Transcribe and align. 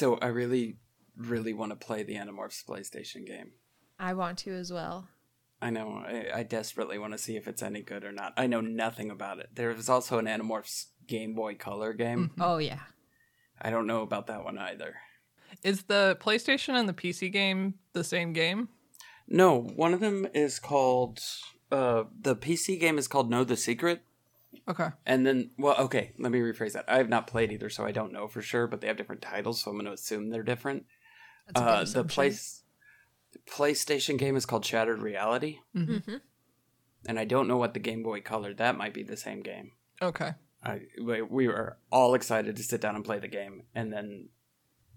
So 0.00 0.16
I 0.22 0.28
really, 0.28 0.76
really 1.14 1.52
want 1.52 1.72
to 1.72 1.76
play 1.76 2.02
the 2.02 2.14
Animorphs 2.14 2.64
PlayStation 2.64 3.26
game. 3.26 3.52
I 3.98 4.14
want 4.14 4.38
to 4.38 4.50
as 4.54 4.72
well. 4.72 5.08
I 5.60 5.68
know. 5.68 5.90
I, 5.90 6.30
I 6.36 6.42
desperately 6.42 6.96
want 6.96 7.12
to 7.12 7.18
see 7.18 7.36
if 7.36 7.46
it's 7.46 7.62
any 7.62 7.82
good 7.82 8.02
or 8.02 8.10
not. 8.10 8.32
I 8.34 8.46
know 8.46 8.62
nothing 8.62 9.10
about 9.10 9.40
it. 9.40 9.50
There 9.52 9.68
was 9.74 9.90
also 9.90 10.18
an 10.18 10.24
Animorphs 10.24 10.86
Game 11.06 11.34
Boy 11.34 11.54
Color 11.54 11.92
game. 11.92 12.30
Oh, 12.40 12.56
yeah. 12.56 12.80
I 13.60 13.68
don't 13.68 13.86
know 13.86 14.00
about 14.00 14.26
that 14.28 14.42
one 14.42 14.56
either. 14.56 14.94
Is 15.62 15.82
the 15.82 16.16
PlayStation 16.18 16.80
and 16.80 16.88
the 16.88 16.94
PC 16.94 17.30
game 17.30 17.74
the 17.92 18.02
same 18.02 18.32
game? 18.32 18.70
No, 19.28 19.60
one 19.60 19.92
of 19.92 20.00
them 20.00 20.26
is 20.32 20.58
called. 20.58 21.20
Uh, 21.70 22.04
the 22.18 22.34
PC 22.34 22.80
game 22.80 22.96
is 22.96 23.06
called 23.06 23.28
Know 23.28 23.44
the 23.44 23.54
Secret. 23.54 24.00
Okay. 24.68 24.88
And 25.06 25.26
then, 25.26 25.50
well, 25.58 25.76
okay, 25.78 26.12
let 26.18 26.32
me 26.32 26.40
rephrase 26.40 26.72
that. 26.72 26.84
I 26.88 26.98
have 26.98 27.08
not 27.08 27.26
played 27.26 27.52
either, 27.52 27.70
so 27.70 27.84
I 27.84 27.92
don't 27.92 28.12
know 28.12 28.28
for 28.28 28.42
sure, 28.42 28.66
but 28.66 28.80
they 28.80 28.86
have 28.88 28.96
different 28.96 29.22
titles, 29.22 29.60
so 29.60 29.70
I'm 29.70 29.76
going 29.76 29.86
to 29.86 29.92
assume 29.92 30.30
they're 30.30 30.42
different. 30.42 30.86
That's 31.54 31.94
Uh, 31.94 32.00
the 32.02 32.04
place, 32.04 32.62
PlayStation 33.48 34.18
game 34.18 34.36
is 34.36 34.46
called 34.46 34.64
Shattered 34.64 35.02
Reality, 35.02 35.58
Mm-hmm. 35.76 36.16
and 37.06 37.18
I 37.18 37.24
don't 37.24 37.48
know 37.48 37.56
what 37.56 37.74
the 37.74 37.80
Game 37.80 38.02
Boy 38.02 38.20
Color. 38.20 38.54
That 38.54 38.76
might 38.76 38.94
be 38.94 39.02
the 39.02 39.16
same 39.16 39.42
game. 39.42 39.72
Okay. 40.02 40.32
I, 40.62 40.82
we 41.02 41.22
we 41.22 41.48
were 41.48 41.78
all 41.90 42.14
excited 42.14 42.56
to 42.56 42.62
sit 42.62 42.80
down 42.80 42.94
and 42.94 43.04
play 43.04 43.18
the 43.18 43.28
game, 43.28 43.62
and 43.74 43.92
then 43.92 44.28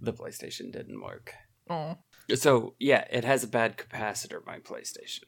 the 0.01 0.13
PlayStation 0.13 0.71
didn't 0.73 1.01
work. 1.01 1.33
Oh. 1.69 1.97
So 2.35 2.75
yeah, 2.79 3.05
it 3.09 3.23
has 3.23 3.43
a 3.43 3.47
bad 3.47 3.77
capacitor. 3.77 4.45
My 4.45 4.59
PlayStation. 4.59 5.23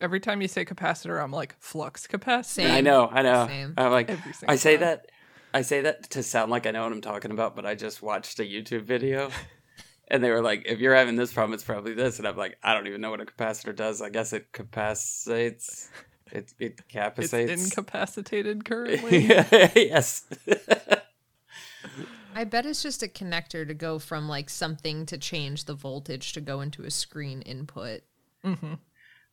Every 0.00 0.20
time 0.20 0.40
you 0.40 0.48
say 0.48 0.64
capacitor, 0.64 1.22
I'm 1.22 1.30
like 1.32 1.54
flux 1.58 2.06
capacitor. 2.06 2.44
Same. 2.46 2.70
I 2.70 2.80
know, 2.80 3.08
I 3.10 3.22
know. 3.22 3.46
Same. 3.46 3.74
I'm 3.76 3.90
like, 3.92 4.10
I 4.48 4.56
say 4.56 4.76
time. 4.76 4.80
that, 4.80 5.06
I 5.52 5.62
say 5.62 5.82
that 5.82 6.08
to 6.10 6.22
sound 6.22 6.50
like 6.50 6.66
I 6.66 6.70
know 6.70 6.82
what 6.84 6.92
I'm 6.92 7.00
talking 7.00 7.30
about, 7.32 7.54
but 7.54 7.66
I 7.66 7.74
just 7.74 8.00
watched 8.02 8.40
a 8.40 8.44
YouTube 8.44 8.82
video, 8.82 9.30
and 10.08 10.24
they 10.24 10.30
were 10.30 10.40
like, 10.42 10.62
"If 10.66 10.78
you're 10.80 10.94
having 10.94 11.16
this 11.16 11.32
problem, 11.32 11.52
it's 11.54 11.64
probably 11.64 11.92
this," 11.94 12.18
and 12.18 12.26
I'm 12.26 12.36
like, 12.36 12.56
"I 12.62 12.72
don't 12.74 12.86
even 12.86 13.00
know 13.00 13.10
what 13.10 13.20
a 13.20 13.26
capacitor 13.26 13.74
does. 13.76 14.00
I 14.00 14.08
guess 14.10 14.32
it 14.32 14.52
capacitates. 14.52 15.90
It 16.32 16.54
it 16.58 16.80
It's 16.80 16.84
capacitates. 16.88 17.64
incapacitated 17.64 18.64
currently. 18.68 19.24
yes. 19.26 20.24
I 22.34 22.44
bet 22.44 22.64
it's 22.64 22.82
just 22.82 23.02
a 23.02 23.08
connector 23.08 23.66
to 23.66 23.74
go 23.74 23.98
from 23.98 24.28
like 24.28 24.48
something 24.48 25.04
to 25.06 25.18
change 25.18 25.64
the 25.64 25.74
voltage 25.74 26.32
to 26.34 26.40
go 26.40 26.60
into 26.60 26.84
a 26.84 26.90
screen 26.90 27.42
input. 27.42 28.02
hmm 28.44 28.74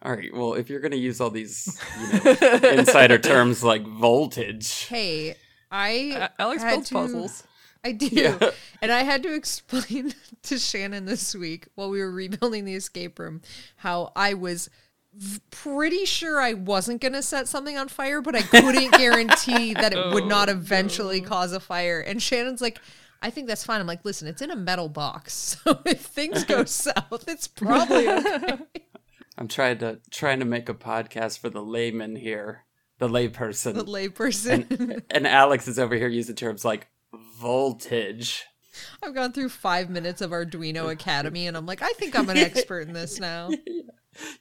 All 0.04 0.12
right. 0.16 0.34
Well, 0.34 0.54
if 0.54 0.70
you're 0.70 0.80
gonna 0.80 0.96
use 0.96 1.20
all 1.20 1.30
these 1.32 1.80
you 2.14 2.20
know, 2.24 2.70
insider 2.70 3.18
terms 3.18 3.64
like 3.64 3.86
voltage, 3.86 4.86
Hey, 4.86 5.36
I 5.72 6.30
Alex 6.40 6.62
had 6.64 6.72
builds 6.72 6.90
to- 6.90 6.96
puzzles. 6.96 7.44
I 7.84 7.92
do. 7.94 8.08
Yeah. 8.12 8.38
And 8.82 8.92
I 8.92 9.02
had 9.04 9.24
to 9.24 9.34
explain 9.34 10.14
to 10.44 10.60
Shannon 10.60 11.06
this 11.06 11.34
week 11.34 11.68
while 11.74 11.90
we 11.90 12.00
were 12.00 12.12
rebuilding 12.12 12.66
the 12.66 12.76
escape 12.76 13.18
room 13.18 13.42
how 13.78 14.12
I 14.16 14.36
was 14.36 14.70
v- 15.16 15.40
pretty 15.50 16.06
sure 16.06 16.40
I 16.40 16.54
wasn't 16.54 17.02
going 17.02 17.14
to 17.14 17.24
set 17.24 17.48
something 17.48 17.76
on 17.76 17.88
fire, 17.88 18.22
but 18.22 18.36
I 18.36 18.44
couldn't 18.44 18.92
guarantee 18.92 19.74
that 19.74 19.94
it 19.94 20.14
would 20.14 20.28
not 20.28 20.48
eventually 20.48 21.22
cause 21.22 21.54
a 21.54 21.60
fire. 21.60 22.00
And 22.00 22.22
Shannon's 22.22 22.62
like, 22.62 22.80
I 23.24 23.32
think 23.32 23.48
that's 23.48 23.64
fine. 23.64 23.82
I'm 23.82 23.88
like, 23.88 24.06
listen, 24.06 24.28
it's 24.28 24.44
in 24.44 24.52
a 24.52 24.56
metal 24.56 24.90
box. 24.90 25.34
So 25.66 25.80
if 25.88 26.02
things 26.02 26.44
go 26.44 26.66
south, 26.66 27.24
it's 27.28 27.48
probably 27.48 28.08
okay. 28.08 28.58
I'm 29.38 29.48
trying 29.48 29.78
to 29.80 30.00
trying 30.12 30.40
to 30.40 30.46
make 30.46 30.68
a 30.70 30.74
podcast 30.74 31.40
for 31.40 31.50
the 31.50 31.62
layman 31.62 32.16
here, 32.16 32.66
the 33.00 33.08
layperson, 33.08 33.76
The 33.76 33.84
layperson. 33.86 34.70
and, 34.80 35.04
and 35.12 35.28
Alex 35.28 35.68
is 35.68 35.78
over 35.78 35.96
here 35.96 36.08
using 36.08 36.36
terms 36.36 36.66
like 36.66 36.88
voltage. 37.40 38.46
I've 39.02 39.16
gone 39.16 39.32
through 39.32 39.50
five 39.50 39.90
minutes 39.90 40.22
of 40.22 40.32
Arduino 40.32 40.92
Academy 40.92 41.48
and 41.48 41.56
I'm 41.58 41.66
like, 41.66 41.82
I 41.82 41.92
think 41.94 42.18
I'm 42.18 42.30
an 42.30 42.38
expert 42.38 42.88
in 42.88 42.94
this 42.94 43.20
now. 43.20 43.50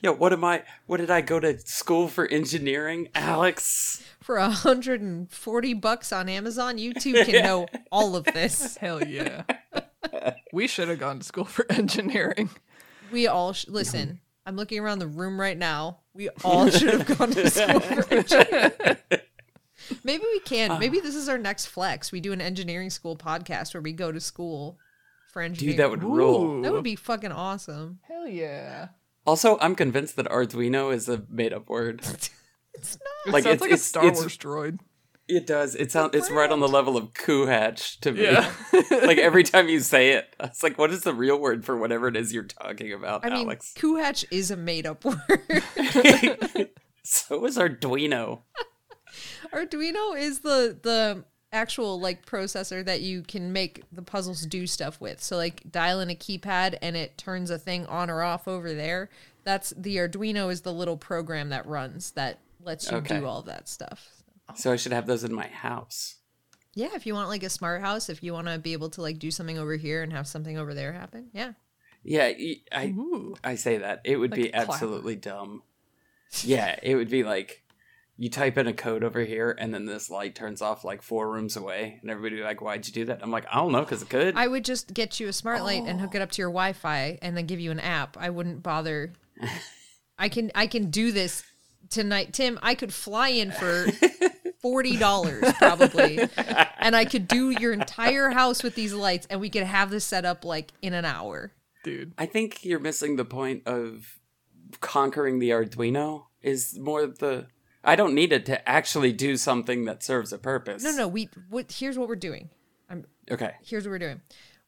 Yeah, 0.00 0.12
what 0.12 0.32
am 0.32 0.42
I? 0.42 0.62
What 0.86 1.00
did 1.00 1.10
I 1.10 1.20
go 1.20 1.38
to 1.38 1.58
school 1.58 2.08
for 2.08 2.26
engineering, 2.28 3.08
Alex? 3.14 4.02
For 4.22 4.38
140 4.38 5.74
bucks 5.74 6.12
on 6.14 6.30
Amazon, 6.30 6.78
you 6.78 6.94
too 6.94 7.12
can 7.24 7.42
know 7.44 7.66
all 7.92 8.16
of 8.16 8.24
this. 8.24 8.78
Hell 8.78 9.04
yeah. 9.06 9.42
we 10.50 10.66
should 10.66 10.88
have 10.88 10.98
gone 10.98 11.18
to 11.18 11.24
school 11.26 11.44
for 11.44 11.70
engineering. 11.70 12.48
We 13.12 13.26
all 13.26 13.52
sh- 13.52 13.66
listen. 13.68 14.20
I'm 14.46 14.56
looking 14.56 14.78
around 14.78 15.00
the 15.00 15.06
room 15.08 15.38
right 15.40 15.58
now. 15.58 15.98
We 16.14 16.28
all 16.44 16.70
should 16.70 16.94
have 16.94 17.18
gone 17.18 17.30
to 17.32 17.50
school 17.50 17.80
for 17.80 18.14
engineering. 18.14 18.72
Maybe 20.04 20.22
we 20.24 20.40
can. 20.40 20.70
Ah. 20.72 20.78
Maybe 20.78 21.00
this 21.00 21.14
is 21.14 21.28
our 21.28 21.36
next 21.38 21.66
flex. 21.66 22.10
We 22.12 22.20
do 22.20 22.32
an 22.32 22.40
engineering 22.40 22.90
school 22.90 23.16
podcast 23.16 23.74
where 23.74 23.80
we 23.82 23.92
go 23.92 24.10
to 24.12 24.20
school 24.20 24.78
for 25.32 25.42
engineering. 25.42 25.76
Dude, 25.76 25.80
that 25.80 25.90
would 25.90 26.02
rule. 26.02 26.62
That 26.62 26.72
would 26.72 26.84
be 26.84 26.96
fucking 26.96 27.32
awesome. 27.32 27.98
Hell 28.08 28.26
yeah. 28.28 28.88
Also, 29.26 29.58
I'm 29.60 29.74
convinced 29.74 30.16
that 30.16 30.26
Arduino 30.26 30.94
is 30.94 31.08
a 31.08 31.24
made-up 31.28 31.68
word. 31.68 32.02
It's 32.78 32.98
It 33.26 33.32
Like, 33.32 33.44
sounds 33.44 33.54
it's- 33.54 33.60
like 33.62 33.70
a 33.70 33.76
Star 33.78 34.04
it's- 34.04 34.20
Wars 34.20 34.36
droid. 34.36 34.80
It 35.28 35.46
does. 35.46 35.74
It 35.74 35.90
sounds. 35.90 36.14
It's 36.14 36.30
right 36.30 36.50
on 36.50 36.60
the 36.60 36.68
level 36.68 36.96
of 36.96 37.12
coohatch 37.12 37.98
to 38.00 38.12
me. 38.12 38.22
Yeah. 38.24 38.52
like 39.04 39.18
every 39.18 39.42
time 39.44 39.68
you 39.68 39.80
say 39.80 40.12
it, 40.12 40.34
it's 40.38 40.62
like, 40.62 40.78
what 40.78 40.90
is 40.92 41.02
the 41.02 41.14
real 41.14 41.38
word 41.38 41.64
for 41.64 41.76
whatever 41.76 42.06
it 42.06 42.16
is 42.16 42.32
you're 42.32 42.44
talking 42.44 42.92
about, 42.92 43.24
I 43.24 43.30
mean, 43.30 43.46
Alex? 43.46 43.74
Kuhatch 43.76 44.24
is 44.30 44.52
a 44.52 44.56
made 44.56 44.86
up 44.86 45.04
word. 45.04 45.18
so 47.02 47.44
is 47.44 47.58
Arduino. 47.58 48.42
Arduino 49.52 50.16
is 50.18 50.40
the 50.40 50.78
the 50.80 51.24
actual 51.52 51.98
like 51.98 52.24
processor 52.26 52.84
that 52.84 53.00
you 53.00 53.22
can 53.22 53.52
make 53.52 53.82
the 53.90 54.02
puzzles 54.02 54.42
do 54.42 54.66
stuff 54.66 55.00
with. 55.00 55.20
So 55.22 55.36
like 55.36 55.62
dial 55.72 56.00
in 56.00 56.10
a 56.10 56.14
keypad 56.14 56.76
and 56.82 56.96
it 56.96 57.18
turns 57.18 57.50
a 57.50 57.58
thing 57.58 57.86
on 57.86 58.10
or 58.10 58.22
off 58.22 58.46
over 58.46 58.74
there. 58.74 59.08
That's 59.42 59.70
the 59.76 59.96
Arduino 59.96 60.52
is 60.52 60.60
the 60.60 60.72
little 60.72 60.96
program 60.96 61.48
that 61.50 61.66
runs 61.66 62.12
that 62.12 62.40
lets 62.60 62.90
you 62.90 62.98
Okay. 62.98 63.20
do 63.20 63.26
all 63.26 63.42
that 63.42 63.68
stuff. 63.68 64.15
Oh. 64.48 64.54
So 64.56 64.72
I 64.72 64.76
should 64.76 64.92
have 64.92 65.06
those 65.06 65.24
in 65.24 65.34
my 65.34 65.48
house. 65.48 66.16
Yeah, 66.74 66.90
if 66.94 67.06
you 67.06 67.14
want 67.14 67.28
like 67.28 67.42
a 67.42 67.50
smart 67.50 67.80
house, 67.80 68.08
if 68.08 68.22
you 68.22 68.32
want 68.32 68.48
to 68.48 68.58
be 68.58 68.74
able 68.74 68.90
to 68.90 69.02
like 69.02 69.18
do 69.18 69.30
something 69.30 69.58
over 69.58 69.76
here 69.76 70.02
and 70.02 70.12
have 70.12 70.26
something 70.26 70.58
over 70.58 70.74
there 70.74 70.92
happen. 70.92 71.28
Yeah. 71.32 71.52
Yeah, 72.04 72.30
I 72.70 72.94
Ooh. 72.96 73.34
I 73.42 73.56
say 73.56 73.78
that 73.78 74.02
it 74.04 74.16
would 74.16 74.30
Like 74.30 74.40
be 74.40 74.54
absolutely 74.54 75.16
dumb. 75.16 75.62
Yeah, 76.42 76.78
it 76.82 76.94
would 76.94 77.08
be 77.08 77.24
like 77.24 77.64
you 78.18 78.30
type 78.30 78.56
in 78.56 78.66
a 78.66 78.72
code 78.72 79.02
over 79.04 79.20
here, 79.20 79.54
and 79.58 79.74
then 79.74 79.86
this 79.86 80.08
light 80.08 80.34
turns 80.34 80.62
off 80.62 80.84
like 80.84 81.02
four 81.02 81.30
rooms 81.30 81.56
away, 81.56 81.98
and 82.00 82.10
everybody 82.10 82.36
would 82.36 82.42
be 82.42 82.46
like, 82.46 82.60
"Why'd 82.60 82.86
you 82.86 82.92
do 82.92 83.04
that?" 83.06 83.22
I'm 83.22 83.30
like, 83.30 83.46
"I 83.50 83.56
don't 83.56 83.72
know, 83.72 83.80
because 83.80 84.02
it 84.02 84.08
could." 84.08 84.36
I 84.36 84.46
would 84.46 84.64
just 84.64 84.94
get 84.94 85.18
you 85.18 85.28
a 85.28 85.32
smart 85.32 85.62
light 85.62 85.82
and 85.84 86.00
hook 86.00 86.14
it 86.14 86.22
up 86.22 86.30
to 86.32 86.42
your 86.42 86.50
Wi-Fi 86.50 87.18
and 87.20 87.36
then 87.36 87.46
give 87.46 87.60
you 87.60 87.70
an 87.70 87.80
app. 87.80 88.16
I 88.18 88.30
wouldn't 88.30 88.62
bother. 88.62 89.12
I 90.18 90.28
can 90.28 90.50
I 90.54 90.66
can 90.66 90.90
do 90.90 91.12
this 91.12 91.44
tonight, 91.90 92.32
Tim. 92.32 92.58
I 92.62 92.74
could 92.74 92.94
fly 92.94 93.28
in 93.28 93.50
for 93.50 93.86
forty 94.70 94.96
dollars 94.96 95.44
probably, 95.58 96.18
and 96.78 96.96
I 96.96 97.04
could 97.04 97.28
do 97.28 97.50
your 97.50 97.72
entire 97.72 98.30
house 98.30 98.62
with 98.62 98.74
these 98.74 98.92
lights, 98.92 99.26
and 99.30 99.40
we 99.40 99.48
could 99.48 99.62
have 99.62 99.90
this 99.90 100.04
set 100.04 100.24
up 100.24 100.44
like 100.44 100.72
in 100.82 100.92
an 100.92 101.04
hour. 101.04 101.52
Dude. 101.84 102.12
I 102.18 102.26
think 102.26 102.64
you're 102.64 102.80
missing 102.80 103.14
the 103.14 103.24
point 103.24 103.62
of 103.66 104.18
conquering 104.80 105.38
the 105.38 105.50
Arduino. 105.50 106.24
Is 106.42 106.78
more 106.78 107.06
the 107.06 107.46
I 107.84 107.94
don't 107.94 108.14
need 108.14 108.32
it 108.32 108.44
to 108.46 108.68
actually 108.68 109.12
do 109.12 109.36
something 109.36 109.84
that 109.84 110.02
serves 110.02 110.32
a 110.32 110.38
purpose. 110.38 110.82
No, 110.82 110.90
no. 110.90 111.08
We 111.08 111.28
what? 111.48 111.70
Here's 111.70 111.96
what 111.96 112.08
we're 112.08 112.16
doing. 112.16 112.50
I'm 112.90 113.04
Okay. 113.30 113.52
Here's 113.62 113.84
what 113.84 113.92
we're 113.92 113.98
doing. 114.00 114.20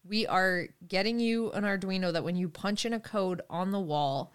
We 0.05 0.27
are 0.27 0.69
getting 0.87 1.19
you 1.19 1.51
an 1.53 1.65
Arduino 1.65 2.13
that 2.13 2.25
when 2.25 2.37
you 2.37 2.49
punch 2.49 2.87
in 2.87 2.93
a 2.93 3.01
code 3.01 3.43
on 3.51 3.73
the 3.73 3.81
wall, 3.81 4.33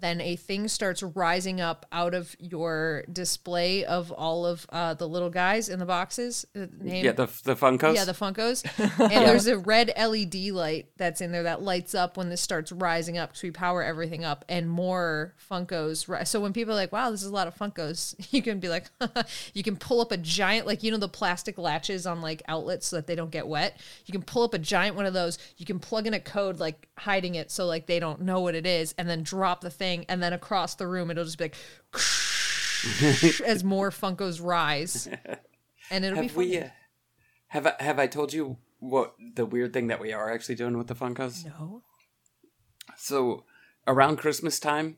then 0.00 0.20
a 0.20 0.36
thing 0.36 0.68
starts 0.68 1.02
rising 1.02 1.60
up 1.60 1.86
out 1.92 2.14
of 2.14 2.36
your 2.38 3.04
display 3.12 3.84
of 3.84 4.10
all 4.12 4.44
of 4.46 4.66
uh, 4.70 4.94
the 4.94 5.08
little 5.08 5.30
guys 5.30 5.68
in 5.68 5.78
the 5.78 5.86
boxes. 5.86 6.44
Uh, 6.54 6.66
name, 6.80 7.04
Yeah, 7.04 7.12
the 7.12 7.26
the 7.44 7.54
Funkos. 7.56 7.94
yeah, 7.94 8.04
the 8.04 8.12
Funkos. 8.12 8.64
And 9.16 9.26
there's 9.26 9.46
a 9.46 9.58
red 9.58 9.92
LED 9.96 10.34
light 10.52 10.88
that's 10.96 11.20
in 11.20 11.32
there 11.32 11.44
that 11.44 11.62
lights 11.62 11.94
up 11.94 12.16
when 12.16 12.28
this 12.28 12.40
starts 12.40 12.72
rising 12.72 13.16
up 13.18 13.30
because 13.30 13.42
we 13.42 13.50
power 13.50 13.82
everything 13.82 14.24
up 14.24 14.44
and 14.48 14.68
more 14.68 15.34
Funkos. 15.50 16.08
ri- 16.08 16.24
So 16.24 16.40
when 16.40 16.52
people 16.52 16.72
are 16.72 16.76
like, 16.76 16.92
wow, 16.92 17.10
this 17.10 17.22
is 17.22 17.28
a 17.28 17.34
lot 17.34 17.46
of 17.46 17.54
Funkos, 17.56 18.14
you 18.32 18.42
can 18.42 18.60
be 18.60 18.68
like, 18.68 18.86
you 19.54 19.62
can 19.62 19.76
pull 19.76 20.00
up 20.00 20.12
a 20.12 20.16
giant, 20.16 20.66
like, 20.66 20.82
you 20.82 20.90
know, 20.90 20.96
the 20.98 21.08
plastic 21.08 21.56
latches 21.58 22.06
on 22.06 22.20
like 22.20 22.42
outlets 22.48 22.86
so 22.88 22.96
that 22.96 23.06
they 23.06 23.14
don't 23.14 23.30
get 23.30 23.46
wet. 23.46 23.78
You 24.06 24.12
can 24.12 24.22
pull 24.22 24.42
up 24.42 24.54
a 24.54 24.58
giant 24.58 24.96
one 24.96 25.06
of 25.06 25.14
those. 25.14 25.38
You 25.56 25.64
can 25.66 25.78
plug 25.78 26.06
in 26.06 26.14
a 26.14 26.20
code, 26.20 26.58
like 26.58 26.88
hiding 26.98 27.34
it 27.36 27.50
so 27.50 27.66
like 27.66 27.86
they 27.86 28.00
don't 28.00 28.20
know 28.22 28.40
what 28.40 28.54
it 28.54 28.66
is, 28.66 28.94
and 28.98 29.08
then 29.08 29.22
drop 29.22 29.60
the 29.60 29.70
thing. 29.70 29.85
And 30.08 30.22
then 30.22 30.32
across 30.32 30.74
the 30.74 30.86
room, 30.86 31.10
it'll 31.10 31.24
just 31.24 31.38
be 31.38 31.44
like, 31.44 31.56
as 33.46 33.64
more 33.64 33.90
Funkos 33.90 34.42
rise. 34.42 35.08
And 35.88 36.04
it'll 36.04 36.16
be 36.18 36.26
have 36.26 36.32
funny. 36.32 36.48
we? 36.48 36.58
Uh, 36.58 36.68
have 37.46 37.66
I, 37.68 37.74
have 37.78 37.98
I 38.00 38.08
told 38.08 38.32
you 38.32 38.56
what 38.80 39.14
the 39.36 39.46
weird 39.46 39.72
thing 39.72 39.86
that 39.86 40.00
we 40.00 40.12
are 40.12 40.32
actually 40.32 40.56
doing 40.56 40.76
with 40.76 40.88
the 40.88 40.96
Funkos? 40.96 41.44
no. 41.46 41.84
So 42.96 43.44
around 43.86 44.16
Christmas 44.16 44.58
time, 44.58 44.96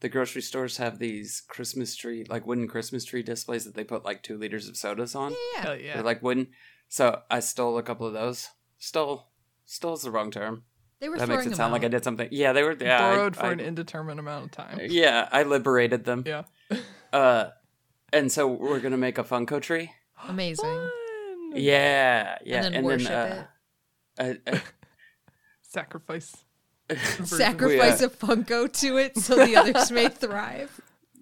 the 0.00 0.10
grocery 0.10 0.42
stores 0.42 0.76
have 0.76 0.98
these 0.98 1.42
Christmas 1.48 1.96
tree, 1.96 2.26
like 2.28 2.46
wooden 2.46 2.68
Christmas 2.68 3.04
tree 3.06 3.22
displays 3.22 3.64
that 3.64 3.74
they 3.74 3.82
put 3.84 4.04
like 4.04 4.22
two 4.22 4.36
liters 4.36 4.68
of 4.68 4.76
sodas 4.76 5.14
on. 5.14 5.34
Yeah. 5.54 5.62
Hell 5.62 5.76
yeah. 5.76 5.94
They're 5.94 6.02
like 6.02 6.22
wooden. 6.22 6.48
So 6.88 7.22
I 7.30 7.40
stole 7.40 7.78
a 7.78 7.82
couple 7.82 8.06
of 8.06 8.12
those. 8.12 8.50
Stole. 8.78 9.28
Stole 9.64 9.94
is 9.94 10.02
the 10.02 10.10
wrong 10.10 10.30
term. 10.30 10.64
They 11.00 11.08
were 11.10 11.18
That 11.18 11.26
throwing 11.26 11.38
makes 11.40 11.46
it 11.46 11.50
them 11.50 11.56
sound 11.56 11.72
like 11.72 11.84
I 11.84 11.88
did 11.88 12.04
something. 12.04 12.28
Yeah, 12.30 12.52
they 12.52 12.62
were. 12.62 12.74
Yeah, 12.80 12.96
I- 12.96 13.14
Borrowed 13.16 13.36
for 13.36 13.44
I- 13.46 13.52
an 13.52 13.60
indeterminate 13.60 14.18
amount 14.18 14.44
of 14.46 14.50
time. 14.52 14.78
Yeah, 14.88 15.28
I 15.30 15.42
liberated 15.42 16.04
them. 16.04 16.24
Yeah. 16.26 16.44
Uh, 17.12 17.50
and 18.12 18.30
so 18.30 18.46
we're 18.48 18.80
gonna 18.80 18.96
make 18.98 19.16
a 19.16 19.24
Funko 19.24 19.62
tree. 19.62 19.92
Amazing. 20.28 20.64
Fun. 20.64 21.52
Yeah, 21.54 22.36
yeah, 22.44 22.64
and 22.66 22.74
then 22.74 22.84
worship 22.84 23.10
uh, 23.10 24.22
uh, 24.22 24.34
uh, 24.52 24.58
Sacrifice. 25.62 26.36
Sacrifice 27.24 28.02
a 28.02 28.08
Funko 28.10 28.70
to 28.80 28.96
it 28.98 29.16
so 29.16 29.36
the 29.44 29.56
others 29.56 29.90
may 29.90 30.08
thrive. 30.08 30.80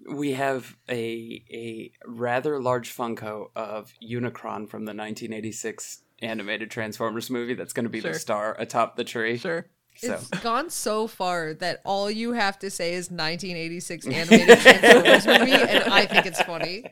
we 0.09 0.33
have 0.33 0.75
a 0.89 1.43
a 1.51 1.91
rather 2.05 2.59
large 2.59 2.95
Funko 2.95 3.47
of 3.55 3.93
Unicron 4.03 4.67
from 4.69 4.85
the 4.85 4.93
1986 4.93 6.01
animated 6.21 6.71
Transformers 6.71 7.29
movie. 7.29 7.53
That's 7.53 7.73
going 7.73 7.83
to 7.85 7.89
be 7.89 8.01
Sure. 8.01 8.13
the 8.13 8.19
star 8.19 8.55
atop 8.59 8.95
the 8.95 9.03
tree. 9.03 9.37
Sure. 9.37 9.67
So 9.97 10.13
It's 10.13 10.27
gone 10.41 10.69
so 10.69 11.07
far 11.07 11.53
that 11.55 11.81
all 11.85 12.11
you 12.11 12.33
have 12.33 12.59
to 12.59 12.69
say 12.69 12.93
is 12.95 13.09
1986 13.09 14.05
animated 14.07 14.59
Transformers 14.59 15.25
movie, 15.27 15.51
and 15.53 15.83
I 15.93 16.05
think 16.05 16.25
it's 16.25 16.41
funny. 16.41 16.83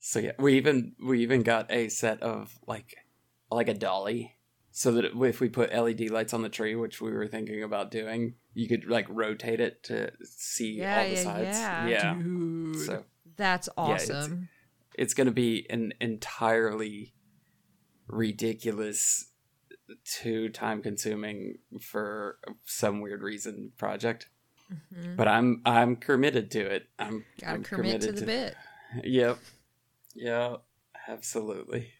so 0.00 0.18
yeah, 0.18 0.32
we 0.38 0.54
even 0.56 0.94
we 1.04 1.20
even 1.22 1.42
got 1.42 1.70
a 1.70 1.88
set 1.88 2.22
of 2.22 2.58
like 2.66 2.94
like 3.50 3.68
a 3.68 3.74
dolly. 3.74 4.34
So 4.70 4.92
that 4.92 5.06
if 5.06 5.40
we 5.40 5.48
put 5.48 5.74
LED 5.74 6.08
lights 6.10 6.32
on 6.32 6.42
the 6.42 6.48
tree, 6.48 6.76
which 6.76 7.00
we 7.00 7.10
were 7.10 7.26
thinking 7.26 7.64
about 7.64 7.90
doing, 7.90 8.34
you 8.54 8.68
could 8.68 8.84
like 8.88 9.06
rotate 9.10 9.58
it 9.60 9.82
to 9.84 10.12
see 10.24 10.74
Yeah, 10.78 10.98
all 11.00 11.04
the 11.08 11.14
yeah, 11.14 11.22
sides. 11.24 11.90
yeah. 11.90 12.14
Dude. 12.14 12.76
So 12.86 13.04
That's 13.36 13.68
Yeah, 13.76 13.84
it's- 13.94 14.08
awesome. 14.10 14.48
it's 14.94 15.14
going 15.14 15.26
to 15.26 15.32
be 15.32 15.66
an 15.68 15.92
entirely 16.00 17.12
ridiculous 18.08 19.28
too 20.04 20.48
time 20.48 20.82
consuming 20.82 21.58
for 21.80 22.38
some 22.66 23.00
weird 23.00 23.22
reason 23.22 23.72
project 23.78 24.28
mm-hmm. 24.72 25.16
but 25.16 25.26
i'm 25.26 25.62
i'm 25.64 25.96
committed 25.96 26.50
to 26.50 26.60
it 26.60 26.88
i'm, 26.98 27.24
Gotta 27.40 27.54
I'm 27.54 27.62
commit 27.62 28.00
to 28.02 28.08
committed 28.08 28.16
the 28.16 28.26
bit. 28.26 28.56
yep 29.04 29.38
yeah 30.14 30.56
absolutely 31.06 31.92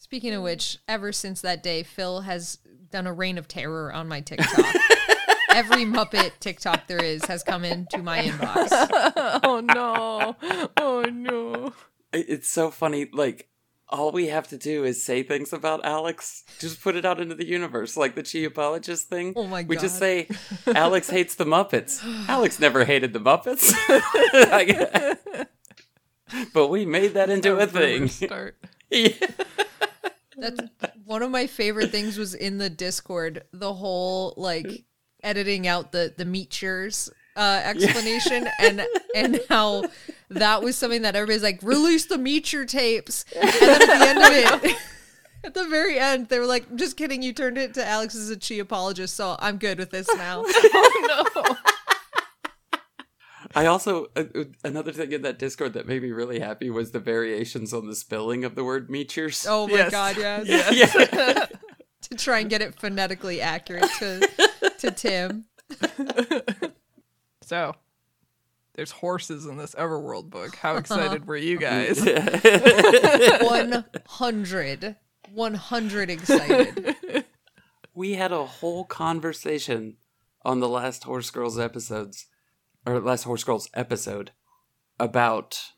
Speaking 0.00 0.32
of 0.32 0.42
which, 0.42 0.78
ever 0.88 1.12
since 1.12 1.42
that 1.42 1.62
day, 1.62 1.82
Phil 1.82 2.22
has 2.22 2.58
done 2.90 3.06
a 3.06 3.12
reign 3.12 3.36
of 3.36 3.46
terror 3.46 3.92
on 3.92 4.08
my 4.08 4.22
TikTok. 4.22 4.74
Every 5.54 5.84
Muppet 5.84 6.32
TikTok 6.40 6.86
there 6.86 7.04
is 7.04 7.22
has 7.26 7.42
come 7.42 7.64
into 7.64 7.98
my 7.98 8.22
inbox. 8.22 8.70
oh 9.44 9.60
no. 9.60 10.36
Oh 10.78 11.02
no. 11.02 11.74
It's 12.14 12.48
so 12.48 12.70
funny 12.70 13.10
like 13.12 13.50
all 13.90 14.12
we 14.12 14.28
have 14.28 14.48
to 14.48 14.56
do 14.56 14.84
is 14.84 15.04
say 15.04 15.22
things 15.22 15.52
about 15.52 15.84
Alex. 15.84 16.44
Just 16.58 16.80
put 16.80 16.96
it 16.96 17.04
out 17.04 17.20
into 17.20 17.34
the 17.34 17.46
universe, 17.46 17.96
like 17.96 18.14
the 18.14 18.22
Cheapologist 18.22 19.04
thing. 19.04 19.32
Oh 19.36 19.46
my 19.46 19.62
god! 19.62 19.68
We 19.68 19.76
just 19.76 19.98
say 19.98 20.28
Alex 20.66 21.10
hates 21.16 21.34
the 21.34 21.44
Muppets. 21.44 22.00
Alex 22.28 22.58
never 22.58 22.84
hated 22.84 23.12
the 23.12 23.20
Muppets. 23.20 23.74
But 26.54 26.68
we 26.68 26.86
made 26.86 27.14
that 27.14 27.28
into 27.28 27.56
a 27.58 27.66
thing. 27.66 28.08
Start. 28.08 28.56
Yeah. 28.92 29.14
That's 30.36 30.60
one 31.04 31.22
of 31.22 31.30
my 31.30 31.46
favorite 31.46 31.92
things 31.92 32.18
was 32.18 32.34
in 32.34 32.58
the 32.58 32.68
Discord, 32.68 33.44
the 33.52 33.72
whole 33.72 34.34
like 34.36 34.84
editing 35.22 35.68
out 35.68 35.92
the 35.92 36.12
the 36.16 36.24
meatures 36.24 37.08
uh 37.36 37.60
explanation 37.62 38.48
and 38.58 38.84
and 39.14 39.40
how 39.48 39.84
that 40.30 40.62
was 40.62 40.76
something 40.76 41.02
that 41.02 41.14
everybody's 41.16 41.42
like 41.42 41.60
release 41.62 42.06
the 42.06 42.16
meature 42.18 42.64
tapes 42.64 43.24
and 43.36 43.50
then 43.50 43.82
at 43.82 43.86
the 43.98 44.06
end 44.08 44.18
of 44.54 44.64
it 44.64 44.76
at 45.44 45.54
the 45.54 45.64
very 45.68 45.98
end 45.98 46.28
they 46.28 46.38
were 46.38 46.46
like 46.46 46.72
just 46.76 46.96
kidding 46.96 47.22
you 47.22 47.32
turned 47.32 47.58
it 47.58 47.74
to 47.74 47.84
alex 47.84 48.14
as 48.14 48.30
a 48.30 48.36
chi 48.38 48.54
apologist 48.54 49.16
so 49.16 49.36
i'm 49.40 49.58
good 49.58 49.78
with 49.78 49.90
this 49.90 50.06
now 50.16 50.42
Oh 50.72 51.32
no. 51.44 51.56
I 53.52 53.66
also 53.66 54.06
uh, 54.14 54.24
uh, 54.34 54.44
another 54.62 54.92
thing 54.92 55.10
in 55.10 55.22
that 55.22 55.40
Discord 55.40 55.72
that 55.72 55.84
made 55.88 56.02
me 56.02 56.12
really 56.12 56.38
happy 56.38 56.70
was 56.70 56.92
the 56.92 57.00
variations 57.00 57.74
on 57.74 57.88
the 57.88 57.96
spelling 57.96 58.44
of 58.44 58.54
the 58.54 58.62
word 58.62 58.88
meatures. 58.88 59.44
oh 59.48 59.66
my 59.66 59.74
Yes. 59.74 59.90
god 59.90 60.16
yes 60.46 60.94
yeah. 60.94 61.46
to 62.02 62.14
try 62.16 62.38
and 62.38 62.48
get 62.48 62.62
it 62.62 62.78
phonetically 62.78 63.40
accurate 63.40 63.90
to 63.98 64.28
to 64.78 64.90
tim 64.92 65.46
So, 67.42 67.74
there's 68.74 68.92
horses 68.92 69.46
in 69.46 69.56
this 69.56 69.74
Everworld 69.74 70.30
book. 70.30 70.54
How 70.56 70.76
excited 70.76 71.26
were 71.26 71.36
you 71.36 71.58
guys? 71.58 72.00
100 72.00 74.96
100 75.32 76.10
excited 76.10 77.24
we 77.94 78.14
had 78.14 78.32
a 78.32 78.44
whole 78.44 78.84
conversation 78.84 79.96
on 80.44 80.60
the 80.60 80.68
last 80.68 81.04
Horse 81.04 81.30
Girls 81.30 81.58
episodes, 81.58 82.26
or 82.86 82.98
last 83.00 83.24
Horse 83.24 83.44
Girls 83.44 83.68
episode, 83.74 84.30
about 84.98 85.72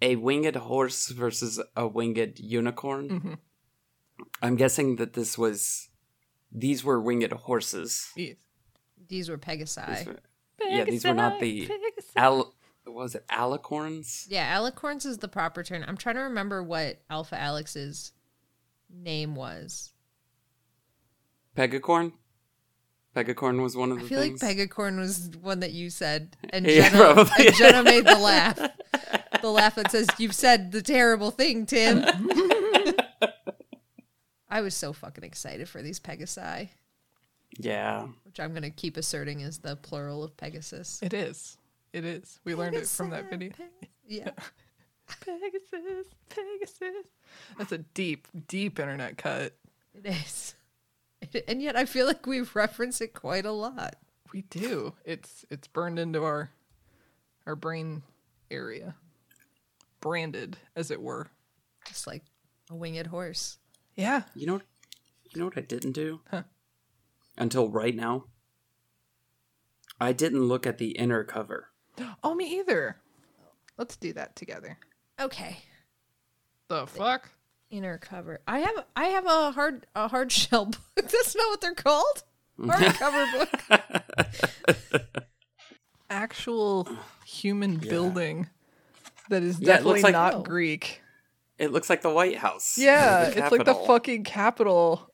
a 0.00 0.16
winged 0.16 0.56
horse 0.56 1.08
versus 1.08 1.60
a 1.76 1.86
winged 1.86 2.38
unicorn. 2.38 3.20
Mhm. 3.20 3.38
I'm 4.40 4.56
guessing 4.56 4.96
that 4.96 5.12
this 5.12 5.36
was, 5.36 5.90
these 6.50 6.82
were 6.82 6.98
winged 7.00 7.32
horses. 7.32 8.10
Yes. 8.16 8.36
these 9.08 9.28
were 9.28 9.38
pegasi 9.38 10.16
Yeah, 10.68 10.84
these 10.84 11.04
were 11.04 11.14
not 11.14 11.40
the 11.40 11.68
al. 12.16 12.54
what 12.84 12.94
Was 12.94 13.14
it 13.14 13.24
alicorns? 13.28 14.26
Yeah, 14.28 14.56
alicorns 14.58 15.04
is 15.06 15.18
the 15.18 15.28
proper 15.28 15.62
term. 15.62 15.84
I'm 15.86 15.96
trying 15.96 16.16
to 16.16 16.22
remember 16.22 16.62
what 16.62 17.00
Alpha 17.10 17.38
Alex's 17.38 18.12
name 18.92 19.34
was. 19.34 19.92
Pegacorn. 21.56 22.12
Pegacorn 23.14 23.60
was 23.62 23.76
one 23.76 23.90
of 23.90 23.98
the 23.98 24.04
I 24.04 24.08
feel 24.08 24.20
things. 24.20 24.42
like 24.42 24.56
Pegacorn 24.56 24.98
was 24.98 25.30
one 25.40 25.60
that 25.60 25.72
you 25.72 25.90
said, 25.90 26.36
and 26.50 26.64
Yeah, 26.68 26.88
Jenna, 26.90 27.14
probably. 27.14 27.46
and 27.48 27.56
Jenna 27.56 27.82
made 27.82 28.06
the 28.06 28.18
laugh. 28.18 28.56
The 29.42 29.50
laugh 29.50 29.74
that 29.76 29.90
says, 29.90 30.06
"You've 30.18 30.34
said 30.34 30.70
the 30.72 30.82
terrible 30.82 31.30
thing, 31.30 31.66
Tim." 31.66 32.04
I 34.48 34.60
was 34.62 34.74
so 34.74 34.92
fucking 34.92 35.24
excited 35.24 35.68
for 35.68 35.80
these 35.82 36.00
Pegasi, 36.00 36.68
yeah. 37.58 38.06
which 38.24 38.40
I'm 38.40 38.50
going 38.50 38.62
to 38.62 38.70
keep 38.70 38.96
asserting 38.96 39.40
is 39.40 39.58
the 39.58 39.76
plural 39.76 40.22
of 40.22 40.36
Pegasus. 40.36 41.00
It 41.02 41.14
is. 41.14 41.56
It 41.92 42.04
is. 42.04 42.38
We 42.44 42.54
learned 42.54 42.76
it 42.76 42.88
from 42.88 43.10
that 43.10 43.30
video. 43.30 43.52
Yeah. 44.06 44.30
Pegasus, 45.20 46.06
Pegasus. 46.28 47.06
That's 47.56 47.70
a 47.70 47.78
deep, 47.78 48.26
deep 48.48 48.80
internet 48.80 49.16
cut. 49.16 49.54
It 49.94 50.04
is. 50.04 50.56
And 51.46 51.62
yet 51.62 51.76
I 51.76 51.84
feel 51.84 52.06
like 52.06 52.26
we've 52.26 52.54
referenced 52.56 53.00
it 53.00 53.14
quite 53.14 53.46
a 53.46 53.52
lot. 53.52 53.94
We 54.32 54.42
do. 54.42 54.94
It's 55.04 55.44
it's 55.48 55.68
burned 55.68 56.00
into 56.00 56.24
our 56.24 56.50
our 57.46 57.54
brain 57.54 58.02
area. 58.50 58.96
Branded, 60.00 60.56
as 60.74 60.90
it 60.90 61.00
were. 61.00 61.28
Just 61.86 62.06
like 62.08 62.24
a 62.70 62.74
winged 62.74 63.06
horse. 63.06 63.58
Yeah. 63.94 64.22
You 64.34 64.46
know, 64.46 64.60
you 65.30 65.38
know 65.38 65.44
what 65.44 65.58
I 65.58 65.62
didn't 65.62 65.92
do 65.92 66.20
Huh. 66.30 66.42
Until 67.38 67.68
right 67.68 67.94
now. 67.94 68.24
I 70.00 70.12
didn't 70.12 70.44
look 70.44 70.66
at 70.66 70.78
the 70.78 70.90
inner 70.92 71.24
cover. 71.24 71.68
Oh, 72.22 72.34
me 72.34 72.58
either. 72.58 72.96
Let's 73.76 73.96
do 73.96 74.12
that 74.14 74.34
together. 74.36 74.78
Okay. 75.20 75.58
The 76.68 76.86
fuck? 76.86 77.28
Inner 77.70 77.98
cover. 77.98 78.40
I 78.48 78.60
have 78.60 78.84
I 78.96 79.04
have 79.06 79.26
a 79.26 79.50
hard 79.52 79.86
a 79.94 80.08
hard 80.08 80.32
shell 80.32 80.66
book. 80.66 80.80
That's 80.96 81.36
not 81.36 81.48
what 81.50 81.60
they're 81.60 81.74
called. 81.74 82.24
Hardcover 82.58 83.50
book. 84.92 85.24
actual 86.08 86.88
human 87.24 87.76
building 87.76 88.48
that 89.28 89.42
is 89.42 89.60
Yeah, 89.60 89.74
looks 89.80 90.02
definitely 90.02 90.02
like- 90.02 90.12
not 90.12 90.34
Oh. 90.34 90.42
Greek. 90.42 91.02
It 91.58 91.72
looks 91.72 91.90
like 91.90 92.00
the 92.00 92.10
White 92.10 92.38
House. 92.38 92.78
Yeah, 92.78 93.24
The 93.30 93.42
it's 93.42 93.52
like 93.52 93.64
the 93.66 93.74
fucking 93.74 94.24
Capitol, 94.24 95.09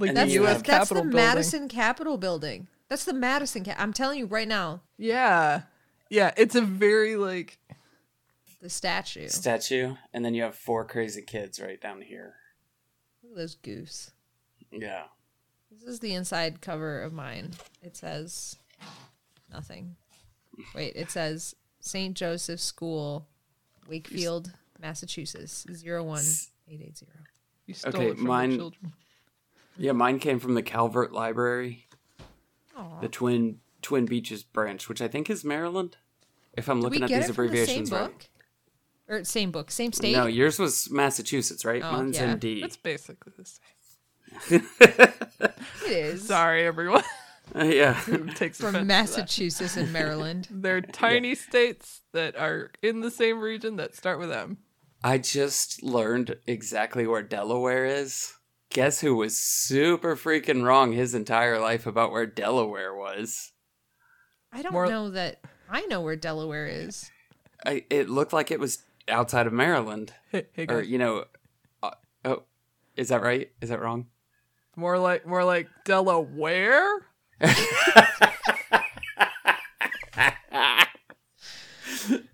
like 0.00 0.08
And 0.08 0.16
the 0.16 0.20
then 0.20 0.26
That's, 0.26 0.34
you 0.34 0.40
U.S. 0.42 0.52
have- 0.56 0.62
that's 0.64 0.88
the 0.88 0.94
building. 0.96 1.12
Madison 1.14 1.68
Capitol 1.68 2.16
building. 2.18 2.66
That's 2.88 3.04
the 3.04 3.12
Madison. 3.14 3.64
Ca- 3.64 3.76
I'm 3.78 3.92
telling 3.92 4.18
you 4.18 4.26
right 4.26 4.48
now, 4.48 4.80
Yeah, 4.98 5.62
yeah, 6.08 6.32
it's 6.36 6.54
a 6.56 6.60
very 6.62 7.14
like 7.16 7.58
the 8.60 8.68
statue. 8.68 9.28
statue, 9.28 9.94
and 10.12 10.24
then 10.24 10.34
you 10.34 10.42
have 10.42 10.54
four 10.56 10.84
crazy 10.84 11.22
kids 11.22 11.60
right 11.60 11.80
down 11.80 12.00
here. 12.02 12.34
Look 13.22 13.32
at 13.32 13.36
those 13.38 13.54
goose. 13.54 14.10
Yeah. 14.72 15.04
This 15.70 15.82
is 15.84 16.00
the 16.00 16.14
inside 16.14 16.60
cover 16.60 17.00
of 17.00 17.12
mine. 17.12 17.52
It 17.82 17.96
says 17.96 18.56
nothing. 19.52 19.96
Wait, 20.74 20.94
it 20.96 21.10
says 21.10 21.54
St. 21.80 22.16
Joseph 22.16 22.60
School, 22.60 23.28
Wakefield, 23.88 24.52
Massachusetts, 24.80 25.64
01880. 25.68 27.06
you 27.66 27.74
stole 27.74 27.94
Okay, 27.94 28.08
it 28.10 28.16
from 28.16 28.26
mine- 28.26 28.50
the 28.50 28.56
children. 28.56 28.92
Yeah, 29.80 29.92
mine 29.92 30.18
came 30.18 30.38
from 30.38 30.54
the 30.54 30.62
Calvert 30.62 31.12
Library, 31.12 31.88
Aw. 32.76 33.00
the 33.00 33.08
Twin 33.08 33.60
Twin 33.80 34.04
Beaches 34.04 34.42
branch, 34.42 34.88
which 34.90 35.00
I 35.00 35.08
think 35.08 35.30
is 35.30 35.42
Maryland. 35.42 35.96
If 36.52 36.68
I'm 36.68 36.80
Did 36.80 36.84
looking 36.84 37.00
we 37.00 37.04
at 37.04 37.08
these 37.08 37.30
it 37.30 37.34
from 37.34 37.46
the 37.46 37.56
same 37.56 37.64
abbreviations 37.64 37.92
right. 37.92 38.02
book? 38.02 38.28
Or 39.08 39.24
same 39.24 39.50
book, 39.50 39.70
same 39.70 39.92
state? 39.92 40.12
No, 40.12 40.26
yours 40.26 40.58
was 40.58 40.90
Massachusetts, 40.90 41.64
right? 41.64 41.82
Oh, 41.82 41.92
Mine's 41.92 42.18
yeah. 42.18 42.34
MD. 42.34 42.62
It's 42.62 42.76
basically 42.76 43.32
the 43.36 43.44
same. 43.44 44.68
it 45.86 45.90
is. 45.90 46.26
Sorry, 46.26 46.64
everyone. 46.64 47.02
Uh, 47.54 47.64
yeah. 47.64 47.94
who 48.04 48.26
takes 48.26 48.58
From 48.58 48.68
offense 48.68 48.74
to 48.74 48.78
that. 48.78 48.84
Massachusetts 48.84 49.76
and 49.76 49.92
Maryland. 49.92 50.46
They're 50.50 50.80
tiny 50.80 51.34
states 51.34 52.02
that 52.12 52.36
are 52.36 52.70
in 52.82 53.00
the 53.00 53.10
same 53.10 53.40
region 53.40 53.76
that 53.76 53.96
start 53.96 54.18
with 54.18 54.30
M. 54.30 54.58
I 55.02 55.18
just 55.18 55.82
learned 55.82 56.36
exactly 56.46 57.06
where 57.06 57.22
Delaware 57.22 57.86
is. 57.86 58.34
Guess 58.70 59.00
who 59.00 59.16
was 59.16 59.36
super 59.36 60.14
freaking 60.16 60.62
wrong 60.62 60.92
his 60.92 61.14
entire 61.14 61.58
life 61.58 61.86
about 61.86 62.12
where 62.12 62.26
Delaware 62.26 62.94
was? 62.94 63.52
I 64.52 64.62
don't 64.62 64.72
More- 64.72 64.86
know 64.86 65.10
that 65.10 65.40
I 65.68 65.82
know 65.86 66.00
where 66.00 66.16
Delaware 66.16 66.66
is. 66.66 67.10
I, 67.66 67.84
it 67.90 68.08
looked 68.08 68.32
like 68.32 68.50
it 68.50 68.58
was 68.60 68.84
outside 69.08 69.46
of 69.46 69.52
Maryland. 69.52 70.12
Hey, 70.30 70.46
hey 70.52 70.66
Or, 70.68 70.80
you 70.82 70.98
know, 70.98 71.24
uh, 71.82 71.90
oh, 72.24 72.44
is 72.96 73.08
that 73.08 73.22
right? 73.22 73.50
Is 73.60 73.68
that 73.68 73.80
wrong? 73.80 74.06
more 74.76 74.98
like 74.98 75.26
more 75.26 75.44
like 75.44 75.68
Delaware. 75.84 76.88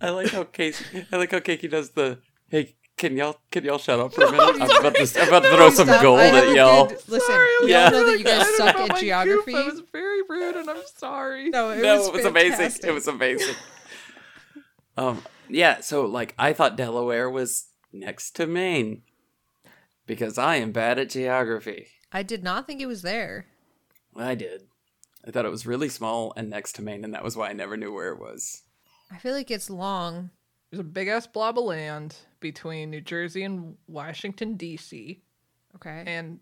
I 0.01 0.11
like 0.11 0.31
how 0.31 0.45
Kaycie. 0.45 1.07
I 1.11 1.17
like 1.17 1.33
how 1.33 1.41
Kaycie 1.41 1.71
does 1.71 1.91
the. 1.91 2.19
Hey, 2.49 2.77
can 2.97 3.17
y'all 3.17 3.37
can 3.51 3.65
y'all 3.65 3.79
shut 3.79 4.01
up 4.01 4.13
for 4.15 4.25
a 4.25 4.31
minute? 4.33 4.57
I'm 4.61 4.63
about 4.81 4.95
to, 4.95 5.21
I'm 5.21 5.29
about 5.29 5.43
to 5.43 5.51
throw 5.57 5.71
some 5.71 5.87
Stop. 5.89 6.03
gold 6.03 6.21
at 6.21 6.55
y'all. 6.55 6.87
good- 6.87 6.97
listen, 7.09 7.21
Sorry, 7.35 7.47
I 7.47 7.61
we 7.65 7.71
Yeah. 7.71 7.85
all 7.87 7.91
know 7.93 8.07
that 8.07 8.19
you 8.19 8.25
guys 8.25 8.57
suck 8.57 8.75
about 8.77 8.91
at 8.93 8.99
geography. 8.99 9.53
Goof. 9.53 9.67
I 9.67 9.71
was 9.71 9.83
very 9.93 10.23
rude, 10.29 10.57
and 10.57 10.71
I'm 10.71 10.83
sorry. 10.97 11.49
no, 11.51 11.71
it 11.71 11.83
no, 11.83 11.99
was, 11.99 12.09
it 12.09 12.13
was 12.15 12.25
amazing. 12.25 12.51
fantastic. 12.53 12.85
It 12.87 12.93
was 12.93 13.07
amazing. 13.09 13.55
um, 14.97 15.23
yeah. 15.49 15.81
So, 15.81 16.07
like, 16.07 16.35
I 16.39 16.53
thought 16.53 16.77
Delaware 16.77 17.29
was 17.31 17.67
next 17.93 18.33
to 18.37 18.47
Maine 18.47 19.03
because 20.07 20.39
I 20.39 20.57
am 20.57 20.73
bad 20.73 20.99
at 20.99 21.11
geography. 21.11 21.89
I 22.13 22.23
did 22.23 22.43
not 22.43 22.67
think 22.67 22.81
it 22.81 22.87
was 22.87 23.03
there. 23.03 23.47
I 24.17 24.35
did. 24.35 24.63
I 25.27 25.31
thought 25.33 25.45
it 25.45 25.51
was 25.51 25.67
really 25.67 25.89
small 25.89 26.33
and 26.37 26.49
next 26.49 26.75
to 26.75 26.83
Maine, 26.83 27.05
and 27.05 27.13
that 27.15 27.25
was 27.25 27.37
why 27.37 27.51
I 27.51 27.53
never 27.53 27.77
knew 27.77 27.93
where 27.93 28.09
it 28.13 28.19
was. 28.21 28.63
I 29.11 29.19
feel 29.19 29.35
like 29.35 29.51
it's 29.51 29.69
long. 29.69 30.31
There's 30.71 30.81
a 30.81 30.85
big 30.85 31.09
ass 31.09 31.27
blob 31.27 31.59
of 31.59 31.65
land 31.65 32.17
between 32.51 32.91
New 32.91 33.01
Jersey 33.01 33.43
and 33.43 33.77
Washington 33.89 34.55
D.C. 34.55 35.21
Okay. 35.75 36.05
and 36.07 36.39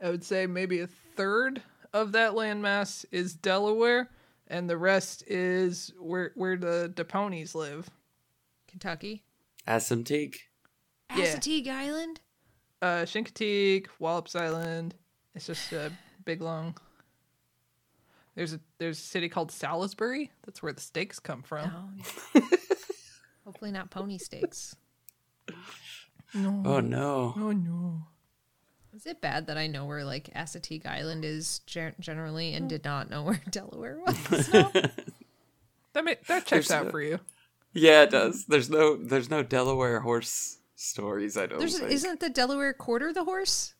I 0.00 0.10
would 0.10 0.22
say 0.24 0.46
maybe 0.46 0.80
a 0.80 0.86
third 0.86 1.62
of 1.92 2.12
that 2.12 2.32
landmass 2.32 3.04
is 3.10 3.34
Delaware, 3.34 4.08
and 4.48 4.70
the 4.70 4.76
rest 4.76 5.24
is 5.26 5.92
where 5.98 6.30
where 6.36 6.56
the 6.56 6.92
Deponis 6.94 7.54
live. 7.54 7.90
Kentucky. 8.68 9.24
Assateague. 9.66 10.36
Yeah. 11.16 11.24
Assateague 11.24 11.68
Island? 11.68 12.20
Uh, 12.80 13.02
Chincoteague, 13.04 13.86
Wallops 13.98 14.36
Island. 14.36 14.94
It's 15.34 15.46
just 15.46 15.72
a 15.72 15.90
big 16.24 16.40
long. 16.40 16.76
There's 18.36 18.52
a 18.52 18.60
there's 18.78 18.98
a 18.98 19.02
city 19.02 19.28
called 19.28 19.50
Salisbury. 19.50 20.30
That's 20.44 20.62
where 20.62 20.72
the 20.72 20.80
steaks 20.80 21.18
come 21.18 21.42
from. 21.42 21.70
No. 22.34 22.40
Hopefully 23.44 23.70
not 23.70 23.90
pony 23.90 24.18
steaks. 24.18 24.74
No. 26.34 26.62
Oh 26.64 26.80
no. 26.80 27.34
Oh 27.36 27.52
no. 27.52 28.02
Is 28.94 29.06
it 29.06 29.20
bad 29.20 29.46
that 29.48 29.56
I 29.58 29.66
know 29.66 29.84
where 29.86 30.04
like 30.04 30.32
Assateague 30.34 30.86
Island 30.86 31.24
is 31.24 31.60
gen- 31.66 31.94
generally 32.00 32.54
and 32.54 32.68
did 32.68 32.84
not 32.84 33.10
know 33.10 33.22
where 33.22 33.40
Delaware 33.50 33.98
was? 34.00 34.48
That 35.92 36.04
may, 36.04 36.16
that 36.26 36.44
checks 36.44 36.50
There's 36.50 36.70
out 36.72 36.86
no- 36.86 36.90
for 36.90 37.00
you. 37.00 37.20
Yeah, 37.72 38.02
it 38.02 38.10
does. 38.10 38.46
There's 38.46 38.68
no 38.70 38.96
there's 38.96 39.30
no 39.30 39.42
Delaware 39.44 40.00
horse 40.00 40.58
stories. 40.74 41.36
I 41.36 41.46
don't 41.46 41.58
There's 41.60 41.78
think. 41.78 41.92
isn't 41.92 42.20
the 42.20 42.30
Delaware 42.30 42.72
Quarter 42.72 43.12
the 43.12 43.24
horse? 43.24 43.74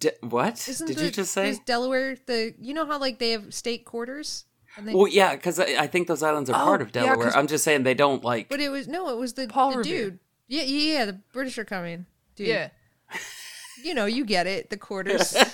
De- 0.00 0.12
what 0.22 0.68
Isn't 0.68 0.86
did 0.86 0.96
the, 0.98 1.04
you 1.06 1.10
just 1.10 1.32
say? 1.32 1.48
is 1.48 1.58
Delaware 1.60 2.16
the 2.26 2.54
you 2.60 2.74
know 2.74 2.86
how 2.86 2.98
like 3.00 3.18
they 3.18 3.30
have 3.32 3.52
state 3.54 3.84
quarters? 3.84 4.44
And 4.76 4.86
they, 4.86 4.94
Well, 4.94 5.08
yeah, 5.08 5.34
because 5.34 5.58
I, 5.58 5.64
I 5.78 5.86
think 5.88 6.06
those 6.06 6.22
islands 6.22 6.48
are 6.50 6.60
Oh, 6.60 6.64
part 6.64 6.82
of 6.82 6.94
yeah, 6.94 7.32
I'm 7.34 7.46
just 7.48 7.64
saying 7.64 7.82
they 7.82 7.94
don't 7.94 8.22
like. 8.22 8.48
but 8.48 8.60
it 8.60 8.68
was 8.68 8.86
no, 8.86 9.08
it 9.08 9.16
was 9.16 9.32
the, 9.34 9.48
Paul 9.48 9.72
the 9.72 9.78
Revere. 9.78 10.04
dude. 10.10 10.18
Yeah, 10.48 10.62
yeah, 10.62 10.98
yeah. 10.98 11.04
The 11.04 11.20
British 11.32 11.58
are 11.58 11.64
coming. 11.64 12.06
Dude, 12.36 12.48
Yeah. 12.48 12.68
you 13.84 13.94
know, 13.94 14.06
you 14.06 14.24
get 14.24 14.46
it. 14.46 14.70
The 14.70 14.76
quarters. 14.76 15.36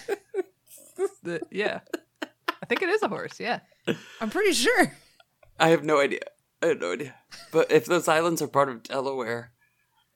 The, 1.25 1.41
yeah. 1.51 1.81
I 2.23 2.67
think 2.67 2.83
it 2.83 2.89
is 2.89 3.03
a 3.03 3.09
horse. 3.09 3.41
Yeah. 3.41 3.61
I'm 4.21 4.31
pretty 4.31 4.53
sure. 4.53 4.93
I 5.59 5.71
have 5.71 5.83
no 5.85 5.99
idea. 6.01 6.21
I 6.63 6.67
have 6.67 6.81
no 6.81 6.93
idea. 6.93 7.15
But 7.51 7.73
if 7.73 7.87
those 7.87 8.07
islands 8.09 8.41
are 8.43 8.47
part 8.47 8.69
of 8.69 8.83
Delaware, 8.85 9.53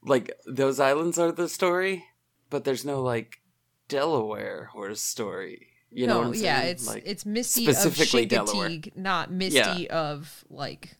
like 0.04 0.32
those 0.46 0.78
islands 0.78 1.18
are 1.18 1.32
the 1.32 1.48
story, 1.48 2.04
but 2.48 2.64
there's 2.64 2.84
no 2.84 3.02
like 3.02 3.40
Delaware 3.88 4.66
horse 4.72 5.00
story. 5.00 5.68
You 5.90 6.06
know 6.06 6.14
no, 6.14 6.18
what 6.20 6.26
I'm 6.28 6.34
saying? 6.34 6.44
yeah, 6.44 6.62
it's 6.62 6.86
like 6.86 7.02
it's 7.06 7.26
Misty 7.26 7.64
specifically 7.64 8.22
of 8.24 8.28
Delaware. 8.28 8.68
Chincoteague, 8.68 8.96
not 8.96 9.32
Misty 9.32 9.88
of 9.90 10.44
like 10.48 10.96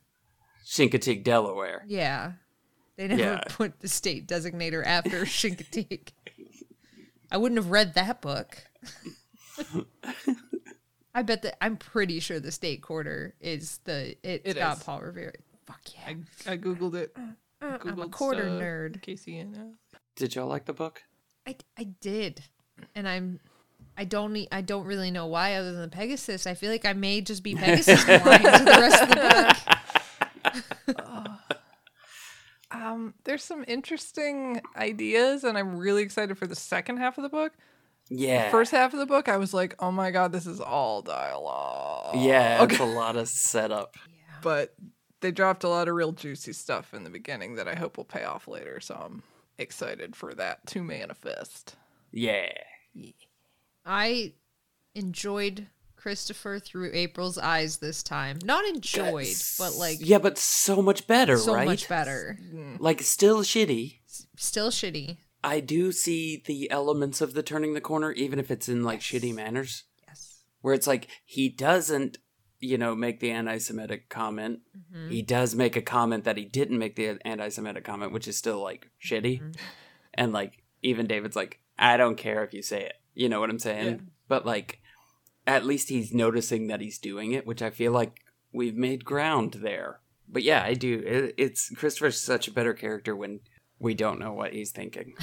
Chincoteague, 0.67 1.23
Delaware. 1.23 1.85
yeah. 1.87 2.33
They 2.99 3.09
never 3.09 3.23
Yeah. 3.23 3.41
put 3.49 3.81
the 3.81 3.89
state 3.89 4.27
designator 4.29 4.85
after 4.85 5.23
Chincoteague. 5.25 6.09
I 7.31 7.37
wouldn't 7.39 7.59
have 7.59 7.71
read 7.71 7.95
that 7.95 8.21
book. 8.21 8.59
I 11.15 11.23
bet 11.23 11.43
that 11.43 11.57
I'm 11.65 11.77
pretty 11.77 12.21
sure 12.21 12.39
the 12.41 12.53
state 12.53 12.83
quarter 12.83 13.35
is 13.41 13.79
the 13.85 14.17
it's 14.23 14.51
It 14.51 14.57
got 14.57 14.77
is. 14.79 14.83
Paul 14.83 15.01
Revere. 15.01 15.35
Fuck 15.67 15.81
yeah. 15.95 16.15
I, 16.47 16.53
I 16.53 16.57
googled 16.59 16.95
it. 16.95 17.17
Uh, 17.17 17.79
I'm 17.85 18.01
a 18.01 18.09
quarter 18.09 18.43
stuff, 18.43 18.61
nerd. 18.63 19.01
Kaycie 19.03 19.41
and 19.41 19.57
uh, 19.57 19.99
Did 20.17 20.35
y'all 20.35 20.47
like 20.47 20.65
the 20.65 20.73
book? 20.73 21.03
I, 21.47 21.57
I 21.79 21.85
did, 22.01 22.43
and 22.95 23.09
I'm 23.09 23.41
I 23.97 24.05
don't 24.05 24.33
need, 24.33 24.49
I 24.53 24.61
don't 24.61 24.85
really 24.85 25.11
know 25.11 25.27
why 25.27 25.55
other 25.55 25.73
than 25.73 25.83
the 25.83 25.89
Pegasus. 25.89 26.47
I 26.47 26.55
feel 26.55 26.71
like 26.71 26.85
I 26.85 26.93
may 26.93 27.21
just 27.21 27.43
be 27.43 27.55
Pegasus 27.57 28.05
blind 28.05 28.45
to 28.45 28.65
the 28.65 28.79
rest 28.81 29.03
of 29.03 29.09
the 29.09 29.17
book. 30.87 30.97
Um, 32.71 33.15
there's 33.25 33.43
some 33.45 33.65
interesting 33.67 34.61
ideas, 34.77 35.43
and 35.45 35.57
I'm 35.57 35.77
really 35.79 36.03
excited 36.03 36.37
for 36.37 36.47
the 36.47 36.55
second 36.57 36.99
half 36.99 37.17
of 37.19 37.23
the 37.23 37.29
book. 37.31 37.53
Yeah. 38.11 38.51
First 38.51 38.71
half 38.73 38.93
of 38.93 38.99
the 38.99 39.07
book, 39.07 39.29
I 39.29 39.37
was 39.39 39.53
like, 39.55 39.75
"Oh 39.79 39.91
my 39.91 40.11
god, 40.11 40.33
this 40.33 40.47
is 40.47 40.61
all 40.61 41.03
dialogue." 41.03 42.17
Yeah, 42.17 42.59
Okay. 42.63 42.75
it's 42.75 42.81
a 42.83 42.87
lot 42.87 43.17
of 43.17 43.29
setup. 43.29 43.97
but 44.43 44.75
they 45.21 45.31
dropped 45.33 45.65
a 45.65 45.69
lot 45.69 45.89
of 45.89 45.95
real 45.95 46.13
juicy 46.13 46.53
stuff 46.53 46.95
in 46.95 47.03
the 47.05 47.11
beginning 47.11 47.57
that 47.57 47.67
I 47.67 47.75
hope 47.75 47.97
will 47.97 48.05
pay 48.05 48.23
off 48.25 48.47
later. 48.47 48.79
So 48.81 48.95
I'm 48.95 49.23
excited 49.59 50.15
for 50.15 50.33
that 50.35 50.65
to 50.69 50.83
manifest. 50.85 51.75
Yeah. 52.13 52.51
I 53.85 54.35
enjoyed 54.95 55.67
Christopher 55.99 56.59
through 56.59 56.91
April's 56.95 57.37
eyes 57.37 57.79
this 57.79 58.03
time. 58.03 58.39
Not 58.45 58.65
enjoyed, 58.65 59.27
but 59.59 59.75
like 59.75 59.99
Yeah, 60.01 60.19
but 60.19 60.39
so 60.39 60.81
much 60.81 61.07
better, 61.07 61.37
so 61.37 61.55
right? 61.55 61.67
much 61.67 61.89
better. 61.89 62.39
Like 62.79 63.03
still 63.03 63.41
shitty. 63.41 63.99
Still 64.37 64.71
shitty. 64.71 65.19
I 65.43 65.61
do 65.61 65.93
see 65.93 66.43
the 66.47 66.71
elements 66.71 67.21
of 67.21 67.35
the 67.35 67.43
turning 67.43 67.75
the 67.75 67.81
corner, 67.81 68.13
even 68.13 68.39
if 68.39 68.51
it's 68.51 68.69
in 68.69 68.85
like 68.85 69.01
shitty 69.01 69.35
manners. 69.35 69.85
Yes. 70.07 70.43
Where 70.61 70.75
it's 70.75 70.87
like 70.87 71.09
he 71.25 71.49
doesn't, 71.49 72.19
you 72.61 72.79
know, 72.79 72.95
make 72.95 73.21
the 73.21 73.31
anti-Semitic 73.31 74.09
comment. 74.09 74.61
Mm-hmm. 74.77 75.11
He 75.11 75.23
does 75.23 75.55
make 75.55 75.77
a 75.77 75.83
comment 75.83 76.25
that 76.25 76.37
he 76.37 76.45
didn't 76.45 76.79
make 76.79 76.97
the 76.97 77.19
anti-Semitic 77.25 77.85
comment, 77.85 78.13
which 78.13 78.27
is 78.27 78.37
still 78.37 78.63
like 78.63 78.91
shitty. 79.05 79.41
Mm-hmm. 79.41 79.51
And 80.15 80.33
like 80.33 80.65
even 80.83 81.07
David's 81.07 81.37
like, 81.37 81.61
I 81.79 81.97
don't 81.97 82.17
care 82.17 82.45
if 82.45 82.55
you 82.55 82.63
say 82.63 82.83
it. 82.83 82.95
You 83.15 83.29
know 83.29 83.41
what 83.41 83.51
I'm 83.51 83.59
saying? 83.59 83.87
Yeah. 83.87 84.01
But 84.29 84.47
like, 84.47 84.81
at 85.49 85.65
least 85.65 85.89
he's 85.89 86.13
noticing 86.13 86.67
that 86.67 86.83
he's 86.83 86.99
doing 86.99 87.33
it, 87.33 87.47
which 87.47 87.63
I 87.63 87.71
feel 87.71 87.91
like 87.91 88.21
we've 88.53 88.77
made 88.77 89.05
ground 89.05 89.55
there. 89.63 90.01
But 90.29 90.43
yeah, 90.43 90.63
I 90.63 90.75
do. 90.75 91.03
It, 91.05 91.35
it's 91.39 91.71
Christopher's 91.71 92.21
such 92.21 92.47
a 92.49 92.53
better 92.53 92.75
character 92.75 93.17
when 93.17 93.41
we 93.79 93.95
don't 93.95 94.21
know 94.21 94.35
what 94.35 94.53
he's 94.53 94.73
thinking. 94.73 95.15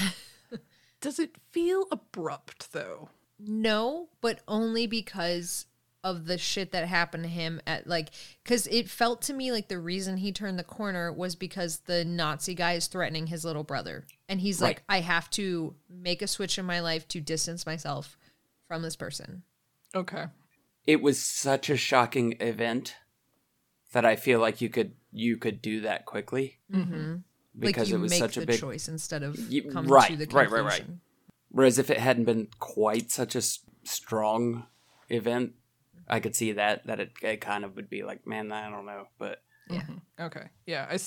Does 1.01 1.19
it 1.19 1.35
feel 1.51 1.85
abrupt 1.91 2.73
though? 2.73 3.09
No, 3.37 4.09
but 4.19 4.39
only 4.47 4.87
because 4.87 5.67
of 6.03 6.25
the 6.25 6.39
shit 6.39 6.71
that 6.71 6.87
happened 6.87 7.23
to 7.23 7.29
him 7.29 7.59
at 7.65 7.87
like 7.87 8.09
cuz 8.43 8.67
it 8.67 8.87
felt 8.87 9.23
to 9.23 9.33
me 9.33 9.51
like 9.51 9.69
the 9.69 9.79
reason 9.79 10.17
he 10.17 10.31
turned 10.31 10.57
the 10.57 10.63
corner 10.63 11.11
was 11.11 11.35
because 11.35 11.79
the 11.79 12.05
Nazi 12.05 12.53
guy 12.53 12.73
is 12.73 12.85
threatening 12.85 13.25
his 13.27 13.43
little 13.43 13.63
brother 13.63 14.05
and 14.29 14.39
he's 14.39 14.61
like 14.61 14.83
I 14.87 14.99
have 14.99 15.31
to 15.31 15.75
make 15.89 16.21
a 16.21 16.27
switch 16.27 16.59
in 16.59 16.65
my 16.65 16.79
life 16.79 17.07
to 17.07 17.19
distance 17.19 17.65
myself 17.65 18.17
from 18.67 18.83
this 18.83 18.95
person. 18.95 19.43
Okay. 19.95 20.25
it 20.85 21.01
was 21.01 21.21
such 21.21 21.69
a 21.69 21.77
shocking 21.77 22.35
event 22.39 22.95
that 23.93 24.05
I 24.05 24.15
feel 24.15 24.39
like 24.39 24.61
you 24.61 24.69
could 24.69 24.93
you 25.11 25.37
could 25.37 25.61
do 25.61 25.81
that 25.81 26.05
quickly 26.05 26.59
Mhm. 26.71 27.23
because 27.57 27.87
like 27.87 27.91
you 27.91 27.95
it 27.95 28.01
was 28.01 28.09
make 28.11 28.19
such 28.19 28.35
the 28.35 28.43
a 28.43 28.45
big. 28.45 28.59
choice 28.59 28.87
instead 28.89 29.23
of 29.23 29.37
Ye- 29.39 29.61
coming 29.61 29.89
right, 29.89 30.11
to 30.11 30.17
the 30.17 30.25
right, 30.25 30.47
conclusion. 30.49 30.65
right, 30.65 30.79
right. 30.81 30.97
Whereas 31.49 31.79
if 31.79 31.89
it 31.89 31.97
hadn't 31.99 32.25
been 32.25 32.49
quite 32.59 33.11
such 33.11 33.33
a 33.35 33.37
s- 33.39 33.59
strong 33.83 34.67
event, 35.09 35.53
I 36.07 36.19
could 36.19 36.35
see 36.35 36.51
that 36.51 36.85
that 36.87 36.99
it, 36.99 37.11
it 37.21 37.37
kind 37.41 37.63
of 37.63 37.75
would 37.77 37.89
be 37.89 38.03
like, 38.03 38.27
man, 38.27 38.51
I 38.51 38.69
don't 38.69 38.85
know, 38.85 39.07
but 39.17 39.41
Mhm. 39.69 40.01
Okay. 40.19 40.49
Yeah, 40.67 40.85
I, 40.91 40.99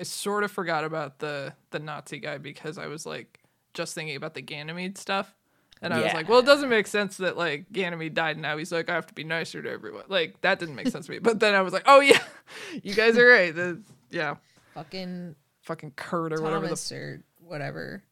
I 0.00 0.02
sort 0.02 0.44
of 0.44 0.50
forgot 0.50 0.84
about 0.84 1.20
the 1.20 1.54
the 1.70 1.78
Nazi 1.78 2.18
guy 2.18 2.38
because 2.38 2.76
I 2.78 2.86
was 2.88 3.06
like 3.06 3.40
just 3.72 3.94
thinking 3.94 4.16
about 4.16 4.34
the 4.34 4.42
Ganymede 4.42 4.98
stuff. 4.98 5.34
And 5.82 5.92
I 5.92 6.00
was 6.00 6.14
like, 6.14 6.28
well, 6.28 6.38
it 6.38 6.46
doesn't 6.46 6.68
make 6.68 6.86
sense 6.86 7.16
that 7.18 7.36
like 7.36 7.70
Ganymede 7.72 8.14
died 8.14 8.36
and 8.36 8.42
now 8.42 8.56
he's 8.56 8.70
like, 8.70 8.88
I 8.88 8.94
have 8.94 9.06
to 9.08 9.14
be 9.14 9.24
nicer 9.24 9.60
to 9.60 9.70
everyone. 9.70 10.04
Like 10.08 10.40
that 10.42 10.58
didn't 10.58 10.76
make 10.76 10.88
sense 10.88 11.06
to 11.06 11.12
me. 11.12 11.18
But 11.18 11.40
then 11.40 11.54
I 11.54 11.62
was 11.62 11.72
like, 11.72 11.82
oh 11.86 12.00
yeah, 12.00 12.20
you 12.82 12.94
guys 12.94 13.18
are 13.18 13.26
right. 13.26 13.54
The, 13.54 13.80
yeah, 14.10 14.36
Fucking 14.74 15.34
fucking 15.62 15.92
Kurt 15.96 16.32
or 16.32 16.40
whatever 16.42 16.62
the 16.62 16.68
Thomas 16.68 16.92
or 16.92 17.22
whatever. 17.44 18.02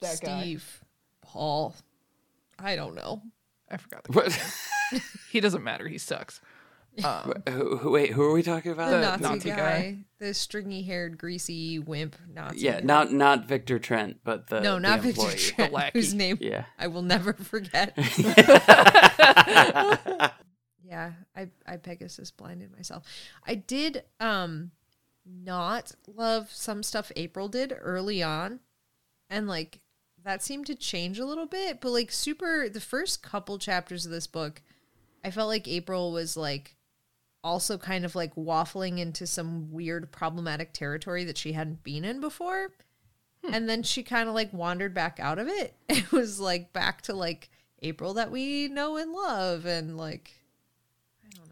that 0.00 0.20
guy. 0.20 0.40
Steve, 0.40 0.84
Paul. 1.20 1.74
I 2.58 2.76
don't 2.76 2.94
know. 2.94 3.22
I 3.70 3.76
forgot. 3.76 4.04
The, 4.04 4.12
what? 4.12 5.02
he 5.30 5.40
doesn't 5.40 5.62
matter. 5.62 5.88
He 5.88 5.98
sucks. 5.98 6.40
Um, 7.02 7.32
who, 7.48 7.76
who, 7.78 7.90
wait, 7.90 8.12
who 8.12 8.22
are 8.22 8.32
we 8.32 8.42
talking 8.42 8.70
about? 8.72 8.90
The 8.90 8.96
The 8.96 9.00
Nazi, 9.02 9.22
Nazi 9.22 9.48
guy, 9.48 9.56
guy. 9.56 9.98
the 10.18 10.34
stringy-haired, 10.34 11.16
greasy 11.16 11.78
wimp 11.78 12.16
Nazi. 12.32 12.58
yeah, 12.60 12.80
guy. 12.80 12.84
not 12.86 13.12
not 13.12 13.46
Victor 13.46 13.78
Trent, 13.78 14.18
but 14.24 14.48
the 14.48 14.60
no, 14.60 14.74
the 14.74 14.80
not 14.80 15.00
Victor 15.00 15.22
employee. 15.22 15.36
Trent, 15.38 15.72
lackey. 15.72 15.98
whose 15.98 16.12
name 16.12 16.36
Yeah. 16.40 16.64
I 16.78 16.88
will 16.88 17.00
never 17.02 17.32
forget. 17.32 17.94
yeah, 20.84 21.12
I 21.36 21.48
I 21.66 21.76
Pegasus 21.78 22.30
blinded 22.30 22.72
myself. 22.76 23.04
I 23.46 23.54
did 23.54 24.04
um 24.20 24.72
not 25.24 25.92
love 26.06 26.50
some 26.50 26.82
stuff 26.82 27.12
April 27.16 27.48
did 27.48 27.74
early 27.80 28.22
on, 28.22 28.60
and 29.30 29.48
like 29.48 29.80
that 30.24 30.42
seemed 30.42 30.66
to 30.66 30.74
change 30.74 31.18
a 31.18 31.24
little 31.24 31.46
bit. 31.46 31.80
But 31.80 31.90
like 31.90 32.12
super, 32.12 32.68
the 32.68 32.80
first 32.80 33.22
couple 33.22 33.58
chapters 33.58 34.04
of 34.04 34.12
this 34.12 34.26
book, 34.26 34.62
I 35.24 35.30
felt 35.30 35.48
like 35.48 35.66
April 35.66 36.12
was 36.12 36.36
like 36.36 36.76
also 37.44 37.78
kind 37.78 38.04
of 38.04 38.14
like 38.14 38.34
waffling 38.34 38.98
into 38.98 39.26
some 39.26 39.72
weird 39.72 40.12
problematic 40.12 40.72
territory 40.72 41.24
that 41.24 41.38
she 41.38 41.52
hadn't 41.52 41.82
been 41.82 42.04
in 42.04 42.20
before. 42.20 42.70
Hmm. 43.44 43.54
And 43.54 43.68
then 43.68 43.82
she 43.82 44.02
kind 44.02 44.28
of 44.28 44.34
like 44.34 44.52
wandered 44.52 44.94
back 44.94 45.18
out 45.20 45.38
of 45.38 45.48
it. 45.48 45.74
It 45.88 46.12
was 46.12 46.40
like 46.40 46.72
back 46.72 47.02
to 47.02 47.14
like 47.14 47.50
April 47.80 48.14
that 48.14 48.30
we 48.30 48.68
know 48.68 48.96
and 48.96 49.12
love 49.12 49.66
and 49.66 49.96
like 49.96 50.38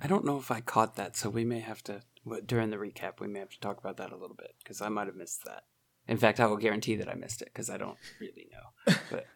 I 0.03 0.07
don't 0.07 0.25
know 0.25 0.39
if 0.39 0.51
I 0.51 0.61
caught 0.61 0.97
that, 0.97 1.17
so 1.17 1.29
we 1.29 1.45
may 1.45 1.61
have 1.61 1.83
to 1.85 2.03
during 2.47 2.71
the 2.71 2.77
recap. 2.77 3.21
We 3.21 3.29
may 3.29 3.39
have 3.39 3.51
to 3.51 3.61
talk 3.61 3.79
about 3.79 3.97
that 3.99 4.13
a 4.13 4.17
little 4.17 4.37
bit 4.37 4.55
because 4.63 4.81
I 4.81 4.89
might 4.89 5.07
have 5.07 5.17
missed 5.17 5.45
that. 5.45 5.65
In 6.07 6.17
fact, 6.17 6.41
I 6.41 6.47
will 6.47 6.57
guarantee 6.57 6.97
that 6.97 7.09
I 7.09 7.15
missed 7.15 7.43
it 7.43 7.51
because 7.53 7.71
I 7.71 7.77
don't 7.77 7.99
really 8.21 8.49
know, 8.53 8.95
but 9.11 9.27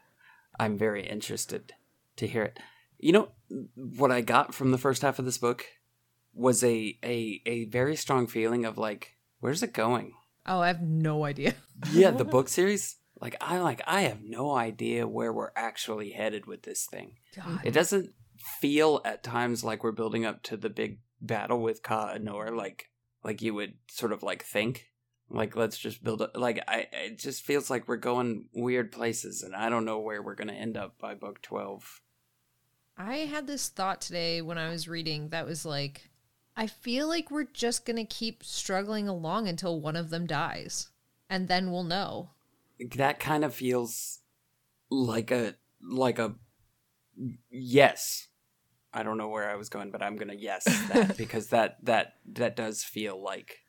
I'm 0.59 0.79
very 0.79 1.07
interested 1.07 1.75
to 2.17 2.27
hear 2.27 2.43
it. 2.43 2.59
You 2.99 3.13
know 3.13 3.29
what 3.75 4.11
I 4.11 4.21
got 4.21 4.55
from 4.55 4.71
the 4.71 4.79
first 4.79 5.03
half 5.03 5.19
of 5.19 5.25
this 5.25 5.39
book 5.39 5.67
was 6.35 6.63
a 6.65 6.99
a 7.03 7.41
a 7.47 7.65
very 7.67 7.97
strong 7.97 8.27
feeling 8.27 8.65
of 8.65 8.79
like, 8.79 9.17
where's 9.41 9.63
it 9.63 9.73
going? 9.73 10.13
oh, 10.47 10.61
I 10.61 10.67
have 10.67 10.83
no 10.83 11.25
idea. 11.25 11.55
Yeah, 11.93 12.11
the 12.13 12.25
book 12.25 12.49
series. 12.49 12.97
Like 13.21 13.37
I 13.41 13.59
like 13.59 13.83
I 13.87 14.03
have 14.03 14.23
no 14.23 14.55
idea 14.55 15.09
where 15.09 15.33
we're 15.33 15.51
actually 15.57 16.11
headed 16.11 16.47
with 16.47 16.63
this 16.63 16.87
thing. 16.87 17.17
God. 17.35 17.61
It 17.65 17.73
doesn't 17.73 18.11
feel 18.61 19.01
at 19.05 19.23
times 19.25 19.65
like 19.65 19.83
we're 19.83 19.93
building 19.93 20.25
up 20.25 20.43
to 20.45 20.57
the 20.57 20.71
big 20.71 21.01
battle 21.21 21.61
with 21.61 21.83
Ka 21.83 22.13
and 22.15 22.25
like 22.57 22.91
like 23.25 23.43
you 23.43 23.55
would 23.55 23.75
sort 23.89 24.13
of 24.13 24.23
like 24.23 24.45
think. 24.45 24.87
Like 25.31 25.57
let's 25.57 25.79
just 25.79 26.05
build 26.05 26.23
up. 26.23 26.37
Like 26.37 26.63
I, 26.69 26.87
it 26.93 27.19
just 27.19 27.43
feels 27.45 27.71
like 27.71 27.89
we're 27.89 27.97
going 27.97 28.45
weird 28.55 28.93
places, 28.93 29.43
and 29.43 29.57
I 29.57 29.69
don't 29.71 29.87
know 29.87 29.99
where 29.99 30.23
we're 30.23 30.35
gonna 30.35 30.53
end 30.53 30.77
up 30.77 30.99
by 30.99 31.15
book 31.15 31.41
twelve. 31.43 32.03
I 32.97 33.17
had 33.17 33.47
this 33.47 33.69
thought 33.69 34.01
today 34.01 34.43
when 34.43 34.59
I 34.59 34.69
was 34.69 34.87
reading 34.87 35.31
that 35.31 35.47
was 35.47 35.65
like, 35.65 36.11
I 36.57 36.67
feel 36.67 37.09
like 37.09 37.31
we're 37.31 37.45
just 37.53 37.85
going 37.85 37.97
to 37.97 38.05
keep 38.05 38.45
struggling 38.45 39.09
along 39.09 39.49
until 39.49 39.81
one 39.81 39.97
of 39.97 40.11
them 40.11 40.27
dies. 40.27 40.89
And 41.29 41.49
then 41.49 41.71
we'll 41.73 41.85
know. 41.85 42.31
That 42.97 43.19
kind 43.19 43.45
of 43.45 43.55
feels 43.55 44.21
like 44.91 45.31
a 45.31 45.55
like 45.83 46.19
a 46.19 46.35
yes. 47.51 48.29
I 48.93 49.03
don't 49.03 49.19
know 49.19 49.29
where 49.29 49.49
I 49.49 49.57
was 49.57 49.69
going, 49.69 49.91
but 49.91 50.03
I'm 50.03 50.17
gonna 50.17 50.35
yes 50.35 50.65
that 50.93 51.17
because 51.19 51.49
that 51.49 51.79
that 51.85 52.15
that 52.33 52.57
does 52.57 52.85
feel 52.85 53.21
like 53.21 53.61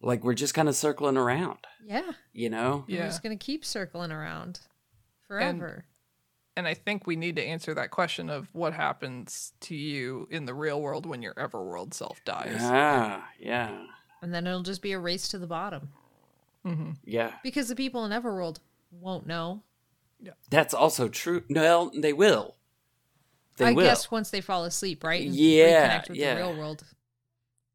like 0.00 0.24
we're 0.24 0.34
just 0.34 0.54
kind 0.54 0.68
of 0.68 0.76
circling 0.76 1.16
around, 1.16 1.58
Yeah. 1.84 2.12
you 2.32 2.50
know? 2.50 2.84
We're 2.88 2.96
yeah. 2.96 3.06
just 3.06 3.22
going 3.22 3.36
to 3.36 3.44
keep 3.44 3.64
circling 3.64 4.12
around 4.12 4.60
forever. 5.26 5.86
And 6.56 6.66
I 6.66 6.74
think 6.74 7.06
we 7.06 7.16
need 7.16 7.36
to 7.36 7.42
answer 7.44 7.74
that 7.74 7.90
question 7.90 8.30
of 8.30 8.48
what 8.52 8.72
happens 8.72 9.52
to 9.60 9.74
you 9.74 10.26
in 10.30 10.46
the 10.46 10.54
real 10.54 10.80
world 10.80 11.06
when 11.06 11.22
your 11.22 11.34
Everworld 11.34 11.92
self 11.94 12.24
dies. 12.24 12.58
Ah, 12.60 13.28
yeah, 13.38 13.84
And, 14.22 14.32
then 14.34 14.46
it'll 14.46 14.62
just 14.62 14.82
be 14.82 14.92
a 14.92 14.98
race 14.98 15.28
to 15.28 15.38
the 15.38 15.46
bottom 15.46 15.90
Mm-hmm. 16.64 16.92
yeah. 17.04 17.32
because 17.44 17.68
the 17.68 17.76
people 17.76 18.04
in 18.04 18.10
Everworld 18.10 18.58
won't 18.90 19.26
know. 19.26 19.62
That's 20.50 20.74
also 20.74 21.08
true. 21.08 21.44
No, 21.48 21.90
they 21.94 22.12
will. 22.12 22.56
They 23.58 23.66
I 23.66 23.72
will. 23.72 23.84
guess 23.84 24.10
once 24.10 24.30
they 24.30 24.40
fall 24.40 24.64
asleep, 24.64 25.04
right? 25.04 25.24
And 25.26 25.34
Yeah, 25.34 26.00
reconnect 26.00 26.08
with 26.08 26.18
yeah. 26.18 26.34
the 26.34 26.40
real 26.40 26.56
world. 26.56 26.84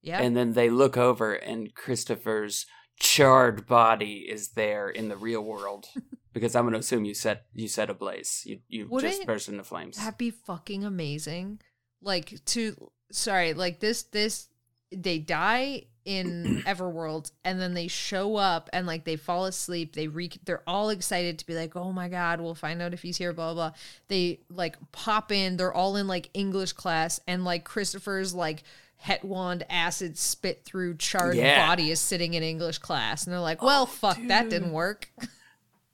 Yeah. 0.02 0.20
And 0.22 0.36
then 0.36 0.54
they 0.54 0.70
look 0.70 0.98
over, 0.98 1.34
and 1.34 1.74
Christopher's 1.76 2.66
charred 3.02 3.68
body 3.68 4.26
is 4.30 4.50
there 4.50 4.90
in 4.90 5.10
the 5.10 5.18
real 5.18 5.44
world. 5.44 5.88
because 6.34 6.56
I'm 6.56 6.64
going 6.64 6.74
to 6.74 6.80
assume 6.80 7.06
you 7.06 7.14
set 7.14 7.46
you 7.54 7.68
set 7.68 7.90
ablaze. 7.90 8.44
You 8.46 8.60
you 8.68 8.88
Wouldn't 8.88 9.14
just 9.14 9.26
burst 9.26 9.50
into 9.50 9.64
flames. 9.64 9.98
That'd 9.98 10.18
be 10.18 10.32
fucking 10.32 10.86
amazing. 10.86 11.60
Like 12.02 12.44
to 12.46 12.92
sorry, 13.12 13.54
like 13.54 13.80
this 13.80 14.04
this 14.04 14.48
they 14.92 15.20
die 15.20 15.86
in 16.04 16.64
Everworld 16.66 17.32
and 17.44 17.60
then 17.60 17.74
they 17.74 17.88
show 17.88 18.36
up 18.36 18.70
and 18.74 18.88
like 18.88 19.04
they 19.04 19.18
fall 19.18 19.46
asleep. 19.46 19.94
They 19.94 20.08
re 20.08 20.32
they're 20.46 20.64
all 20.66 20.90
excited 20.90 21.40
to 21.40 21.46
be 21.46 21.56
like, 21.56 21.76
"Oh 21.76 21.92
my 21.92 22.08
god, 22.08 22.40
we'll 22.40 22.56
find 22.56 22.82
out 22.82 22.94
if 22.94 23.02
he's 23.02 23.18
here 23.18 23.34
blah 23.34 23.54
blah." 23.54 23.70
blah. 23.70 23.78
They 24.08 24.42
like 24.50 24.78
pop 24.92 25.32
in, 25.32 25.58
they're 25.58 25.74
all 25.74 25.96
in 25.98 26.08
like 26.08 26.30
English 26.34 26.74
class 26.74 27.20
and 27.28 27.44
like 27.44 27.66
Christopher's 27.66 28.34
like 28.34 28.64
het 29.02 29.22
wand 29.24 29.64
acid 29.70 30.18
spit 30.18 30.64
through 30.64 30.96
charred 30.98 31.36
Yeah. 31.36 31.68
body 31.68 31.90
is 31.92 32.00
sitting 32.00 32.34
in 32.34 32.44
English 32.44 32.78
class 32.78 33.24
and 33.26 33.34
they're 33.34 33.40
like, 33.40 33.62
"Well, 33.62 33.86
fuck, 33.86 34.18
that 34.28 34.50
didn't 34.50 34.72
work." 34.74 35.10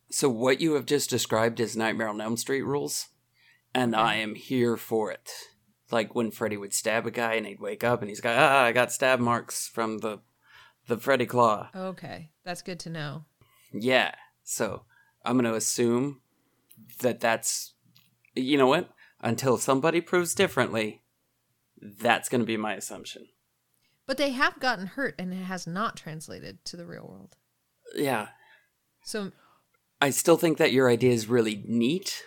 So 0.10 0.30
what 0.30 0.62
you 0.62 0.76
have 0.76 0.86
just 0.86 1.10
described 1.10 1.60
is 1.60 1.76
Nightmare 1.76 2.08
on 2.08 2.22
Elm 2.22 2.38
Street 2.38 2.62
rules, 2.62 3.08
and 3.74 3.94
I 3.94 4.16
am 4.16 4.36
here 4.36 4.78
for 4.78 5.12
it. 5.12 5.30
Like 5.92 6.16
when 6.16 6.32
Freddy 6.32 6.56
would 6.56 6.74
stab 6.74 7.06
a 7.06 7.12
guy 7.12 7.34
and 7.34 7.46
he'd 7.46 7.60
wake 7.60 7.84
up 7.84 8.00
and 8.02 8.10
he's 8.10 8.22
got 8.22 8.38
ah, 8.38 8.64
I 8.64 8.72
got 8.72 8.94
stab 8.94 9.20
marks 9.20 9.68
from 9.68 9.98
the 9.98 10.20
the 10.88 10.98
Freddy 10.98 11.26
claw. 11.26 11.70
Okay, 11.76 12.32
that's 12.46 12.62
good 12.62 12.80
to 12.82 12.90
know. 12.90 13.26
Yeah. 13.74 14.16
So 14.46 14.84
I'm 15.26 15.36
going 15.38 15.44
to 15.52 15.58
assume 15.58 16.22
that 17.02 17.20
that's 17.20 17.74
you 18.34 18.58
know 18.58 18.68
what? 18.68 18.90
Until 19.20 19.58
somebody 19.58 20.00
proves 20.00 20.34
differently, 20.34 21.02
that's 21.82 22.30
going 22.30 22.42
to 22.42 22.46
be 22.48 22.58
my 22.58 22.74
assumption. 22.74 23.28
But 24.06 24.18
they 24.18 24.32
have 24.32 24.60
gotten 24.60 24.88
hurt 24.88 25.16
and 25.20 25.34
it 25.34 25.38
has 25.44 25.68
not 25.68 25.96
translated 25.98 26.64
to 26.66 26.78
the 26.78 26.86
real 26.86 27.08
world. 27.08 27.36
Yeah. 27.96 28.30
So 29.04 29.32
I 30.02 30.10
still 30.12 30.38
think 30.38 30.58
that 30.58 30.72
your 30.72 30.90
idea 30.90 31.12
is 31.12 31.28
really 31.28 31.64
neat. 31.66 32.24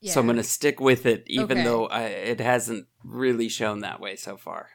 yeah. 0.00 0.12
So 0.12 0.20
I'm 0.20 0.26
going 0.26 0.36
to 0.36 0.42
stick 0.44 0.80
with 0.80 1.06
it, 1.06 1.24
even 1.26 1.58
Okay. 1.58 1.64
though 1.64 1.86
I, 1.86 2.02
it 2.04 2.40
hasn't 2.40 2.86
really 3.04 3.48
shown 3.48 3.80
that 3.80 4.00
way 4.00 4.14
so 4.16 4.36
far. 4.36 4.70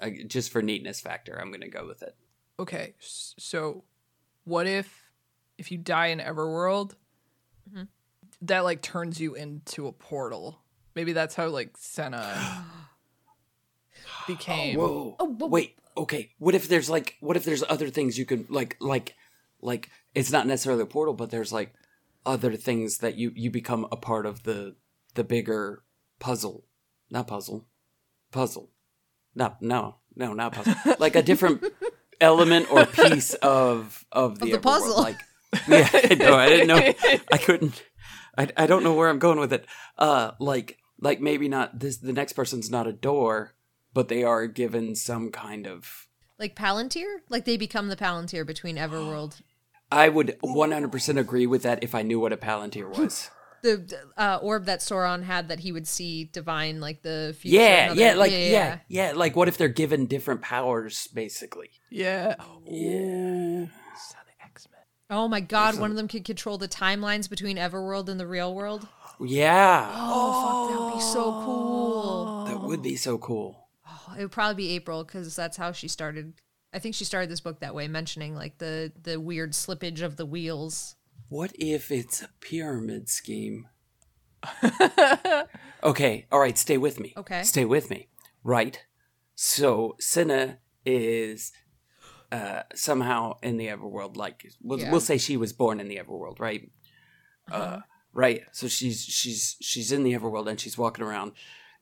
Uh, 0.00 0.10
just 0.26 0.50
for 0.50 0.62
neatness 0.62 1.00
factor, 1.00 1.38
I'm 1.38 1.48
going 1.48 1.60
to 1.60 1.68
go 1.68 1.86
with 1.86 2.02
it. 2.02 2.16
Okay, 2.58 2.94
so 3.00 3.84
what 4.44 4.66
if 4.66 5.02
if 5.58 5.70
you 5.70 5.78
die 5.78 6.06
in 6.08 6.18
Everworld, 6.18 6.94
Mhm. 7.70 7.88
that 8.42 8.60
like 8.60 8.82
turns 8.82 9.20
you 9.20 9.34
into 9.34 9.86
a 9.86 9.92
portal? 9.92 10.62
Maybe 10.94 11.12
that's 11.12 11.34
how 11.34 11.48
like 11.48 11.76
Senna. 11.76 12.64
became. 14.26 14.78
Whoa. 14.78 15.16
Oh, 15.18 15.32
but- 15.32 15.50
Wait. 15.50 15.76
Okay. 15.96 16.30
What 16.38 16.54
if 16.54 16.68
there's 16.68 16.88
like 16.88 17.16
what 17.20 17.36
if 17.36 17.44
there's 17.44 17.62
other 17.68 17.90
things 17.90 18.18
you 18.18 18.24
could 18.24 18.50
like 18.50 18.76
like 18.80 19.14
like 19.60 19.90
it's 20.14 20.32
not 20.32 20.46
necessarily 20.46 20.82
a 20.82 20.86
portal, 20.86 21.14
but 21.14 21.30
there's 21.30 21.52
like 21.52 21.74
other 22.24 22.56
things 22.56 22.98
that 22.98 23.16
you 23.16 23.32
you 23.34 23.50
become 23.50 23.86
a 23.92 23.96
part 23.96 24.24
of 24.26 24.42
the 24.44 24.74
the 25.14 25.24
bigger 25.24 25.82
puzzle. 26.18 26.64
Not 27.10 27.26
puzzle. 27.26 27.66
Puzzle. 28.30 28.70
No, 29.34 29.54
no, 29.60 29.96
no, 30.16 30.32
not 30.32 30.52
puzzle. 30.54 30.74
like 30.98 31.14
a 31.16 31.22
different 31.22 31.62
element 32.20 32.72
or 32.72 32.86
piece 32.86 33.34
of 33.34 34.04
of 34.12 34.38
the, 34.38 34.46
the 34.46 34.52
overworld. 34.58 34.62
puzzle. 34.62 34.96
Like 35.02 35.18
yeah, 35.68 35.88
I 36.10 36.14
know. 36.14 36.34
I 36.36 36.48
didn't 36.48 36.68
know. 36.68 37.20
I 37.32 37.36
couldn't. 37.38 37.82
I, 38.38 38.48
I 38.56 38.66
don't 38.66 38.82
know 38.82 38.94
where 38.94 39.10
I'm 39.10 39.18
going 39.18 39.38
with 39.38 39.52
it. 39.52 39.66
Uh, 39.98 40.30
like 40.40 40.78
like 41.00 41.20
maybe 41.20 41.48
not 41.48 41.78
this. 41.80 41.98
The 41.98 42.14
next 42.14 42.32
person's 42.32 42.70
not 42.70 42.86
a 42.86 42.92
door, 42.92 43.52
but 43.94 44.08
they 44.08 44.22
are 44.24 44.46
given 44.46 44.94
some 44.94 45.30
kind 45.30 45.66
of. 45.66 46.08
Like 46.38 46.56
Palantir? 46.56 47.18
Like 47.28 47.44
they 47.44 47.56
become 47.56 47.88
the 47.88 47.96
Palantir 47.96 48.46
between 48.46 48.76
Everworld. 48.76 49.40
I 49.90 50.08
would 50.08 50.38
100% 50.42 51.18
agree 51.18 51.46
with 51.46 51.62
that 51.64 51.82
if 51.84 51.94
I 51.94 52.00
knew 52.02 52.18
what 52.18 52.32
a 52.32 52.36
palantir 52.38 52.88
was. 52.98 53.30
The 53.62 53.94
uh, 54.16 54.38
orb 54.42 54.64
that 54.64 54.80
Sauron 54.80 55.22
had 55.22 55.48
that 55.48 55.60
he 55.60 55.70
would 55.70 55.86
see 55.86 56.24
divine, 56.24 56.80
like 56.80 57.02
the 57.02 57.36
future. 57.38 57.56
yeah, 57.58 57.84
another- 57.84 58.00
yeah, 58.00 58.14
like 58.14 58.32
yeah, 58.32 58.78
yeah, 58.88 59.12
Like 59.14 59.36
what 59.36 59.46
if 59.48 59.56
they're 59.58 59.68
given 59.68 60.06
different 60.06 60.40
powers, 60.42 61.06
basically? 61.14 61.70
Yeah. 61.90 62.34
Yeah. 62.66 63.66
So 63.96 64.16
the 64.26 64.44
X 64.44 64.66
Men. 64.72 64.80
Oh 65.10 65.28
my 65.28 65.40
god, 65.40 65.78
one 65.78 65.90
of 65.90 65.96
them 65.96 66.08
could 66.08 66.24
control 66.24 66.58
the 66.58 66.66
timelines 66.66 67.30
between 67.30 67.56
Everworld 67.56 68.08
and 68.08 68.18
the 68.18 68.26
real 68.26 68.52
world. 68.54 68.88
Yeah. 69.20 69.88
Oh, 69.94 70.68
fuck, 70.68 70.74
that 70.74 70.84
would 70.84 70.94
be 70.94 71.00
so 71.00 71.22
cool. 71.44 72.44
That 72.46 72.62
would 72.62 72.82
be 72.82 72.96
so 72.96 73.18
cool. 73.18 73.61
It 74.18 74.22
would 74.22 74.32
probably 74.32 74.54
be 74.66 74.74
April 74.74 75.04
because 75.04 75.34
that's 75.36 75.56
how 75.56 75.72
she 75.72 75.88
started. 75.88 76.34
I 76.74 76.78
think 76.78 76.94
she 76.94 77.04
started 77.04 77.30
this 77.30 77.40
book 77.40 77.60
that 77.60 77.74
way, 77.74 77.88
mentioning 77.88 78.34
like 78.34 78.58
the 78.58 78.92
the 79.02 79.20
weird 79.20 79.52
slippage 79.52 80.02
of 80.02 80.16
the 80.16 80.26
wheels. 80.26 80.96
What 81.28 81.52
if 81.58 81.90
it's 81.90 82.22
a 82.22 82.28
pyramid 82.40 83.08
scheme? 83.08 83.68
okay, 85.84 86.26
all 86.30 86.40
right, 86.40 86.58
stay 86.58 86.76
with 86.78 87.00
me. 87.00 87.14
Okay. 87.16 87.42
Stay 87.42 87.64
with 87.64 87.90
me. 87.90 88.08
Right. 88.44 88.84
So 89.34 89.96
Senna 90.00 90.58
is 90.84 91.52
uh 92.30 92.62
somehow 92.74 93.38
in 93.42 93.56
the 93.56 93.66
Everworld, 93.68 94.16
like 94.16 94.46
we'll, 94.62 94.80
Yeah. 94.80 94.90
we'll 94.90 95.00
say 95.00 95.18
she 95.18 95.36
was 95.36 95.52
born 95.52 95.80
in 95.80 95.88
the 95.88 95.96
Everworld, 95.98 96.40
right? 96.40 96.70
Uh 97.50 97.80
right. 98.12 98.42
So 98.52 98.68
she's 98.68 99.02
she's 99.04 99.56
she's 99.60 99.92
in 99.92 100.02
the 100.04 100.12
Everworld 100.12 100.48
and 100.48 100.58
she's 100.60 100.78
walking 100.78 101.04
around 101.04 101.32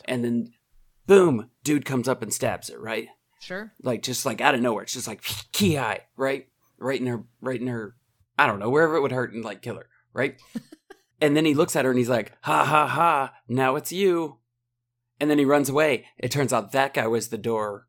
and 0.07 0.25
then 0.25 0.53
boom, 1.07 1.51
dude 1.65 1.85
comes 1.85 2.09
up 2.09 2.23
and 2.23 2.33
stabs 2.33 2.71
her, 2.71 2.79
right? 2.79 3.09
Sure. 3.41 3.73
like 3.83 4.03
just 4.03 4.27
like 4.27 4.41
out 4.43 4.55
of 4.55 4.61
nowhere. 4.61 4.83
It's 4.83 4.93
just 4.93 5.09
like 5.09 5.23
key 5.53 5.79
eye, 5.79 6.01
right? 6.17 6.47
Right 6.79 7.01
in 7.01 7.07
her, 7.07 7.25
right 7.41 7.61
in 7.61 7.67
her. 7.69 7.97
I 8.39 8.47
don't 8.47 8.59
know 8.59 8.71
wherever 8.71 8.97
it 8.97 9.01
would 9.03 9.13
hurt 9.13 9.33
and 9.33 9.45
like 9.45 9.63
kill 9.63 9.77
her, 9.77 9.89
right? 10.13 10.37
and 11.21 11.37
then 11.37 11.45
he 11.45 11.55
looks 11.55 11.75
at 11.77 11.85
her 11.85 11.91
and 11.91 11.99
he's 11.99 12.09
like, 12.09 12.33
"Ha 12.43 12.65
ha 12.65 12.87
ha! 12.87 13.35
Now 13.49 13.77
it's 13.77 13.93
you." 13.93 14.39
And 15.21 15.31
then 15.31 15.39
he 15.39 15.45
runs 15.45 15.69
away. 15.69 16.07
It 16.19 16.31
turns 16.31 16.53
out 16.53 16.73
that 16.73 16.95
guy 16.95 17.07
was 17.07 17.29
the 17.29 17.37
door 17.39 17.87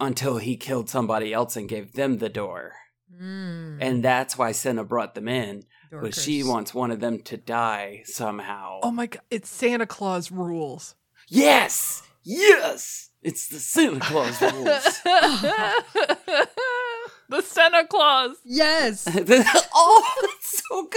until 0.00 0.38
he 0.38 0.56
killed 0.56 0.88
somebody 0.90 1.32
else 1.32 1.54
and 1.56 1.68
gave 1.68 1.92
them 1.92 2.18
the 2.18 2.28
door, 2.28 2.72
Mm, 3.20 3.78
and 3.80 4.02
that's 4.04 4.36
why 4.38 4.50
Senna 4.52 4.82
brought 4.84 5.14
them 5.14 5.28
in. 5.28 5.64
door 5.90 6.00
But 6.02 6.14
she 6.16 6.42
wants 6.42 6.74
one 6.74 6.90
of 6.90 6.98
them 7.00 7.20
to 7.24 7.36
die 7.36 8.02
somehow. 8.06 8.80
Oh 8.82 8.90
my 8.90 9.06
god! 9.06 9.22
It's 9.30 9.48
Santa 9.50 9.86
Claus 9.86 10.32
rules. 10.32 10.94
yes, 11.28 12.02
yes, 12.24 13.10
it's 13.22 13.48
the 13.48 13.58
Santa 13.58 14.00
Claus 14.00 14.40
rules. 14.40 14.54
the 17.28 17.42
Santa 17.42 17.86
Claus. 17.86 18.36
Yes. 18.44 19.06
oh, 19.74 20.12
that's 20.22 20.62
so 20.68 20.88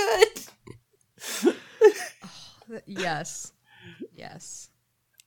good. 1.43 1.55
yes. 2.85 3.51
Yes. 4.15 4.69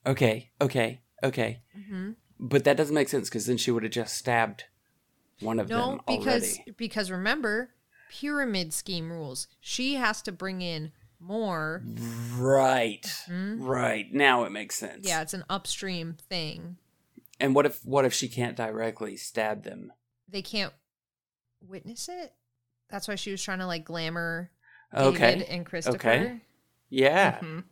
Okay, 0.05 0.51
okay, 0.61 1.01
okay. 1.23 1.61
hmm 1.87 2.11
But 2.39 2.63
that 2.63 2.77
doesn't 2.77 2.95
make 2.95 3.09
sense 3.09 3.29
because 3.29 3.45
then 3.45 3.57
she 3.57 3.71
would 3.71 3.83
have 3.83 3.91
just 3.91 4.17
stabbed 4.17 4.65
one 5.41 5.59
of 5.59 5.69
No, 5.69 5.91
them 5.91 6.01
because 6.07 6.55
already. 6.57 6.73
because 6.77 7.11
remember, 7.11 7.71
pyramid 8.09 8.73
scheme 8.73 9.11
rules. 9.11 9.47
She 9.59 9.95
has 9.95 10.21
to 10.23 10.31
bring 10.31 10.61
in 10.61 10.91
more. 11.19 11.83
Right, 12.37 13.03
Mhm. 13.27 13.57
right. 13.59 14.11
Now 14.13 14.43
it 14.45 14.51
makes 14.51 14.75
sense. 14.75 15.07
Yeah, 15.07 15.21
it's 15.21 15.33
an 15.33 15.43
upstream 15.49 16.13
thing. 16.29 16.77
And 17.39 17.55
what 17.55 17.65
if 17.65 17.85
what 17.85 18.05
if 18.05 18.13
she 18.13 18.27
can't 18.27 18.55
directly 18.55 19.15
stab 19.17 19.63
them? 19.63 19.93
They 20.27 20.41
can't 20.41 20.73
witness 21.61 22.09
it. 22.09 22.33
That's 22.89 23.07
why 23.07 23.15
she 23.15 23.31
was 23.31 23.41
trying 23.43 23.59
to 23.59 23.65
like 23.67 23.83
glamour 23.85 24.51
Okay. 24.93 25.33
David 25.35 25.49
and 25.49 25.65
Christopher. 25.65 25.95
Okay. 25.97 26.41
Yeah. 26.89 27.39
Mhm. 27.39 27.63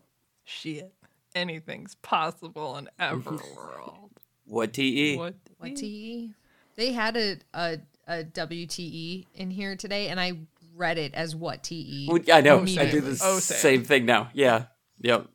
Shit. 0.43 0.93
Anything's 1.35 1.95
possible 1.95 2.77
in 2.77 2.89
Everworld. 2.99 4.11
What 4.45 4.73
te? 4.73 5.17
what? 5.17 5.35
What 5.57 5.75
TE? 5.75 6.33
They 6.75 6.93
had 6.93 7.17
a, 7.17 7.37
a 7.53 7.79
a 8.07 8.23
WTE 8.23 9.27
in 9.33 9.51
here 9.51 9.75
today, 9.75 10.07
and 10.07 10.19
I 10.19 10.33
read 10.77 10.97
it 10.97 11.13
as 11.13 11.35
what 11.35 11.63
TE. 11.63 12.07
Well, 12.09 12.21
I 12.31 12.41
know. 12.41 12.55
I 12.55 12.65
do 12.65 12.71
Immediately. 12.73 12.99
the 13.01 13.19
Oh, 13.23 13.39
same. 13.39 13.57
same. 13.57 13.83
thing 13.83 14.05
now. 14.05 14.29
Yeah. 14.33 14.65
Yep. 15.01 15.27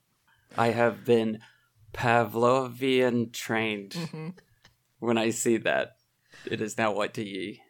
I 0.57 0.69
have 0.69 1.05
been 1.05 1.41
Pavlovian 1.93 3.33
trained. 3.33 3.91
Mm-hmm. 3.93 4.29
When 4.99 5.19
I 5.19 5.31
see 5.31 5.57
that, 5.59 5.97
it 6.47 6.61
is 6.61 6.79
now 6.79 6.93
what 6.93 7.15
te. 7.15 7.61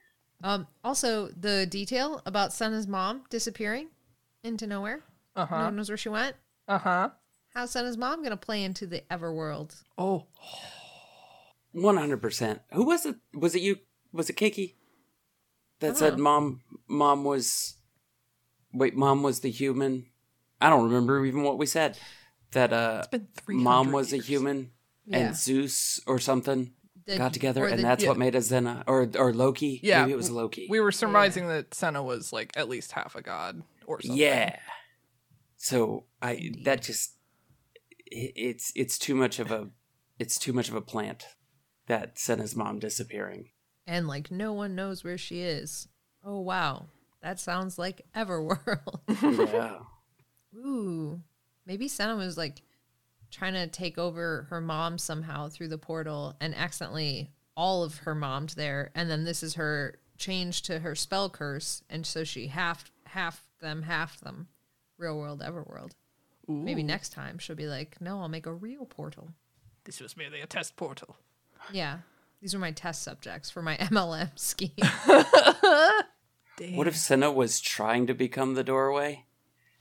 Um, 0.44 0.66
also, 0.85 1.28
the 1.28 1.66
detail 1.66 2.20
about 2.26 2.52
Senna's 2.52 2.87
mom 2.87 3.24
disappearing 3.30 3.88
into 4.42 4.66
nowhere. 4.66 5.02
Uh-huh. 5.37 5.56
No 5.58 5.64
one 5.66 5.76
knows 5.76 5.88
where 5.88 5.96
she 5.96 6.08
went. 6.08 6.37
Uh 6.68 6.78
huh. 6.78 7.08
How's 7.54 7.70
Senna's 7.70 7.96
mom 7.96 8.22
gonna 8.22 8.37
play 8.37 8.62
into 8.64 8.87
the 8.87 9.02
Everworld? 9.11 9.82
Oh. 9.96 10.26
One 11.72 11.96
hundred 11.96 12.20
percent. 12.20 12.61
Who 12.72 12.85
was 12.85 13.06
it? 13.06 13.16
Was 13.35 13.54
it 13.54 13.62
you? 13.62 13.76
Was 14.12 14.28
it 14.28 14.35
Kiki? 14.35 14.76
That 15.82 15.96
said, 15.98 16.14
Oh. 16.14 16.16
mom. 16.18 16.60
Mom 16.88 17.24
was. 17.24 17.74
Wait, 18.72 18.96
mom 18.96 19.22
was 19.22 19.40
the 19.40 19.50
human. 19.50 20.06
I 20.60 20.70
don't 20.70 20.84
remember 20.84 21.24
even 21.26 21.42
what 21.42 21.58
we 21.58 21.66
said. 21.66 21.98
That 22.52 22.72
uh, 22.72 22.96
It's 23.00 23.08
been 23.08 23.28
three. 23.36 23.56
mom 23.56 23.92
was 23.92 24.12
a 24.12 24.18
human, 24.18 24.70
Yeah. 25.06 25.18
and 25.18 25.36
Zeus 25.36 26.00
or 26.06 26.18
something 26.18 26.72
The- 27.06 27.16
got 27.18 27.32
together, 27.32 27.66
and 27.66 27.78
the- 27.78 27.82
that's 27.82 28.02
yeah. 28.02 28.08
what 28.10 28.18
made 28.18 28.36
us 28.36 28.44
Zena 28.46 28.84
or 28.86 29.10
or 29.18 29.32
Loki. 29.32 29.80
Yeah, 29.82 30.00
maybe 30.02 30.12
it 30.12 30.16
was 30.16 30.30
Loki. 30.30 30.66
We 30.70 30.80
were 30.80 30.92
surmising 30.92 31.48
that 31.48 31.74
Senna 31.74 32.02
was 32.02 32.32
like 32.32 32.52
at 32.56 32.68
least 32.68 32.92
half 32.92 33.14
a 33.14 33.22
god 33.22 33.62
or 33.86 34.00
something. 34.00 34.16
Yeah. 34.18 34.58
So 35.56 36.04
I 36.20 36.52
that 36.64 36.82
just 36.82 37.16
it, 38.06 38.32
it's 38.36 38.72
it's 38.74 38.98
too 38.98 39.14
much 39.14 39.38
of 39.38 39.50
a 39.50 39.70
it's 40.18 40.38
too 40.38 40.52
much 40.52 40.68
of 40.68 40.74
a 40.74 40.80
plant 40.82 41.26
that 41.86 42.18
Senna's 42.18 42.54
mom 42.54 42.78
disappearing. 42.78 43.50
And 43.92 44.09
like 44.09 44.31
no 44.31 44.55
one 44.55 44.74
knows 44.74 45.05
where 45.05 45.18
she 45.18 45.42
is. 45.42 45.87
Oh 46.24 46.40
wow, 46.40 46.87
that 47.20 47.38
sounds 47.38 47.78
like 47.78 48.07
Everworld. 48.16 49.00
yeah. 49.52 49.81
Ooh, 50.57 51.20
maybe 51.66 51.88
Senna 51.88 52.16
was 52.16 52.38
like 52.38 52.62
trying 53.31 53.52
to 53.52 53.66
take 53.66 53.98
over 53.98 54.46
her 54.48 54.62
mom 54.62 54.96
somehow 54.96 55.50
through 55.50 55.68
the 55.68 55.78
portal 55.78 56.35
and 56.40 56.55
accidentally 56.55 57.31
all 57.55 57.85
of 57.85 57.98
her 57.98 58.14
mom's 58.14 58.55
there, 58.55 58.90
and 58.94 59.11
then 59.11 59.24
this 59.24 59.42
is 59.42 59.55
her 59.55 59.98
change 60.16 60.62
to 60.62 60.78
her 60.78 60.94
spell 60.94 61.28
curse, 61.28 61.83
and 61.90 62.07
so 62.07 62.24
she 62.24 62.46
half 62.46 62.90
half 63.05 63.44
them, 63.61 63.83
half 63.83 64.18
them. 64.20 64.48
Real 64.96 65.18
world, 65.18 65.42
Everworld. 65.42 65.90
Maybe 66.48 66.83
next 66.83 67.11
time 67.11 67.38
she'll 67.38 67.57
be 67.57 67.66
like, 67.66 68.00
"No, 68.00 68.20
I'll 68.20 68.28
make 68.28 68.46
a 68.46 68.55
real 68.55 68.87
portal." 68.87 69.35
This 69.85 70.00
was 70.00 70.16
merely 70.16 70.40
a 70.40 70.46
test 70.46 70.76
portal. 70.76 71.16
Yeah, 71.72 71.98
these 72.42 72.55
are 72.55 72.59
my 72.59 72.72
test 72.72 73.02
subjects 73.02 73.48
for 73.50 73.62
my 73.62 73.76
MLM 73.81 74.38
scheme. 74.38 74.70
Damn. 76.59 76.76
What 76.76 76.87
if 76.87 76.96
Senna 76.96 77.33
was 77.33 77.61
trying 77.61 78.07
to 78.09 78.14
become 78.14 78.55
the 78.55 78.64
doorway 78.64 79.24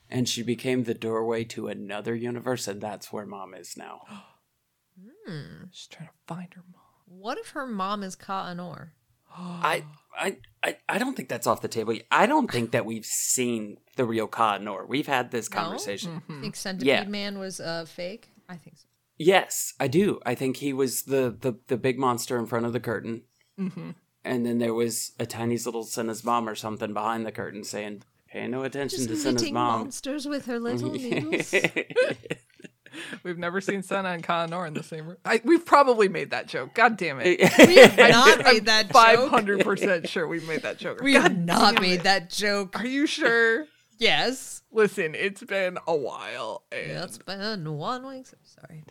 and 0.09 0.27
she 0.29 0.41
became 0.43 0.83
the 0.85 0.93
doorway 0.93 1.43
to 1.45 1.67
another 1.67 2.15
universe 2.15 2.67
and 2.67 2.79
that's 2.79 3.11
where 3.11 3.25
mom 3.25 3.53
is 3.53 3.75
now? 3.75 4.01
hmm. 5.27 5.65
She's 5.71 5.87
trying 5.87 6.07
to 6.09 6.13
find 6.27 6.53
her 6.53 6.63
mom? 6.71 6.77
what 7.05 7.37
if 7.37 7.49
her 7.49 7.67
mom 7.67 8.03
is 8.03 8.15
Ka 8.15 8.45
Anor? 8.47 8.89
I, 9.37 9.83
I 10.17 10.37
I 10.63 10.77
I 10.87 10.97
don't 10.97 11.15
think 11.15 11.27
that's 11.29 11.45
off 11.47 11.61
the 11.61 11.67
table. 11.67 11.95
I 12.09 12.25
don't 12.25 12.49
think 12.49 12.71
that 12.71 12.85
we've 12.85 13.05
seen 13.05 13.77
the 13.97 14.05
real 14.05 14.27
Ka 14.27 14.57
Anor. 14.57 14.87
We've 14.87 15.07
had 15.07 15.31
this 15.31 15.49
No? 15.51 15.57
conversation. 15.61 16.21
Hmm. 16.27 16.41
Think 16.41 16.55
Centipede 16.55 16.87
Yeah. 16.87 17.03
Man 17.05 17.37
was 17.37 17.59
uh, 17.59 17.85
fake? 17.85 18.29
I 18.47 18.55
think 18.55 18.77
so. 18.77 18.85
Yes, 19.23 19.73
I 19.79 19.87
do. 19.87 20.19
I 20.25 20.35
think 20.35 20.57
he 20.57 20.73
was 20.73 21.03
the 21.03 21.35
the, 21.39 21.55
the 21.67 21.77
big 21.77 21.99
monster 21.99 22.37
in 22.39 22.45
front 22.45 22.65
of 22.65 22.73
the 22.73 22.79
curtain. 22.79 23.23
Mm-hmm. 23.59 23.91
And 24.23 24.45
then 24.45 24.59
there 24.59 24.73
was 24.73 25.13
a 25.19 25.25
tiny 25.25 25.57
little 25.57 25.83
Senna's 25.83 26.23
mom 26.23 26.47
or 26.47 26.55
something 26.55 26.93
behind 26.93 27.25
the 27.25 27.31
curtain 27.31 27.63
saying, 27.63 28.03
Pay 28.29 28.47
no 28.47 28.63
attention 28.63 28.99
Just 28.99 29.09
to 29.09 29.15
Senna's 29.15 29.41
knitting 29.41 29.53
mom. 29.55 29.79
monsters 29.81 30.27
with 30.27 30.45
her 30.45 30.59
little 30.59 30.91
needles. 30.93 31.53
We've 33.23 33.37
never 33.37 33.61
seen 33.61 33.83
Senna 33.83 34.09
and 34.09 34.21
Ka 34.23 34.45
Anor 34.47 34.67
in 34.67 34.73
the 34.73 34.83
same 34.83 35.07
room. 35.07 35.17
I, 35.23 35.39
we've 35.45 35.65
probably 35.65 36.09
made 36.09 36.31
that 36.31 36.47
joke. 36.47 36.73
God 36.73 36.97
damn 36.97 37.19
it. 37.21 37.39
We 37.67 37.75
have 37.77 37.97
not 37.97 38.43
made 38.43 38.65
that 38.65 38.91
Five 38.91 39.17
joke. 39.19 39.29
hundred 39.29 39.61
percent 39.63 40.09
sure 40.09 40.27
we've 40.27 40.45
made 40.47 40.63
that 40.63 40.77
joke. 40.77 40.99
We 41.01 41.13
have 41.13 41.37
not 41.37 41.79
made 41.81 42.01
that 42.01 42.29
joke. 42.29 42.77
Are 42.79 42.85
you 42.85 43.05
sure? 43.07 43.65
Yes. 44.01 44.63
Listen, 44.71 45.13
it's 45.13 45.43
been 45.43 45.77
a 45.85 45.95
while. 45.95 46.63
And 46.71 47.03
It's 47.03 47.19
been 47.19 47.77
one 47.77 48.07
week. 48.07 48.25
Sorry. 48.41 48.83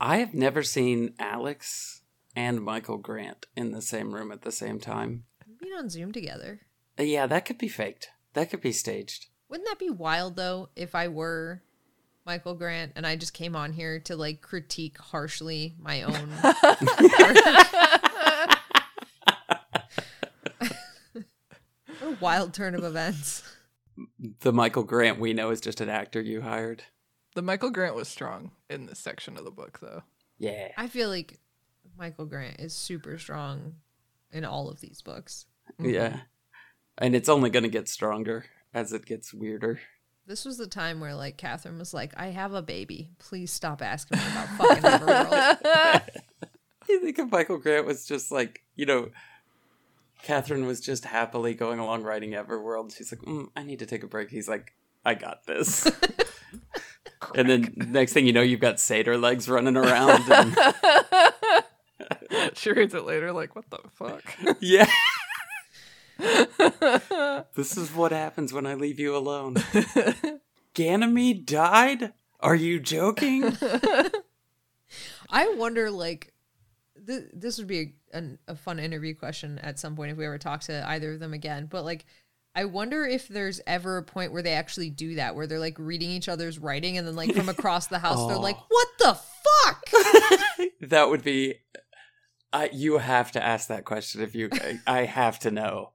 I 0.00 0.16
have 0.16 0.34
never 0.34 0.64
seen 0.64 1.14
Alex 1.20 2.02
and 2.34 2.60
Michael 2.60 2.96
Grant 2.98 3.46
in 3.54 3.70
the 3.70 3.80
same 3.80 4.12
room 4.12 4.32
at 4.32 4.42
the 4.42 4.50
same 4.50 4.80
time. 4.80 5.22
Being 5.60 5.72
on 5.74 5.88
Zoom 5.88 6.10
together. 6.10 6.62
Uh, 6.98 7.04
Yeah, 7.04 7.28
that 7.28 7.44
could 7.44 7.58
be 7.58 7.68
faked. 7.68 8.08
That 8.34 8.50
could 8.50 8.60
be 8.60 8.72
staged. 8.72 9.26
Wouldn't 9.48 9.68
that 9.68 9.78
be 9.78 9.90
wild 9.90 10.34
though 10.34 10.70
if 10.74 10.96
I 10.96 11.06
were 11.06 11.62
Michael 12.26 12.54
Grant 12.54 12.90
and 12.96 13.06
I 13.06 13.14
just 13.14 13.34
came 13.34 13.54
on 13.54 13.72
here 13.72 14.00
to 14.00 14.16
like 14.16 14.40
critique 14.42 14.98
harshly 14.98 15.76
my 15.78 16.02
own 16.02 16.28
What 22.00 22.07
a 22.07 22.07
wild 22.20 22.54
turn 22.54 22.74
of 22.74 22.84
events. 22.84 23.42
The 24.40 24.52
Michael 24.52 24.84
Grant 24.84 25.18
we 25.18 25.32
know 25.32 25.50
is 25.50 25.60
just 25.60 25.80
an 25.80 25.88
actor 25.88 26.20
you 26.20 26.42
hired. 26.42 26.84
the 27.34 27.42
Michael 27.42 27.70
Grant 27.70 27.94
was 27.94 28.08
strong 28.08 28.52
in 28.70 28.86
this 28.86 28.98
section 28.98 29.36
of 29.36 29.44
the 29.44 29.50
book, 29.50 29.78
though. 29.80 30.02
Yeah. 30.38 30.68
I 30.76 30.86
feel 30.88 31.08
like 31.08 31.38
Michael 31.98 32.26
Grant 32.26 32.60
is 32.60 32.74
super 32.74 33.18
strong 33.18 33.74
in 34.32 34.44
all 34.44 34.68
of 34.68 34.80
these 34.80 35.02
books. 35.02 35.46
Mm-hmm. 35.80 35.90
Yeah. 35.94 36.20
And 36.96 37.14
it's 37.14 37.28
only 37.28 37.50
going 37.50 37.62
to 37.64 37.68
get 37.68 37.88
stronger 37.88 38.46
as 38.74 38.92
it 38.92 39.06
gets 39.06 39.32
weirder. 39.34 39.80
This 40.26 40.44
was 40.44 40.58
the 40.58 40.66
time 40.66 41.00
where 41.00 41.14
like 41.14 41.36
Catherine 41.36 41.78
was 41.78 41.94
like, 41.94 42.12
I 42.16 42.28
have 42.28 42.52
a 42.54 42.62
baby. 42.62 43.10
Please 43.18 43.50
stop 43.50 43.80
asking 43.82 44.18
me 44.18 44.24
about 44.30 44.48
fucking 44.50 44.82
Everworld. 44.82 46.02
You 46.88 47.00
think 47.02 47.18
if 47.18 47.30
Michael 47.30 47.58
Grant 47.58 47.84
was 47.84 48.06
just 48.06 48.30
like, 48.32 48.62
you 48.74 48.86
know, 48.86 49.10
Catherine 50.22 50.66
was 50.66 50.80
just 50.80 51.04
happily 51.04 51.54
going 51.54 51.78
along 51.78 52.02
writing 52.02 52.32
Everworld. 52.32 52.96
She's 52.96 53.12
like, 53.12 53.22
mm, 53.22 53.48
I 53.56 53.62
need 53.62 53.78
to 53.78 53.86
take 53.86 54.02
a 54.02 54.06
break. 54.06 54.30
He's 54.30 54.48
like, 54.48 54.74
I 55.04 55.14
got 55.14 55.46
this. 55.46 55.86
and 57.34 57.48
then 57.48 57.72
next 57.76 58.12
thing 58.12 58.26
you 58.26 58.32
know, 58.32 58.42
you've 58.42 58.60
got 58.60 58.80
satyr 58.80 59.16
legs 59.16 59.48
running 59.48 59.76
around. 59.76 60.24
And, 60.30 60.56
she 62.54 62.72
reads 62.72 62.94
it 62.94 63.04
later, 63.04 63.32
like, 63.32 63.54
what 63.54 63.70
the 63.70 63.78
fuck? 63.92 64.22
yeah. 64.60 64.90
this 67.54 67.76
is 67.76 67.94
what 67.94 68.12
happens 68.12 68.52
when 68.52 68.66
I 68.66 68.74
leave 68.74 68.98
you 68.98 69.16
alone. 69.16 69.56
Ganymede 70.74 71.46
died? 71.46 72.12
Are 72.40 72.54
you 72.54 72.80
joking? 72.80 73.56
I 75.30 75.48
wonder, 75.54 75.90
like, 75.90 76.32
th- 77.08 77.24
this 77.32 77.58
would 77.58 77.66
be 77.66 77.94
a, 78.12 78.16
an, 78.18 78.38
a 78.46 78.54
fun 78.54 78.78
interview 78.78 79.14
question 79.14 79.58
at 79.58 79.78
some 79.80 79.96
point 79.96 80.12
if 80.12 80.16
we 80.18 80.26
ever 80.26 80.38
talk 80.38 80.60
to 80.62 80.88
either 80.88 81.14
of 81.14 81.20
them 81.20 81.32
again. 81.34 81.66
But 81.68 81.84
like, 81.84 82.04
I 82.54 82.64
wonder 82.66 83.04
if 83.06 83.26
there's 83.28 83.60
ever 83.66 83.96
a 83.98 84.02
point 84.02 84.32
where 84.32 84.42
they 84.42 84.52
actually 84.54 84.90
do 84.90 85.16
that, 85.16 85.34
where 85.34 85.46
they're 85.46 85.58
like 85.58 85.78
reading 85.78 86.10
each 86.10 86.28
other's 86.28 86.58
writing, 86.58 86.96
and 86.98 87.06
then 87.06 87.16
like 87.16 87.34
from 87.34 87.48
across 87.48 87.86
the 87.88 87.98
house, 87.98 88.26
they're 88.28 88.36
Oh. 88.36 88.40
like, 88.40 88.58
"What 88.68 88.88
the 88.98 89.18
fuck?" 89.64 90.68
that 90.82 91.08
would 91.08 91.22
be. 91.24 91.56
I 92.52 92.70
you 92.72 92.98
have 92.98 93.32
to 93.32 93.44
ask 93.44 93.68
that 93.68 93.84
question 93.84 94.22
if 94.22 94.34
you. 94.34 94.50
I 94.86 95.00
have 95.04 95.38
to 95.40 95.50
know. 95.50 95.92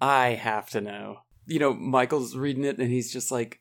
I 0.00 0.30
have 0.30 0.68
to 0.70 0.80
know. 0.80 1.18
You 1.46 1.60
know, 1.60 1.72
Michael's 1.72 2.36
reading 2.36 2.64
it 2.64 2.78
and 2.78 2.90
he's 2.90 3.12
just 3.12 3.30
like, 3.30 3.60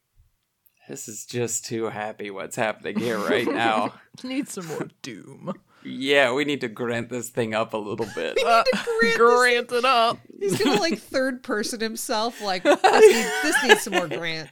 "This 0.89 1.07
is 1.07 1.25
just 1.25 1.65
too 1.65 1.85
happy. 1.85 2.31
What's 2.31 2.55
happening 2.55 2.99
here 2.99 3.19
right 3.19 3.47
now?" 3.47 3.93
Need 4.23 4.49
some 4.49 4.65
more 4.65 4.87
doom. 5.03 5.53
Yeah, 5.85 6.33
we 6.33 6.45
need 6.45 6.61
to 6.61 6.67
grant 6.67 7.09
this 7.09 7.29
thing 7.29 7.53
up 7.53 7.73
a 7.73 7.77
little 7.77 8.07
bit. 8.15 8.37
Uh, 8.43 8.63
grant 8.99 9.17
grant 9.17 9.71
it 9.71 9.85
up. 9.85 10.19
He's 10.39 10.57
gonna 10.57 10.79
like 10.79 10.99
third 10.99 11.43
person 11.43 11.79
himself, 11.79 12.41
like 12.41 12.63
this 12.63 12.81
needs, 12.83 13.41
this 13.43 13.63
needs 13.63 13.81
some 13.81 13.93
more 13.93 14.07
Grant. 14.07 14.49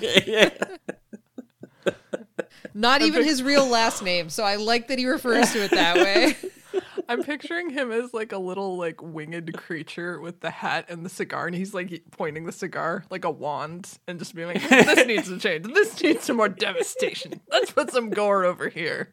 yeah. 0.00 0.50
Not 2.74 3.02
even 3.02 3.24
his 3.24 3.42
real 3.42 3.66
last 3.66 4.02
name, 4.02 4.30
so 4.30 4.44
I 4.44 4.56
like 4.56 4.88
that 4.88 4.98
he 4.98 5.06
refers 5.06 5.52
to 5.52 5.64
it 5.64 5.72
that 5.72 5.96
way. 5.96 6.36
I'm 7.08 7.22
picturing 7.22 7.70
him 7.70 7.92
as 7.92 8.14
like 8.14 8.32
a 8.32 8.38
little 8.38 8.78
like 8.78 9.02
winged 9.02 9.52
creature 9.54 10.20
with 10.20 10.40
the 10.40 10.50
hat 10.50 10.86
and 10.88 11.04
the 11.04 11.10
cigar, 11.10 11.46
and 11.46 11.54
he's 11.54 11.74
like 11.74 12.02
pointing 12.12 12.44
the 12.44 12.52
cigar 12.52 13.04
like 13.10 13.24
a 13.24 13.30
wand 13.30 13.98
and 14.08 14.18
just 14.18 14.34
being 14.34 14.48
like, 14.48 14.68
"This 14.68 15.06
needs 15.06 15.28
to 15.28 15.38
change. 15.38 15.66
This 15.66 16.00
needs 16.02 16.24
some 16.24 16.36
more 16.36 16.48
devastation. 16.48 17.40
Let's 17.50 17.72
put 17.72 17.90
some 17.90 18.10
gore 18.10 18.44
over 18.44 18.68
here." 18.68 19.12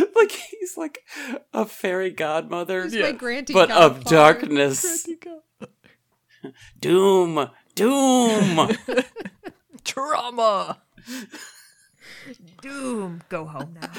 like 0.16 0.32
he's 0.32 0.76
like 0.76 1.00
a 1.52 1.64
fairy 1.66 2.10
godmother, 2.10 2.84
He's 2.84 2.94
Yeah. 2.94 3.02
my 3.02 3.12
Granty 3.12 3.52
but 3.52 3.70
of 3.70 4.04
darkness. 4.04 5.06
Doom, 6.80 7.50
doom. 7.76 8.68
Trauma. 9.84 10.82
Doom, 12.60 13.22
go 13.28 13.44
home 13.44 13.76
now. 13.80 13.90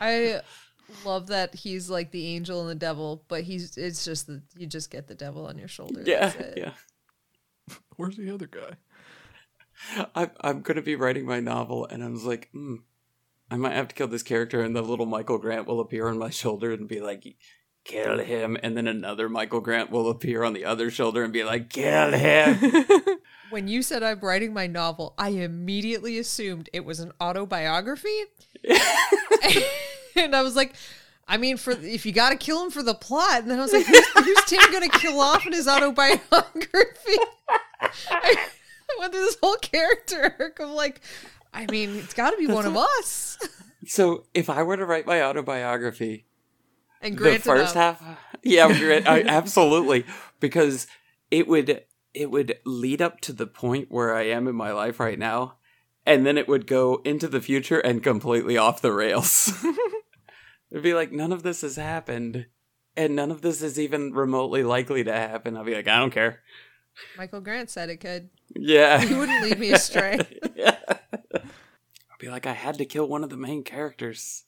I 0.00 0.40
love 1.04 1.26
that 1.28 1.54
he's 1.54 1.90
like 1.90 2.10
the 2.12 2.26
angel 2.28 2.60
and 2.62 2.70
the 2.70 2.74
devil, 2.74 3.24
but 3.28 3.42
he's 3.42 3.76
it's 3.76 4.04
just 4.04 4.26
the 4.26 4.42
you 4.56 4.66
just 4.66 4.90
get 4.90 5.06
the 5.06 5.14
devil 5.14 5.46
on 5.46 5.58
your 5.58 5.68
shoulder. 5.68 6.02
yeah, 6.06 6.32
yeah. 6.56 6.72
Where's 7.96 8.16
the 8.16 8.30
other 8.32 8.46
guy? 8.46 8.76
I'm 10.14 10.30
I'm 10.40 10.62
gonna 10.62 10.82
be 10.82 10.96
writing 10.96 11.26
my 11.26 11.40
novel, 11.40 11.86
and 11.86 12.02
I 12.02 12.08
was 12.08 12.24
like, 12.24 12.48
hmm, 12.52 12.76
I 13.50 13.56
might 13.56 13.74
have 13.74 13.88
to 13.88 13.94
kill 13.94 14.08
this 14.08 14.22
character, 14.22 14.60
and 14.60 14.74
the 14.74 14.82
little 14.82 15.06
Michael 15.06 15.38
Grant 15.38 15.66
will 15.66 15.80
appear 15.80 16.08
on 16.08 16.18
my 16.18 16.30
shoulder 16.30 16.72
and 16.72 16.88
be 16.88 17.00
like, 17.00 17.36
kill 17.84 18.18
him, 18.18 18.56
and 18.62 18.76
then 18.76 18.88
another 18.88 19.28
Michael 19.28 19.60
Grant 19.60 19.90
will 19.90 20.08
appear 20.08 20.42
on 20.42 20.54
the 20.54 20.64
other 20.64 20.90
shoulder 20.90 21.22
and 21.22 21.32
be 21.32 21.44
like, 21.44 21.70
kill 21.70 22.12
him. 22.12 22.58
When 23.50 23.68
you 23.68 23.82
said 23.82 24.02
I'm 24.02 24.18
writing 24.20 24.52
my 24.52 24.66
novel, 24.66 25.14
I 25.16 25.28
immediately 25.28 26.18
assumed 26.18 26.68
it 26.72 26.84
was 26.84 26.98
an 26.98 27.12
autobiography. 27.20 28.24
and 30.16 30.34
I 30.34 30.42
was 30.42 30.56
like, 30.56 30.74
I 31.28 31.36
mean, 31.36 31.56
for 31.56 31.70
if 31.72 32.04
you 32.04 32.10
got 32.10 32.30
to 32.30 32.36
kill 32.36 32.64
him 32.64 32.70
for 32.70 32.82
the 32.82 32.94
plot, 32.94 33.42
and 33.42 33.50
then 33.50 33.60
I 33.60 33.62
was 33.62 33.72
like, 33.72 33.86
who's, 33.86 34.06
who's 34.24 34.44
Tim 34.46 34.72
going 34.72 34.90
to 34.90 34.98
kill 34.98 35.20
off 35.20 35.46
in 35.46 35.52
his 35.52 35.68
autobiography? 35.68 37.16
I 38.10 38.96
went 38.98 39.12
through 39.12 39.24
this 39.24 39.38
whole 39.40 39.56
character 39.56 40.34
arc 40.40 40.58
of 40.58 40.70
like, 40.70 41.00
I 41.54 41.66
mean, 41.70 41.96
it's 41.96 42.14
got 42.14 42.30
to 42.30 42.36
be 42.36 42.46
one 42.46 42.66
of 42.66 42.76
us. 42.76 43.38
so 43.86 44.24
if 44.34 44.50
I 44.50 44.62
were 44.62 44.76
to 44.76 44.84
write 44.84 45.06
my 45.06 45.22
autobiography, 45.22 46.26
And 47.00 47.16
the 47.16 47.38
first 47.38 47.74
half, 47.74 48.02
yeah, 48.42 48.66
Grant, 48.76 49.06
I, 49.08 49.22
absolutely, 49.22 50.04
because 50.40 50.86
it 51.30 51.46
would 51.48 51.84
it 52.12 52.30
would 52.30 52.58
lead 52.64 53.00
up 53.02 53.20
to 53.22 53.32
the 53.32 53.46
point 53.46 53.86
where 53.90 54.14
I 54.14 54.22
am 54.24 54.46
in 54.48 54.54
my 54.54 54.72
life 54.72 55.00
right 55.00 55.18
now, 55.18 55.54
and 56.06 56.24
then 56.26 56.36
it 56.38 56.48
would 56.48 56.66
go 56.66 57.00
into 57.04 57.28
the 57.28 57.40
future 57.40 57.78
and 57.78 58.02
completely 58.02 58.56
off 58.56 58.82
the 58.82 58.92
rails. 58.92 59.52
It'd 60.70 60.82
be 60.82 60.94
like 60.94 61.12
none 61.12 61.32
of 61.32 61.42
this 61.42 61.60
has 61.62 61.76
happened, 61.76 62.46
and 62.96 63.14
none 63.16 63.30
of 63.30 63.42
this 63.42 63.62
is 63.62 63.78
even 63.78 64.12
remotely 64.12 64.62
likely 64.64 65.04
to 65.04 65.12
happen. 65.12 65.56
I'll 65.56 65.64
be 65.64 65.74
like, 65.74 65.88
I 65.88 65.98
don't 65.98 66.10
care. 66.12 66.40
Michael 67.18 67.40
Grant 67.40 67.70
said 67.70 67.90
it 67.90 67.96
could. 67.98 68.30
Yeah, 68.54 69.00
He 69.00 69.14
wouldn't 69.14 69.42
lead 69.42 69.58
me 69.58 69.70
astray. 69.72 70.18
yeah. 70.54 70.78
Be 72.24 72.30
like, 72.30 72.46
I 72.46 72.52
had 72.54 72.78
to 72.78 72.86
kill 72.86 73.06
one 73.06 73.22
of 73.22 73.28
the 73.28 73.36
main 73.36 73.62
characters. 73.64 74.44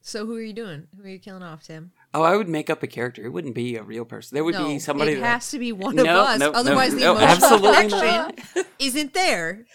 So 0.00 0.26
who 0.26 0.36
are 0.36 0.40
you 0.42 0.52
doing? 0.52 0.86
Who 0.96 1.02
are 1.04 1.08
you 1.08 1.18
killing 1.18 1.42
off, 1.42 1.64
Tim? 1.64 1.90
Oh, 2.14 2.22
I 2.22 2.36
would 2.36 2.48
make 2.48 2.70
up 2.70 2.84
a 2.84 2.86
character. 2.86 3.24
It 3.24 3.30
wouldn't 3.30 3.54
be 3.56 3.74
a 3.74 3.82
real 3.82 4.04
person. 4.04 4.36
There 4.36 4.44
would 4.44 4.54
no, 4.54 4.66
be 4.68 4.78
somebody. 4.78 5.12
It 5.12 5.20
that- 5.20 5.26
has 5.40 5.50
to 5.50 5.58
be 5.58 5.72
one 5.72 5.98
of 5.98 6.04
No, 6.06 6.20
us. 6.20 6.38
no, 6.38 6.52
Otherwise, 6.52 6.94
the 6.94 7.10
emotional 7.10 7.58
connection 7.58 8.64
isn't 8.78 9.12
there. 9.12 9.66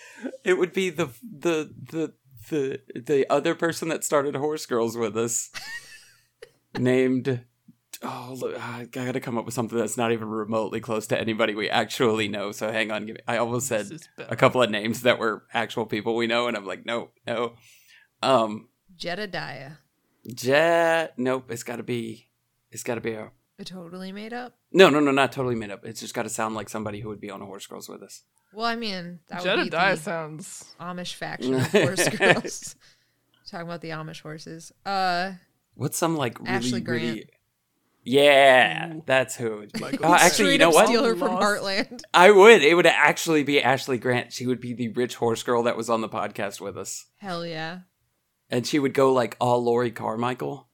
It 0.45 0.57
would 0.57 0.71
be 0.71 0.89
the 0.89 1.07
the 1.21 1.73
the 1.91 2.13
the 2.49 2.81
the 2.95 3.29
other 3.29 3.53
person 3.53 3.89
that 3.89 4.03
started 4.05 4.35
Horse 4.35 4.65
Girls 4.65 4.95
with 4.97 5.17
us, 5.17 5.51
named. 6.77 7.41
Oh, 8.03 8.35
look, 8.39 8.59
I 8.59 8.85
gotta 8.85 9.19
come 9.19 9.37
up 9.37 9.45
with 9.45 9.53
something 9.53 9.77
that's 9.77 9.97
not 9.97 10.11
even 10.11 10.27
remotely 10.27 10.79
close 10.79 11.07
to 11.07 11.19
anybody 11.19 11.55
we 11.55 11.69
actually 11.69 12.27
know. 12.27 12.51
So 12.51 12.71
hang 12.71 12.91
on, 12.91 13.05
give 13.05 13.15
me, 13.15 13.21
I 13.27 13.37
almost 13.37 13.67
said 13.67 13.85
This 13.85 14.01
is 14.01 14.09
bad. 14.17 14.27
a 14.31 14.35
couple 14.35 14.61
of 14.61 14.69
names 14.69 15.01
that 15.01 15.19
were 15.19 15.43
actual 15.53 15.85
people 15.85 16.15
we 16.15 16.27
know, 16.27 16.47
and 16.47 16.55
I'm 16.57 16.65
like, 16.65 16.85
no, 16.85 17.09
no. 17.27 17.53
Um, 18.21 18.69
Jedediah. 18.95 19.71
Jet. 20.33 21.13
Nope. 21.17 21.51
It's 21.51 21.63
got 21.63 21.75
to 21.77 21.83
be. 21.83 22.27
It's 22.71 22.83
got 22.83 22.95
to 22.95 23.01
be 23.01 23.13
a. 23.13 23.31
It 23.57 23.67
totally 23.67 24.11
made 24.11 24.33
up. 24.33 24.55
No, 24.73 24.89
no, 24.89 24.99
no, 24.99 25.11
not 25.11 25.31
totally 25.31 25.55
made 25.55 25.71
up. 25.71 25.85
It's 25.85 25.99
just 26.01 26.13
got 26.13 26.23
to 26.23 26.29
sound 26.29 26.55
like 26.55 26.67
somebody 26.69 26.99
who 26.99 27.09
would 27.09 27.21
be 27.21 27.29
on 27.29 27.41
a 27.41 27.45
Horse 27.45 27.67
Girls 27.67 27.87
with 27.87 28.01
us. 28.03 28.23
Well, 28.53 28.65
I 28.65 28.75
mean, 28.75 29.19
that 29.29 29.43
would 29.43 29.55
be 29.55 29.69
Jedediah 29.69 29.95
the 29.95 30.01
sounds. 30.01 30.75
Amish 30.79 31.13
faction 31.13 31.53
of 31.55 31.71
horse 31.71 32.09
girls. 32.09 32.75
Talking 33.49 33.67
about 33.67 33.81
the 33.81 33.89
Amish 33.89 34.21
horses. 34.21 34.71
Uh, 34.85 35.33
What's 35.75 35.97
some 35.97 36.15
like 36.17 36.39
really 36.39 36.51
Ashley 36.51 36.81
Grant. 36.81 37.03
really 37.03 37.25
Yeah, 38.05 38.93
Ooh. 38.93 39.03
that's 39.05 39.35
who. 39.35 39.65
Michael 39.79 40.05
Oh, 40.05 40.13
actually, 40.13 40.53
you 40.53 40.57
know 40.59 40.69
up 40.69 40.75
what? 40.75 40.87
Steal 40.87 41.03
her 41.03 41.15
from 41.15 41.33
Lost. 41.33 41.43
Heartland. 41.43 42.01
I 42.13 42.29
would. 42.31 42.61
It 42.61 42.75
would 42.75 42.85
actually 42.85 43.43
be 43.43 43.61
Ashley 43.61 43.97
Grant. 43.97 44.31
She 44.31 44.45
would 44.45 44.61
be 44.61 44.73
the 44.73 44.89
rich 44.89 45.15
horse 45.15 45.41
girl 45.43 45.63
that 45.63 45.75
was 45.75 45.89
on 45.89 46.01
the 46.01 46.09
podcast 46.09 46.61
with 46.61 46.77
us. 46.77 47.07
Hell 47.17 47.45
yeah. 47.45 47.79
and 48.49 48.65
she 48.65 48.77
would 48.79 48.93
go 48.93 49.11
like 49.11 49.35
all 49.41 49.63
Lori 49.63 49.91
Carmichael. 49.91 50.67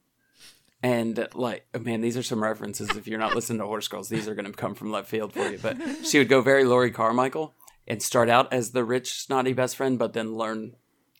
And 0.84 1.28
like, 1.36 1.67
oh, 1.76 1.80
man, 1.80 2.02
these 2.02 2.17
are 2.17 2.24
some 2.24 2.41
references. 2.44 2.89
If 2.98 3.08
you're 3.08 3.20
not 3.20 3.36
listening 3.36 3.60
to 3.60 3.65
Horse 3.65 3.88
Girls, 3.88 4.10
these 4.10 4.28
are 4.28 4.34
going 4.36 4.46
to 4.46 4.52
come 4.52 4.74
from 4.74 4.91
left 4.91 5.08
field 5.08 5.32
for 5.32 5.48
you. 5.48 5.60
But 5.62 5.78
she 6.04 6.17
would 6.17 6.28
go 6.28 6.41
very 6.41 6.63
Lori 6.63 6.89
Carmichael 6.91 7.54
and 7.88 8.02
start 8.02 8.30
out 8.30 8.52
as 8.52 8.72
the 8.72 8.84
rich, 8.84 9.13
snotty 9.13 9.54
best 9.54 9.76
friend, 9.76 10.00
but 10.00 10.13
then 10.13 10.34
learn 10.36 10.76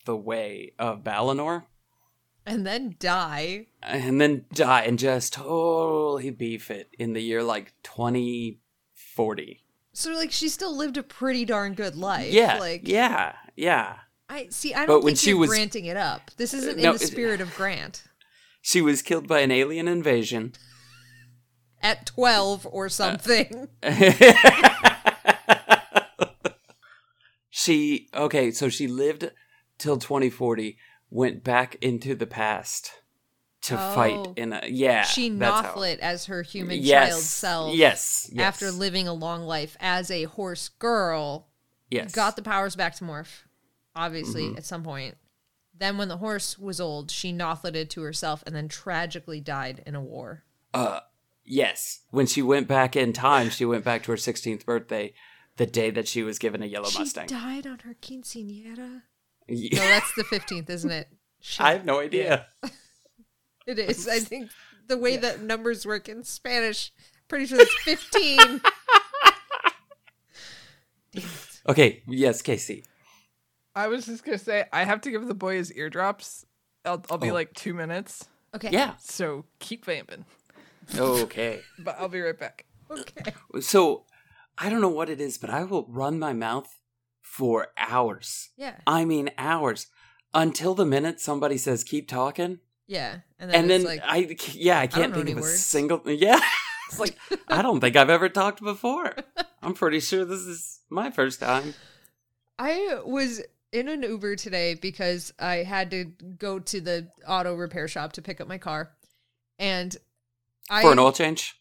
the 0.06 0.18
way 0.18 0.74
of 0.80 1.04
Balinor 1.04 1.64
And 2.52 2.68
then 2.68 2.96
die. 3.00 3.68
and 3.82 4.20
then 4.20 4.44
die 4.54 4.82
and 4.82 5.00
just 5.00 5.32
totally 5.32 6.32
beef 6.32 6.70
it 6.70 6.90
in 7.00 7.14
the 7.14 7.22
year 7.22 7.42
like 7.42 7.72
2040. 7.84 9.64
So 9.94 10.12
like 10.12 10.34
she 10.34 10.50
still 10.50 10.76
lived 10.76 10.98
a 10.98 11.04
pretty 11.04 11.46
darn 11.46 11.76
good 11.76 11.96
life. 11.96 12.34
Yeah. 12.34 12.58
Like 12.58 12.86
yeah. 12.86 13.36
Yeah. 13.56 14.00
I 14.28 14.48
see 14.50 14.74
I 14.74 14.86
don't 14.86 15.02
when 15.02 15.16
think 15.16 15.20
she 15.20 15.34
was- 15.34 15.50
granting 15.50 15.86
it 15.86 15.96
up. 15.96 16.30
This 16.36 16.54
isn't 16.54 16.78
uh, 16.78 16.82
no, 16.82 16.92
in 16.92 16.98
the 16.98 17.06
spirit 17.06 17.40
of 17.40 17.56
Grant. 17.56 18.04
She 18.62 18.82
was 18.82 19.02
killed 19.02 19.30
by 19.30 19.40
an 19.40 19.52
alien 19.52 19.88
invasion. 19.88 20.52
At 21.82 22.06
twelve 22.06 22.68
or 22.70 22.90
something. 22.90 23.70
Uh, 23.82 24.12
she 27.50 28.10
okay, 28.14 28.52
so 28.52 28.68
she 28.68 28.88
lived 28.88 29.32
till 29.78 29.98
2040, 29.98 30.78
went 31.12 31.44
back 31.44 31.76
into 31.82 32.16
the 32.16 32.26
past 32.26 32.92
to 33.62 33.78
fight 33.78 34.16
Oh. 34.16 34.34
in 34.36 34.54
a 34.54 34.62
yeah. 34.68 35.04
she 35.04 35.30
Nothlit 35.30 36.00
as 36.00 36.26
her 36.26 36.42
human 36.42 36.80
yes, 36.82 37.10
child 37.12 37.22
self. 37.22 37.76
Yes, 37.76 38.30
yes. 38.34 38.42
After 38.44 38.72
living 38.72 39.08
a 39.08 39.14
long 39.14 39.44
life 39.44 39.78
as 39.80 40.10
a 40.10 40.24
horse 40.24 40.68
girl, 40.70 41.48
yes. 41.92 42.12
got 42.12 42.36
the 42.36 42.42
powers 42.42 42.76
back 42.76 42.96
to 42.96 43.04
morph, 43.04 43.44
obviously, 43.96 44.46
Mm-hmm. 44.46 44.58
at 44.58 44.66
some 44.66 44.82
point. 44.84 45.16
Then 45.78 45.98
when 45.98 46.08
the 46.08 46.18
horse 46.18 46.58
was 46.58 46.82
old, 46.82 47.12
she 47.12 47.32
Nothlited 47.32 47.90
to 47.90 48.02
herself 48.02 48.44
and 48.48 48.56
then 48.56 48.68
tragically 48.68 49.40
died 49.42 49.84
in 49.86 49.94
a 49.96 50.02
war. 50.02 50.44
uh 50.74 51.02
yes. 51.44 52.02
When 52.10 52.26
she 52.28 52.42
went 52.42 52.68
back 52.68 52.96
in 52.96 53.14
time, 53.14 53.50
she 53.50 53.66
went 53.66 53.84
back 53.84 54.04
to 54.04 54.12
her 54.12 54.18
16th 54.18 54.66
birthday, 54.66 55.14
the 55.58 55.66
day 55.68 55.92
that 55.92 56.08
she 56.08 56.24
was 56.24 56.40
given 56.40 56.64
a 56.64 56.68
yellow 56.68 56.86
mustang. 56.86 57.28
she 57.28 57.34
Mustang. 57.36 57.62
died 57.64 57.68
on 57.68 57.80
her 57.80 57.96
quinceanera. 58.02 59.02
No, 59.50 59.56
Yeah. 59.56 59.80
that's 59.80 60.14
the 60.16 60.24
fifteenth, 60.24 60.70
isn't 60.70 60.92
it? 60.92 61.08
Shit. 61.42 61.66
I 61.66 61.74
have 61.74 61.86
no 61.86 62.00
idea. 62.00 62.48
It 63.68 63.78
is. 63.78 64.08
I 64.08 64.20
think 64.32 64.50
the 64.88 64.98
way 64.98 65.18
that 65.18 65.42
numbers 65.44 65.86
work 65.86 66.10
in 66.10 66.24
Spanish, 66.24 66.92
pretty 67.28 67.46
sure 67.46 67.60
that's 67.60 67.74
15. 67.84 68.62
Okay, 71.70 72.02
yes, 72.08 72.42
Kaycie. 72.42 72.84
I 73.76 73.88
was 73.88 74.08
just 74.08 74.24
gonna 74.26 74.38
say 74.40 74.66
I 74.74 74.84
have 74.84 75.02
to 75.02 75.12
give 75.12 75.28
the 75.28 75.36
boy 75.36 75.56
his 75.58 75.72
eardrops. 75.74 76.46
I'll 76.84 77.04
I'll 77.10 77.18
be 77.20 77.30
Oh. 77.30 77.34
like 77.36 77.54
two 77.54 77.74
minutes. 77.76 78.26
Okay. 78.56 78.70
Yeah. 78.72 78.96
So 79.00 79.46
keep 79.60 79.86
vamping. 79.86 80.26
Okay. 80.96 81.62
But 81.80 81.98
I'll 82.00 82.10
be 82.10 82.20
right 82.20 82.38
back. 82.38 82.66
Okay. 82.90 83.32
So 83.62 84.06
I 84.58 84.70
don't 84.70 84.82
know 84.82 84.90
what 84.90 85.10
it 85.10 85.22
is, 85.22 85.38
but 85.38 85.50
I 85.52 85.64
will 85.64 85.86
run 85.88 86.18
my 86.18 86.34
mouth 86.34 86.81
for 87.32 87.68
hours. 87.78 88.50
Yeah. 88.58 88.76
I 88.86 89.06
mean 89.06 89.32
hours 89.38 89.88
until 90.34 90.76
the 90.76 90.86
minute 90.86 91.22
somebody 91.22 91.58
says 91.58 91.86
keep 91.86 92.10
talking, 92.10 92.60
Yeah. 92.88 93.20
And 93.40 93.50
then, 93.50 93.62
and 93.62 93.70
then 93.70 93.84
like, 93.86 94.02
I 94.04 94.36
yeah 94.52 94.80
I 94.80 94.88
can't 94.88 95.12
know 95.14 95.20
think 95.20 95.30
of 95.30 95.38
a 95.38 95.42
words. 95.42 95.64
single 95.66 96.02
yeah. 96.06 96.42
It's 96.90 97.00
like 97.00 97.16
I 97.48 97.62
don't 97.62 97.80
think 97.80 97.96
I've 97.96 98.10
ever 98.10 98.28
talked 98.28 98.62
before. 98.62 99.16
I'm 99.62 99.74
pretty 99.74 100.02
sure 100.02 100.26
this 100.26 100.42
is 100.42 100.82
my 100.90 101.10
first 101.10 101.40
time. 101.40 101.74
I 102.60 103.00
was 103.06 103.42
in 103.72 103.88
an 103.88 104.04
Uber 104.04 104.36
today 104.36 104.74
because 104.74 105.34
I 105.40 105.64
had 105.64 105.90
to 105.92 106.04
go 106.38 106.60
to 106.60 106.82
the 106.82 107.08
auto 107.26 107.56
repair 107.56 107.88
shop 107.88 108.12
to 108.14 108.22
pick 108.22 108.42
up 108.42 108.50
my 108.50 108.58
car. 108.58 108.92
And 109.58 109.96
I 110.70 110.82
For 110.82 110.92
an 110.92 111.00
oil 111.00 111.14
change? 111.14 111.56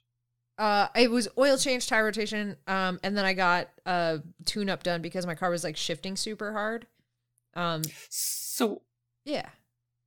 Uh 0.61 0.89
it 0.95 1.11
was 1.11 1.27
oil 1.39 1.57
change, 1.57 1.89
tire 1.89 2.05
rotation, 2.05 2.57
um, 2.69 3.01
and 3.03 3.17
then 3.17 3.25
I 3.25 3.33
got 3.33 3.69
a 3.87 4.21
tune 4.45 4.69
up 4.71 4.83
done 4.83 5.01
because 5.03 5.27
my 5.27 5.35
car 5.35 5.51
was 5.51 5.65
like 5.65 5.77
shifting 5.77 6.17
super 6.17 6.53
hard. 6.53 6.87
Um 7.55 7.83
So 8.11 8.83
yeah. 9.25 9.49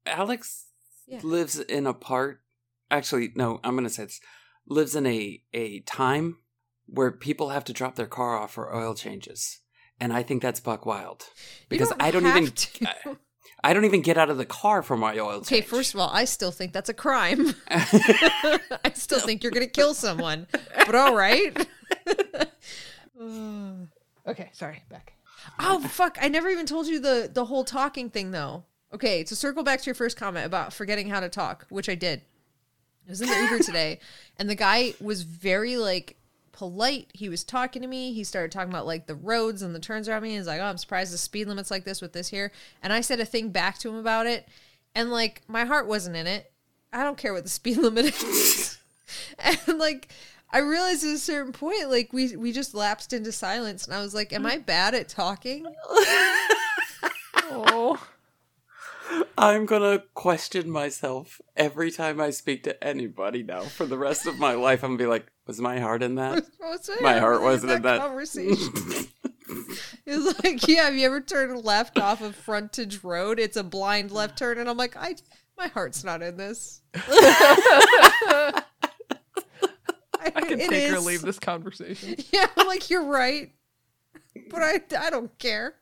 Alex 0.05 0.67
Yeah. 1.07 1.19
lives 1.23 1.59
in 1.59 1.87
a 1.87 1.93
part 1.93 2.41
actually 2.89 3.31
no, 3.35 3.59
I'm 3.63 3.75
gonna 3.75 3.89
say 3.89 4.05
this. 4.05 4.21
Lives 4.67 4.95
in 4.95 5.05
a 5.05 5.41
a 5.53 5.79
time 5.81 6.37
where 6.85 7.11
people 7.11 7.49
have 7.49 7.63
to 7.65 7.73
drop 7.73 7.95
their 7.95 8.07
car 8.07 8.37
off 8.37 8.53
for 8.53 8.73
oil 8.75 8.93
changes. 8.93 9.59
And 9.99 10.13
I 10.13 10.21
think 10.23 10.41
that's 10.41 10.59
buck 10.59 10.85
wild. 10.85 11.25
Because 11.69 11.89
don't 11.89 12.01
I 12.01 12.11
don't 12.11 12.25
even. 12.27 12.53
I, 12.85 13.15
I 13.63 13.73
don't 13.73 13.85
even 13.85 14.01
get 14.01 14.17
out 14.17 14.29
of 14.29 14.37
the 14.37 14.45
car 14.45 14.83
for 14.83 14.97
my 14.97 15.17
oil 15.17 15.37
Okay, 15.37 15.57
change. 15.61 15.65
first 15.65 15.93
of 15.93 15.99
all, 15.99 16.09
I 16.11 16.25
still 16.25 16.51
think 16.51 16.73
that's 16.73 16.89
a 16.89 16.93
crime. 16.93 17.53
I 17.69 18.91
still 18.93 19.21
think 19.21 19.41
you're 19.43 19.51
gonna 19.53 19.67
kill 19.67 19.93
someone. 19.93 20.47
But 20.85 20.95
all 20.95 21.15
right. 21.15 21.67
Okay, 24.25 24.49
sorry, 24.53 24.81
back. 24.89 25.13
Oh 25.59 25.79
fuck! 25.81 26.17
I 26.21 26.29
never 26.29 26.49
even 26.49 26.65
told 26.65 26.87
you 26.87 26.99
the 26.99 27.29
the 27.31 27.45
whole 27.45 27.63
talking 27.63 28.09
thing 28.09 28.31
though. 28.31 28.63
Okay, 28.93 29.23
to 29.23 29.35
circle 29.35 29.63
back 29.63 29.81
to 29.81 29.85
your 29.85 29.95
first 29.95 30.17
comment 30.17 30.45
about 30.45 30.71
forgetting 30.73 31.09
how 31.09 31.19
to 31.19 31.29
talk, 31.29 31.65
which 31.69 31.89
I 31.89 31.95
did. 31.95 32.21
I 33.07 33.09
was 33.09 33.21
in 33.21 33.27
the 33.27 33.35
Uber 33.35 33.59
today, 33.63 33.99
and 34.37 34.49
the 34.49 34.55
guy 34.55 34.93
was 35.01 35.23
very 35.23 35.75
like 35.77 36.15
polite. 36.53 37.09
He 37.13 37.27
was 37.27 37.43
talking 37.43 37.81
to 37.81 37.87
me. 37.87 38.13
He 38.13 38.23
started 38.23 38.51
talking 38.51 38.71
about 38.71 38.85
like 38.85 39.07
the 39.07 39.15
roads 39.15 39.61
and 39.61 39.75
the 39.75 39.79
turns 39.79 40.07
around 40.07 40.23
me. 40.23 40.35
He's 40.35 40.47
like, 40.47 40.61
"Oh, 40.61 40.65
I'm 40.65 40.77
surprised 40.77 41.13
the 41.13 41.17
speed 41.17 41.47
limit's 41.47 41.69
like 41.69 41.83
this 41.83 42.01
with 42.01 42.13
this 42.13 42.29
here." 42.29 42.53
And 42.81 42.93
I 42.93 43.01
said 43.01 43.19
a 43.19 43.25
thing 43.25 43.49
back 43.49 43.77
to 43.79 43.89
him 43.89 43.95
about 43.95 44.25
it, 44.25 44.47
and 44.95 45.11
like 45.11 45.41
my 45.47 45.65
heart 45.65 45.87
wasn't 45.87 46.15
in 46.15 46.27
it. 46.27 46.51
I 46.93 47.03
don't 47.03 47.17
care 47.17 47.33
what 47.33 47.43
the 47.43 47.49
speed 47.49 47.77
limit 47.77 48.05
is, 48.05 48.77
and 49.39 49.77
like. 49.77 50.09
I 50.55 50.59
realized 50.59 51.03
at 51.03 51.15
a 51.15 51.17
certain 51.17 51.51
point, 51.51 51.89
like 51.89 52.13
we 52.13 52.35
we 52.35 52.51
just 52.51 52.75
lapsed 52.75 53.11
into 53.11 53.31
silence, 53.31 53.85
and 53.87 53.95
I 53.95 54.01
was 54.01 54.13
like, 54.13 54.31
"Am 54.31 54.45
I 54.45 54.59
bad 54.59 54.93
at 54.93 55.09
talking?" 55.09 55.65
Oh, 57.55 58.01
I'm 59.37 59.65
gonna 59.65 60.03
question 60.13 60.69
myself 60.69 61.41
every 61.55 61.91
time 61.91 62.19
I 62.21 62.29
speak 62.29 62.63
to 62.63 62.83
anybody 62.83 63.43
now 63.43 63.61
for 63.63 63.85
the 63.85 63.97
rest 63.97 64.25
of 64.27 64.39
my 64.39 64.53
life. 64.53 64.83
I'm 64.83 64.91
gonna 64.91 64.97
be 65.03 65.05
like, 65.07 65.27
was 65.47 65.59
my 65.59 65.79
heart 65.79 66.01
in 66.03 66.15
that? 66.15 66.45
What's 66.59 66.89
My 67.01 67.13
that? 67.13 67.19
heart 67.19 67.41
wasn't 67.41 67.73
in 67.73 67.81
that. 67.83 67.99
conversation. 68.01 68.73
It's 70.05 70.43
like, 70.43 70.67
yeah, 70.67 70.83
have 70.85 70.95
you 70.95 71.05
ever 71.05 71.21
turned 71.21 71.63
left 71.63 71.97
off 71.99 72.21
of 72.21 72.35
Frontage 72.35 73.03
Road? 73.03 73.39
It's 73.39 73.55
a 73.55 73.63
blind 73.63 74.11
left 74.11 74.37
turn, 74.37 74.57
and 74.57 74.67
I'm 74.69 74.75
like, 74.77 74.95
I, 74.97 75.15
my 75.57 75.67
heart's 75.67 76.03
not 76.03 76.21
in 76.21 76.35
this. 76.37 76.81
I 76.95 78.63
can 80.35 80.59
It 80.59 80.69
take 80.69 80.91
or 80.91 80.99
leave 80.99 81.21
this 81.21 81.39
conversation. 81.39 82.15
Yeah, 82.33 82.47
I'm 82.57 82.67
like, 82.67 82.89
you're 82.89 83.05
right, 83.05 83.51
but 84.49 84.61
I, 84.63 84.81
I 84.99 85.09
don't 85.09 85.37
care. 85.39 85.75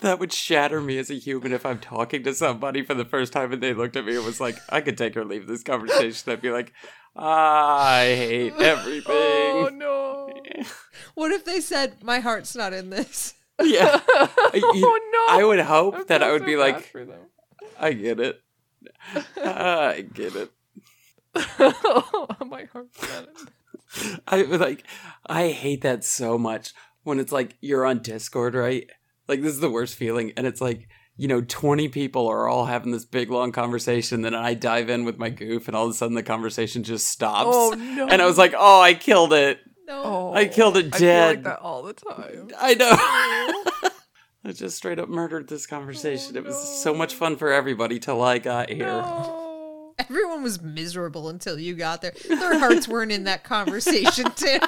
That 0.00 0.18
would 0.18 0.32
shatter 0.32 0.80
me 0.80 0.98
as 0.98 1.10
a 1.10 1.14
human 1.14 1.52
if 1.52 1.66
I'm 1.66 1.78
talking 1.80 2.22
to 2.22 2.34
somebody 2.34 2.82
for 2.82 2.94
the 2.94 3.04
first 3.04 3.32
time 3.32 3.52
and 3.52 3.62
they 3.62 3.74
looked 3.74 3.96
at 3.96 4.04
me 4.04 4.16
and 4.16 4.24
was 4.24 4.40
like, 4.40 4.56
I 4.68 4.80
could 4.80 4.96
take 4.96 5.16
or 5.16 5.24
leave 5.24 5.46
this 5.46 5.62
conversation. 5.62 6.32
I'd 6.32 6.40
be 6.40 6.50
like, 6.50 6.72
I 7.16 8.14
hate 8.16 8.52
everything. 8.60 9.04
Oh 9.08 9.70
no! 9.72 10.64
What 11.14 11.32
if 11.32 11.44
they 11.44 11.60
said, 11.60 12.02
my 12.04 12.20
heart's 12.20 12.54
not 12.54 12.72
in 12.72 12.90
this? 12.90 13.34
Yeah. 13.60 14.00
oh 14.08 15.00
no! 15.12 15.36
I 15.36 15.42
would 15.44 15.58
hope 15.58 15.96
I 15.96 16.04
that 16.04 16.22
I 16.22 16.30
would 16.30 16.42
so 16.42 16.46
be 16.46 16.56
like. 16.56 16.94
I 17.80 17.92
get 17.92 18.20
it. 18.20 18.40
I 19.36 20.06
get 20.14 20.36
it. 20.36 20.52
my 22.46 22.68
heart's 22.72 23.02
not 23.02 23.28
in 23.28 24.20
I 24.28 24.42
like 24.42 24.84
I 25.26 25.48
hate 25.48 25.80
that 25.82 26.04
so 26.04 26.38
much 26.38 26.72
when 27.02 27.18
it's 27.18 27.32
like 27.32 27.56
you're 27.60 27.84
on 27.84 27.98
Discord, 27.98 28.54
right? 28.54 28.88
Like 29.28 29.42
this 29.42 29.52
is 29.52 29.60
the 29.60 29.70
worst 29.70 29.94
feeling 29.94 30.32
and 30.36 30.46
it's 30.46 30.60
like, 30.60 30.88
you 31.16 31.28
know, 31.28 31.40
20 31.40 31.88
people 31.88 32.26
are 32.28 32.48
all 32.48 32.66
having 32.66 32.92
this 32.92 33.04
big 33.04 33.30
long 33.30 33.52
conversation 33.52 34.22
then 34.22 34.34
I 34.34 34.54
dive 34.54 34.88
in 34.88 35.04
with 35.04 35.18
my 35.18 35.30
goof 35.30 35.68
and 35.68 35.76
all 35.76 35.84
of 35.84 35.90
a 35.90 35.94
sudden 35.94 36.14
the 36.14 36.22
conversation 36.22 36.82
just 36.82 37.08
stops. 37.08 37.50
Oh 37.52 37.70
no! 37.70 38.08
And 38.08 38.22
I 38.22 38.26
was 38.26 38.38
like, 38.38 38.54
"Oh, 38.56 38.80
I 38.80 38.94
killed 38.94 39.32
it. 39.32 39.58
No. 39.86 40.34
I 40.34 40.46
killed 40.46 40.76
it 40.76 40.90
dead. 40.90 40.92
I 40.92 40.98
feel 40.98 41.36
like 41.36 41.44
that 41.44 41.58
all 41.60 41.82
the 41.82 41.94
time. 41.94 42.50
I 42.58 42.74
know. 42.74 43.90
I 44.44 44.52
just 44.52 44.76
straight 44.76 44.98
up 44.98 45.08
murdered 45.08 45.48
this 45.48 45.66
conversation. 45.66 46.36
Oh, 46.36 46.38
it 46.38 46.44
was 46.44 46.82
so 46.82 46.94
much 46.94 47.14
fun 47.14 47.36
for 47.36 47.52
everybody 47.52 47.98
till 47.98 48.22
I 48.22 48.38
got 48.38 48.70
here. 48.70 48.86
No. 48.86 49.94
Everyone 49.98 50.42
was 50.42 50.62
miserable 50.62 51.28
until 51.28 51.58
you 51.58 51.74
got 51.74 52.02
there. 52.02 52.12
Their 52.28 52.58
hearts 52.58 52.86
weren't 52.86 53.10
in 53.12 53.24
that 53.24 53.44
conversation, 53.44 54.30
Tim. 54.36 54.60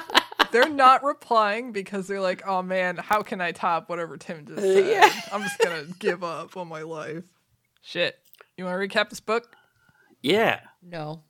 They're 0.51 0.69
not 0.69 1.03
replying 1.03 1.71
because 1.71 2.07
they're 2.07 2.21
like, 2.21 2.45
"Oh 2.47 2.61
man, 2.61 2.97
how 2.97 3.21
can 3.21 3.41
I 3.41 3.51
top 3.51 3.89
whatever 3.89 4.17
Tim 4.17 4.45
just 4.45 4.59
Uh, 4.59 4.61
said? 4.61 4.85
yeah. 4.87 5.21
I'm 5.31 5.41
just 5.43 5.59
gonna 5.59 5.85
give 5.99 6.23
up 6.23 6.55
on 6.57 6.67
my 6.67 6.81
life." 6.81 7.23
Shit. 7.81 8.17
You 8.57 8.65
want 8.65 8.79
to 8.79 8.87
recap 8.87 9.09
this 9.09 9.19
book? 9.19 9.55
Yeah. 10.21 10.59
No. 10.83 11.23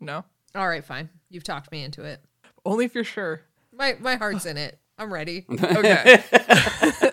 No. 0.00 0.24
All 0.54 0.68
right, 0.68 0.84
fine. 0.84 1.10
You've 1.28 1.44
talked 1.44 1.70
me 1.70 1.82
into 1.84 2.02
it. 2.04 2.22
Only 2.64 2.84
if 2.86 2.94
you're 2.94 3.04
sure. 3.04 3.42
My 3.72 3.96
my 4.00 4.16
heart's 4.16 4.46
in 4.46 4.56
it. 4.56 4.78
I'm 4.98 5.12
ready. 5.12 5.44
Okay. 5.52 6.22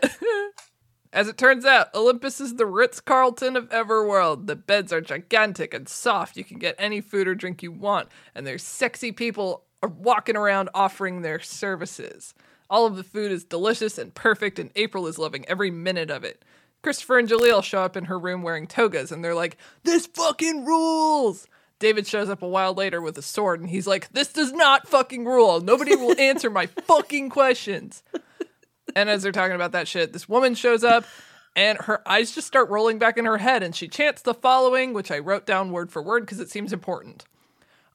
As 1.13 1.29
it 1.29 1.37
turns 1.37 1.63
out, 1.65 1.95
Olympus 1.95 2.41
is 2.41 2.55
the 2.55 2.65
Ritz 2.65 2.99
Carlton 2.99 3.55
of 3.55 3.69
Everworld. 3.69 4.47
The 4.47 4.55
beds 4.57 4.91
are 4.91 4.99
gigantic 4.99 5.73
and 5.73 5.87
soft. 5.87 6.35
You 6.35 6.43
can 6.43 6.59
get 6.59 6.75
any 6.77 6.99
food 6.99 7.25
or 7.25 7.33
drink 7.35 7.63
you 7.63 7.71
want, 7.71 8.09
and 8.33 8.45
there's 8.45 8.63
sexy 8.63 9.13
people 9.13 9.63
are 9.85 9.87
walking 9.87 10.35
around 10.35 10.69
offering 10.73 11.21
their 11.21 11.39
services. 11.39 12.33
All 12.69 12.87
of 12.87 12.95
the 12.95 13.03
food 13.03 13.31
is 13.31 13.43
delicious 13.43 13.99
and 13.99 14.13
perfect, 14.13 14.57
and 14.57 14.71
April 14.75 15.05
is 15.05 15.19
loving 15.19 15.45
every 15.47 15.69
minute 15.69 16.09
of 16.09 16.23
it. 16.23 16.43
Christopher 16.81 17.19
and 17.19 17.29
Jaleel 17.29 17.63
show 17.63 17.81
up 17.81 17.95
in 17.95 18.05
her 18.05 18.17
room 18.17 18.41
wearing 18.41 18.65
togas, 18.65 19.11
and 19.11 19.23
they're 19.23 19.35
like, 19.35 19.57
This 19.83 20.07
fucking 20.07 20.65
rules! 20.65 21.47
David 21.77 22.07
shows 22.07 22.29
up 22.29 22.41
a 22.41 22.47
while 22.47 22.73
later 22.73 22.99
with 23.01 23.17
a 23.17 23.21
sword, 23.21 23.59
and 23.59 23.69
he's 23.69 23.85
like, 23.85 24.11
This 24.11 24.33
does 24.33 24.51
not 24.51 24.87
fucking 24.87 25.25
rule. 25.25 25.61
Nobody 25.61 25.95
will 25.95 26.15
answer 26.19 26.49
my 26.49 26.65
fucking 26.65 27.29
questions. 27.29 28.01
And 28.95 29.09
as 29.09 29.21
they're 29.21 29.31
talking 29.31 29.55
about 29.55 29.73
that 29.73 29.87
shit, 29.87 30.13
this 30.13 30.27
woman 30.27 30.55
shows 30.55 30.83
up 30.83 31.05
and 31.55 31.77
her 31.81 32.07
eyes 32.07 32.31
just 32.31 32.47
start 32.47 32.69
rolling 32.69 32.97
back 32.97 33.17
in 33.17 33.25
her 33.25 33.37
head 33.37 33.61
and 33.61 33.75
she 33.75 33.87
chants 33.87 34.21
the 34.21 34.33
following, 34.33 34.93
which 34.93 35.11
I 35.11 35.19
wrote 35.19 35.45
down 35.45 35.71
word 35.71 35.91
for 35.91 36.01
word 36.01 36.21
because 36.21 36.39
it 36.39 36.49
seems 36.49 36.71
important. 36.73 37.25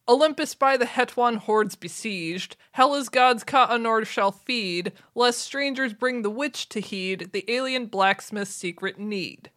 Olympus 0.09 0.55
by 0.55 0.77
the 0.77 0.87
Hetwan 0.87 1.37
hordes 1.37 1.77
besieged, 1.77 2.57
Hela's 2.77 3.09
gods 3.09 3.45
Ka 3.45 3.69
Anor 3.69 4.05
shall 4.05 4.33
feed, 4.33 4.93
lest 5.15 5.39
strangers 5.39 5.93
bring 5.93 6.23
the 6.23 6.31
witch 6.31 6.69
to 6.71 6.81
heed 6.81 7.31
the 7.33 7.45
alien 7.49 7.87
blacksmith's 7.87 8.51
secret 8.51 8.99
need. 8.99 9.51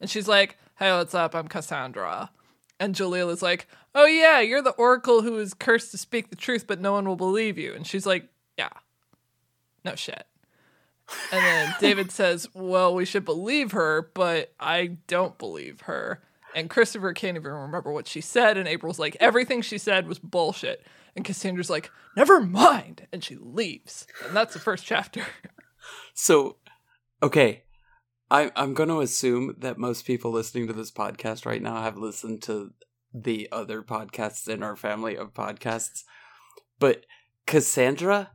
And 0.00 0.10
she's 0.10 0.28
like, 0.28 0.58
Hey, 0.76 0.92
what's 0.92 1.14
up? 1.14 1.34
I'm 1.34 1.48
Cassandra. 1.48 2.30
And 2.78 2.94
Jaleel 2.94 3.30
is 3.30 3.42
like, 3.42 3.66
Oh 3.94 4.06
yeah, 4.06 4.40
you're 4.40 4.62
the 4.62 4.70
oracle 4.70 5.22
who 5.22 5.38
is 5.38 5.54
cursed 5.54 5.90
to 5.92 5.98
speak 5.98 6.28
the 6.28 6.36
truth, 6.36 6.66
but 6.66 6.80
no 6.80 6.92
one 6.92 7.06
will 7.06 7.16
believe 7.16 7.56
you. 7.56 7.72
And 7.72 7.86
she's 7.86 8.06
like, 8.06 8.28
Yeah. 8.58 8.70
No 9.84 9.94
shit. 9.94 10.26
And 11.32 11.44
then 11.44 11.74
David 11.80 12.10
says, 12.10 12.48
Well, 12.52 12.94
we 12.94 13.04
should 13.04 13.24
believe 13.24 13.72
her, 13.72 14.10
but 14.14 14.52
I 14.58 14.98
don't 15.06 15.38
believe 15.38 15.82
her. 15.82 16.22
And 16.54 16.70
Christopher 16.70 17.12
can't 17.12 17.36
even 17.36 17.52
remember 17.52 17.92
what 17.92 18.06
she 18.06 18.20
said. 18.20 18.56
And 18.56 18.68
April's 18.68 18.98
like, 18.98 19.16
Everything 19.20 19.62
she 19.62 19.78
said 19.78 20.06
was 20.06 20.18
bullshit. 20.18 20.84
And 21.16 21.24
Cassandra's 21.24 21.70
like, 21.70 21.90
Never 22.16 22.40
mind. 22.40 23.06
And 23.12 23.22
she 23.22 23.36
leaves. 23.36 24.06
And 24.26 24.36
that's 24.36 24.54
the 24.54 24.60
first 24.60 24.84
chapter. 24.84 25.24
So, 26.14 26.56
okay, 27.22 27.64
I, 28.30 28.50
I'm 28.56 28.74
going 28.74 28.88
to 28.88 29.00
assume 29.00 29.56
that 29.58 29.78
most 29.78 30.06
people 30.06 30.30
listening 30.30 30.66
to 30.68 30.72
this 30.72 30.90
podcast 30.90 31.44
right 31.44 31.60
now 31.62 31.82
have 31.82 31.98
listened 31.98 32.42
to 32.44 32.72
the 33.12 33.48
other 33.52 33.82
podcasts 33.82 34.48
in 34.48 34.62
our 34.62 34.76
family 34.76 35.16
of 35.16 35.34
podcasts. 35.34 36.02
But 36.78 37.04
Cassandra, 37.46 38.30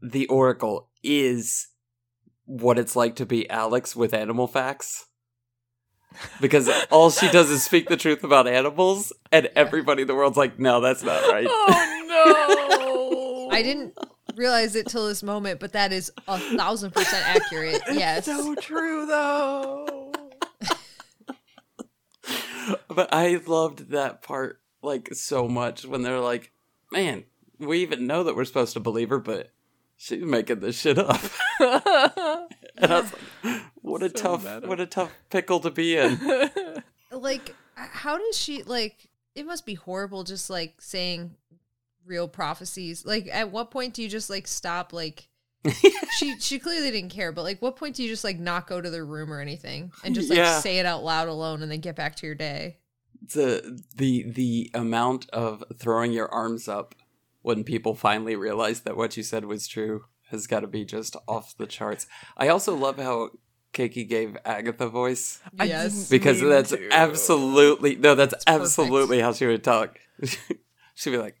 the 0.00 0.26
Oracle, 0.28 0.90
is 1.02 1.68
what 2.44 2.78
it's 2.78 2.96
like 2.96 3.16
to 3.16 3.26
be 3.26 3.48
Alex 3.50 3.94
with 3.94 4.14
animal 4.14 4.46
facts. 4.46 5.06
Because 6.40 6.68
all 6.90 7.10
she 7.10 7.30
does 7.30 7.50
is 7.50 7.62
speak 7.62 7.88
the 7.88 7.96
truth 7.96 8.24
about 8.24 8.46
animals, 8.46 9.12
and 9.32 9.48
everybody 9.56 10.02
in 10.02 10.08
the 10.08 10.14
world's 10.14 10.36
like, 10.36 10.58
no, 10.58 10.80
that's 10.80 11.02
not 11.02 11.22
right. 11.30 11.46
Oh 11.48 13.46
no. 13.48 13.50
I 13.56 13.62
didn't 13.62 13.96
realize 14.36 14.76
it 14.76 14.86
till 14.86 15.06
this 15.06 15.22
moment, 15.22 15.60
but 15.60 15.72
that 15.72 15.92
is 15.92 16.12
a 16.28 16.38
thousand 16.38 16.92
percent 16.92 17.26
accurate. 17.26 17.80
Yes. 17.92 18.26
so 18.26 18.54
true 18.56 19.06
though. 19.06 20.12
But 22.88 23.08
I 23.12 23.40
loved 23.46 23.90
that 23.90 24.22
part 24.22 24.60
like 24.82 25.14
so 25.14 25.48
much 25.48 25.84
when 25.84 26.02
they're 26.02 26.20
like, 26.20 26.52
man, 26.92 27.24
we 27.58 27.82
even 27.82 28.06
know 28.06 28.24
that 28.24 28.36
we're 28.36 28.44
supposed 28.44 28.74
to 28.74 28.80
believe 28.80 29.10
her, 29.10 29.18
but 29.18 29.50
she's 29.96 30.22
making 30.22 30.60
this 30.60 30.78
shit 30.78 30.98
up. 30.98 31.20
and 32.82 32.92
I 32.92 33.00
was 33.00 33.12
like, 33.44 33.62
what 33.82 34.02
a 34.02 34.08
So 34.10 34.14
tough, 34.22 34.44
meta. 34.44 34.66
what 34.68 34.80
a 34.80 34.86
tough 34.86 35.12
pickle 35.30 35.60
to 35.60 35.70
be 35.70 35.96
in. 35.96 36.18
like 37.12 37.54
how 37.74 38.18
does 38.18 38.36
she 38.36 38.62
like 38.62 39.08
it 39.34 39.46
must 39.46 39.64
be 39.66 39.74
horrible 39.74 40.22
just 40.24 40.50
like 40.50 40.80
saying 40.80 41.34
real 42.06 42.28
prophecies 42.28 43.04
like 43.04 43.28
at 43.32 43.50
what 43.50 43.70
point 43.70 43.94
do 43.94 44.02
you 44.02 44.08
just 44.08 44.30
like 44.30 44.46
stop 44.46 44.92
like 44.92 45.28
she 46.16 46.38
she 46.38 46.58
clearly 46.58 46.90
didn't 46.90 47.10
care 47.10 47.32
but 47.32 47.42
like 47.42 47.60
what 47.60 47.76
point 47.76 47.94
do 47.96 48.02
you 48.02 48.08
just 48.08 48.24
like 48.24 48.38
not 48.38 48.66
go 48.66 48.80
to 48.80 48.90
the 48.90 49.02
room 49.04 49.32
or 49.32 49.40
anything 49.40 49.92
and 50.04 50.14
just 50.14 50.28
like 50.30 50.38
Yeah. 50.38 50.60
say 50.60 50.78
it 50.78 50.86
out 50.86 51.02
loud 51.04 51.28
alone 51.28 51.62
and 51.62 51.70
then 51.70 51.80
get 51.80 51.96
back 51.96 52.16
to 52.16 52.26
your 52.26 52.34
day 52.34 52.78
the 53.34 53.80
the 53.96 54.24
the 54.30 54.70
amount 54.74 55.28
of 55.30 55.62
throwing 55.76 56.12
your 56.12 56.32
arms 56.32 56.68
up 56.68 56.94
when 57.42 57.64
people 57.64 57.94
finally 57.94 58.36
realize 58.36 58.80
that 58.82 58.96
what 58.96 59.16
you 59.16 59.22
said 59.22 59.44
was 59.44 59.66
true 59.68 60.04
has 60.30 60.46
got 60.46 60.60
to 60.60 60.66
be 60.66 60.84
just 60.84 61.16
off 61.28 61.56
the 61.56 61.66
charts. 61.66 62.06
I 62.36 62.48
also 62.48 62.74
love 62.76 62.98
how 62.98 63.30
Keiki 63.72 64.08
gave 64.08 64.36
Agatha 64.44 64.88
voice. 64.88 65.40
Yes. 65.62 66.08
because 66.08 66.40
that's 66.40 66.70
to. 66.70 66.88
absolutely 66.92 67.94
no 67.96 68.14
that's 68.16 68.32
It's 68.34 68.44
perfect. 68.44 68.62
absolutely 68.62 69.20
how 69.20 69.32
she 69.32 69.46
would 69.46 69.62
talk 69.62 69.98
she'd 70.94 71.10
be 71.10 71.18
like 71.18 71.36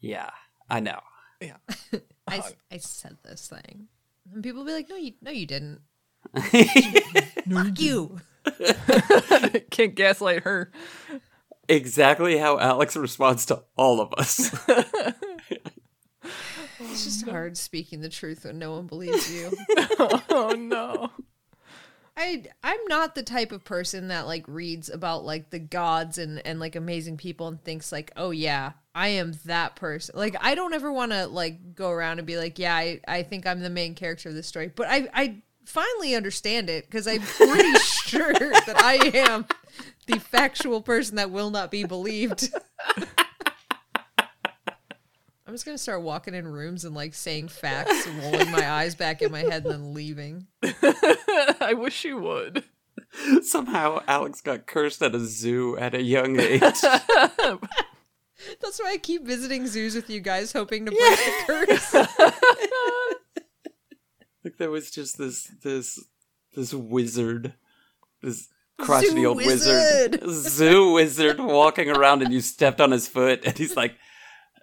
yeah 0.00 0.30
i 0.70 0.78
know 0.80 1.00
Yeah. 1.40 1.56
I, 2.28 2.42
I 2.70 2.76
said 2.78 3.16
this 3.24 3.48
thing 3.48 3.88
and 4.32 4.42
people 4.44 4.64
be 4.64 4.72
like 4.72 4.88
no 4.88 4.94
you 4.96 5.12
no 5.20 5.32
you 5.32 5.46
didn't 5.46 5.80
fuck 6.36 7.78
you 7.80 8.18
Can't 9.72 9.94
gaslight 9.96 10.44
her. 10.44 10.70
exactly 11.68 12.38
how 12.38 12.60
alex 12.60 12.94
responds 12.96 13.44
to 13.46 13.64
all 13.76 14.00
of 14.00 14.12
us 14.16 14.50
it's 16.90 17.04
just 17.04 17.26
oh, 17.26 17.30
hard 17.30 17.56
speaking 17.56 18.00
the 18.00 18.08
truth 18.08 18.44
when 18.44 18.58
no 18.58 18.72
one 18.72 18.86
believes 18.86 19.32
you 19.32 19.50
oh 19.98 20.54
no. 20.58 21.10
I 22.16 22.44
I'm 22.62 22.80
not 22.88 23.14
the 23.14 23.22
type 23.22 23.52
of 23.52 23.64
person 23.64 24.08
that 24.08 24.26
like 24.26 24.44
reads 24.46 24.90
about 24.90 25.24
like 25.24 25.50
the 25.50 25.58
gods 25.58 26.18
and 26.18 26.44
and 26.46 26.60
like 26.60 26.76
amazing 26.76 27.16
people 27.16 27.48
and 27.48 27.62
thinks 27.62 27.90
like, 27.90 28.12
"Oh 28.16 28.30
yeah, 28.30 28.72
I 28.94 29.08
am 29.08 29.32
that 29.46 29.76
person." 29.76 30.18
Like 30.18 30.36
I 30.40 30.54
don't 30.54 30.74
ever 30.74 30.92
want 30.92 31.12
to 31.12 31.26
like 31.26 31.74
go 31.74 31.90
around 31.90 32.18
and 32.18 32.26
be 32.26 32.36
like, 32.36 32.58
"Yeah, 32.58 32.74
I 32.74 33.00
I 33.08 33.22
think 33.22 33.46
I'm 33.46 33.60
the 33.60 33.70
main 33.70 33.94
character 33.94 34.28
of 34.28 34.34
this 34.34 34.46
story." 34.46 34.68
But 34.68 34.88
I 34.90 35.08
I 35.14 35.42
finally 35.64 36.14
understand 36.14 36.68
it 36.68 36.90
cuz 36.90 37.06
I'm 37.06 37.22
pretty 37.22 37.78
sure 37.78 38.34
that 38.34 38.82
I 38.82 38.96
am 39.14 39.46
the 40.06 40.18
factual 40.18 40.82
person 40.82 41.16
that 41.16 41.30
will 41.30 41.50
not 41.50 41.70
be 41.70 41.84
believed. 41.84 42.52
I'm 45.46 45.54
just 45.54 45.64
going 45.64 45.76
to 45.76 45.82
start 45.82 46.02
walking 46.02 46.34
in 46.34 46.46
rooms 46.46 46.84
and 46.84 46.94
like 46.94 47.14
saying 47.14 47.48
facts, 47.48 48.06
rolling 48.22 48.50
my 48.50 48.70
eyes 48.70 48.94
back 48.94 49.22
in 49.22 49.32
my 49.32 49.40
head 49.40 49.64
and 49.64 49.72
then 49.72 49.94
leaving. 49.94 50.46
I 51.60 51.74
wish 51.76 52.04
you 52.04 52.18
would. 52.18 52.64
somehow 53.42 54.02
alex 54.06 54.40
got 54.40 54.66
cursed 54.66 55.02
at 55.02 55.14
a 55.14 55.20
zoo 55.20 55.76
at 55.78 55.94
a 55.94 56.02
young 56.02 56.38
age 56.40 56.60
That's 58.60 58.80
why 58.80 58.90
I 58.92 58.98
keep 58.98 59.24
visiting 59.24 59.66
zoos 59.66 59.94
with 59.94 60.10
you 60.10 60.18
guys, 60.20 60.52
hoping 60.52 60.86
to 60.86 60.90
break 60.90 61.00
the 61.00 61.44
curse. 61.46 61.94
like 64.44 64.56
there 64.58 64.70
was 64.70 64.90
just 64.90 65.16
this 65.18 65.44
this 65.62 66.02
this 66.54 66.74
wizard 66.74 67.54
this 68.20 68.48
crotchety 68.78 69.10
Zoo 69.10 69.26
old 69.26 69.36
wizard. 69.36 70.20
zoo 70.28 70.92
wizard 70.92 71.38
walking 71.38 71.88
around 71.88 72.22
and 72.22 72.32
you 72.32 72.40
stepped 72.40 72.80
on 72.80 72.90
his 72.90 73.06
foot 73.06 73.44
and 73.44 73.56
he's 73.56 73.76
like 73.76 73.94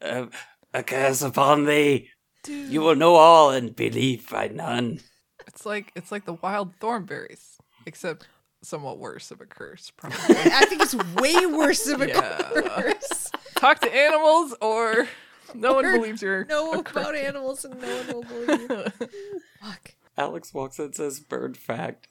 uh, 0.01 0.25
a 0.73 0.83
curse 0.83 1.21
upon 1.21 1.65
thee 1.65 2.09
you 2.47 2.81
will 2.81 2.95
know 2.95 3.15
all 3.15 3.49
and 3.51 3.75
believe 3.75 4.29
by 4.29 4.47
none 4.47 4.99
It's 5.47 5.65
like 5.65 5.91
it's 5.95 6.11
like 6.11 6.25
the 6.25 6.33
Wild 6.33 6.73
Thornberrys, 6.79 7.57
except 7.85 8.27
somewhat 8.61 8.99
worse 8.99 9.31
of 9.31 9.41
a 9.41 9.45
curse. 9.45 9.91
Probably. 9.97 10.35
I 10.35 10.65
think 10.65 10.81
it's 10.81 10.93
way 11.15 11.45
worse 11.45 11.87
of 11.87 12.01
a 12.01 12.07
Yeah. 12.07 12.37
curse. 12.53 13.31
Talk 13.55 13.79
to 13.81 13.93
animals, 13.93 14.53
or 14.61 15.07
no 15.55 15.73
one 15.73 15.85
believes 15.97 16.21
you're 16.21 16.45
Know 16.45 16.73
about 16.73 17.15
animals 17.15 17.65
and 17.65 17.81
no 17.81 17.87
one 17.97 18.07
will 18.07 18.23
believe 18.23 18.69
you. 18.69 19.07
Fuck. 19.61 19.93
alex 20.17 20.53
walks 20.53 20.77
in 20.79 20.85
and 20.85 20.95
says 20.95 21.19
bird 21.19 21.57
fact 21.57 22.07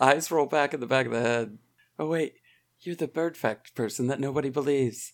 eyes 0.00 0.30
roll 0.30 0.46
back 0.46 0.74
in 0.74 0.80
the 0.80 0.86
back 0.86 1.06
of 1.06 1.12
the 1.12 1.20
head 1.20 1.58
oh 1.98 2.08
wait 2.08 2.34
you're 2.80 2.96
the 2.96 3.06
bird 3.08 3.36
fact 3.36 3.74
person 3.74 4.06
that 4.08 4.18
nobody 4.20 4.48
believes 4.50 5.12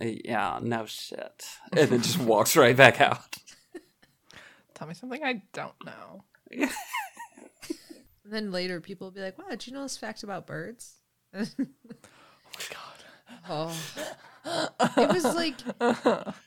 yeah 0.00 0.58
no 0.62 0.86
shit 0.86 1.46
and 1.76 1.90
then 1.90 2.02
just 2.02 2.18
walks 2.20 2.56
right 2.56 2.76
back 2.76 3.00
out 3.00 3.36
Tell 4.74 4.86
me 4.86 4.94
something 4.94 5.24
I 5.24 5.42
don't 5.52 5.74
know. 5.84 6.22
And 8.28 8.34
then 8.34 8.52
later 8.52 8.78
people 8.78 9.06
will 9.06 9.12
be 9.12 9.22
like, 9.22 9.38
wow, 9.38 9.46
did 9.48 9.66
you 9.66 9.72
know 9.72 9.84
this 9.84 9.96
fact 9.96 10.22
about 10.22 10.46
birds? 10.46 10.96
Oh 11.34 11.44
my 12.54 12.64
god. 12.70 12.98
Oh. 13.48 13.76
It 14.96 15.12
was 15.12 15.24
like 15.24 15.54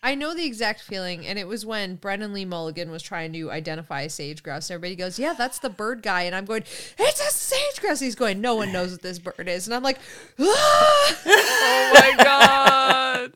I 0.03 0.15
know 0.15 0.33
the 0.33 0.45
exact 0.45 0.81
feeling, 0.81 1.25
and 1.25 1.37
it 1.39 1.47
was 1.47 1.65
when 1.65 1.95
Brennan 1.95 2.33
Lee 2.33 2.45
Mulligan 2.45 2.89
was 2.91 3.01
trying 3.03 3.33
to 3.33 3.51
identify 3.51 4.01
a 4.01 4.09
sage 4.09 4.43
grouse. 4.43 4.69
And 4.69 4.75
everybody 4.75 4.95
goes, 4.95 5.19
"Yeah, 5.19 5.33
that's 5.33 5.59
the 5.59 5.69
bird 5.69 6.01
guy," 6.01 6.23
and 6.23 6.35
I'm 6.35 6.45
going, 6.45 6.63
"It's 6.97 7.19
a 7.21 7.31
sage 7.31 7.79
grouse." 7.81 7.99
He's 7.99 8.15
going, 8.15 8.41
"No 8.41 8.55
one 8.55 8.71
knows 8.71 8.91
what 8.91 9.01
this 9.01 9.19
bird 9.19 9.47
is," 9.47 9.67
and 9.67 9.75
I'm 9.75 9.83
like, 9.83 9.99
ah! 10.39 11.15
Oh 11.25 12.13
my 12.17 12.23
god. 12.23 13.33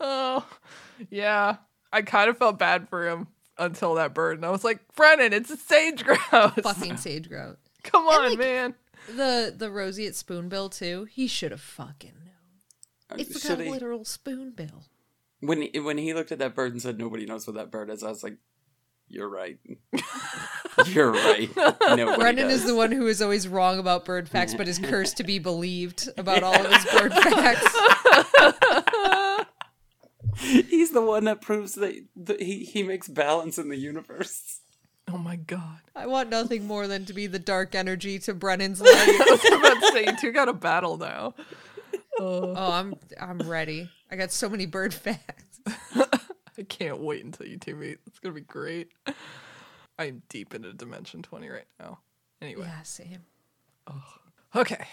oh, 0.00 0.46
yeah. 1.10 1.56
I 1.92 2.02
kind 2.02 2.28
of 2.28 2.36
felt 2.38 2.58
bad 2.58 2.88
for 2.88 3.08
him 3.08 3.28
until 3.56 3.94
that 3.94 4.14
bird, 4.14 4.36
and 4.38 4.44
I 4.46 4.50
was 4.50 4.62
like, 4.64 4.80
Brennan, 4.94 5.32
it's 5.32 5.50
a 5.50 5.56
sage 5.56 6.04
grouse. 6.04 6.54
Fucking 6.62 6.96
sage 6.98 7.28
grout. 7.28 7.58
Come 7.82 8.06
on, 8.06 8.30
like- 8.30 8.38
man. 8.38 8.74
The 9.16 9.54
the 9.56 9.70
roseate 9.70 10.14
spoonbill 10.14 10.70
too. 10.70 11.04
He 11.10 11.26
should 11.26 11.50
have 11.50 11.60
fucking 11.60 12.12
known. 12.24 12.34
Uh, 13.10 13.16
it's 13.18 13.40
Should 13.40 13.58
got 13.58 13.66
a 13.66 13.70
literal 13.70 14.04
spoonbill. 14.04 14.84
when 15.40 15.62
he, 15.62 15.78
when 15.80 15.96
he 15.98 16.12
looked 16.14 16.30
at 16.32 16.38
that 16.40 16.54
bird 16.54 16.72
and 16.72 16.82
said 16.82 16.98
nobody 16.98 17.24
knows 17.26 17.46
what 17.46 17.56
that 17.56 17.70
bird 17.70 17.88
is, 17.90 18.02
I 18.02 18.08
was 18.08 18.22
like, 18.22 18.36
"You're 19.08 19.28
right. 19.30 19.58
You're 20.86 21.12
right." 21.12 21.48
Nobody 21.56 22.16
Brennan 22.18 22.48
does. 22.48 22.60
is 22.60 22.66
the 22.66 22.74
one 22.76 22.92
who 22.92 23.06
is 23.06 23.22
always 23.22 23.48
wrong 23.48 23.78
about 23.78 24.04
bird 24.04 24.28
facts, 24.28 24.54
but 24.54 24.68
is 24.68 24.78
cursed 24.78 25.16
to 25.16 25.24
be 25.24 25.38
believed 25.50 26.08
about 26.18 26.42
all 26.42 26.54
of 26.54 26.70
his 26.70 26.84
bird 26.92 27.12
facts. 27.14 27.74
He's 30.68 30.92
the 30.92 31.02
one 31.02 31.24
that 31.24 31.40
proves 31.40 31.74
that, 31.74 32.04
that 32.16 32.40
he 32.40 32.64
he 32.64 32.82
makes 32.82 33.08
balance 33.08 33.58
in 33.58 33.68
the 33.70 33.76
universe. 33.76 34.60
Oh 35.10 35.18
my 35.18 35.36
god. 35.36 35.80
I 35.96 36.06
want 36.06 36.28
nothing 36.28 36.66
more 36.66 36.86
than 36.86 37.04
to 37.06 37.12
be 37.12 37.26
the 37.26 37.38
dark 37.38 37.74
energy 37.74 38.18
to 38.20 38.34
Brennan's 38.34 38.80
life. 38.82 38.92
I 38.92 39.26
was 39.30 39.44
about 39.44 39.80
to 39.80 39.92
say, 39.92 40.04
you 40.04 40.16
two 40.16 40.32
got 40.32 40.48
a 40.48 40.52
battle 40.52 40.96
now. 40.98 41.34
Oh, 42.20 42.54
oh, 42.56 42.72
I'm 42.72 42.94
I'm 43.20 43.38
ready. 43.38 43.90
I 44.10 44.16
got 44.16 44.32
so 44.32 44.48
many 44.48 44.66
bird 44.66 44.92
facts. 44.92 45.60
I 45.66 46.62
can't 46.68 46.98
wait 46.98 47.24
until 47.24 47.46
you 47.46 47.56
two 47.56 47.76
meet. 47.76 47.98
It's 48.06 48.18
gonna 48.18 48.34
be 48.34 48.40
great. 48.40 48.90
I 49.98 50.06
am 50.06 50.22
deep 50.28 50.54
into 50.54 50.72
Dimension 50.72 51.22
20 51.22 51.48
right 51.48 51.66
now. 51.80 51.98
Anyway. 52.40 52.66
Yeah, 52.66 52.82
same. 52.82 53.22
Okay. 54.54 54.86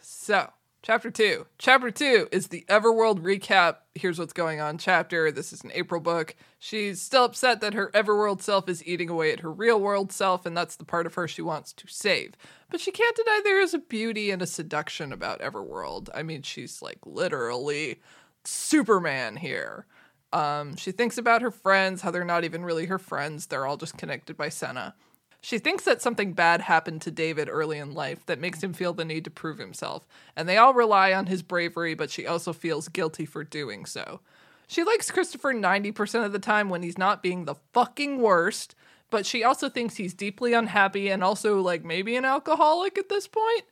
So, 0.00 0.50
chapter 0.88 1.10
two. 1.10 1.46
Chapter 1.58 1.90
two 1.90 2.28
is 2.32 2.46
the 2.46 2.64
Everworld 2.66 3.20
recap. 3.20 3.76
Here's 3.94 4.18
what's 4.18 4.32
going 4.32 4.58
on 4.58 4.78
chapter. 4.78 5.30
This 5.30 5.52
is 5.52 5.62
an 5.62 5.70
April 5.74 6.00
book. 6.00 6.34
She's 6.58 7.02
still 7.02 7.24
upset 7.24 7.60
that 7.60 7.74
her 7.74 7.90
Everworld 7.92 8.40
self 8.40 8.70
is 8.70 8.82
eating 8.86 9.10
away 9.10 9.30
at 9.30 9.40
her 9.40 9.52
real 9.52 9.78
world 9.78 10.12
self, 10.12 10.46
and 10.46 10.56
that's 10.56 10.76
the 10.76 10.86
part 10.86 11.04
of 11.04 11.12
her 11.12 11.28
she 11.28 11.42
wants 11.42 11.74
to 11.74 11.86
save. 11.88 12.32
But 12.70 12.80
she 12.80 12.90
can't 12.90 13.14
deny 13.14 13.42
there 13.44 13.60
is 13.60 13.74
a 13.74 13.78
beauty 13.80 14.30
and 14.30 14.40
a 14.40 14.46
seduction 14.46 15.12
about 15.12 15.40
Everworld. 15.40 16.08
I 16.14 16.22
mean, 16.22 16.40
she's 16.40 16.80
like 16.80 17.00
literally 17.04 18.00
Superman 18.46 19.36
here. 19.36 19.84
Um, 20.32 20.74
she 20.76 20.92
thinks 20.92 21.18
about 21.18 21.42
her 21.42 21.50
friends, 21.50 22.00
how 22.00 22.10
they're 22.10 22.24
not 22.24 22.44
even 22.44 22.64
really 22.64 22.86
her 22.86 22.98
friends, 22.98 23.46
they're 23.48 23.66
all 23.66 23.76
just 23.76 23.98
connected 23.98 24.38
by 24.38 24.48
Senna. 24.48 24.94
She 25.40 25.58
thinks 25.58 25.84
that 25.84 26.02
something 26.02 26.32
bad 26.32 26.62
happened 26.62 27.00
to 27.02 27.10
David 27.10 27.48
early 27.48 27.78
in 27.78 27.94
life 27.94 28.26
that 28.26 28.40
makes 28.40 28.62
him 28.62 28.72
feel 28.72 28.92
the 28.92 29.04
need 29.04 29.24
to 29.24 29.30
prove 29.30 29.58
himself, 29.58 30.06
and 30.36 30.48
they 30.48 30.56
all 30.56 30.74
rely 30.74 31.12
on 31.12 31.26
his 31.26 31.42
bravery, 31.42 31.94
but 31.94 32.10
she 32.10 32.26
also 32.26 32.52
feels 32.52 32.88
guilty 32.88 33.24
for 33.24 33.44
doing 33.44 33.86
so. 33.86 34.20
She 34.66 34.84
likes 34.84 35.10
Christopher 35.10 35.54
90% 35.54 36.24
of 36.24 36.32
the 36.32 36.38
time 36.38 36.68
when 36.68 36.82
he's 36.82 36.98
not 36.98 37.22
being 37.22 37.44
the 37.44 37.54
fucking 37.72 38.20
worst, 38.20 38.74
but 39.10 39.24
she 39.24 39.42
also 39.42 39.68
thinks 39.68 39.96
he's 39.96 40.12
deeply 40.12 40.52
unhappy 40.52 41.08
and 41.08 41.24
also, 41.24 41.60
like, 41.60 41.84
maybe 41.84 42.16
an 42.16 42.24
alcoholic 42.24 42.98
at 42.98 43.08
this 43.08 43.26
point. 43.26 43.64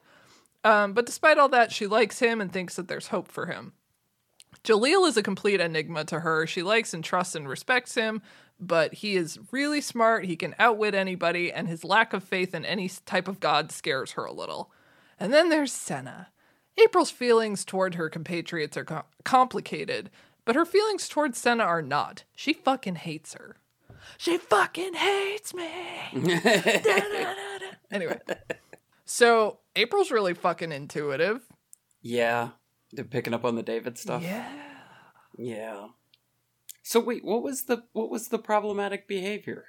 Um, 0.64 0.94
but 0.94 1.04
despite 1.04 1.36
all 1.36 1.50
that, 1.50 1.72
she 1.72 1.86
likes 1.86 2.20
him 2.20 2.40
and 2.40 2.50
thinks 2.50 2.76
that 2.76 2.88
there's 2.88 3.08
hope 3.08 3.28
for 3.28 3.46
him. 3.46 3.72
Jaleel 4.64 5.06
is 5.06 5.16
a 5.16 5.22
complete 5.22 5.60
enigma 5.60 6.04
to 6.06 6.20
her. 6.20 6.46
She 6.46 6.62
likes 6.62 6.92
and 6.92 7.04
trusts 7.04 7.34
and 7.36 7.48
respects 7.48 7.94
him, 7.94 8.22
but 8.60 8.94
he 8.94 9.16
is 9.16 9.38
really 9.50 9.80
smart. 9.80 10.24
He 10.24 10.36
can 10.36 10.54
outwit 10.58 10.94
anybody, 10.94 11.52
and 11.52 11.68
his 11.68 11.84
lack 11.84 12.12
of 12.12 12.24
faith 12.24 12.54
in 12.54 12.64
any 12.64 12.88
type 13.04 13.28
of 13.28 13.40
god 13.40 13.70
scares 13.72 14.12
her 14.12 14.24
a 14.24 14.32
little. 14.32 14.70
And 15.18 15.32
then 15.32 15.48
there's 15.48 15.72
Senna. 15.72 16.28
April's 16.78 17.10
feelings 17.10 17.64
toward 17.64 17.94
her 17.94 18.08
compatriots 18.10 18.76
are 18.76 18.84
co- 18.84 19.04
complicated, 19.24 20.10
but 20.44 20.54
her 20.56 20.66
feelings 20.66 21.08
toward 21.08 21.34
Senna 21.34 21.64
are 21.64 21.82
not. 21.82 22.24
She 22.34 22.52
fucking 22.52 22.96
hates 22.96 23.34
her. 23.34 23.56
She 24.18 24.38
fucking 24.38 24.94
hates 24.94 25.54
me. 25.54 25.68
Anyway, 27.90 28.18
so 29.04 29.58
April's 29.76 30.10
really 30.10 30.34
fucking 30.34 30.72
intuitive. 30.72 31.40
Yeah, 32.02 32.50
they're 32.92 33.04
picking 33.04 33.32
up 33.32 33.44
on 33.44 33.54
the 33.54 33.62
David 33.62 33.96
stuff. 33.96 34.22
Yeah. 34.22 34.50
Yeah. 35.38 35.86
So 36.86 37.00
wait, 37.00 37.24
what 37.24 37.42
was 37.42 37.64
the 37.64 37.82
what 37.94 38.10
was 38.10 38.28
the 38.28 38.38
problematic 38.38 39.08
behavior? 39.08 39.64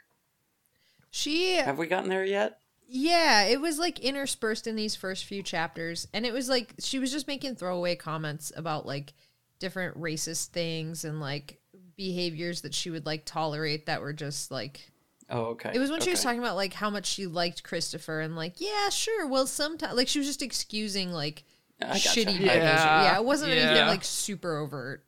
She 1.10 1.56
Have 1.56 1.80
we 1.80 1.88
gotten 1.88 2.12
there 2.12 2.24
yet? 2.24 2.60
Yeah, 2.88 3.46
it 3.46 3.60
was 3.60 3.80
like 3.80 3.98
interspersed 3.98 4.68
in 4.68 4.76
these 4.76 4.96
first 4.96 5.26
few 5.26 5.42
chapters. 5.42 6.08
And 6.14 6.28
it 6.28 6.32
was 6.32 6.48
like 6.48 6.76
she 6.80 7.00
was 7.00 7.12
just 7.12 7.28
making 7.28 7.56
throwaway 7.56 7.96
comments 7.96 8.52
about 8.56 8.86
like 8.86 9.16
different 9.58 10.00
racist 10.00 10.50
things 10.50 11.06
and 11.06 11.20
like 11.20 11.60
behaviors 11.96 12.62
that 12.62 12.76
she 12.76 12.92
would 12.92 13.08
like 13.08 13.26
tolerate 13.26 13.88
that 13.88 14.00
were 14.00 14.14
just 14.14 14.52
like 14.52 14.92
Oh, 15.28 15.46
okay. 15.46 15.72
it 15.74 15.80
was 15.80 15.90
when 15.90 16.02
she 16.02 16.12
was 16.12 16.22
talking 16.22 16.40
about 16.40 16.56
like 16.56 16.74
how 16.74 16.92
much 16.92 17.08
she 17.08 17.26
liked 17.26 17.64
Christopher 17.64 18.22
and 18.22 18.36
like, 18.36 18.62
yeah, 18.62 18.90
sure, 18.90 19.26
well 19.26 19.48
sometimes 19.48 19.96
like 19.96 20.08
she 20.08 20.20
was 20.20 20.28
just 20.28 20.44
excusing 20.44 21.12
like 21.12 21.46
I 21.82 21.86
gotcha. 21.88 22.10
shitty 22.10 22.26
behavior. 22.26 22.54
Yeah. 22.54 23.04
Yeah, 23.06 23.18
it 23.18 23.26
wasn't 23.26 23.54
anything 23.54 23.88
like 23.88 24.04
super 24.04 24.58
overt. 24.58 25.04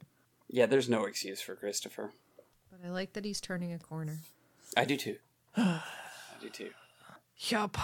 Yeah, 0.49 0.65
there's 0.65 0.89
no 0.89 1.05
excuse 1.05 1.39
for 1.41 1.55
Christopher. 1.55 2.11
But 2.71 2.79
I 2.85 2.89
like 2.89 3.13
that 3.13 3.25
he's 3.25 3.39
turning 3.39 3.71
a 3.73 3.79
corner. 3.79 4.17
I 4.75 4.85
do 4.85 4.97
too. 4.97 5.17
I 5.57 5.81
do 6.41 6.49
too. 6.49 6.71
Yup. 7.49 7.77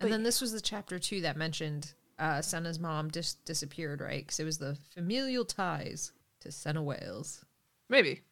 And 0.00 0.10
then 0.10 0.22
this 0.22 0.40
was 0.40 0.52
the 0.52 0.60
chapter 0.60 0.98
two 0.98 1.20
that 1.22 1.36
mentioned 1.36 1.92
uh, 2.18 2.40
Senna's 2.42 2.78
mom 2.78 3.10
just 3.10 3.44
disappeared, 3.44 4.00
right? 4.00 4.22
Because 4.24 4.40
it 4.40 4.44
was 4.44 4.58
the 4.58 4.76
familial 4.94 5.44
ties 5.44 6.12
to 6.40 6.50
Senna 6.52 6.82
Wales, 6.82 7.44
Maybe. 7.88 8.22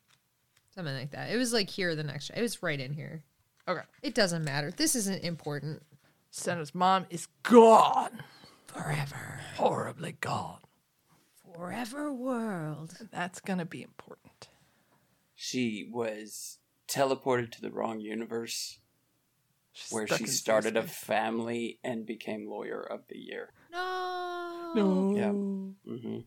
something 0.75 0.95
like 0.95 1.11
that. 1.11 1.31
It 1.31 1.37
was 1.37 1.53
like 1.53 1.69
here 1.69 1.95
the 1.95 2.05
next. 2.05 2.31
It 2.31 2.41
was 2.41 2.63
right 2.63 2.81
in 2.81 2.93
here. 2.95 3.23
Okay. 3.67 3.83
It 4.03 4.15
doesn't 4.15 4.45
matter. 4.45 4.71
This 4.71 4.95
isn't 4.97 5.23
important. 5.25 5.83
Senna's 6.31 6.75
mom 6.75 7.07
is 7.11 7.27
gone. 7.43 8.23
Forever, 8.67 9.41
Horribly 9.57 10.13
gone. 10.21 10.61
Forever 11.59 12.13
world. 12.13 12.95
That's 13.11 13.41
gonna 13.41 13.65
be 13.65 13.83
important. 13.83 14.49
She 15.35 15.89
was 15.93 16.59
teleported 16.89 17.51
to 17.53 17.61
the 17.61 17.71
wrong 17.71 18.01
universe 18.01 18.79
She's 19.73 19.93
where 19.93 20.07
she 20.07 20.27
started 20.27 20.77
a 20.77 20.83
family 20.83 21.79
and 21.85 22.07
became 22.07 22.49
lawyer 22.49 22.81
of 22.81 23.03
the 23.09 23.19
year. 23.19 23.53
No. 23.73 24.73
No. 24.75 25.13
Yeah. 25.17 25.93
hmm 25.93 26.19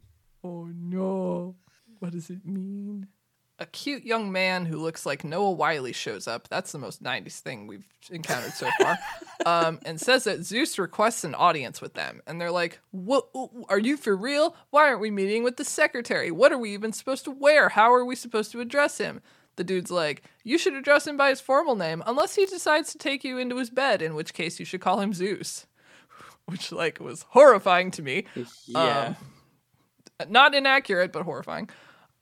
Oh 0.43 0.65
no. 0.73 1.55
What 1.99 2.11
does 2.11 2.29
it 2.29 2.45
mean? 2.45 3.07
A 3.61 3.67
cute 3.67 4.03
young 4.03 4.31
man 4.31 4.65
who 4.65 4.79
looks 4.79 5.05
like 5.05 5.23
Noah 5.23 5.51
Wyle 5.51 5.91
shows 5.91 6.27
up. 6.27 6.47
That's 6.47 6.71
the 6.71 6.79
most 6.79 7.03
90s 7.03 7.41
thing 7.41 7.67
we've 7.67 7.85
encountered 8.09 8.53
so 8.53 8.67
far. 8.79 8.97
um, 9.45 9.79
and 9.85 10.01
says 10.01 10.23
that 10.23 10.43
Zeus 10.43 10.79
requests 10.79 11.23
an 11.23 11.35
audience 11.35 11.79
with 11.79 11.93
them. 11.93 12.23
And 12.25 12.41
they're 12.41 12.49
like, 12.49 12.79
What 12.89 13.27
are 13.69 13.77
you 13.77 13.97
for 13.97 14.17
real? 14.17 14.55
Why 14.71 14.87
aren't 14.87 14.99
we 14.99 15.11
meeting 15.11 15.43
with 15.43 15.57
the 15.57 15.63
secretary? 15.63 16.31
What 16.31 16.51
are 16.51 16.57
we 16.57 16.73
even 16.73 16.91
supposed 16.91 17.23
to 17.25 17.31
wear? 17.31 17.69
How 17.69 17.93
are 17.93 18.03
we 18.03 18.15
supposed 18.15 18.51
to 18.53 18.61
address 18.61 18.97
him? 18.97 19.21
The 19.57 19.63
dude's 19.63 19.91
like, 19.91 20.23
You 20.43 20.57
should 20.57 20.73
address 20.73 21.05
him 21.05 21.15
by 21.15 21.29
his 21.29 21.39
formal 21.39 21.75
name, 21.75 22.01
unless 22.07 22.33
he 22.33 22.47
decides 22.47 22.91
to 22.93 22.97
take 22.97 23.23
you 23.23 23.37
into 23.37 23.57
his 23.57 23.69
bed, 23.69 24.01
in 24.01 24.15
which 24.15 24.33
case 24.33 24.59
you 24.59 24.65
should 24.65 24.81
call 24.81 25.01
him 25.01 25.13
Zeus. 25.13 25.67
Which, 26.45 26.71
like, 26.71 26.99
was 26.99 27.27
horrifying 27.29 27.91
to 27.91 28.01
me. 28.01 28.25
Yeah. 28.65 29.13
Not 30.27 30.55
inaccurate, 30.55 31.13
but 31.13 31.21
horrifying. 31.21 31.69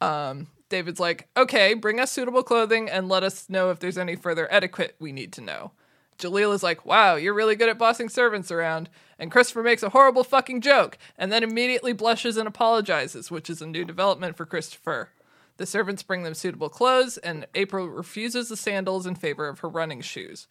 Um, 0.01 0.47
David's 0.69 0.99
like, 0.99 1.27
okay, 1.35 1.73
bring 1.73 1.99
us 1.99 2.11
suitable 2.11 2.43
clothing 2.43 2.89
and 2.89 3.09
let 3.09 3.23
us 3.23 3.49
know 3.49 3.71
if 3.71 3.79
there's 3.79 3.97
any 3.97 4.15
further 4.15 4.47
etiquette 4.51 4.95
we 4.99 5.11
need 5.11 5.33
to 5.33 5.41
know. 5.41 5.71
Jaleel 6.19 6.53
is 6.53 6.63
like, 6.63 6.85
wow, 6.85 7.15
you're 7.15 7.33
really 7.33 7.55
good 7.55 7.69
at 7.69 7.77
bossing 7.77 8.09
servants 8.09 8.51
around. 8.51 8.89
And 9.17 9.31
Christopher 9.31 9.63
makes 9.63 9.83
a 9.83 9.89
horrible 9.89 10.23
fucking 10.23 10.61
joke 10.61 10.97
and 11.17 11.31
then 11.31 11.43
immediately 11.43 11.93
blushes 11.93 12.37
and 12.37 12.47
apologizes, 12.47 13.31
which 13.31 13.49
is 13.49 13.61
a 13.61 13.67
new 13.67 13.85
development 13.85 14.35
for 14.35 14.45
Christopher. 14.45 15.09
The 15.57 15.65
servants 15.65 16.03
bring 16.03 16.23
them 16.23 16.35
suitable 16.35 16.69
clothes, 16.69 17.17
and 17.17 17.45
April 17.53 17.87
refuses 17.87 18.47
the 18.47 18.55
sandals 18.55 19.05
in 19.05 19.15
favor 19.15 19.47
of 19.49 19.59
her 19.59 19.67
running 19.67 19.99
shoes. 19.99 20.47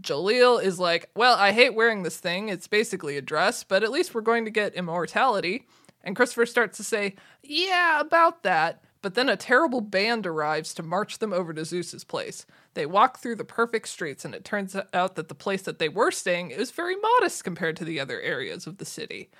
Jaleel 0.00 0.62
is 0.62 0.78
like, 0.78 1.10
Well, 1.16 1.36
I 1.36 1.52
hate 1.52 1.74
wearing 1.74 2.02
this 2.02 2.18
thing. 2.18 2.48
It's 2.48 2.68
basically 2.68 3.16
a 3.16 3.22
dress, 3.22 3.64
but 3.64 3.82
at 3.82 3.90
least 3.90 4.14
we're 4.14 4.20
going 4.20 4.44
to 4.44 4.50
get 4.52 4.74
immortality. 4.74 5.66
And 6.04 6.14
Christopher 6.14 6.46
starts 6.46 6.76
to 6.76 6.84
say, 6.84 7.16
Yeah, 7.42 8.00
about 8.00 8.44
that. 8.44 8.84
But 9.06 9.14
then 9.14 9.28
a 9.28 9.36
terrible 9.36 9.82
band 9.82 10.26
arrives 10.26 10.74
to 10.74 10.82
march 10.82 11.20
them 11.20 11.32
over 11.32 11.54
to 11.54 11.64
Zeus's 11.64 12.02
place. 12.02 12.44
They 12.74 12.86
walk 12.86 13.18
through 13.18 13.36
the 13.36 13.44
perfect 13.44 13.86
streets, 13.86 14.24
and 14.24 14.34
it 14.34 14.44
turns 14.44 14.74
out 14.92 15.14
that 15.14 15.28
the 15.28 15.34
place 15.36 15.62
that 15.62 15.78
they 15.78 15.88
were 15.88 16.10
staying 16.10 16.50
is 16.50 16.72
very 16.72 16.96
modest 16.96 17.44
compared 17.44 17.76
to 17.76 17.84
the 17.84 18.00
other 18.00 18.20
areas 18.20 18.66
of 18.66 18.78
the 18.78 18.84
city. 18.84 19.30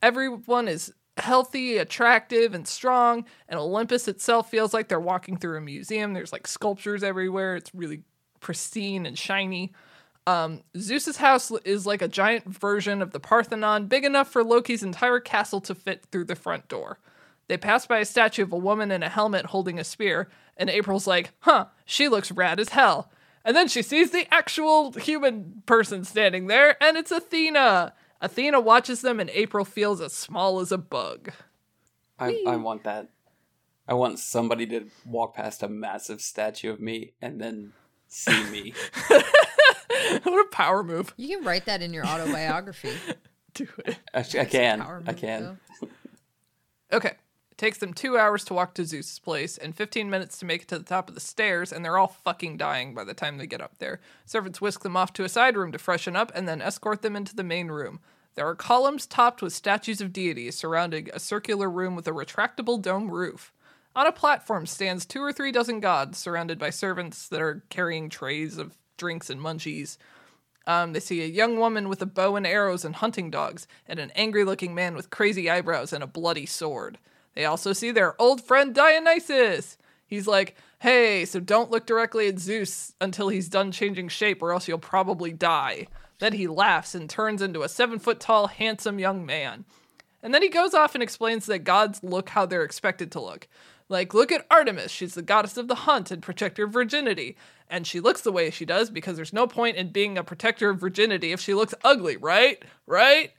Everyone 0.00 0.68
is 0.68 0.94
healthy, 1.18 1.76
attractive, 1.76 2.54
and 2.54 2.66
strong, 2.66 3.26
and 3.46 3.60
Olympus 3.60 4.08
itself 4.08 4.50
feels 4.50 4.72
like 4.72 4.88
they're 4.88 4.98
walking 4.98 5.36
through 5.36 5.58
a 5.58 5.60
museum. 5.60 6.14
There's 6.14 6.32
like 6.32 6.46
sculptures 6.46 7.02
everywhere. 7.02 7.56
It's 7.56 7.74
really 7.74 8.04
pristine 8.40 9.04
and 9.04 9.18
shiny. 9.18 9.74
Um, 10.26 10.62
Zeus's 10.78 11.18
house 11.18 11.52
is 11.66 11.84
like 11.84 12.00
a 12.00 12.08
giant 12.08 12.46
version 12.46 13.02
of 13.02 13.10
the 13.10 13.20
Parthenon, 13.20 13.84
big 13.84 14.06
enough 14.06 14.30
for 14.30 14.42
Loki's 14.42 14.82
entire 14.82 15.20
castle 15.20 15.60
to 15.60 15.74
fit 15.74 16.06
through 16.10 16.24
the 16.24 16.36
front 16.36 16.68
door. 16.68 16.98
They 17.50 17.56
pass 17.56 17.84
by 17.84 17.98
a 17.98 18.04
statue 18.04 18.44
of 18.44 18.52
a 18.52 18.56
woman 18.56 18.92
in 18.92 19.02
a 19.02 19.08
helmet 19.08 19.46
holding 19.46 19.80
a 19.80 19.82
spear, 19.82 20.28
and 20.56 20.70
April's 20.70 21.08
like, 21.08 21.32
huh, 21.40 21.64
she 21.84 22.06
looks 22.06 22.30
rad 22.30 22.60
as 22.60 22.68
hell. 22.68 23.10
And 23.44 23.56
then 23.56 23.66
she 23.66 23.82
sees 23.82 24.12
the 24.12 24.32
actual 24.32 24.92
human 24.92 25.64
person 25.66 26.04
standing 26.04 26.46
there, 26.46 26.80
and 26.80 26.96
it's 26.96 27.10
Athena. 27.10 27.92
Athena 28.20 28.60
watches 28.60 29.00
them, 29.02 29.18
and 29.18 29.28
April 29.30 29.64
feels 29.64 30.00
as 30.00 30.12
small 30.12 30.60
as 30.60 30.70
a 30.70 30.78
bug. 30.78 31.32
I, 32.20 32.44
I 32.46 32.54
want 32.54 32.84
that. 32.84 33.08
I 33.88 33.94
want 33.94 34.20
somebody 34.20 34.64
to 34.66 34.86
walk 35.04 35.34
past 35.34 35.64
a 35.64 35.68
massive 35.68 36.20
statue 36.20 36.70
of 36.70 36.78
me 36.78 37.14
and 37.20 37.40
then 37.40 37.72
see 38.06 38.44
me. 38.44 38.74
what 40.22 40.46
a 40.46 40.48
power 40.52 40.84
move. 40.84 41.14
You 41.16 41.38
can 41.38 41.44
write 41.44 41.64
that 41.64 41.82
in 41.82 41.92
your 41.92 42.06
autobiography. 42.06 42.92
Do 43.54 43.66
it. 43.86 43.98
I, 44.14 44.20
I 44.20 44.44
can. 44.44 44.82
Power 44.82 45.02
I 45.04 45.12
can. 45.14 45.58
though. 45.80 45.88
Okay. 46.92 47.12
Takes 47.60 47.76
them 47.76 47.92
two 47.92 48.16
hours 48.16 48.42
to 48.46 48.54
walk 48.54 48.72
to 48.76 48.86
Zeus's 48.86 49.18
place 49.18 49.58
and 49.58 49.76
15 49.76 50.08
minutes 50.08 50.38
to 50.38 50.46
make 50.46 50.62
it 50.62 50.68
to 50.68 50.78
the 50.78 50.82
top 50.82 51.10
of 51.10 51.14
the 51.14 51.20
stairs, 51.20 51.74
and 51.74 51.84
they're 51.84 51.98
all 51.98 52.06
fucking 52.24 52.56
dying 52.56 52.94
by 52.94 53.04
the 53.04 53.12
time 53.12 53.36
they 53.36 53.46
get 53.46 53.60
up 53.60 53.76
there. 53.76 54.00
Servants 54.24 54.62
whisk 54.62 54.80
them 54.80 54.96
off 54.96 55.12
to 55.12 55.24
a 55.24 55.28
side 55.28 55.58
room 55.58 55.70
to 55.72 55.78
freshen 55.78 56.16
up 56.16 56.32
and 56.34 56.48
then 56.48 56.62
escort 56.62 57.02
them 57.02 57.14
into 57.14 57.36
the 57.36 57.44
main 57.44 57.68
room. 57.68 58.00
There 58.34 58.48
are 58.48 58.54
columns 58.54 59.06
topped 59.06 59.42
with 59.42 59.52
statues 59.52 60.00
of 60.00 60.10
deities 60.10 60.56
surrounding 60.56 61.10
a 61.12 61.20
circular 61.20 61.68
room 61.68 61.94
with 61.94 62.08
a 62.08 62.12
retractable 62.12 62.80
dome 62.80 63.10
roof. 63.10 63.52
On 63.94 64.06
a 64.06 64.10
platform 64.10 64.64
stands 64.64 65.04
two 65.04 65.20
or 65.20 65.30
three 65.30 65.52
dozen 65.52 65.80
gods, 65.80 66.16
surrounded 66.16 66.58
by 66.58 66.70
servants 66.70 67.28
that 67.28 67.42
are 67.42 67.62
carrying 67.68 68.08
trays 68.08 68.56
of 68.56 68.78
drinks 68.96 69.28
and 69.28 69.38
munchies. 69.38 69.98
Um, 70.66 70.94
they 70.94 71.00
see 71.00 71.20
a 71.20 71.26
young 71.26 71.58
woman 71.58 71.90
with 71.90 72.00
a 72.00 72.06
bow 72.06 72.36
and 72.36 72.46
arrows 72.46 72.86
and 72.86 72.94
hunting 72.94 73.30
dogs, 73.30 73.68
and 73.86 74.00
an 74.00 74.12
angry 74.14 74.44
looking 74.44 74.74
man 74.74 74.94
with 74.94 75.10
crazy 75.10 75.50
eyebrows 75.50 75.92
and 75.92 76.02
a 76.02 76.06
bloody 76.06 76.46
sword. 76.46 76.96
They 77.34 77.44
also 77.44 77.72
see 77.72 77.90
their 77.90 78.20
old 78.20 78.42
friend 78.42 78.74
Dionysus. 78.74 79.78
He's 80.06 80.26
like, 80.26 80.56
hey, 80.80 81.24
so 81.24 81.40
don't 81.40 81.70
look 81.70 81.86
directly 81.86 82.26
at 82.26 82.38
Zeus 82.38 82.94
until 83.00 83.28
he's 83.28 83.48
done 83.48 83.70
changing 83.70 84.08
shape, 84.08 84.42
or 84.42 84.52
else 84.52 84.66
you'll 84.66 84.78
probably 84.78 85.32
die. 85.32 85.86
Then 86.18 86.32
he 86.34 86.46
laughs 86.46 86.94
and 86.94 87.08
turns 87.08 87.42
into 87.42 87.62
a 87.62 87.68
seven 87.68 87.98
foot 87.98 88.20
tall, 88.20 88.48
handsome 88.48 88.98
young 88.98 89.24
man. 89.24 89.64
And 90.22 90.34
then 90.34 90.42
he 90.42 90.48
goes 90.48 90.74
off 90.74 90.94
and 90.94 91.02
explains 91.02 91.46
that 91.46 91.64
gods 91.64 92.02
look 92.02 92.30
how 92.30 92.44
they're 92.44 92.64
expected 92.64 93.10
to 93.12 93.20
look. 93.20 93.48
Like, 93.88 94.14
look 94.14 94.30
at 94.30 94.46
Artemis. 94.50 94.92
She's 94.92 95.14
the 95.14 95.22
goddess 95.22 95.56
of 95.56 95.66
the 95.66 95.74
hunt 95.74 96.10
and 96.10 96.22
protector 96.22 96.64
of 96.64 96.72
virginity. 96.72 97.36
And 97.68 97.86
she 97.86 98.00
looks 98.00 98.20
the 98.20 98.32
way 98.32 98.50
she 98.50 98.64
does 98.64 98.90
because 98.90 99.16
there's 99.16 99.32
no 99.32 99.46
point 99.46 99.76
in 99.76 99.88
being 99.88 100.16
a 100.16 100.24
protector 100.24 100.70
of 100.70 100.80
virginity 100.80 101.32
if 101.32 101.40
she 101.40 101.54
looks 101.54 101.74
ugly, 101.82 102.16
right? 102.16 102.62
Right? 102.86 103.32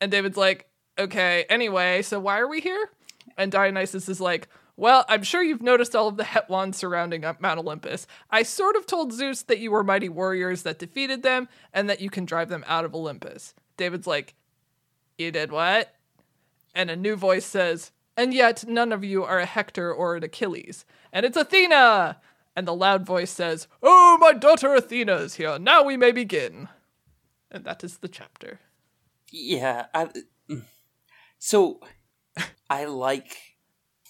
And 0.00 0.10
David's 0.10 0.36
like, 0.36 0.70
okay, 0.98 1.44
anyway, 1.50 2.02
so 2.02 2.18
why 2.20 2.38
are 2.38 2.48
we 2.48 2.60
here? 2.60 2.90
And 3.36 3.52
Dionysus 3.52 4.08
is 4.08 4.20
like, 4.20 4.48
well, 4.76 5.04
I'm 5.08 5.24
sure 5.24 5.42
you've 5.42 5.62
noticed 5.62 5.96
all 5.96 6.06
of 6.06 6.16
the 6.16 6.22
Hetwans 6.22 6.76
surrounding 6.76 7.24
Mount 7.40 7.58
Olympus. 7.58 8.06
I 8.30 8.44
sort 8.44 8.76
of 8.76 8.86
told 8.86 9.12
Zeus 9.12 9.42
that 9.42 9.58
you 9.58 9.72
were 9.72 9.82
mighty 9.82 10.08
warriors 10.08 10.62
that 10.62 10.78
defeated 10.78 11.24
them 11.24 11.48
and 11.72 11.90
that 11.90 12.00
you 12.00 12.10
can 12.10 12.24
drive 12.24 12.48
them 12.48 12.64
out 12.68 12.84
of 12.84 12.94
Olympus. 12.94 13.54
David's 13.76 14.06
like, 14.06 14.34
you 15.18 15.32
did 15.32 15.50
what? 15.50 15.96
And 16.76 16.90
a 16.90 16.96
new 16.96 17.16
voice 17.16 17.44
says, 17.44 17.90
And 18.16 18.32
yet 18.32 18.66
none 18.68 18.92
of 18.92 19.02
you 19.02 19.24
are 19.24 19.40
a 19.40 19.46
Hector 19.46 19.92
or 19.92 20.14
an 20.14 20.22
Achilles. 20.22 20.84
And 21.12 21.26
it's 21.26 21.36
Athena! 21.36 22.20
And 22.54 22.66
the 22.66 22.74
loud 22.74 23.04
voice 23.04 23.32
says, 23.32 23.66
Oh, 23.82 24.16
my 24.20 24.32
daughter 24.32 24.74
Athena 24.74 25.16
is 25.16 25.34
here. 25.34 25.58
Now 25.58 25.82
we 25.82 25.96
may 25.96 26.12
begin. 26.12 26.68
And 27.50 27.64
that 27.64 27.82
is 27.82 27.98
the 27.98 28.08
chapter. 28.08 28.60
Yeah. 29.32 29.86
I, 29.92 30.08
mm. 30.48 30.62
so 31.38 31.80
I 32.70 32.84
like 32.84 33.56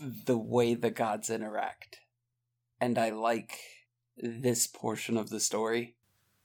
the 0.01 0.39
way 0.39 0.75
the 0.75 0.91
gods 0.91 1.31
interact, 1.31 2.01
and 2.81 2.99
I 2.99 3.11
like 3.11 3.59
this 4.17 4.67
portion 4.67 5.17
of 5.17 5.31
the 5.31 5.41
story. 5.41 5.95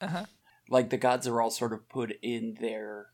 Uh 0.00 0.06
huh. 0.08 0.24
Like 0.68 0.90
the 0.90 0.96
gods 0.96 1.26
are 1.26 1.40
all 1.40 1.50
sort 1.50 1.72
of 1.72 1.88
put 1.88 2.12
in 2.22 2.56
their 2.60 3.10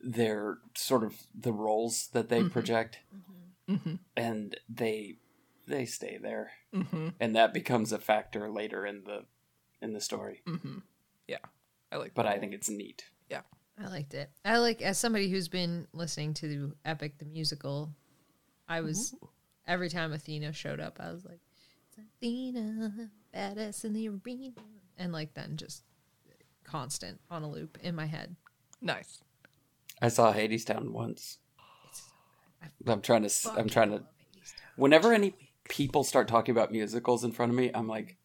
their 0.00 0.58
sort 0.74 1.04
of 1.04 1.14
the 1.34 1.52
roles 1.52 2.08
that 2.08 2.28
they 2.28 2.40
Mhm. 2.42 2.50
project, 2.50 2.98
Mm-hmm. 3.68 3.94
and 4.16 4.56
they 4.68 5.16
they 5.68 5.84
stay 5.86 6.18
there, 6.18 6.52
Mm-hmm. 6.74 7.08
and 7.20 7.36
that 7.36 7.54
becomes 7.54 7.92
a 7.92 7.98
factor 7.98 8.50
later 8.50 8.84
in 8.84 9.04
the 9.04 9.26
in 9.80 9.92
the 9.92 10.00
story. 10.00 10.42
Mm-hmm. 10.46 10.78
Yeah. 11.28 11.38
I 11.92 11.96
like 11.96 12.14
But. 12.14 12.26
I 12.26 12.38
think 12.38 12.52
it's 12.54 12.68
neat. 12.70 13.04
I 13.82 13.88
liked 13.88 14.14
it. 14.14 14.30
I 14.44 14.58
like 14.58 14.82
as 14.82 14.98
somebody 14.98 15.28
who's 15.28 15.48
been 15.48 15.86
listening 15.92 16.34
to 16.34 16.74
Epic 16.84 17.18
the 17.18 17.24
musical. 17.24 17.90
I 18.68 18.80
was 18.80 19.14
every 19.66 19.88
time 19.88 20.12
Athena 20.12 20.52
showed 20.52 20.80
up, 20.80 20.98
I 21.00 21.12
was 21.12 21.24
like, 21.24 21.40
"It's 21.88 21.98
Athena, 21.98 23.10
badass 23.34 23.84
in 23.84 23.92
the 23.92 24.08
arena," 24.08 24.52
and 24.96 25.12
like 25.12 25.34
then 25.34 25.56
just 25.56 25.82
constant 26.64 27.20
on 27.30 27.42
a 27.42 27.50
loop 27.50 27.78
in 27.82 27.94
my 27.94 28.06
head. 28.06 28.36
Nice. 28.80 29.20
I 30.00 30.08
saw 30.08 30.32
Hadestown 30.32 30.90
once. 30.90 31.38
It's 31.88 32.00
so 32.00 32.04
good. 32.84 32.92
I'm 32.92 33.02
trying 33.02 33.28
to. 33.28 33.52
I'm 33.56 33.68
trying 33.68 33.88
to. 33.90 33.96
love 33.96 34.06
Hadestown. 34.36 34.76
Whenever 34.76 35.12
any 35.12 35.34
people 35.68 36.04
start 36.04 36.28
talking 36.28 36.52
about 36.52 36.72
musicals 36.72 37.24
in 37.24 37.32
front 37.32 37.50
of 37.50 37.56
me, 37.56 37.70
I'm 37.74 37.88
like, 37.88 38.16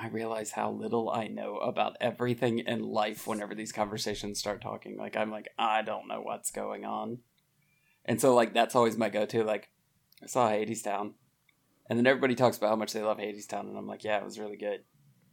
I 0.00 0.08
realize 0.08 0.52
how 0.52 0.70
little 0.70 1.10
I 1.10 1.26
know 1.28 1.56
about 1.56 1.96
everything 2.00 2.60
in 2.60 2.82
life 2.82 3.26
whenever 3.26 3.54
these 3.54 3.72
conversations 3.72 4.38
start 4.38 4.62
talking. 4.62 4.96
Like, 4.96 5.16
I'm 5.16 5.30
like, 5.30 5.48
I 5.58 5.82
don't 5.82 6.08
know 6.08 6.22
what's 6.22 6.50
going 6.50 6.86
on. 6.86 7.18
And 8.06 8.18
so, 8.18 8.34
like, 8.34 8.54
that's 8.54 8.74
always 8.74 8.96
my 8.96 9.10
go 9.10 9.26
to. 9.26 9.44
Like, 9.44 9.68
I 10.22 10.26
saw 10.26 10.48
Hadestown. 10.48 11.12
And 11.88 11.98
then 11.98 12.06
everybody 12.06 12.34
talks 12.34 12.56
about 12.56 12.70
how 12.70 12.76
much 12.76 12.94
they 12.94 13.02
love 13.02 13.18
Hadestown. 13.18 13.68
And 13.68 13.76
I'm 13.76 13.86
like, 13.86 14.02
yeah, 14.02 14.16
it 14.16 14.24
was 14.24 14.38
really 14.38 14.56
good. 14.56 14.80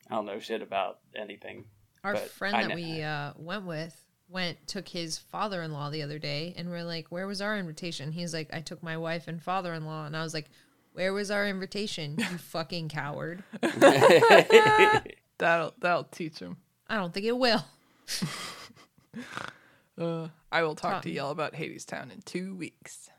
I 0.09 0.15
don't 0.15 0.25
know 0.25 0.39
shit 0.39 0.61
about 0.61 0.99
anything. 1.15 1.65
Our 2.03 2.17
friend 2.17 2.55
I 2.55 2.67
that 2.67 2.75
we 2.75 3.01
uh, 3.01 3.33
went 3.37 3.65
with 3.65 4.03
went 4.29 4.67
took 4.67 4.87
his 4.87 5.17
father-in-law 5.17 5.89
the 5.89 6.03
other 6.03 6.19
day, 6.19 6.53
and 6.57 6.69
we're 6.69 6.83
like, 6.83 7.07
"Where 7.09 7.27
was 7.27 7.41
our 7.41 7.57
invitation?" 7.57 8.11
He's 8.11 8.33
like, 8.33 8.49
"I 8.53 8.61
took 8.61 8.81
my 8.83 8.97
wife 8.97 9.27
and 9.27 9.41
father-in-law," 9.41 10.05
and 10.05 10.15
I 10.15 10.23
was 10.23 10.33
like, 10.33 10.49
"Where 10.97 11.13
was 11.13 11.29
our 11.29 11.47
invitation? 11.47 12.15
You 12.17 12.25
fucking 12.39 12.89
coward!" 12.89 13.43
That'll 13.61 15.03
that'll 15.77 16.05
teach 16.05 16.39
him. 16.39 16.57
I 16.87 16.95
don't 16.95 17.13
think 17.13 17.27
it 17.27 17.37
will. 17.37 17.63
Uh, 19.99 20.27
I 20.51 20.61
will 20.61 20.75
talk 20.75 21.01
to 21.01 21.09
y'all 21.09 21.31
about 21.31 21.55
Hadestown 21.55 22.13
in 22.13 22.21
two 22.21 22.53
weeks. 22.53 23.09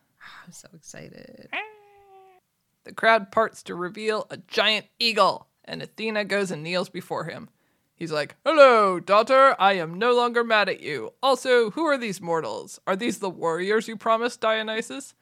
I'm 0.47 0.53
so 0.53 0.68
excited. 0.72 1.49
The 2.85 2.93
crowd 2.93 3.33
parts 3.33 3.64
to 3.64 3.74
reveal 3.74 4.29
a 4.31 4.37
giant 4.37 4.87
eagle, 5.01 5.49
and 5.64 5.83
Athena 5.83 6.26
goes 6.26 6.53
and 6.53 6.62
kneels 6.62 6.89
before 6.89 7.24
him. 7.24 7.49
He's 7.97 8.12
like, 8.12 8.37
Hello, 8.47 9.01
daughter, 9.01 9.57
I 9.59 9.72
am 9.72 9.99
no 9.99 10.14
longer 10.14 10.45
mad 10.45 10.68
at 10.68 10.81
you. 10.81 11.14
Also, 11.20 11.72
who 11.72 11.85
are 11.85 11.99
these 11.99 12.20
mortals? 12.20 12.79
Are 12.87 12.95
these 12.95 13.18
the 13.18 13.29
warriors 13.29 13.89
you 13.89 13.97
promised, 13.97 14.41
Dionysus? 14.41 15.14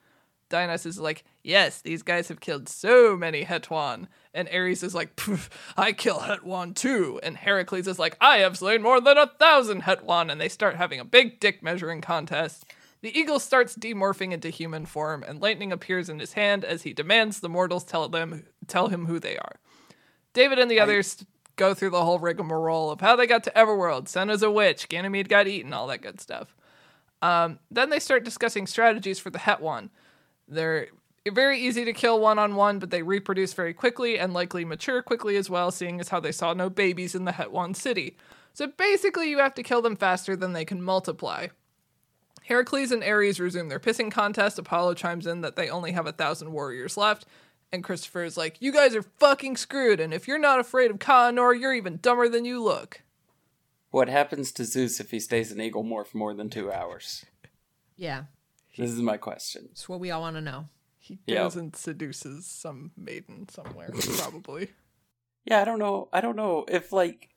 Dionysus 0.49 0.97
is 0.97 1.01
like, 1.01 1.25
Yes, 1.43 1.81
these 1.81 2.03
guys 2.03 2.29
have 2.29 2.41
killed 2.41 2.69
so 2.69 3.17
many 3.17 3.45
Hetwan. 3.45 4.07
And 4.35 4.49
Ares 4.53 4.83
is 4.83 4.95
like, 4.95 5.17
"Pff, 5.17 5.49
I 5.77 5.93
kill 5.93 6.21
Hetwan 6.21 6.75
too. 6.75 7.21
And 7.23 7.37
Heracles 7.37 7.87
is 7.87 7.99
like, 7.99 8.17
I 8.21 8.39
have 8.39 8.59
slain 8.59 8.83
more 8.83 9.01
than 9.01 9.17
a 9.17 9.27
thousand 9.27 9.83
Hetwan. 9.83 10.31
And 10.31 10.41
they 10.41 10.49
start 10.49 10.77
having 10.77 11.01
a 11.01 11.05
big 11.05 11.41
dick 11.41 11.63
measuring 11.63 12.01
contest. 12.01 12.65
The 13.03 13.17
eagle 13.17 13.39
starts 13.39 13.77
demorphing 13.77 14.33
into 14.33 14.49
human 14.49 14.87
form, 14.87 15.23
and 15.23 15.41
lightning 15.41 15.71
appears 15.71 16.09
in 16.09 16.19
his 16.19 16.33
hand 16.33 16.65
as 16.65 16.83
he 16.83 16.93
demands 16.93 17.39
the 17.39 17.49
mortals 17.49 17.85
tell 17.85 18.09
them 18.09 18.47
tell 18.67 18.89
him 18.89 19.07
who 19.07 19.21
they 19.21 19.37
are. 19.37 19.61
David 20.33 20.59
and 20.59 20.71
the 20.71 20.81
others 20.81 21.25
go 21.57 21.73
through 21.73 21.91
the 21.91 22.05
whole 22.05 22.19
rigmarole 22.19 22.91
of 22.91 23.01
how 23.01 23.15
they 23.15 23.27
got 23.27 23.45
to 23.45 23.53
Everworld, 23.53 24.09
Senna's 24.09 24.43
a 24.43 24.51
witch, 24.51 24.89
Ganymede 24.89 25.29
got 25.29 25.47
eaten, 25.47 25.73
all 25.73 25.87
that 25.87 26.03
good 26.03 26.21
stuff. 26.21 26.55
Um, 27.23 27.59
then 27.71 27.91
they 27.91 28.01
start 28.01 28.25
discussing 28.25 28.67
strategies 28.67 29.19
for 29.19 29.31
the 29.31 29.39
Hetwan. 29.39 29.91
They're 30.49 30.89
very 31.31 31.61
easy 31.61 31.85
to 31.85 31.93
kill 31.93 32.21
one 32.21 32.39
on 32.39 32.55
one, 32.55 32.79
but 32.79 32.91
they 32.91 33.03
reproduce 33.03 33.53
very 33.53 33.75
quickly 33.75 34.19
and 34.19 34.33
likely 34.33 34.65
mature 34.65 35.03
quickly 35.03 35.37
as 35.37 35.51
well, 35.51 35.71
seeing 35.71 36.01
as 36.01 36.09
how 36.11 36.21
they 36.21 36.33
saw 36.33 36.53
no 36.53 36.71
babies 36.71 37.15
in 37.15 37.25
the 37.25 37.33
Hetwan 37.33 37.75
city. 37.75 38.17
So 38.53 38.67
basically, 38.69 39.29
you 39.29 39.39
have 39.39 39.55
to 39.55 39.63
kill 39.63 39.83
them 39.83 39.97
faster 39.97 40.37
than 40.37 40.53
they 40.53 40.65
can 40.65 40.83
multiply. 40.83 41.49
Heracles 42.45 42.93
and 42.93 43.03
Ares 43.03 43.41
resume 43.41 43.69
their 43.69 43.81
pissing 43.81 44.11
contest. 44.11 44.59
Apollo 44.59 44.95
chimes 44.95 45.27
in 45.27 45.41
that 45.41 45.57
they 45.57 45.69
only 45.69 45.93
have 45.93 46.07
a 46.07 46.13
thousand 46.13 46.53
warriors 46.53 46.97
left. 46.97 47.27
And 47.73 47.83
Christopher 47.83 48.23
is 48.23 48.37
like, 48.37 48.57
You 48.61 48.73
guys 48.73 48.95
are 48.95 49.03
fucking 49.03 49.57
screwed, 49.57 49.99
and 49.99 50.15
if 50.15 50.29
you're 50.29 50.39
not 50.39 50.61
afraid 50.61 50.91
of 50.93 51.01
Ka 51.01 51.31
Anor, 51.31 51.59
you're 51.59 51.75
even 51.75 51.99
dumber 52.01 52.29
than 52.29 52.45
you 52.45 52.63
look. 52.63 53.03
what 53.91 54.09
happens 54.09 54.53
to 54.53 54.65
Zeus 54.65 55.01
if 55.01 55.11
he 55.11 55.19
stays 55.19 55.51
an 55.51 55.61
eagle 55.61 55.83
more 55.83 56.05
for 56.05 56.17
more 56.19 56.33
than 56.35 56.49
two 56.49 56.71
hours? 56.71 57.27
Yeah, 57.97 58.25
This 58.77 58.91
is 58.91 59.01
my 59.01 59.17
question. 59.17 59.69
it's 59.73 59.89
what 59.89 60.01
we 60.01 60.11
all 60.11 60.21
want 60.21 60.37
to 60.37 60.43
know. 60.43 60.69
He 60.99 61.19
Yeah. 61.27 61.45
goes 61.45 61.57
and 61.57 61.75
seduces 61.75 62.47
some 62.47 62.91
maiden 62.97 63.49
somewhere, 63.49 63.91
probably. 64.19 64.71
Yeah, 65.45 65.61
I 65.61 65.65
don't 65.65 65.79
know. 65.79 66.09
I 66.13 66.21
don't 66.21 66.37
know 66.37 66.65
if 66.69 66.93
like 66.93 67.31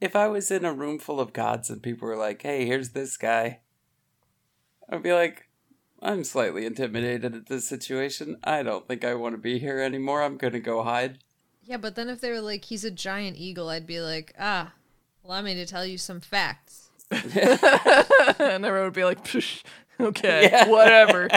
if 0.00 0.14
I 0.16 0.28
was 0.28 0.50
in 0.50 0.64
a 0.64 0.72
room 0.72 0.98
full 0.98 1.20
of 1.20 1.32
gods 1.32 1.68
and 1.70 1.82
people 1.82 2.08
were 2.08 2.16
like, 2.16 2.42
"Hey, 2.42 2.64
here's 2.66 2.90
this 2.90 3.16
guy," 3.16 3.60
I'd 4.88 5.02
be 5.02 5.12
like, 5.12 5.48
"I'm 6.00 6.24
slightly 6.24 6.64
intimidated 6.64 7.34
at 7.34 7.46
this 7.46 7.68
situation. 7.68 8.38
I 8.44 8.62
don't 8.62 8.88
think 8.88 9.04
I 9.04 9.14
want 9.14 9.34
to 9.34 9.38
be 9.38 9.58
here 9.58 9.80
anymore. 9.80 10.22
I'm 10.22 10.36
gonna 10.38 10.60
go 10.60 10.82
hide." 10.82 11.18
Yeah, 11.62 11.76
but 11.76 11.96
then 11.96 12.08
if 12.08 12.20
they 12.22 12.30
were 12.30 12.40
like, 12.40 12.64
he's 12.64 12.84
a 12.84 12.90
giant 12.90 13.36
eagle, 13.36 13.68
I'd 13.68 13.86
be 13.86 14.00
like, 14.00 14.32
ah, 14.38 14.72
allow 15.22 15.42
me 15.42 15.52
to 15.56 15.66
tell 15.66 15.84
you 15.84 15.98
some 15.98 16.20
facts. 16.20 16.88
and 17.10 18.64
everyone 18.64 18.84
would 18.84 18.92
be 18.94 19.04
like, 19.04 19.22
"Psh, 19.24 19.62
okay, 20.08 20.48
Yeah. 20.50 20.68
whatever. 20.68 21.28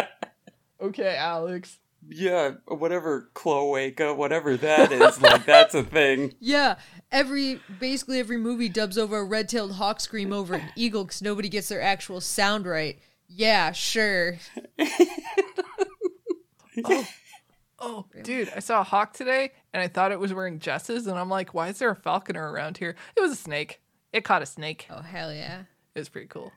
okay, 0.80 1.16
Alex. 1.16 1.78
Yeah, 2.10 2.52
whatever 2.66 3.28
cloaca, 3.34 4.14
whatever 4.14 4.56
that 4.56 4.90
is, 4.92 5.20
like 5.20 5.44
that's 5.44 5.74
a 5.74 5.82
thing. 5.82 6.32
Yeah, 6.40 6.76
every 7.12 7.60
basically 7.80 8.18
every 8.18 8.38
movie 8.38 8.70
dubs 8.70 8.96
over 8.96 9.18
a 9.18 9.24
red-tailed 9.24 9.72
hawk 9.72 10.00
scream 10.00 10.32
over 10.32 10.54
an 10.54 10.70
eagle 10.74 11.04
because 11.04 11.20
nobody 11.20 11.50
gets 11.50 11.68
their 11.68 11.82
actual 11.82 12.22
sound 12.22 12.66
right. 12.66 12.98
Yeah, 13.28 13.72
sure. 13.72 14.38
Oh, 14.80 14.86
oh, 16.84 17.06
oh 17.80 18.06
dude, 18.22 18.50
I 18.56 18.60
saw 18.60 18.80
a 18.80 18.84
hawk 18.84 19.12
today 19.12 19.52
and 19.74 19.82
I 19.82 19.88
thought 19.88 20.12
it 20.12 20.20
was 20.20 20.32
wearing 20.32 20.60
jesses, 20.60 21.06
and 21.06 21.18
I'm 21.18 21.28
like, 21.28 21.52
why 21.52 21.68
is 21.68 21.78
there 21.78 21.90
a 21.90 21.96
falconer 21.96 22.50
around 22.50 22.78
here? 22.78 22.94
It 23.16 23.20
was 23.20 23.32
a 23.32 23.36
snake. 23.36 23.80
It 24.12 24.24
caught 24.24 24.40
a 24.42 24.46
snake. 24.46 24.86
Oh 24.88 25.02
hell 25.02 25.34
yeah. 25.34 25.62
It 25.94 25.98
was 25.98 26.08
pretty 26.08 26.28
cool. 26.28 26.52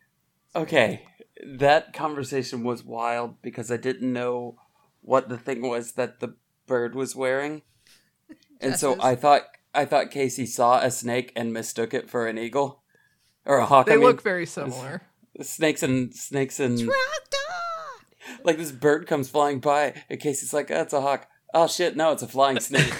Okay, 0.55 1.03
that 1.45 1.93
conversation 1.93 2.63
was 2.63 2.83
wild 2.83 3.41
because 3.41 3.71
I 3.71 3.77
didn't 3.77 4.11
know 4.11 4.57
what 5.01 5.29
the 5.29 5.37
thing 5.37 5.61
was 5.61 5.93
that 5.93 6.19
the 6.19 6.35
bird 6.67 6.95
was 6.95 7.15
wearing, 7.15 7.61
and 8.61 8.75
so 8.75 8.97
I 9.01 9.15
thought 9.15 9.43
I 9.73 9.85
thought 9.85 10.11
Kaycie 10.11 10.47
saw 10.47 10.79
a 10.79 10.91
snake 10.91 11.31
and 11.35 11.53
mistook 11.53 11.93
it 11.93 12.09
for 12.09 12.27
an 12.27 12.37
eagle 12.37 12.83
or 13.45 13.57
a 13.57 13.65
hawk. 13.65 13.85
They 13.87 13.93
I 13.93 13.97
mean, 13.97 14.05
look 14.05 14.21
very 14.21 14.45
similar. 14.45 15.03
snakes 15.41 15.83
and 15.83 16.13
snakes 16.13 16.59
and 16.59 16.89
like 18.43 18.57
this 18.57 18.71
bird 18.71 19.07
comes 19.07 19.29
flying 19.29 19.59
by, 19.59 19.93
and 20.09 20.19
Kaycie's 20.19 20.53
like, 20.53 20.67
"That's 20.67 20.93
a 20.93 21.01
hawk." 21.01 21.27
Oh 21.53 21.67
shit! 21.67 21.95
No, 21.95 22.11
it's 22.11 22.23
a 22.23 22.27
flying 22.27 22.59
snake. 22.59 22.93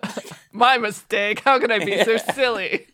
My 0.52 0.78
mistake. 0.78 1.40
How 1.40 1.58
could 1.58 1.72
I 1.72 1.84
be 1.84 2.02
so 2.04 2.16
silly? 2.34 2.86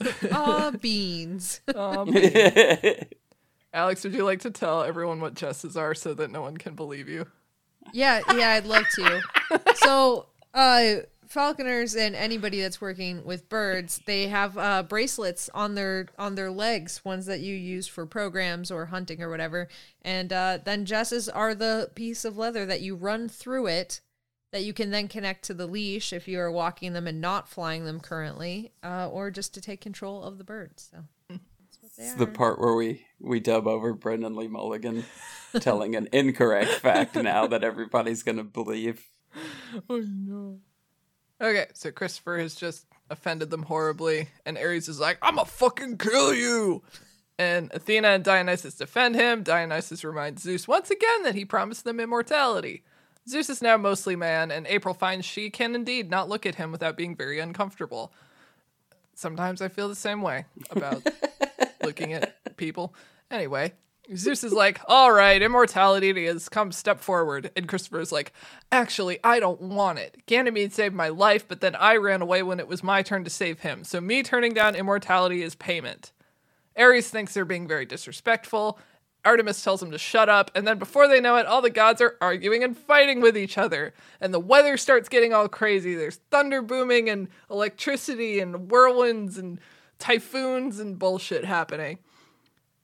Ah, 0.32 0.72
beans. 0.80 1.60
Um, 1.74 2.14
Alex, 3.72 4.04
would 4.04 4.14
you 4.14 4.24
like 4.24 4.40
to 4.40 4.50
tell 4.50 4.82
everyone 4.82 5.20
what 5.20 5.34
jesses 5.34 5.76
are 5.76 5.94
so 5.94 6.14
that 6.14 6.30
no 6.30 6.42
one 6.42 6.56
can 6.56 6.74
believe 6.74 7.08
you? 7.08 7.26
Yeah, 7.92 8.20
yeah, 8.34 8.50
I'd 8.50 8.66
love 8.66 8.84
to. 8.94 9.22
So, 9.76 10.26
uh, 10.52 10.96
falconers 11.28 11.96
and 11.96 12.14
anybody 12.14 12.60
that's 12.60 12.80
working 12.80 13.24
with 13.24 13.48
birds, 13.48 14.00
they 14.06 14.28
have 14.28 14.58
uh, 14.58 14.82
bracelets 14.82 15.48
on 15.54 15.74
their 15.74 16.08
on 16.18 16.34
their 16.34 16.50
legs, 16.50 17.04
ones 17.04 17.26
that 17.26 17.40
you 17.40 17.54
use 17.54 17.86
for 17.86 18.04
programs 18.04 18.70
or 18.70 18.86
hunting 18.86 19.22
or 19.22 19.30
whatever. 19.30 19.68
And 20.02 20.32
uh, 20.32 20.58
then 20.64 20.84
jesses 20.84 21.28
are 21.28 21.54
the 21.54 21.90
piece 21.94 22.24
of 22.24 22.36
leather 22.36 22.66
that 22.66 22.80
you 22.80 22.94
run 22.94 23.28
through 23.28 23.68
it, 23.68 24.00
that 24.50 24.64
you 24.64 24.72
can 24.72 24.90
then 24.90 25.08
connect 25.08 25.44
to 25.44 25.54
the 25.54 25.66
leash 25.66 26.12
if 26.12 26.26
you 26.28 26.40
are 26.40 26.50
walking 26.50 26.92
them 26.94 27.06
and 27.06 27.20
not 27.20 27.48
flying 27.48 27.84
them 27.84 28.00
currently, 28.00 28.72
uh, 28.82 29.08
or 29.08 29.30
just 29.30 29.52
to 29.54 29.60
take 29.60 29.80
control 29.80 30.22
of 30.22 30.38
the 30.38 30.44
birds. 30.44 30.90
So 30.90 30.98
that's 31.28 31.78
what 31.82 31.92
they 31.96 32.04
It's 32.04 32.14
are. 32.14 32.18
the 32.18 32.26
part 32.26 32.58
where 32.60 32.74
we 32.74 33.04
we 33.20 33.40
dub 33.40 33.66
over 33.66 33.92
Brennan 33.92 34.36
Lee 34.36 34.48
Mulligan 34.48 35.04
telling 35.60 35.94
an 35.96 36.08
incorrect 36.12 36.70
fact 36.70 37.14
now 37.16 37.46
that 37.46 37.62
everybody's 37.64 38.22
gonna 38.22 38.44
believe. 38.44 39.04
Oh 39.90 39.98
no. 40.00 40.60
Okay, 41.40 41.66
so 41.74 41.90
Christopher 41.92 42.38
has 42.38 42.54
just 42.54 42.86
offended 43.10 43.50
them 43.50 43.64
horribly, 43.64 44.28
and 44.46 44.56
Ares 44.58 44.88
is 44.88 44.98
like, 44.98 45.18
I'ma 45.22 45.44
fucking 45.44 45.98
kill 45.98 46.34
you! 46.34 46.82
And 47.38 47.70
Athena 47.72 48.08
and 48.08 48.24
Dionysus 48.24 48.74
defend 48.74 49.14
him. 49.14 49.42
Dionysus 49.44 50.02
reminds 50.02 50.42
Zeus 50.42 50.66
once 50.66 50.90
again 50.90 51.22
that 51.22 51.34
he 51.36 51.44
promised 51.44 51.84
them 51.84 52.00
immortality. 52.00 52.82
Zeus 53.28 53.50
is 53.50 53.60
now 53.60 53.76
mostly 53.76 54.16
man, 54.16 54.50
and 54.50 54.66
April 54.66 54.94
finds 54.94 55.26
she 55.26 55.50
can 55.50 55.74
indeed 55.74 56.10
not 56.10 56.28
look 56.28 56.46
at 56.46 56.54
him 56.54 56.72
without 56.72 56.96
being 56.96 57.14
very 57.14 57.38
uncomfortable. 57.38 58.10
Sometimes 59.14 59.60
I 59.60 59.68
feel 59.68 59.88
the 59.88 59.94
same 59.94 60.22
way 60.22 60.46
about 60.70 61.06
looking 61.84 62.14
at 62.14 62.56
people. 62.56 62.94
Anyway, 63.30 63.74
Zeus 64.16 64.44
is 64.44 64.52
like, 64.52 64.80
all 64.86 65.12
right, 65.12 65.42
immortality 65.42 66.08
it 66.08 66.16
is. 66.16 66.48
Come 66.48 66.72
step 66.72 67.00
forward. 67.00 67.50
And 67.54 67.68
Christopher's 67.68 68.12
like, 68.12 68.32
actually, 68.72 69.18
I 69.22 69.40
don't 69.40 69.60
want 69.60 69.98
it. 69.98 70.22
Ganymede 70.26 70.72
saved 70.72 70.94
my 70.94 71.08
life, 71.08 71.46
but 71.46 71.60
then 71.60 71.74
I 71.74 71.96
ran 71.96 72.22
away 72.22 72.42
when 72.42 72.60
it 72.60 72.68
was 72.68 72.82
my 72.82 73.02
turn 73.02 73.24
to 73.24 73.30
save 73.30 73.60
him. 73.60 73.84
So 73.84 74.00
me 74.00 74.22
turning 74.22 74.54
down 74.54 74.74
immortality 74.74 75.42
is 75.42 75.54
payment. 75.54 76.12
Ares 76.78 77.10
thinks 77.10 77.34
they're 77.34 77.44
being 77.44 77.68
very 77.68 77.84
disrespectful. 77.84 78.78
Artemis 79.24 79.62
tells 79.62 79.82
him 79.82 79.90
to 79.90 79.98
shut 79.98 80.28
up, 80.28 80.50
and 80.54 80.66
then 80.66 80.78
before 80.78 81.08
they 81.08 81.20
know 81.20 81.36
it, 81.36 81.46
all 81.46 81.60
the 81.60 81.70
gods 81.70 82.00
are 82.00 82.16
arguing 82.20 82.62
and 82.62 82.76
fighting 82.76 83.20
with 83.20 83.36
each 83.36 83.58
other. 83.58 83.92
And 84.20 84.32
the 84.32 84.40
weather 84.40 84.76
starts 84.76 85.08
getting 85.08 85.32
all 85.32 85.48
crazy. 85.48 85.94
There's 85.94 86.20
thunder 86.30 86.62
booming 86.62 87.10
and 87.10 87.28
electricity 87.50 88.40
and 88.40 88.70
whirlwinds 88.70 89.36
and 89.36 89.60
typhoons 89.98 90.78
and 90.78 90.98
bullshit 90.98 91.44
happening. 91.44 91.98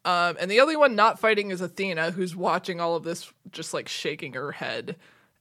Um, 0.05 0.37
and 0.39 0.51
the 0.51 0.61
only 0.61 0.77
one 0.77 0.95
not 0.95 1.19
fighting 1.19 1.51
is 1.51 1.61
Athena, 1.61 2.11
who's 2.11 2.37
watching 2.37 2.81
all 2.81 2.95
of 2.95 3.05
this, 3.05 3.33
just 3.51 3.73
like 3.73 3.89
shaking 3.89 4.35
her 4.35 4.53
head. 4.53 4.97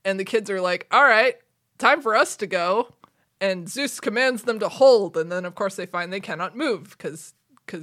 And 0.06 0.20
the 0.20 0.26
kids 0.26 0.50
are 0.50 0.62
like, 0.62 0.88
all 0.92 1.04
right, 1.04 1.36
time 1.80 2.02
for 2.02 2.16
us 2.16 2.38
to 2.38 2.48
go. 2.48 2.94
And 3.42 3.68
Zeus 3.68 4.00
commands 4.00 4.44
them 4.44 4.60
to 4.60 4.70
hold. 4.70 5.18
And 5.18 5.30
then, 5.30 5.44
of 5.44 5.56
course, 5.56 5.76
they 5.76 5.86
find 5.86 6.14
they 6.14 6.22
cannot 6.22 6.56
move 6.56 6.96
because 6.98 7.34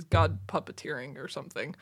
God 0.08 0.46
puppeteering 0.46 1.18
or 1.18 1.28
something. 1.28 1.74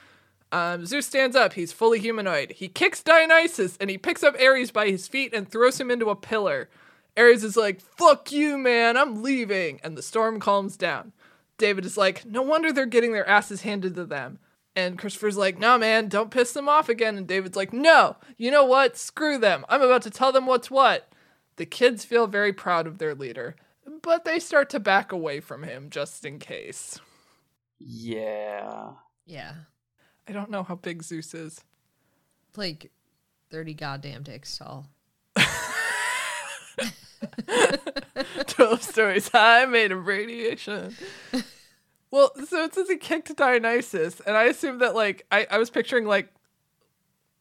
Um, 0.50 0.86
Zeus 0.86 1.06
stands 1.06 1.36
up. 1.36 1.52
He's 1.52 1.72
fully 1.72 1.98
humanoid. 1.98 2.52
He 2.52 2.68
kicks 2.68 3.02
Dionysus 3.02 3.76
and 3.80 3.90
he 3.90 3.98
picks 3.98 4.22
up 4.22 4.36
Ares 4.40 4.70
by 4.70 4.88
his 4.88 5.06
feet 5.06 5.34
and 5.34 5.48
throws 5.48 5.80
him 5.80 5.90
into 5.90 6.10
a 6.10 6.16
pillar. 6.16 6.68
Ares 7.16 7.44
is 7.44 7.56
like, 7.56 7.80
fuck 7.80 8.32
you, 8.32 8.56
man, 8.56 8.96
I'm 8.96 9.22
leaving. 9.22 9.80
And 9.82 9.96
the 9.96 10.02
storm 10.02 10.40
calms 10.40 10.76
down. 10.76 11.12
David 11.58 11.84
is 11.84 11.96
like, 11.96 12.24
no 12.24 12.40
wonder 12.42 12.72
they're 12.72 12.86
getting 12.86 13.12
their 13.12 13.28
asses 13.28 13.62
handed 13.62 13.96
to 13.96 14.04
them. 14.04 14.38
And 14.76 14.96
Christopher's 14.96 15.36
like, 15.36 15.58
no, 15.58 15.76
man, 15.76 16.08
don't 16.08 16.30
piss 16.30 16.52
them 16.52 16.68
off 16.68 16.88
again. 16.88 17.18
And 17.18 17.26
David's 17.26 17.56
like, 17.56 17.72
no, 17.72 18.16
you 18.36 18.52
know 18.52 18.64
what? 18.64 18.96
Screw 18.96 19.36
them. 19.36 19.64
I'm 19.68 19.82
about 19.82 20.02
to 20.02 20.10
tell 20.10 20.30
them 20.30 20.46
what's 20.46 20.70
what. 20.70 21.10
The 21.56 21.66
kids 21.66 22.04
feel 22.04 22.28
very 22.28 22.52
proud 22.52 22.86
of 22.86 22.98
their 22.98 23.16
leader, 23.16 23.56
but 24.02 24.24
they 24.24 24.38
start 24.38 24.70
to 24.70 24.78
back 24.78 25.10
away 25.10 25.40
from 25.40 25.64
him 25.64 25.90
just 25.90 26.24
in 26.24 26.38
case. 26.38 27.00
Yeah. 27.80 28.90
yeah, 29.26 29.54
I 30.28 30.32
don't 30.32 30.50
know 30.50 30.62
how 30.62 30.74
big 30.74 31.02
Zeus 31.02 31.32
is. 31.34 31.60
like 32.56 32.90
thirty 33.50 33.74
goddamn 33.74 34.22
dicks 34.22 34.58
tall. 34.58 34.86
12 38.46 38.82
stories 38.82 39.28
high, 39.28 39.64
made 39.66 39.92
of 39.92 40.06
radiation. 40.06 40.94
Well, 42.10 42.32
so 42.46 42.64
it 42.64 42.72
says 42.74 42.88
he 42.88 42.96
kicked 42.96 43.36
Dionysus, 43.36 44.20
and 44.20 44.34
I 44.34 44.44
assume 44.44 44.78
that, 44.78 44.94
like, 44.94 45.26
I, 45.30 45.46
I 45.50 45.58
was 45.58 45.68
picturing, 45.68 46.06
like, 46.06 46.32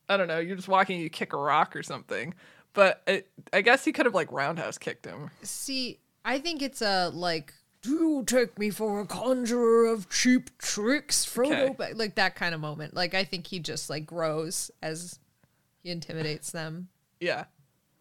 I 0.10 0.18
don't 0.18 0.28
know, 0.28 0.40
you're 0.40 0.58
just 0.58 0.68
walking, 0.68 1.00
you 1.00 1.10
kick 1.10 1.32
a 1.32 1.38
rock 1.38 1.74
or 1.74 1.84
something. 1.84 2.34
But 2.74 3.02
it, 3.08 3.30
I 3.54 3.62
guess 3.62 3.86
he 3.86 3.94
could 3.94 4.06
have, 4.06 4.14
like, 4.14 4.30
roundhouse 4.30 4.78
kicked 4.78 5.06
him. 5.06 5.30
See, 5.42 6.02
I 6.26 6.40
think 6.40 6.62
it's 6.62 6.82
a 6.82 7.12
like, 7.14 7.54
do 7.88 7.94
you 7.94 8.24
take 8.26 8.58
me 8.60 8.70
for 8.70 9.00
a 9.00 9.06
conjurer 9.06 9.86
of 9.88 10.10
cheap 10.10 10.58
tricks, 10.58 11.26
Frodo? 11.26 11.70
Okay. 11.72 11.74
Ba-" 11.78 11.96
Like 11.96 12.16
that 12.16 12.36
kind 12.36 12.54
of 12.54 12.62
moment. 12.62 12.94
Like 12.94 13.14
I 13.14 13.24
think 13.24 13.48
he 13.48 13.60
just 13.60 13.90
like 13.90 14.06
grows 14.06 14.70
as 14.82 15.20
he 15.84 15.90
intimidates 15.92 16.52
them. 16.52 16.90
Yeah. 17.20 17.46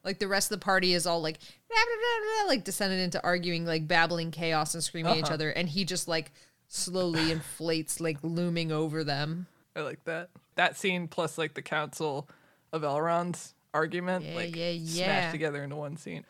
Like 0.04 0.18
the 0.18 0.28
rest 0.28 0.52
of 0.52 0.60
the 0.60 0.64
party 0.64 0.92
is 0.94 1.06
all 1.06 1.20
like, 1.20 1.38
"Blah, 1.38 1.76
blah, 1.76 1.84
blah, 1.84 2.42
blah," 2.44 2.48
like 2.48 2.64
descended 2.64 3.00
into 3.00 3.22
arguing, 3.24 3.64
like 3.66 3.88
babbling 3.88 4.30
chaos 4.30 4.74
and 4.74 4.82
screaming 4.82 5.12
at 5.12 5.18
each 5.18 5.24
Uh-huh. 5.24 5.34
other, 5.34 5.50
and 5.50 5.68
he 5.68 5.84
just 5.84 6.06
like 6.08 6.32
slowly 6.68 7.30
inflates, 7.32 8.00
like 8.00 8.18
looming 8.22 8.70
over 8.72 9.02
them. 9.04 9.46
I 9.74 9.80
like 9.80 10.04
that. 10.04 10.30
That 10.54 10.76
scene 10.76 11.06
plus, 11.06 11.36
like, 11.36 11.52
the 11.54 11.60
Council 11.60 12.28
of 12.72 12.80
Elrond's 12.82 13.52
argument, 13.74 14.24
Yeah, 14.24 14.34
like, 14.36 14.56
yeah, 14.56 14.70
yeah. 14.70 15.04
smashed 15.04 15.32
together 15.32 15.62
into 15.62 15.76
one 15.76 15.96
scene. 15.98 16.24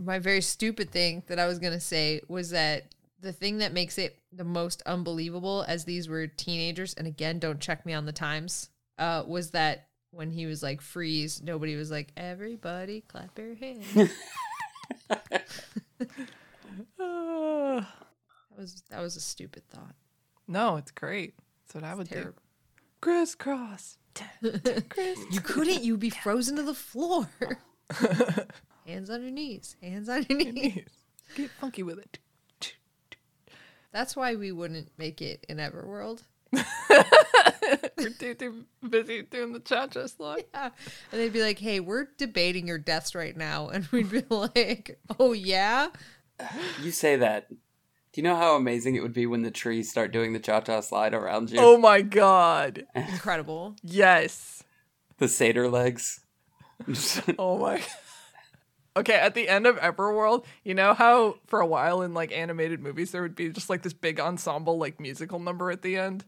My 0.00 0.18
very 0.18 0.40
stupid 0.40 0.90
thing 0.90 1.22
that 1.26 1.38
I 1.38 1.46
was 1.46 1.58
gonna 1.58 1.80
say 1.80 2.20
was 2.28 2.50
that 2.50 2.94
the 3.20 3.32
thing 3.32 3.58
that 3.58 3.72
makes 3.72 3.96
it 3.98 4.18
the 4.32 4.44
most 4.44 4.82
unbelievable, 4.86 5.64
as 5.66 5.84
these 5.84 6.08
were 6.08 6.26
teenagers, 6.26 6.94
and 6.94 7.06
again, 7.06 7.38
don't 7.38 7.60
check 7.60 7.86
me 7.86 7.92
on 7.94 8.04
the 8.04 8.12
times, 8.12 8.70
uh, 8.98 9.22
was 9.26 9.50
that 9.52 9.88
when 10.10 10.30
he 10.30 10.46
was 10.46 10.62
like 10.62 10.80
freeze, 10.80 11.42
nobody 11.42 11.74
was 11.76 11.90
like, 11.90 12.12
everybody 12.16 13.00
clap 13.02 13.36
your 13.38 13.54
hands. 13.54 14.10
That 16.98 18.60
was 18.60 18.82
that 18.90 19.00
was 19.00 19.16
a 19.16 19.20
stupid 19.20 19.68
thought. 19.68 19.94
no, 20.46 20.76
it's 20.76 20.90
great. 20.92 21.34
That's 21.66 21.74
what 21.74 21.84
I 21.84 21.94
would 21.94 22.08
terrible. 22.08 22.32
do. 22.32 22.38
Crisscross. 23.00 23.98
You 24.40 25.40
couldn't. 25.42 25.82
You'd 25.82 25.98
be 26.00 26.10
frozen 26.10 26.56
to 26.56 26.62
the 26.62 26.72
floor. 26.74 27.28
Hands 28.86 29.10
on 29.10 29.22
your 29.22 29.30
knees. 29.30 29.76
Hands 29.82 30.08
on 30.08 30.26
your 30.28 30.52
knees. 30.52 30.88
Get 31.36 31.50
funky 31.50 31.82
with 31.82 31.98
it. 31.98 32.18
That's 33.92 34.16
why 34.16 34.34
we 34.34 34.50
wouldn't 34.50 34.90
make 34.98 35.22
it 35.22 35.46
in 35.48 35.58
Everworld. 35.58 36.22
We're 37.96 38.10
too, 38.10 38.34
too 38.34 38.64
busy 38.88 39.22
doing 39.22 39.52
the 39.52 39.60
cha 39.60 39.86
cha 39.86 40.06
slide. 40.06 40.44
Yeah. 40.54 40.70
And 41.12 41.20
they'd 41.20 41.32
be 41.32 41.42
like, 41.42 41.58
hey, 41.58 41.80
we're 41.80 42.08
debating 42.18 42.66
your 42.66 42.78
deaths 42.78 43.14
right 43.14 43.36
now. 43.36 43.68
And 43.72 43.86
we'd 43.86 44.10
be 44.10 44.24
like, 44.28 44.98
oh, 45.18 45.32
yeah? 45.32 45.88
You 46.82 46.90
say 46.90 47.16
that. 47.16 47.48
Do 47.48 48.20
you 48.20 48.22
know 48.22 48.36
how 48.36 48.56
amazing 48.56 48.96
it 48.96 49.02
would 49.02 49.12
be 49.12 49.26
when 49.26 49.42
the 49.42 49.50
trees 49.50 49.90
start 49.90 50.12
doing 50.12 50.32
the 50.32 50.38
cha 50.40 50.60
cha 50.60 50.80
slide 50.80 51.14
around 51.14 51.50
you? 51.50 51.58
Oh 51.60 51.78
my 51.78 52.02
god. 52.02 52.84
Incredible. 52.94 53.76
Yes. 53.82 54.64
The 55.18 55.28
satyr 55.28 55.68
legs. 55.68 56.20
Oh 57.38 57.58
my. 57.58 57.82
Okay, 58.96 59.14
at 59.14 59.34
the 59.34 59.48
end 59.48 59.66
of 59.66 59.76
Everworld, 59.78 60.44
you 60.62 60.74
know 60.74 60.94
how 60.94 61.38
for 61.46 61.60
a 61.60 61.66
while 61.66 62.02
in 62.02 62.14
like 62.14 62.30
animated 62.32 62.80
movies 62.80 63.10
there 63.10 63.22
would 63.22 63.34
be 63.34 63.48
just 63.48 63.68
like 63.68 63.82
this 63.82 63.92
big 63.92 64.20
ensemble 64.20 64.78
like 64.78 65.00
musical 65.00 65.40
number 65.40 65.70
at 65.70 65.82
the 65.82 65.96
end? 65.96 66.24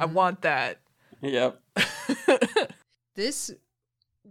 I 0.00 0.06
mm-hmm. 0.06 0.14
want 0.14 0.42
that. 0.42 0.78
yep. 1.20 1.60
This 3.18 3.50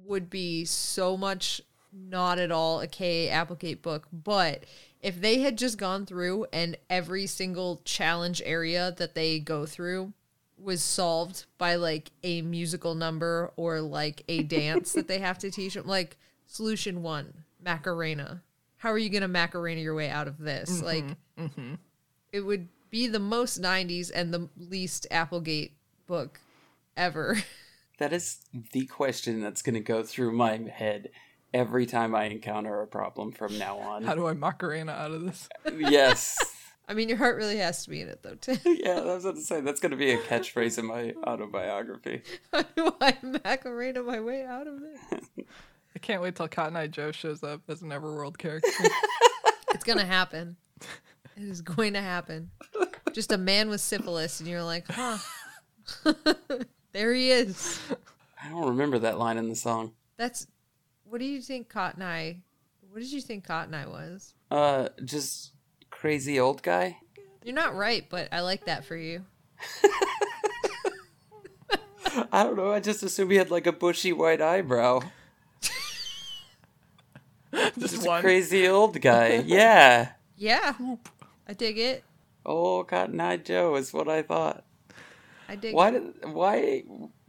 would 0.06 0.30
be 0.30 0.64
so 0.64 1.18
much 1.18 1.60
not 1.92 2.40
at 2.40 2.54
all 2.54 2.80
a 2.80 2.88
KA 2.88 3.30
Applegate 3.30 3.82
book, 3.82 4.08
but 4.14 4.64
if 5.02 5.20
they 5.20 5.40
had 5.40 5.58
just 5.58 5.78
gone 5.78 6.06
through 6.06 6.46
and 6.54 6.78
every 6.90 7.28
single 7.28 7.82
challenge 7.84 8.42
area 8.46 8.96
that 8.98 9.14
they 9.14 9.40
go 9.40 9.66
through 9.66 10.14
was 10.58 10.82
solved 10.82 11.48
by 11.58 11.76
like 11.76 12.12
a 12.24 12.42
musical 12.44 12.96
number 12.96 13.52
or 13.58 13.82
like 13.82 14.24
a 14.30 14.44
dance 14.44 14.94
that 14.94 15.10
they 15.10 15.20
have 15.20 15.38
to 15.40 15.52
teach 15.52 15.74
them, 15.74 15.86
like 15.86 16.18
solution 16.46 17.04
one, 17.04 17.44
Macarena. 17.68 18.42
How 18.78 18.92
are 18.92 18.98
you 18.98 19.10
gonna 19.10 19.28
Macarena 19.28 19.82
your 19.82 19.94
way 19.94 20.10
out 20.10 20.28
of 20.28 20.38
this? 20.38 20.78
Mm-hmm, 20.78 20.86
like, 20.86 21.06
mm-hmm. 21.38 21.74
it 22.32 22.42
would 22.42 22.70
be 22.90 23.08
the 23.08 23.20
most 23.20 23.62
'90s 23.62 24.10
and 24.14 24.34
the 24.34 24.50
least 24.58 25.06
Applegate 25.12 25.74
book 26.08 26.40
ever. 26.96 27.38
That 28.00 28.14
is 28.14 28.38
the 28.74 28.86
question 28.86 29.42
that's 29.42 29.64
going 29.64 29.74
to 29.74 29.80
go 29.80 30.04
through 30.04 30.32
my 30.34 30.58
head 30.72 31.10
every 31.52 31.88
time 31.88 32.14
I 32.14 32.26
encounter 32.26 32.80
a 32.84 32.86
problem 32.86 33.32
from 33.32 33.58
now 33.58 33.80
on. 33.80 34.04
How 34.04 34.14
do 34.14 34.28
I 34.28 34.34
Macarena 34.34 34.92
out 34.92 35.10
of 35.10 35.22
this? 35.24 35.50
yes. 35.76 36.38
I 36.88 36.94
mean, 36.94 37.10
your 37.10 37.18
heart 37.18 37.38
really 37.38 37.58
has 37.58 37.84
to 37.86 37.90
be 37.90 38.02
in 38.02 38.08
it, 38.08 38.22
though, 38.22 38.36
Tim. 38.36 38.60
Yeah, 38.66 39.00
I 39.00 39.16
was 39.16 39.26
about 39.26 39.38
to 39.38 39.42
say 39.42 39.62
that's 39.62 39.80
going 39.80 39.94
to 39.94 39.98
be 39.98 40.12
a 40.12 40.20
catchphrase 40.20 40.78
in 40.78 40.86
my 40.86 41.16
autobiography. 41.26 42.22
How 42.54 42.62
do 42.62 42.94
I 43.02 43.18
Macarena 43.44 44.04
my 44.04 44.20
way 44.20 44.44
out 44.44 44.68
of 44.68 44.80
this? 44.80 45.48
I 45.98 46.00
can't 46.00 46.22
wait 46.22 46.36
till 46.36 46.48
Cotton 46.48 46.76
Eye 46.76 46.86
Joe 46.86 47.12
shows 47.12 47.42
up 47.42 47.62
as 47.68 47.82
an 47.82 47.90
Everworld 47.90 48.38
character. 48.38 48.70
It's 49.74 49.84
gonna 49.84 50.06
happen. 50.06 50.56
It 51.36 51.44
is 51.44 51.62
going 51.62 51.94
to 51.94 52.02
happen. 52.02 52.50
Just 53.14 53.32
a 53.32 53.38
man 53.38 53.70
with 53.70 53.80
syphilis, 53.80 54.40
and 54.40 54.50
you're 54.50 54.64
like, 54.64 54.88
huh. 54.90 55.20
there 56.94 57.14
he 57.14 57.30
is. 57.30 57.80
I 58.44 58.50
don't 58.50 58.70
remember 58.70 58.98
that 58.98 59.20
line 59.20 59.38
in 59.38 59.48
the 59.48 59.56
song. 59.56 59.94
That's. 60.18 60.48
What 61.04 61.20
do 61.20 61.26
you 61.26 61.40
think 61.40 61.70
Cotton 61.70 62.02
Eye? 62.02 62.42
What 62.90 63.02
did 63.02 63.12
you 63.12 63.22
think 63.22 63.44
Cotton 63.44 63.76
Eye 63.76 63.86
was? 63.86 64.34
Uh, 64.50 64.90
just 65.06 65.52
crazy 65.92 66.40
old 66.40 66.64
guy. 66.64 66.98
You're 67.44 67.54
not 67.54 67.76
right, 67.76 68.10
but 68.10 68.30
I 68.32 68.40
like 68.42 68.66
that 68.66 68.84
for 68.84 68.96
you. 68.96 69.24
I 72.32 72.44
don't 72.44 72.56
know. 72.56 72.72
I 72.72 72.80
just 72.80 73.04
assumed 73.04 73.30
he 73.30 73.38
had 73.38 73.52
like 73.52 73.68
a 73.68 73.72
bushy 73.72 74.12
white 74.12 74.42
eyebrow. 74.42 75.02
just 77.54 77.80
Just 77.80 78.06
a 78.06 78.08
one. 78.08 78.22
crazy 78.22 78.68
old 78.68 79.00
guy. 79.02 79.44
Yeah. 79.46 80.10
Yeah, 80.36 80.74
I 81.48 81.54
dig 81.54 81.78
it. 81.78 82.04
Oh, 82.46 82.84
Cotton 82.84 83.20
Eye 83.20 83.38
Joe 83.38 83.76
is 83.76 83.92
what 83.92 84.08
I 84.08 84.22
thought. 84.22 84.64
I 85.50 85.56
dig 85.56 85.74
Why 85.74 85.90
it. 85.90 86.22
did? 86.22 86.34
Why? 86.34 86.84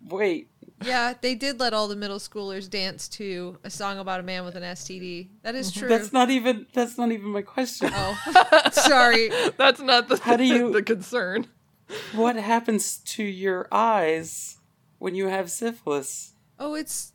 Wait. 0.05 0.49
Yeah, 0.85 1.15
they 1.21 1.35
did 1.35 1.59
let 1.59 1.73
all 1.73 1.89
the 1.89 1.97
middle 1.97 2.19
schoolers 2.19 2.71
dance 2.71 3.09
to 3.09 3.59
a 3.65 3.71
song 3.71 3.99
about 3.99 4.21
a 4.21 4.23
man 4.23 4.45
with 4.45 4.55
an 4.55 4.63
STD. 4.63 5.29
That 5.43 5.55
is 5.55 5.71
mm-hmm. 5.71 5.81
true. 5.81 5.89
That's 5.89 6.13
not 6.13 6.31
even. 6.31 6.67
That's 6.73 6.99
not 6.99 7.11
even 7.11 7.31
my 7.31 7.43
question. 7.43 7.91
Oh, 7.93 8.69
sorry. 8.73 9.31
That's 9.57 9.81
not 9.81 10.09
the 10.09 10.19
How 10.19 10.37
do 10.37 10.45
you- 10.45 10.73
the 10.73 10.83
concern. 10.83 11.47
What 12.13 12.37
happens 12.37 12.99
to 12.99 13.25
your 13.25 13.67
eyes 13.73 14.59
when 14.99 15.15
you 15.15 15.29
have 15.29 15.51
syphilis? 15.51 16.35
Oh, 16.59 16.75
it's 16.75 17.13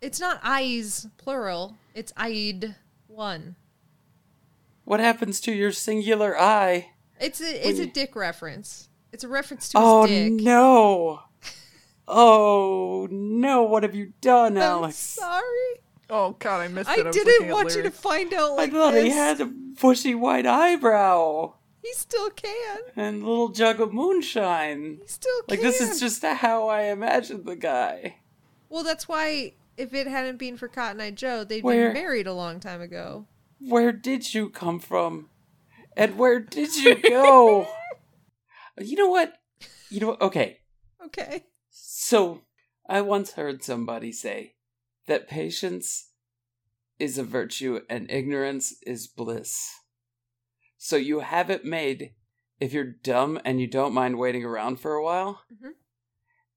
it's 0.00 0.20
not 0.20 0.40
eyes 0.42 1.06
plural. 1.18 1.76
It's 1.98 2.12
eyed 2.16 2.76
one. 3.08 3.56
What 4.84 5.00
happens 5.00 5.40
to 5.40 5.52
your 5.52 5.72
singular 5.72 6.38
eye? 6.40 6.90
It's 7.20 7.40
a 7.40 7.68
it's 7.68 7.80
a 7.80 7.86
you- 7.86 7.90
dick 7.90 8.14
reference. 8.14 8.88
It's 9.12 9.24
a 9.24 9.28
reference 9.28 9.68
to 9.70 9.78
Oh 9.80 10.04
his 10.04 10.30
dick. 10.36 10.40
Oh, 10.40 10.44
no! 10.44 11.20
Oh 12.06 13.08
no! 13.10 13.64
What 13.64 13.82
have 13.82 13.96
you 13.96 14.12
done, 14.20 14.56
I'm 14.56 14.62
Alex? 14.62 14.96
sorry. 14.96 15.82
Oh 16.08 16.36
god, 16.38 16.60
I 16.60 16.68
missed 16.68 16.88
I 16.88 17.00
it. 17.00 17.06
was 17.06 17.16
didn't 17.16 17.48
want 17.50 17.74
you 17.74 17.82
to 17.82 17.90
find 17.90 18.32
out 18.32 18.52
I 18.52 18.54
like 18.54 18.70
thought 18.72 18.92
this. 18.92 19.04
he 19.04 19.10
had 19.10 19.40
a 19.40 19.46
bushy 19.46 20.14
white 20.14 20.46
eyebrow 20.46 21.54
He 21.82 21.92
still 21.94 22.30
can. 22.30 22.78
and 22.96 23.22
a 23.22 23.26
little 23.28 23.48
jug 23.48 23.80
of 23.80 23.92
moonshine. 23.92 24.98
He 25.02 25.08
still 25.08 25.42
can. 25.48 25.56
Like 25.56 25.60
this 25.62 25.80
is 25.80 25.98
just 25.98 26.24
how 26.24 26.68
I 26.68 26.82
imagined 26.84 27.44
the 27.44 27.56
guy. 27.56 28.18
Well, 28.70 28.84
that's 28.84 29.08
why 29.08 29.54
if 29.78 29.94
it 29.94 30.08
hadn't 30.08 30.38
been 30.38 30.56
for 30.56 30.68
Cotton 30.68 31.00
Eye 31.00 31.12
Joe, 31.12 31.44
they'd 31.44 31.62
Where- 31.62 31.92
been 31.92 32.02
married 32.02 32.26
a 32.26 32.34
long 32.34 32.60
time 32.60 32.80
ago. 32.82 33.26
Where 33.60 33.92
did 33.92 34.34
you 34.34 34.50
come 34.50 34.78
from? 34.80 35.30
And 35.96 36.16
where 36.16 36.38
did 36.38 36.76
you 36.76 36.94
go? 36.96 37.66
you 38.80 38.96
know 38.96 39.08
what? 39.08 39.34
You 39.90 40.00
know 40.00 40.08
what? 40.08 40.22
Okay. 40.22 40.58
Okay. 41.04 41.44
So, 41.70 42.42
I 42.88 43.00
once 43.00 43.32
heard 43.32 43.64
somebody 43.64 44.12
say 44.12 44.54
that 45.06 45.28
patience 45.28 46.10
is 46.98 47.18
a 47.18 47.24
virtue 47.24 47.80
and 47.90 48.10
ignorance 48.10 48.76
is 48.86 49.08
bliss. 49.08 49.72
So, 50.76 50.96
you 50.96 51.20
have 51.20 51.50
it 51.50 51.64
made 51.64 52.12
if 52.60 52.72
you're 52.72 52.84
dumb 52.84 53.40
and 53.44 53.60
you 53.60 53.66
don't 53.66 53.94
mind 53.94 54.18
waiting 54.18 54.44
around 54.44 54.78
for 54.78 54.94
a 54.94 55.02
while. 55.02 55.42
Mm-hmm. 55.52 55.70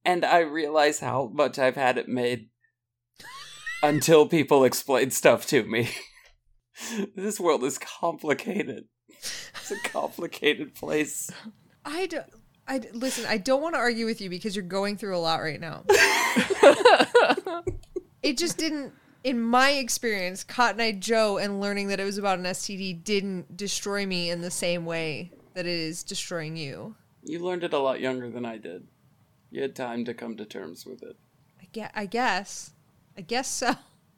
And 0.05 0.23
I 0.23 0.39
realize 0.39 0.99
how 0.99 1.31
much 1.33 1.57
I've 1.57 1.75
had 1.75 1.97
it 1.97 2.07
made 2.07 2.50
until 3.83 4.27
people 4.27 4.63
explain 4.63 5.11
stuff 5.11 5.45
to 5.47 5.63
me. 5.63 5.89
this 7.15 7.39
world 7.39 7.63
is 7.63 7.77
complicated. 7.77 8.85
It's 9.09 9.71
a 9.71 9.89
complicated 9.89 10.73
place. 10.75 11.29
I 11.85 12.07
do, 12.07 12.21
I 12.67 12.81
listen. 12.93 13.25
I 13.27 13.37
don't 13.37 13.61
want 13.61 13.75
to 13.75 13.79
argue 13.79 14.05
with 14.05 14.21
you 14.21 14.29
because 14.29 14.55
you're 14.55 14.63
going 14.63 14.97
through 14.97 15.17
a 15.17 15.19
lot 15.19 15.41
right 15.41 15.59
now. 15.59 15.83
it 18.23 18.37
just 18.37 18.57
didn't, 18.57 18.93
in 19.23 19.39
my 19.39 19.71
experience, 19.71 20.43
Cotton 20.43 20.81
Eye 20.81 20.93
Joe 20.93 21.37
and 21.37 21.59
learning 21.61 21.89
that 21.89 21.99
it 21.99 22.05
was 22.05 22.17
about 22.17 22.39
an 22.39 22.45
STD 22.45 23.03
didn't 23.03 23.57
destroy 23.57 24.05
me 24.05 24.29
in 24.29 24.41
the 24.41 24.51
same 24.51 24.85
way 24.85 25.31
that 25.53 25.65
it 25.65 25.79
is 25.79 26.03
destroying 26.03 26.55
you. 26.55 26.95
You 27.23 27.39
learned 27.39 27.63
it 27.63 27.73
a 27.73 27.79
lot 27.79 27.99
younger 27.99 28.29
than 28.29 28.45
I 28.45 28.57
did. 28.57 28.87
You 29.51 29.61
had 29.61 29.75
time 29.75 30.05
to 30.05 30.13
come 30.13 30.37
to 30.37 30.45
terms 30.45 30.85
with 30.85 31.03
it. 31.03 31.17
I 31.61 31.65
guess. 31.71 31.91
I 31.93 32.05
guess. 32.05 32.71
I 33.17 33.21
guess 33.21 33.49
so. 33.49 33.75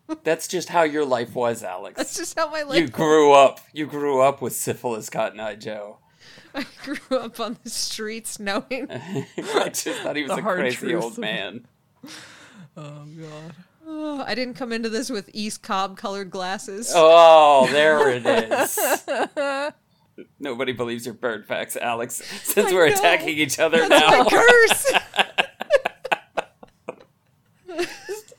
That's 0.24 0.48
just 0.48 0.70
how 0.70 0.84
your 0.84 1.06
life 1.06 1.36
was, 1.36 1.64
Alex. 1.64 1.98
That's 1.98 2.18
just 2.18 2.38
how 2.38 2.50
my 2.50 2.64
life. 2.64 2.80
You 2.80 2.88
grew 2.88 3.32
up. 3.32 3.60
You 3.72 3.86
grew 3.88 4.22
up 4.22 4.42
with 4.42 4.54
syphilis, 4.54 5.10
Cotton 5.10 5.40
Eye 5.40 5.56
Joe. 5.56 5.98
I 6.56 6.66
grew 6.84 7.18
up 7.18 7.40
on 7.40 7.58
the 7.64 7.70
streets 7.70 8.40
knowing. 8.40 8.88
I 8.90 9.70
just 9.70 10.02
thought 10.02 10.16
he 10.16 10.24
was 10.24 10.38
a 10.38 10.42
crazy 10.42 10.94
old 10.94 11.18
man. 11.18 11.66
Oh 12.78 13.06
god. 13.20 13.56
Oh, 13.86 14.24
I 14.26 14.34
didn't 14.34 14.54
come 14.54 14.72
into 14.72 14.90
this 14.90 15.10
with 15.10 15.30
East 15.34 15.62
Cobb 15.62 15.98
colored 15.98 16.32
glasses. 16.32 16.92
Oh, 16.96 17.68
there 17.72 18.10
it 18.10 18.26
is. 18.26 18.80
Nobody 20.40 20.72
believes 20.72 21.06
your 21.06 21.16
bird 21.16 21.46
facts, 21.46 21.76
Alex. 21.76 22.16
Since 22.44 22.72
I 22.72 22.74
we're 22.74 22.88
know. 22.88 22.96
attacking 22.96 23.38
each 23.38 23.60
other 23.60 23.88
That's 23.88 23.90
now, 23.90 24.30
curse. 24.30 24.94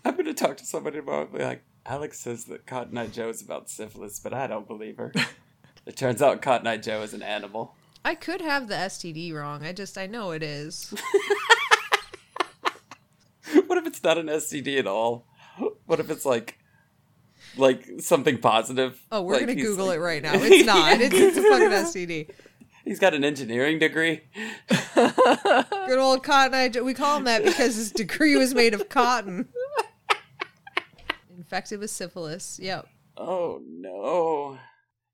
I'm 0.05 0.17
gonna 0.17 0.34
talk 0.47 0.57
to 0.59 0.67
somebody 0.67 0.99
about 0.99 1.25
it, 1.25 1.33
be 1.39 1.45
like, 1.45 1.63
Alex 1.87 2.19
says 2.21 2.45
that 2.47 2.67
Cotton 2.67 2.97
Eye 2.99 3.07
Joe 3.07 3.29
is 3.29 3.43
about 3.43 3.69
syphilis, 3.71 4.19
but 4.19 4.33
I 4.35 4.47
don't 4.47 4.67
believe 4.67 4.97
her. 4.97 5.13
it 5.87 5.97
turns 5.97 6.23
out 6.23 6.43
Cotton 6.43 6.67
Eye 6.67 6.77
Joe 6.77 7.03
is 7.03 7.15
an 7.15 7.23
animal. 7.23 7.75
I 8.05 8.15
could 8.15 8.41
have 8.43 8.69
the 8.69 8.75
STD 8.75 9.33
wrong. 9.35 9.65
I 9.65 9.73
just 9.73 9.97
I 9.97 10.07
know 10.07 10.31
it 10.33 10.43
is. 10.43 10.93
what 13.67 13.79
if 13.79 13.87
it's 13.87 14.03
not 14.03 14.19
an 14.19 14.27
STD 14.27 14.79
at 14.79 14.87
all? 14.87 15.27
What 15.87 16.01
if 16.01 16.11
it's 16.11 16.27
like, 16.27 16.59
like 17.57 17.87
something 18.01 18.39
positive? 18.39 19.01
Oh, 19.11 19.23
we're 19.23 19.35
Like, 19.35 19.47
gonna 19.47 19.55
Google 19.55 19.87
like- 19.87 19.97
it 19.97 20.01
right 20.01 20.23
now. 20.23 20.33
It's 20.43 20.67
not. 20.67 21.01
It's, 21.01 21.15
it's 21.15 21.37
a 21.39 21.43
fucking 21.43 21.69
STD. 21.71 22.31
He's 22.85 22.99
got 23.01 23.15
an 23.15 23.25
engineering 23.25 23.79
degree. 23.79 24.21
Good 24.95 25.99
old 25.99 26.23
Cotton 26.23 26.53
Eye 26.55 26.69
Joe. 26.69 26.85
We 26.85 26.93
call 26.93 27.17
him 27.17 27.25
that 27.25 27.43
because 27.43 27.77
his 27.77 27.91
degree 27.93 28.37
was 28.37 28.53
made 28.55 28.75
of 28.75 28.91
cotton. 28.91 29.49
Infected 31.45 31.79
with 31.81 31.91
syphilis. 31.91 32.59
Yep. 32.61 32.87
Oh 33.19 33.61
no! 33.67 34.59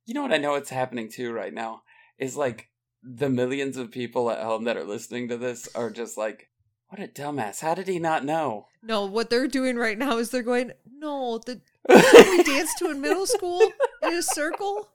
You 0.06 0.14
know 0.14 0.22
what 0.22 0.32
I 0.32 0.38
know 0.38 0.52
what's 0.52 0.70
happening 0.70 1.10
too 1.10 1.32
right 1.32 1.52
now 1.52 1.82
is 2.18 2.36
like 2.36 2.68
the 3.02 3.28
millions 3.28 3.76
of 3.76 3.90
people 3.90 4.30
at 4.30 4.42
home 4.42 4.62
that 4.64 4.76
are 4.76 4.84
listening 4.84 5.28
to 5.28 5.36
this 5.36 5.68
are 5.74 5.90
just 5.90 6.16
like, 6.16 6.48
what 6.88 7.00
a 7.02 7.08
dumbass. 7.08 7.60
How 7.60 7.74
did 7.74 7.88
he 7.88 7.98
not 7.98 8.24
know? 8.24 8.66
No, 8.80 9.06
what 9.06 9.28
they're 9.28 9.48
doing 9.48 9.74
right 9.76 9.98
now 9.98 10.18
is 10.18 10.30
they're 10.30 10.42
going, 10.44 10.70
no, 10.98 11.38
the 11.44 11.60
we 11.88 12.42
danced 12.44 12.78
to 12.78 12.90
in 12.90 13.00
middle 13.00 13.26
school 13.26 13.60
in 14.04 14.14
a 14.14 14.22
circle. 14.22 14.88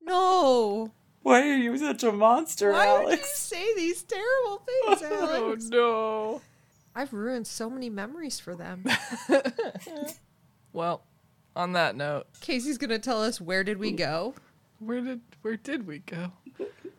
No, 0.00 0.92
Why 1.22 1.40
are 1.48 1.56
you 1.56 1.76
such 1.76 2.04
a 2.04 2.12
monster, 2.12 2.70
why 2.70 2.92
would 2.92 3.00
you 3.00 3.06
Alex? 3.08 3.36
say 3.36 3.74
these 3.74 4.04
terrible 4.04 4.64
things, 4.64 5.02
oh, 5.10 5.44
Alex? 5.44 5.68
Oh 5.72 5.76
no. 5.76 6.40
I've 6.94 7.12
ruined 7.12 7.46
so 7.48 7.68
many 7.68 7.90
memories 7.90 8.38
for 8.40 8.54
them. 8.54 8.84
Well, 10.78 11.02
on 11.56 11.72
that 11.72 11.96
note, 11.96 12.28
Kaycie's 12.40 12.78
gonna 12.78 13.00
tell 13.00 13.20
us 13.20 13.40
where 13.40 13.64
did 13.64 13.78
we 13.78 13.90
go? 13.90 14.36
where 14.78 15.00
did 15.00 15.22
where 15.42 15.56
did 15.56 15.88
we 15.88 15.98
go? 15.98 16.30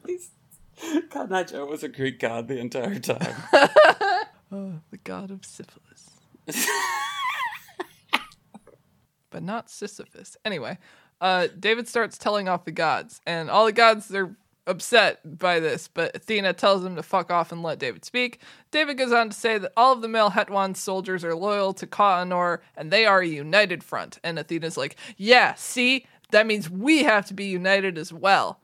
He's- 0.06 0.32
God, 1.10 1.30
that 1.30 1.48
Joe 1.48 1.66
was 1.66 1.82
a 1.82 1.88
Greek 1.88 2.20
god 2.20 2.50
the 2.50 2.58
entire 2.60 3.00
time. 3.00 3.36
Oh, 4.52 4.82
the 4.90 4.98
god 4.98 5.32
of 5.32 5.46
syphilis. 5.46 6.10
but 9.30 9.44
not 9.44 9.70
Sisyphus. 9.70 10.36
Anyway, 10.44 10.78
uh, 11.22 11.48
David 11.58 11.88
starts 11.88 12.18
telling 12.18 12.50
off 12.50 12.66
the 12.66 12.72
gods, 12.72 13.22
and 13.28 13.50
all 13.50 13.66
the 13.66 13.72
gods 13.72 14.08
they're 14.08 14.36
upset 14.70 15.38
by 15.38 15.60
this, 15.60 15.88
but 15.88 16.16
Athena 16.16 16.54
tells 16.54 16.86
him 16.86 16.96
to 16.96 17.04
fuck 17.04 17.32
off 17.32 17.52
and 17.52 17.64
let 17.64 17.80
David 17.80 18.06
speak. 18.06 18.42
David 18.72 18.98
goes 18.98 19.12
on 19.12 19.30
to 19.30 19.36
say 19.36 19.58
that 19.58 19.74
all 19.76 19.94
of 19.94 20.02
the 20.02 20.08
male 20.08 20.32
Hetwan 20.32 20.76
soldiers 20.76 21.24
are 21.24 21.36
loyal 21.36 21.74
to 21.74 21.88
Ka 21.88 22.24
Anor, 22.24 22.60
and 22.78 22.92
they 22.92 23.06
are 23.06 23.22
a 23.22 23.28
united 23.28 23.84
front. 23.84 24.20
And 24.24 24.38
Athena's 24.38 24.78
like, 24.78 24.96
yeah, 25.18 25.56
see? 25.56 26.06
That 26.32 26.48
means 26.48 26.70
we 26.70 27.04
have 27.04 27.26
to 27.28 27.34
be 27.34 27.46
united 27.46 27.98
as 27.98 28.14
well 28.14 28.60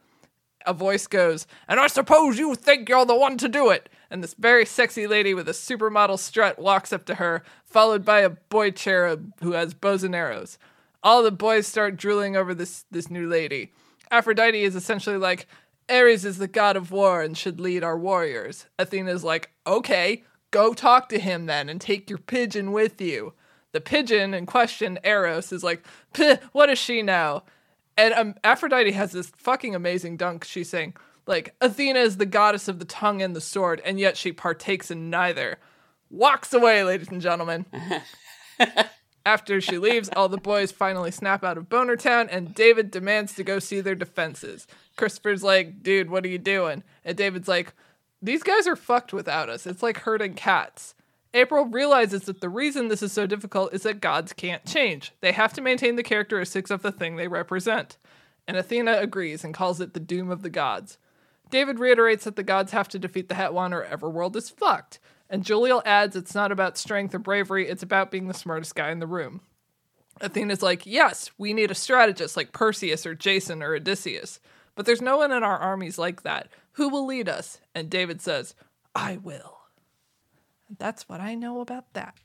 a 0.65 0.73
voice 0.73 1.07
goes, 1.07 1.47
And 1.67 1.79
I 1.79 1.87
suppose 1.87 2.37
you 2.37 2.55
think 2.55 2.89
you're 2.89 3.05
the 3.05 3.15
one 3.15 3.37
to 3.37 3.47
do 3.47 3.69
it. 3.69 3.89
And 4.09 4.23
this 4.23 4.33
very 4.33 4.65
sexy 4.65 5.07
lady 5.07 5.33
with 5.33 5.47
a 5.47 5.53
supermodel 5.53 6.19
strut 6.19 6.59
walks 6.59 6.93
up 6.93 7.05
to 7.05 7.15
her, 7.15 7.43
followed 7.63 8.05
by 8.05 8.21
a 8.21 8.29
boy 8.29 8.71
cherub 8.71 9.33
who 9.41 9.53
has 9.53 9.73
bows 9.73 10.03
and 10.03 10.15
arrows. 10.15 10.57
All 11.03 11.23
the 11.23 11.31
boys 11.31 11.67
start 11.67 11.97
drooling 11.97 12.35
over 12.35 12.53
this, 12.53 12.85
this 12.91 13.09
new 13.09 13.27
lady. 13.27 13.71
Aphrodite 14.11 14.63
is 14.63 14.75
essentially 14.75 15.17
like, 15.17 15.47
Ares 15.89 16.25
is 16.25 16.37
the 16.37 16.47
god 16.47 16.75
of 16.75 16.91
war 16.91 17.21
and 17.21 17.37
should 17.37 17.59
lead 17.59 17.83
our 17.83 17.97
warriors. 17.97 18.65
Athena's 18.79 19.23
like, 19.23 19.51
okay, 19.67 20.23
go 20.51 20.73
talk 20.73 21.09
to 21.09 21.19
him 21.19 21.45
then 21.45 21.69
and 21.69 21.79
take 21.79 22.09
your 22.09 22.19
pigeon 22.19 22.71
with 22.71 22.99
you. 23.01 23.33
The 23.71 23.81
pigeon 23.81 24.33
in 24.33 24.45
question, 24.45 24.97
Eros, 25.03 25.51
is 25.51 25.63
like, 25.63 25.85
what 26.53 26.67
does 26.67 26.79
she 26.79 27.01
know? 27.01 27.43
And 27.97 28.13
um, 28.13 28.35
Aphrodite 28.43 28.91
has 28.91 29.11
this 29.11 29.31
fucking 29.35 29.75
amazing 29.75 30.17
dunk. 30.17 30.43
She's 30.43 30.69
saying, 30.69 30.95
like, 31.27 31.55
Athena 31.61 31.99
is 31.99 32.17
the 32.17 32.25
goddess 32.25 32.67
of 32.67 32.79
the 32.79 32.85
tongue 32.85 33.21
and 33.21 33.35
the 33.35 33.41
sword, 33.41 33.81
and 33.83 33.99
yet 33.99 34.15
she 34.17 34.31
partakes 34.31 34.91
in 34.91 35.09
neither. 35.09 35.57
Walks 36.09 36.53
away, 36.53 36.83
ladies 36.83 37.09
and 37.09 37.21
gentlemen. 37.21 37.65
After 39.25 39.59
she 39.59 39.77
leaves, 39.79 40.09
all 40.15 40.29
the 40.29 40.37
boys 40.37 40.71
finally 40.71 41.09
snap 41.09 41.43
out 41.43 41.57
of 41.57 41.67
Boner 41.67 41.95
Town, 41.95 42.29
and 42.29 42.53
David 42.53 42.91
demands 42.91 43.33
to 43.33 43.43
go 43.43 43.57
see 43.57 43.81
their 43.81 43.95
defenses. 43.95 44.67
Christopher's 44.95 45.43
like, 45.43 45.83
dude, 45.83 46.09
what 46.09 46.25
are 46.25 46.29
you 46.29 46.37
doing? 46.37 46.83
And 47.03 47.17
David's 47.17 47.47
like, 47.47 47.73
these 48.21 48.43
guys 48.43 48.67
are 48.67 48.75
fucked 48.75 49.13
without 49.13 49.49
us. 49.49 49.67
It's 49.67 49.83
like 49.83 49.99
herding 49.99 50.33
cats. 50.33 50.95
April 51.33 51.65
realizes 51.65 52.23
that 52.23 52.39
the 52.39 52.49
reason 52.49 52.87
this 52.87 53.03
is 53.03 53.11
so 53.11 53.27
difficult 53.27 53.73
is 53.73 53.83
that 53.83 53.99
gods 53.99 54.31
can't 54.31 54.65
change. 54.65 55.11
They 55.19 55.33
have 55.33 55.51
to 55.53 55.61
maintain 55.61 55.97
the 55.97 56.03
characteristics 56.03 56.71
of 56.71 56.81
the 56.81 56.93
thing 56.93 57.15
they 57.15 57.27
represent. 57.27 57.97
And 58.47 58.55
Athena 58.55 58.99
agrees 58.99 59.43
and 59.43 59.53
calls 59.53 59.81
it 59.81 59.93
the 59.93 59.99
doom 59.99 60.31
of 60.31 60.43
the 60.43 60.49
gods. 60.49 60.97
David 61.49 61.79
reiterates 61.79 62.23
that 62.23 62.37
the 62.37 62.43
gods 62.43 62.71
have 62.71 62.87
to 62.89 62.99
defeat 62.99 63.27
the 63.27 63.35
Hetwan 63.35 63.73
or 63.73 63.85
Everworld 63.85 64.35
is 64.35 64.49
fucked. 64.49 64.99
And 65.29 65.43
Jalil 65.43 65.81
adds 65.85 66.15
it's 66.15 66.35
not 66.35 66.51
about 66.51 66.77
strength 66.77 67.13
or 67.13 67.19
bravery, 67.19 67.67
it's 67.67 67.83
about 67.83 68.11
being 68.11 68.27
the 68.27 68.33
smartest 68.33 68.75
guy 68.75 68.91
in 68.91 68.99
the 68.99 69.07
room. 69.07 69.41
Athena's 70.21 70.63
like, 70.63 70.85
yes, 70.85 71.31
we 71.37 71.53
need 71.53 71.71
a 71.71 71.75
strategist 71.75 72.37
like 72.37 72.53
Perseus 72.53 73.05
or 73.05 73.13
Jason 73.13 73.61
or 73.61 73.75
Odysseus. 73.75 74.39
But 74.75 74.85
there's 74.85 75.01
no 75.01 75.17
one 75.17 75.31
in 75.31 75.43
our 75.43 75.57
armies 75.57 75.97
like 75.97 76.23
that. 76.23 76.49
Who 76.73 76.89
will 76.89 77.05
lead 77.05 77.29
us? 77.29 77.59
And 77.73 77.89
David 77.89 78.21
says, 78.21 78.53
I 78.93 79.17
will. 79.17 79.59
And 80.67 80.77
that's 80.77 81.07
what 81.07 81.21
I 81.21 81.35
know 81.35 81.61
about 81.61 81.93
that. 81.93 82.15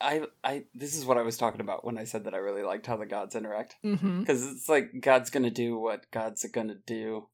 I, 0.00 0.22
I, 0.42 0.64
this 0.74 0.96
is 0.96 1.04
what 1.04 1.18
I 1.18 1.22
was 1.22 1.36
talking 1.36 1.60
about 1.60 1.84
when 1.84 1.98
I 1.98 2.04
said 2.04 2.24
that 2.24 2.32
I 2.32 2.38
really 2.38 2.62
liked 2.62 2.86
how 2.86 2.96
the 2.96 3.04
gods 3.04 3.36
interact. 3.36 3.76
Mm-hmm. 3.84 4.20
Because 4.20 4.50
it's 4.50 4.66
like 4.68 5.00
God's 5.00 5.28
gonna 5.28 5.50
do 5.50 5.76
what 5.78 6.10
God's 6.10 6.42
gonna 6.46 6.76
do, 6.86 7.26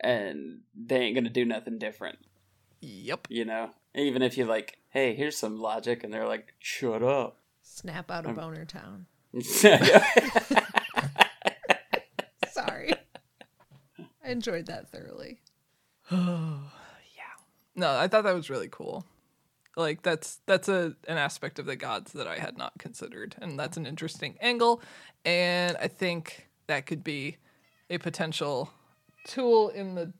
and 0.00 0.60
they 0.74 1.00
ain't 1.00 1.14
gonna 1.14 1.28
do 1.28 1.44
nothing 1.44 1.78
different, 1.78 2.20
Yep. 2.80 3.26
you 3.28 3.44
know? 3.44 3.72
Even 3.94 4.22
if 4.22 4.38
you 4.38 4.46
like, 4.46 4.78
hey, 4.88 5.14
here's 5.14 5.36
some 5.36 5.60
logic, 5.60 6.02
and 6.02 6.12
they're 6.12 6.26
like, 6.26 6.54
shut 6.58 7.02
up. 7.02 7.36
Snap 7.62 8.10
out 8.10 8.24
of 8.24 8.36
Boner 8.36 8.64
Town. 8.64 9.04
Sorry. 12.50 12.94
I 14.24 14.30
enjoyed 14.30 14.66
that 14.66 14.90
thoroughly. 14.90 15.40
Oh, 16.10 16.60
yeah. 17.16 17.42
No, 17.76 17.96
I 17.96 18.08
thought 18.08 18.24
that 18.24 18.34
was 18.34 18.50
really 18.50 18.68
cool. 18.70 19.04
Like 19.76 20.02
that's 20.02 20.40
that's 20.46 20.68
a 20.68 20.94
an 21.08 21.18
aspect 21.18 21.58
of 21.58 21.66
the 21.66 21.74
gods 21.76 22.12
that 22.12 22.28
I 22.28 22.38
had 22.38 22.56
not 22.56 22.78
considered, 22.78 23.34
and 23.40 23.58
that's 23.58 23.76
an 23.76 23.86
interesting 23.86 24.36
angle. 24.40 24.80
And 25.24 25.76
I 25.80 25.88
think 25.88 26.48
that 26.68 26.86
could 26.86 27.02
be 27.02 27.38
a 27.90 27.98
potential 27.98 28.70
tool 29.26 29.70
in 29.70 29.94
the 29.94 30.12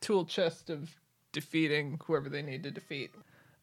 tool 0.00 0.24
chest 0.24 0.70
of 0.70 0.90
defeating 1.32 2.00
whoever 2.04 2.28
they 2.28 2.42
need 2.42 2.62
to 2.62 2.70
defeat. 2.70 3.10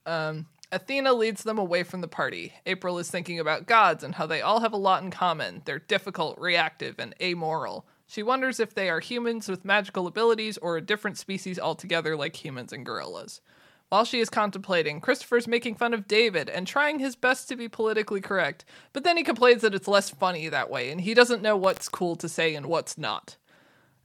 Um, 0.06 0.46
Athena 0.72 1.14
leads 1.14 1.44
them 1.44 1.58
away 1.58 1.84
from 1.84 2.02
the 2.02 2.08
party. 2.08 2.54
April 2.66 3.00
is 3.00 3.10
thinking 3.10 3.40
about 3.40 3.66
gods 3.66 4.04
and 4.04 4.16
how 4.16 4.28
they 4.28 4.42
all 4.42 4.60
have 4.60 4.74
a 4.74 4.78
lot 4.78 5.04
in 5.04 5.10
common. 5.10 5.62
They're 5.66 5.80
difficult, 5.80 6.38
reactive, 6.40 7.00
and 7.00 7.16
amoral. 7.22 7.86
She 8.08 8.24
wonders 8.24 8.60
if 8.60 8.74
they 8.74 8.90
are 8.90 9.00
humans 9.00 9.50
with 9.50 9.66
magical 9.66 10.08
abilities 10.08 10.58
or 10.60 10.78
a 10.78 10.82
different 10.82 11.18
species 11.18 11.60
altogether, 11.60 12.16
like 12.16 12.44
humans 12.44 12.72
and 12.72 12.86
gorillas. 12.86 13.42
While 13.90 14.06
she 14.06 14.20
is 14.20 14.30
contemplating, 14.30 15.00
Christopher's 15.00 15.48
making 15.48 15.76
fun 15.76 15.94
of 15.94 16.08
David 16.08 16.50
and 16.50 16.66
trying 16.66 17.00
his 17.00 17.16
best 17.16 17.48
to 17.50 17.56
be 17.56 17.70
politically 17.70 18.22
correct, 18.22 18.66
but 18.94 19.04
then 19.04 19.16
he 19.16 19.24
complains 19.24 19.62
that 19.62 19.76
it's 19.76 19.88
less 19.88 20.10
funny 20.10 20.50
that 20.50 20.70
way 20.70 20.92
and 20.92 21.02
he 21.02 21.14
doesn't 21.14 21.42
know 21.42 21.56
what's 21.56 21.88
cool 21.88 22.16
to 22.18 22.28
say 22.28 22.56
and 22.56 22.66
what's 22.66 22.98
not. 22.98 23.38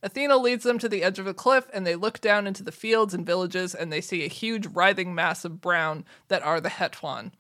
Athena 0.03 0.37
leads 0.39 0.65
them 0.65 0.79
to 0.79 0.89
the 0.89 1.03
edge 1.03 1.19
of 1.19 1.27
a 1.27 1.35
cliff, 1.35 1.69
and 1.75 1.87
they 1.87 1.95
look 1.95 2.21
down 2.21 2.47
into 2.47 2.63
the 2.63 2.73
fields 2.73 3.13
and 3.13 3.27
villages, 3.27 3.75
and 3.75 3.93
they 3.93 4.01
see 4.01 4.25
a 4.25 4.29
huge 4.29 4.67
writhing 4.67 5.15
mass 5.15 5.45
of 5.45 5.61
brown 5.61 6.05
that 6.29 6.43
are 6.43 6.61
the 6.61 6.71
Hetwan. 6.71 7.33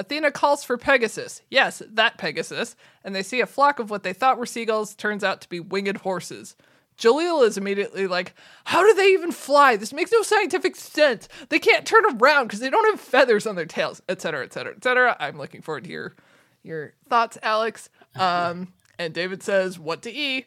Athena 0.00 0.30
calls 0.30 0.64
for 0.64 0.78
Pegasus. 0.78 1.42
Yes, 1.50 1.82
that 1.86 2.16
Pegasus. 2.16 2.74
And 3.04 3.14
they 3.14 3.22
see 3.22 3.42
a 3.42 3.46
flock 3.46 3.78
of 3.78 3.90
what 3.90 4.02
they 4.02 4.14
thought 4.14 4.38
were 4.38 4.46
seagulls 4.46 4.94
turns 4.94 5.22
out 5.22 5.42
to 5.42 5.48
be 5.48 5.60
winged 5.60 5.98
horses. 5.98 6.56
Jalil 6.96 7.46
is 7.46 7.58
immediately 7.58 8.06
like, 8.06 8.34
How 8.64 8.82
do 8.82 8.94
they 8.94 9.08
even 9.08 9.30
fly? 9.30 9.76
This 9.76 9.92
makes 9.92 10.10
no 10.10 10.22
scientific 10.22 10.74
sense. 10.74 11.28
They 11.50 11.58
can't 11.58 11.86
turn 11.86 12.04
around 12.06 12.46
because 12.46 12.60
they 12.60 12.70
don't 12.70 12.90
have 12.90 13.00
feathers 13.00 13.46
on 13.46 13.56
their 13.56 13.66
tails, 13.66 14.00
etc., 14.08 14.44
etc., 14.44 14.72
etc. 14.72 15.16
I'm 15.20 15.36
looking 15.36 15.60
forward 15.60 15.84
to 15.84 15.90
your 15.90 16.16
your 16.62 16.94
thoughts, 17.08 17.36
Alex. 17.42 17.90
Um, 18.16 18.72
and 18.98 19.12
David 19.12 19.42
says, 19.42 19.78
What 19.78 20.00
to 20.02 20.10
eat? 20.10 20.46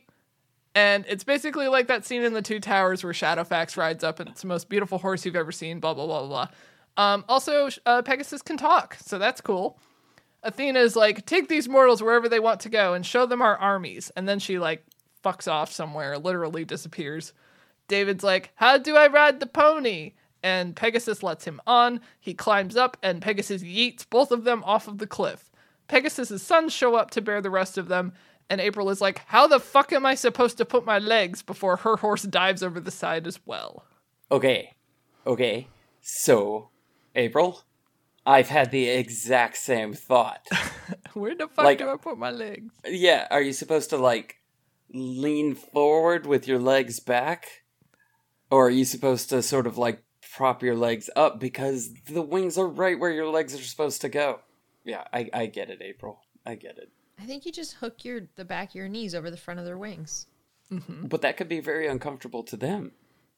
And 0.73 1.05
it's 1.07 1.23
basically 1.23 1.67
like 1.67 1.85
that 1.87 2.05
scene 2.05 2.23
in 2.23 2.33
the 2.33 2.41
Two 2.41 2.59
Towers 2.59 3.03
where 3.03 3.13
Shadowfax 3.13 3.77
rides 3.77 4.03
up 4.03 4.19
and 4.19 4.29
it's 4.29 4.41
the 4.41 4.47
most 4.47 4.69
beautiful 4.69 4.97
horse 4.97 5.23
you've 5.23 5.35
ever 5.35 5.51
seen, 5.51 5.79
blah, 5.79 5.93
blah, 5.93 6.07
blah, 6.07 6.19
blah, 6.21 6.27
blah. 6.27 6.47
Um, 6.97 7.25
also, 7.27 7.69
uh, 7.85 8.01
Pegasus 8.01 8.41
can 8.41 8.57
talk, 8.57 8.97
so 8.99 9.17
that's 9.17 9.41
cool. 9.41 9.79
Athena 10.43 10.79
is 10.79 10.95
like, 10.95 11.25
take 11.25 11.47
these 11.47 11.69
mortals 11.69 12.03
wherever 12.03 12.27
they 12.27 12.39
want 12.39 12.59
to 12.61 12.69
go 12.69 12.93
and 12.93 13.05
show 13.05 13.25
them 13.25 13.41
our 13.41 13.57
armies. 13.57 14.11
And 14.15 14.27
then 14.27 14.39
she, 14.39 14.59
like, 14.59 14.85
fucks 15.23 15.51
off 15.51 15.71
somewhere, 15.71 16.17
literally 16.17 16.65
disappears. 16.65 17.33
David's 17.87 18.23
like, 18.23 18.51
how 18.55 18.77
do 18.77 18.95
I 18.95 19.07
ride 19.07 19.39
the 19.39 19.45
pony? 19.45 20.13
And 20.43 20.75
Pegasus 20.75 21.23
lets 21.23 21.45
him 21.45 21.61
on. 21.65 22.01
He 22.19 22.33
climbs 22.33 22.75
up, 22.75 22.97
and 23.01 23.21
Pegasus 23.21 23.63
yeets 23.63 24.05
both 24.09 24.31
of 24.31 24.43
them 24.43 24.63
off 24.65 24.87
of 24.87 24.97
the 24.97 25.07
cliff. 25.07 25.49
Pegasus's 25.87 26.43
sons 26.43 26.73
show 26.73 26.95
up 26.95 27.11
to 27.11 27.21
bear 27.21 27.41
the 27.41 27.49
rest 27.49 27.77
of 27.77 27.87
them, 27.87 28.13
and 28.49 28.59
April 28.59 28.89
is 28.89 28.99
like, 28.99 29.21
How 29.27 29.47
the 29.47 29.59
fuck 29.59 29.93
am 29.93 30.05
I 30.05 30.15
supposed 30.15 30.57
to 30.57 30.65
put 30.65 30.85
my 30.85 30.99
legs 30.99 31.41
before 31.41 31.77
her 31.77 31.95
horse 31.97 32.23
dives 32.23 32.61
over 32.61 32.79
the 32.79 32.91
side 32.91 33.25
as 33.25 33.39
well? 33.45 33.85
Okay. 34.31 34.73
Okay. 35.25 35.67
So, 36.01 36.69
April, 37.15 37.61
I've 38.25 38.49
had 38.49 38.71
the 38.71 38.89
exact 38.89 39.57
same 39.57 39.93
thought. 39.93 40.47
Where 41.13 41.35
the 41.35 41.47
fuck 41.47 41.65
Like- 41.65 41.77
do 41.79 41.89
I 41.89 41.97
put 41.97 42.17
my 42.17 42.31
legs? 42.31 42.73
yeah, 42.85 43.27
are 43.29 43.41
you 43.41 43.53
supposed 43.53 43.89
to 43.91 43.97
like 43.97 44.37
lean 44.93 45.55
forward 45.55 46.25
with 46.25 46.47
your 46.47 46.59
legs 46.59 46.99
back? 46.99 47.47
Or 48.51 48.67
are 48.67 48.71
you 48.71 48.85
supposed 48.85 49.29
to 49.29 49.41
sort 49.41 49.65
of 49.67 49.77
like 49.77 50.03
prop 50.35 50.61
your 50.63 50.75
legs 50.75 51.09
up 51.15 51.39
because 51.39 51.93
the 52.05 52.21
wings 52.21 52.57
are 52.57 52.67
right 52.67 52.99
where 52.99 53.11
your 53.11 53.29
legs 53.29 53.53
are 53.55 53.63
supposed 53.63 54.01
to 54.01 54.09
go? 54.09 54.39
Yeah, 54.85 55.03
I, 55.13 55.29
I 55.33 55.45
get 55.47 55.69
it, 55.69 55.81
April. 55.81 56.19
I 56.45 56.55
get 56.55 56.77
it. 56.77 56.89
I 57.19 57.25
think 57.25 57.45
you 57.45 57.51
just 57.51 57.75
hook 57.75 58.03
your 58.03 58.21
the 58.35 58.45
back 58.45 58.69
of 58.69 58.75
your 58.75 58.89
knees 58.89 59.15
over 59.15 59.31
the 59.31 59.37
front 59.37 59.59
of 59.59 59.65
their 59.65 59.77
wings. 59.77 60.27
Mm-hmm. 60.71 61.07
But 61.07 61.21
that 61.21 61.37
could 61.37 61.47
be 61.49 61.59
very 61.61 61.87
uncomfortable 61.87 62.43
to 62.43 62.57
them. 62.57 62.91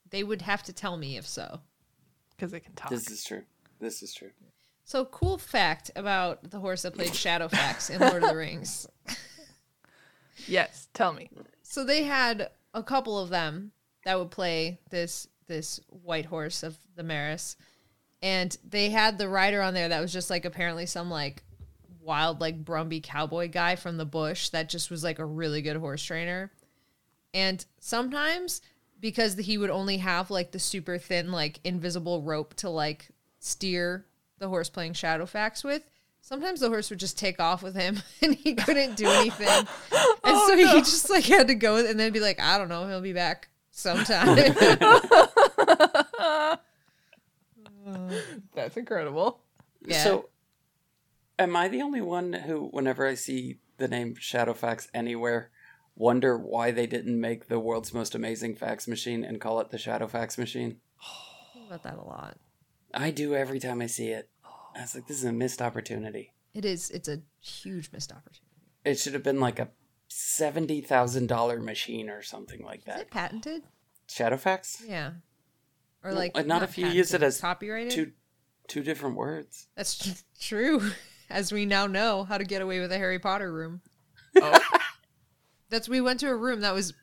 They 0.10 0.24
would 0.24 0.42
have 0.44 0.64
to 0.64 0.74
tell 0.74 0.98
me 0.98 1.18
if 1.18 1.28
so. 1.28 1.60
Because 2.32 2.52
they 2.52 2.60
can 2.60 2.74
talk. 2.74 2.90
This 2.90 3.10
is 3.10 3.24
true. 3.24 3.44
This 3.80 4.02
is 4.02 4.14
true. 4.14 4.32
So, 4.84 5.06
cool 5.06 5.38
fact 5.38 5.92
about 5.96 6.52
the 6.52 6.60
horse 6.60 6.84
that 6.84 6.94
played 6.94 7.12
Shadowfax 7.12 7.90
in 7.90 8.02
Lord 8.02 8.24
of 8.24 8.30
the 8.30 8.36
Rings. 8.36 8.88
yes, 10.48 10.88
tell 10.94 11.12
me. 11.12 11.30
So 11.64 11.84
they 11.84 12.04
had 12.04 12.50
a 12.74 12.84
couple 12.84 13.18
of 13.18 13.30
them 13.30 13.72
that 14.06 14.20
would 14.20 14.32
play 14.32 14.80
this 14.92 15.28
this 15.48 15.80
white 15.90 16.26
horse 16.26 16.62
of 16.64 16.78
the 16.96 17.04
Mearas, 17.04 17.56
and 18.22 18.56
they 18.68 18.90
had 18.90 19.18
the 19.18 19.28
rider 19.28 19.62
on 19.62 19.74
there 19.74 19.90
that 19.90 20.02
was 20.02 20.14
just 20.14 20.30
like 20.30 20.46
apparently 20.46 20.86
some 20.86 21.10
like 21.10 21.44
wild 22.00 22.40
like 22.40 22.64
Brumby 22.64 23.02
cowboy 23.02 23.50
guy 23.50 23.76
from 23.76 23.98
the 23.98 24.06
bush 24.06 24.50
that 24.50 24.70
just 24.70 24.92
was 24.92 25.04
like 25.04 25.20
a 25.20 25.26
really 25.26 25.62
good 25.62 25.78
horse 25.78 26.04
trainer. 26.04 26.52
And 27.34 27.66
sometimes 27.80 28.62
because 29.00 29.36
he 29.36 29.58
would 29.58 29.70
only 29.70 29.98
have 29.98 30.32
like 30.32 30.52
the 30.52 30.60
super 30.60 30.98
thin 30.98 31.32
like 31.32 31.60
invisible 31.64 32.22
rope 32.22 32.54
to 32.56 32.70
like 32.70 33.10
steer 33.46 34.06
the 34.40 34.50
horse 34.50 34.70
playing 34.70 34.94
Shadowfax 34.94 35.64
with, 35.64 35.84
sometimes 36.22 36.60
the 36.60 36.70
horse 36.70 36.90
would 36.90 37.00
just 37.00 37.18
take 37.18 37.40
off 37.40 37.64
with 37.64 37.76
him 37.76 38.02
and 38.22 38.36
he 38.36 38.56
couldn't 38.56 38.96
do 38.96 39.08
anything. 39.08 39.48
And 40.28 40.36
Oh, 40.36 40.48
so 40.48 40.58
he 40.58 40.64
just 40.80 41.08
like 41.12 41.26
had 41.26 41.48
to 41.50 41.56
go 41.56 41.76
and 41.76 42.00
then 42.00 42.12
be 42.12 42.20
like, 42.20 42.42
I 42.42 42.58
don't 42.58 42.68
know, 42.68 42.88
he'll 42.88 43.00
be 43.00 43.14
back 43.14 43.48
sometime. 43.70 44.36
That's 48.56 48.76
incredible. 48.76 49.42
Yeah. 49.86 50.04
So, 50.04 50.30
am 51.38 51.56
I 51.56 51.68
the 51.68 51.84
only 51.84 52.02
one 52.02 52.34
who, 52.34 52.70
whenever 52.70 53.06
I 53.06 53.14
see 53.14 53.60
the 53.78 53.88
name 53.88 54.16
Shadowfax 54.16 54.88
anywhere, 54.96 55.52
wonder 55.96 56.40
why 56.40 56.72
they 56.72 56.88
didn't 56.88 57.22
make 57.22 57.48
the 57.48 57.60
world's 57.60 57.94
most 57.94 58.16
amazing 58.16 58.56
fax 58.56 58.88
machine 58.88 59.24
and 59.24 59.40
call 59.40 59.60
it 59.60 59.70
the 59.70 59.78
Shadowfax 59.78 60.40
machine? 60.40 60.78
about 61.68 61.84
that 61.84 61.98
a 61.98 62.04
lot. 62.04 62.38
I 62.96 63.12
do 63.12 63.36
every 63.36 63.60
time 63.60 63.82
I 63.82 63.88
see 63.88 64.08
it. 64.10 64.30
I 64.76 64.82
was 64.82 64.96
like, 64.96 65.08
this 65.08 65.18
is 65.18 65.26
a 65.26 65.34
missed 65.34 65.62
opportunity. 65.62 66.34
It 66.54 66.64
is 66.66 66.90
it's 66.92 67.08
a 67.10 67.20
huge 67.42 67.92
missed 67.92 68.12
opportunity. 68.12 68.42
It 68.86 68.98
should 69.00 69.14
have 69.14 69.24
been 69.24 69.40
like 69.40 69.60
a 69.60 69.70
seventy 70.08 70.82
thousand 70.82 71.28
dollar 71.28 71.60
machine 71.60 72.10
or 72.10 72.22
something 72.22 72.64
like 72.64 72.80
Is 72.80 72.86
that. 72.86 73.00
it 73.02 73.12
patented? 73.12 73.64
Shadowfax? 74.08 74.84
Yeah. 74.88 75.12
Or 76.04 76.12
No, 76.12 76.18
like 76.18 76.38
uh, 76.38 76.44
not 76.44 76.64
if 76.64 76.78
you 76.78 76.88
use 76.88 77.14
it 77.14 77.24
as 77.24 77.42
copyrighted. 77.42 77.92
Two 77.92 78.12
two 78.68 78.84
different 78.84 79.16
words. 79.16 79.68
That's 79.76 79.98
tr- 80.14 80.22
true. 80.40 80.92
As 81.30 81.52
we 81.52 81.66
now 81.66 81.88
know 81.88 82.24
how 82.24 82.38
to 82.38 82.44
get 82.46 82.62
away 82.62 82.80
with 82.80 82.92
a 82.92 82.98
Harry 82.98 83.18
Potter 83.20 83.52
room. 83.52 83.82
Oh, 84.42 84.60
That's 85.70 85.90
we 85.90 86.00
went 86.02 86.20
to 86.20 86.28
a 86.30 86.36
room 86.36 86.62
that 86.62 86.74
was 86.74 86.94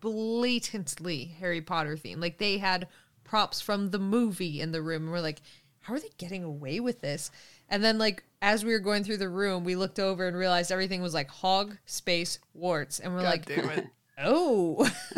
blatantly 0.00 1.34
Harry 1.40 1.62
Potter 1.62 1.96
themed. 1.96 2.20
Like 2.20 2.38
they 2.38 2.58
had 2.58 2.88
props 3.32 3.62
from 3.62 3.88
the 3.92 3.98
movie 3.98 4.60
in 4.60 4.72
the 4.72 4.82
room 4.82 5.04
and 5.04 5.10
we're 5.10 5.18
like, 5.18 5.40
how 5.80 5.94
are 5.94 5.98
they 5.98 6.10
getting 6.18 6.44
away 6.44 6.80
with 6.80 7.00
this? 7.00 7.30
And 7.70 7.82
then 7.82 7.96
like 7.96 8.24
as 8.42 8.62
we 8.62 8.74
were 8.74 8.78
going 8.78 9.04
through 9.04 9.16
the 9.16 9.30
room, 9.30 9.64
we 9.64 9.74
looked 9.74 9.98
over 9.98 10.28
and 10.28 10.36
realized 10.36 10.70
everything 10.70 11.00
was 11.00 11.14
like 11.14 11.30
hog, 11.30 11.78
space, 11.86 12.40
warts. 12.52 13.00
And 13.00 13.14
we're 13.14 13.22
God 13.22 13.30
like, 13.30 13.46
damn 13.46 13.70
it. 13.70 13.86
oh 14.18 14.86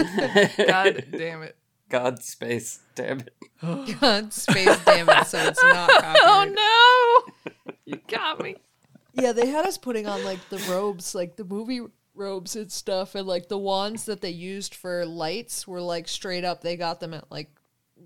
God 0.64 1.06
damn 1.10 1.42
it. 1.42 1.56
God 1.88 2.22
space, 2.22 2.78
damn 2.94 3.18
it. 3.18 3.34
God, 4.00 4.32
space 4.32 4.78
damn 4.84 5.08
it, 5.08 5.26
so 5.26 5.38
it's 5.40 5.64
not 5.64 5.90
copyrighted. 5.90 6.22
Oh 6.22 7.24
no! 7.44 7.62
You 7.84 7.98
got 8.06 8.40
me. 8.40 8.54
Yeah, 9.14 9.32
they 9.32 9.48
had 9.48 9.66
us 9.66 9.76
putting 9.76 10.06
on 10.06 10.22
like 10.22 10.48
the 10.50 10.58
robes, 10.70 11.16
like 11.16 11.34
the 11.34 11.44
movie 11.44 11.80
robes 12.14 12.54
and 12.54 12.70
stuff, 12.70 13.16
and 13.16 13.26
like 13.26 13.48
the 13.48 13.58
wands 13.58 14.04
that 14.04 14.20
they 14.20 14.30
used 14.30 14.72
for 14.72 15.04
lights 15.04 15.66
were 15.66 15.80
like 15.80 16.06
straight 16.06 16.44
up. 16.44 16.60
They 16.60 16.76
got 16.76 17.00
them 17.00 17.12
at 17.12 17.28
like 17.28 17.50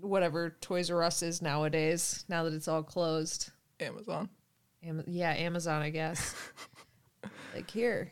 whatever 0.01 0.55
Toys 0.61 0.89
R 0.89 1.03
Us 1.03 1.21
is 1.21 1.41
nowadays. 1.41 2.25
Now 2.27 2.43
that 2.43 2.53
it's 2.53 2.67
all 2.67 2.83
closed, 2.83 3.51
Amazon. 3.79 4.29
Am- 4.83 5.03
yeah, 5.07 5.31
Amazon, 5.31 5.81
I 5.81 5.89
guess. 5.89 6.33
like 7.55 7.69
here, 7.69 8.11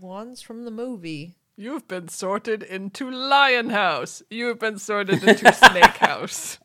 wands 0.00 0.42
from 0.42 0.64
the 0.64 0.70
movie. 0.70 1.36
You've 1.56 1.88
been 1.88 2.06
sorted 2.06 2.62
into 2.62 3.10
Lion 3.10 3.70
House. 3.70 4.22
You 4.30 4.46
have 4.46 4.60
been 4.60 4.78
sorted 4.78 5.24
into 5.24 5.52
Snake 5.52 5.84
House. 5.96 6.58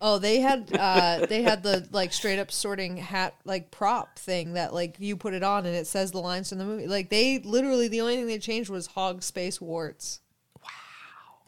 Oh, 0.00 0.18
they 0.18 0.40
had 0.40 0.70
uh 0.78 1.26
they 1.26 1.42
had 1.42 1.62
the 1.62 1.86
like 1.92 2.14
straight 2.14 2.38
up 2.38 2.50
sorting 2.50 2.96
hat 2.96 3.34
like 3.44 3.70
prop 3.70 4.18
thing 4.18 4.54
that 4.54 4.72
like 4.72 4.96
you 4.98 5.16
put 5.18 5.34
it 5.34 5.42
on 5.42 5.66
and 5.66 5.76
it 5.76 5.86
says 5.86 6.12
the 6.12 6.20
lines 6.20 6.48
from 6.48 6.58
the 6.58 6.64
movie. 6.64 6.86
Like 6.86 7.10
they 7.10 7.40
literally 7.40 7.88
the 7.88 8.00
only 8.00 8.16
thing 8.16 8.26
they 8.26 8.38
changed 8.38 8.70
was 8.70 8.86
hog 8.86 9.22
space 9.22 9.60
warts. 9.60 10.20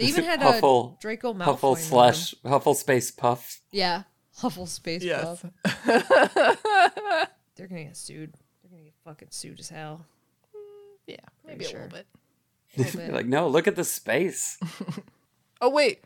Wow. 0.00 0.06
They 0.06 0.12
even 0.12 0.24
had 0.24 0.40
Huffle- 0.40 0.96
a 0.96 1.00
Draco 1.00 1.34
Malfoy. 1.34 1.44
Huffle 1.44 1.68
in 1.72 1.74
them. 1.80 1.84
slash 1.90 2.34
Huffle 2.44 2.74
space 2.76 3.10
puff. 3.10 3.60
Yeah, 3.70 4.02
Huffle 4.38 4.66
space 4.68 5.02
Yes. 5.02 5.42
puff. 5.42 5.78
They're 7.56 7.66
gonna 7.68 7.84
get 7.84 7.96
sued. 7.96 8.34
They're 8.62 8.70
gonna 8.70 8.84
get 8.84 8.94
fucking 9.04 9.28
sued 9.30 9.60
as 9.60 9.68
hell. 9.68 10.06
Yeah, 11.06 11.16
maybe 11.46 11.64
Pretty 11.64 11.74
a 11.74 11.78
little 11.78 11.90
sure. 11.90 11.98
bit. 11.98 12.06
Little 12.76 13.00
bit. 13.06 13.12
like, 13.12 13.26
no, 13.26 13.48
look 13.48 13.66
at 13.68 13.76
the 13.76 13.84
space. 13.84 14.58
Oh 15.62 15.68
wait, 15.68 16.02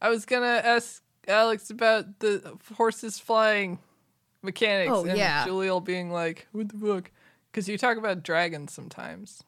I 0.00 0.10
was 0.10 0.24
gonna 0.24 0.46
ask 0.64 1.02
Alex 1.26 1.70
about 1.70 2.20
the 2.20 2.56
horses 2.76 3.18
flying 3.18 3.80
mechanics. 4.44 4.92
Oh, 4.94 5.04
and 5.04 5.18
yeah. 5.18 5.44
Jalil 5.44 5.84
being 5.84 6.12
like, 6.12 6.46
"What 6.52 6.68
the 6.68 6.78
fuck?" 6.78 7.10
Because 7.50 7.68
you 7.68 7.76
talk 7.76 7.96
about 7.96 8.22
dragons 8.22 8.72
sometimes. 8.72 9.42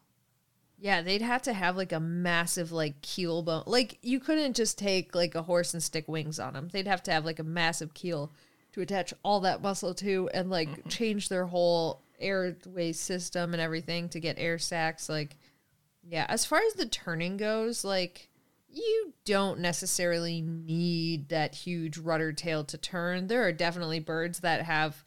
Yeah, 0.83 1.01
they'd 1.01 1.23
have 1.23 1.43
to 1.43 1.53
have 1.53 1.77
like 1.77 1.93
a 1.93 2.01
massive 2.01 2.73
like 2.73 3.01
keel 3.03 3.43
bone. 3.43 3.63
Like 3.67 3.99
you 4.03 4.19
couldn't 4.19 4.57
just 4.57 4.77
take 4.77 5.15
like 5.15 5.37
a 5.37 5.43
horse 5.43 5.75
and 5.75 5.83
stick 5.83 6.09
wings 6.09 6.41
on 6.41 6.55
them. 6.55 6.71
They'd 6.73 6.89
have 6.89 7.05
to 7.05 7.13
have 7.13 7.25
like 7.25 7.39
a 7.39 7.45
massive 7.45 7.95
keel 7.95 8.33
to 8.73 8.81
attach 8.81 9.15
all 9.23 9.39
that 9.41 9.63
muscle 9.63 9.95
to 9.95 10.29
and 10.35 10.51
like 10.51 10.69
mm-hmm. 10.69 10.89
change 10.89 11.29
their 11.29 11.47
whole 11.47 12.03
airway 12.19 12.91
system 12.91 13.53
and 13.53 13.63
everything 13.63 14.09
to 14.09 14.19
get 14.19 14.41
air 14.41 14.59
sacs 14.59 15.09
like 15.09 15.37
yeah, 16.03 16.27
as 16.29 16.45
far 16.45 16.59
as 16.67 16.75
the 16.75 16.87
turning 16.87 17.37
goes, 17.37 17.85
like 17.85 18.29
you 18.69 19.15
don't 19.25 19.61
necessarily 19.61 20.41
need 20.41 21.29
that 21.29 21.55
huge 21.55 21.97
rudder 21.97 22.33
tail 22.33 22.65
to 22.65 22.77
turn. 22.77 23.29
There 23.29 23.47
are 23.47 23.53
definitely 23.53 24.01
birds 24.01 24.41
that 24.41 24.63
have 24.63 25.05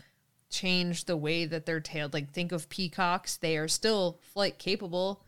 changed 0.49 1.07
the 1.07 1.17
way 1.17 1.43
that 1.45 1.65
they're 1.65 1.81
tailed. 1.81 2.13
Like 2.13 2.31
think 2.31 2.53
of 2.53 2.69
peacocks, 2.69 3.35
they 3.35 3.57
are 3.57 3.67
still 3.67 4.21
flight 4.21 4.57
capable. 4.57 5.24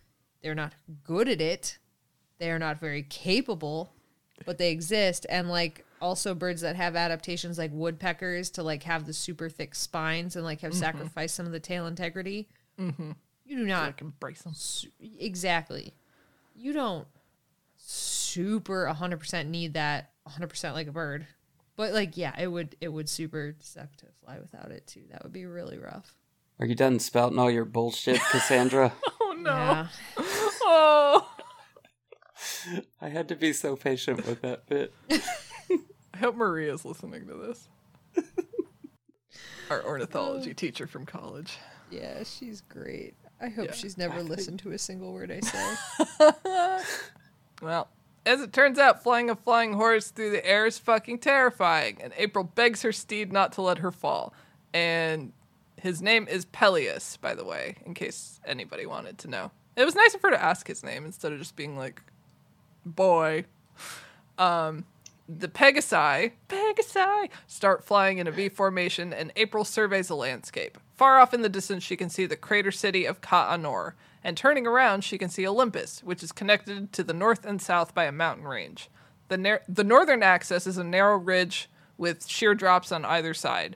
They're 0.48 0.56
not 0.56 0.76
good 1.04 1.28
at 1.28 1.42
it. 1.42 1.78
They 2.38 2.50
are 2.52 2.58
not 2.58 2.80
very 2.80 3.04
capable, 3.04 3.92
but 4.46 4.58
they 4.58 4.72
exist. 4.72 5.26
And 5.28 5.50
like 5.50 5.84
also 6.00 6.34
birds 6.34 6.62
that 6.62 6.78
have 6.78 6.96
adaptations 6.96 7.58
like 7.58 7.72
woodpeckers 7.74 8.50
to 8.52 8.64
like 8.64 8.84
have 8.84 9.06
the 9.06 9.12
super 9.12 9.50
thick 9.50 9.76
spines 9.76 10.38
and 10.38 10.46
like 10.46 10.62
have 10.62 10.74
sacrificed 10.74 11.36
some 11.36 11.46
of 11.46 11.52
the 11.52 11.60
tail 11.60 11.86
integrity. 11.86 12.48
Mm-hmm. 12.80 13.12
You 13.44 13.58
do 13.58 13.66
not 13.66 13.98
can 13.98 14.14
brace 14.22 14.44
them. 14.44 14.54
su- 14.54 14.88
exactly. 15.20 15.94
You 16.56 16.72
don't 16.72 17.08
super 17.76 18.90
100% 18.90 19.48
need 19.48 19.74
that 19.74 20.12
100% 20.30 20.72
like 20.72 20.88
a 20.88 20.94
bird. 20.94 21.28
But 21.76 21.92
like 21.92 22.16
yeah, 22.16 22.40
it 22.40 22.48
would 22.48 22.78
it 22.80 22.88
would 22.88 23.10
super 23.10 23.58
suck 23.60 23.94
to 23.98 24.06
fly 24.24 24.40
without 24.40 24.72
it 24.72 24.88
too. 24.88 25.04
That 25.12 25.24
would 25.24 25.34
be 25.34 25.46
really 25.46 25.78
rough. 25.78 26.17
Are 26.60 26.66
you 26.66 26.76
done 26.76 27.00
spouting 27.00 27.38
all 27.40 27.52
your 27.52 27.66
bullshit, 27.66 28.20
Cassandra? 28.32 28.94
Oh 29.30 29.34
no! 29.40 29.50
Yeah. 29.52 29.88
Oh, 30.20 31.30
I 33.02 33.10
had 33.10 33.28
to 33.28 33.36
be 33.36 33.52
so 33.54 33.76
patient 33.76 34.26
with 34.26 34.42
that 34.42 34.66
bit. 34.68 34.94
I 35.12 36.18
hope 36.18 36.36
Maria's 36.36 36.86
listening 36.86 37.28
to 37.28 37.34
this. 37.36 37.68
Our 39.70 39.84
ornithology 39.86 40.52
uh, 40.52 40.56
teacher 40.56 40.88
from 40.88 41.06
college. 41.06 41.58
Yeah, 41.92 42.24
she's 42.24 42.62
great. 42.62 43.16
I 43.42 43.50
hope 43.50 43.68
Yeah. 43.68 43.74
she's 43.74 43.98
never 43.98 44.24
listened 44.24 44.60
to 44.60 44.72
a 44.72 44.78
single 44.78 45.12
word 45.14 45.30
I 45.32 45.42
say. 45.42 45.76
Well, 47.62 47.90
as 48.26 48.42
it 48.42 48.54
turns 48.54 48.80
out, 48.80 49.04
flying 49.04 49.30
a 49.30 49.36
flying 49.36 49.74
horse 49.74 50.10
through 50.10 50.32
the 50.32 50.46
air 50.46 50.66
is 50.66 50.80
fucking 50.80 51.20
terrifying, 51.20 52.00
and 52.02 52.14
April 52.18 52.44
begs 52.46 52.82
her 52.84 52.92
steed 52.94 53.32
not 53.34 53.52
to 53.54 53.62
let 53.62 53.80
her 53.80 53.92
fall. 53.92 54.34
And 54.74 55.34
his 55.88 56.02
name 56.02 56.28
is 56.28 56.46
Peleus, 56.46 57.18
by 57.18 57.34
the 57.34 57.46
way, 57.46 57.78
in 57.86 57.94
case 57.94 58.40
anybody 58.46 58.86
wanted 58.86 59.18
to 59.20 59.28
know. 59.28 59.52
It 59.76 59.86
was 59.86 59.96
nice 59.96 60.14
of 60.14 60.22
her 60.22 60.32
to 60.32 60.44
ask 60.44 60.68
his 60.68 60.84
name 60.84 61.06
instead 61.06 61.32
of 61.32 61.40
just 61.40 61.56
being 61.56 61.78
like, 61.78 62.02
boy. 62.86 63.46
Um, 64.38 64.86
the 65.30 65.48
Pegasi, 65.48 66.32
Pegasi, 66.48 67.30
start 67.48 67.84
flying 67.84 68.18
in 68.18 68.28
a 68.28 68.32
V 68.32 68.50
formation, 68.50 69.14
and 69.14 69.32
April 69.36 69.64
surveys 69.64 70.08
the 70.08 70.16
landscape. 70.16 70.78
Far 70.96 71.20
off 71.20 71.34
in 71.34 71.42
the 71.42 71.50
distance, 71.50 71.84
she 71.84 71.96
can 71.96 72.10
see 72.10 72.26
the 72.26 72.36
crater 72.36 72.72
city 72.72 73.06
of 73.06 73.22
Ka 73.22 73.56
Anor, 73.56 73.94
and 74.24 74.36
turning 74.36 74.66
around, 74.66 75.04
she 75.04 75.18
can 75.18 75.30
see 75.30 75.48
Olympus, 75.48 76.02
which 76.04 76.24
is 76.24 76.32
connected 76.32 76.92
to 76.94 77.04
the 77.04 77.14
north 77.14 77.46
and 77.46 77.62
south 77.62 77.94
by 77.94 78.06
a 78.06 78.12
mountain 78.12 78.46
range. 78.46 78.90
The, 79.30 79.62
the 79.68 79.84
northern 79.84 80.24
axis 80.24 80.66
is 80.68 80.78
a 80.78 80.84
narrow 80.84 81.18
ridge 81.18 81.70
with 81.98 82.28
sheer 82.28 82.56
drops 82.56 82.92
on 82.92 83.06
either 83.06 83.34
side. 83.34 83.76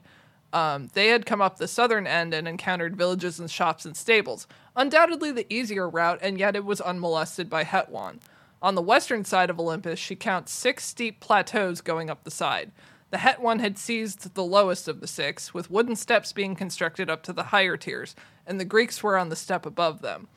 Um, 0.52 0.90
they 0.92 1.08
had 1.08 1.24
come 1.24 1.40
up 1.40 1.56
the 1.56 1.66
southern 1.66 2.06
end 2.06 2.34
and 2.34 2.46
encountered 2.46 2.96
villages 2.96 3.40
and 3.40 3.50
shops 3.50 3.84
and 3.84 3.96
stables, 3.96 4.46
undoubtedly 4.76 5.32
the 5.32 5.50
easier 5.52 5.88
route, 5.88 6.18
and 6.20 6.38
yet 6.38 6.56
it 6.56 6.64
was 6.64 6.80
unmolested 6.80 7.48
by 7.48 7.64
Hetwan. 7.64 8.20
On 8.60 8.74
the 8.74 8.82
western 8.82 9.24
side 9.24 9.50
of 9.50 9.58
Olympus, 9.58 9.98
she 9.98 10.14
counts 10.14 10.52
six 10.52 10.84
steep 10.84 11.20
plateaus 11.20 11.80
going 11.80 12.10
up 12.10 12.24
the 12.24 12.30
side. 12.30 12.70
The 13.10 13.18
Hetwan 13.18 13.60
had 13.60 13.76
seized 13.76 14.34
the 14.34 14.44
lowest 14.44 14.88
of 14.88 15.00
the 15.00 15.06
six, 15.06 15.52
with 15.52 15.70
wooden 15.70 15.96
steps 15.96 16.32
being 16.32 16.54
constructed 16.54 17.10
up 17.10 17.22
to 17.24 17.32
the 17.32 17.44
higher 17.44 17.76
tiers, 17.76 18.14
and 18.46 18.60
the 18.60 18.64
Greeks 18.64 19.02
were 19.02 19.18
on 19.18 19.30
the 19.30 19.36
step 19.36 19.66
above 19.66 20.00
them. 20.00 20.28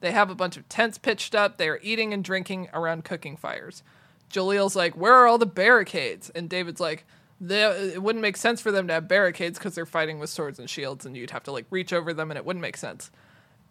They 0.00 0.12
have 0.12 0.30
a 0.30 0.34
bunch 0.34 0.56
of 0.56 0.68
tents 0.68 0.98
pitched 0.98 1.34
up. 1.34 1.56
They 1.56 1.68
are 1.68 1.80
eating 1.82 2.12
and 2.12 2.22
drinking 2.22 2.68
around 2.72 3.04
cooking 3.04 3.36
fires. 3.36 3.82
Jalil's 4.30 4.76
like, 4.76 4.96
Where 4.96 5.14
are 5.14 5.26
all 5.26 5.38
the 5.38 5.46
barricades? 5.46 6.30
And 6.30 6.48
David's 6.48 6.80
like, 6.80 7.04
"They- 7.40 7.92
It 7.94 8.02
wouldn't 8.02 8.22
make 8.22 8.36
sense 8.36 8.60
for 8.60 8.72
them 8.72 8.86
to 8.88 8.94
have 8.94 9.08
barricades 9.08 9.58
because 9.58 9.74
they're 9.74 9.86
fighting 9.86 10.18
with 10.18 10.30
swords 10.30 10.58
and 10.58 10.68
shields, 10.68 11.06
and 11.06 11.16
you'd 11.16 11.30
have 11.30 11.44
to 11.44 11.52
like 11.52 11.66
reach 11.70 11.92
over 11.92 12.12
them, 12.12 12.30
and 12.30 12.38
it 12.38 12.44
wouldn't 12.44 12.62
make 12.62 12.76
sense. 12.76 13.10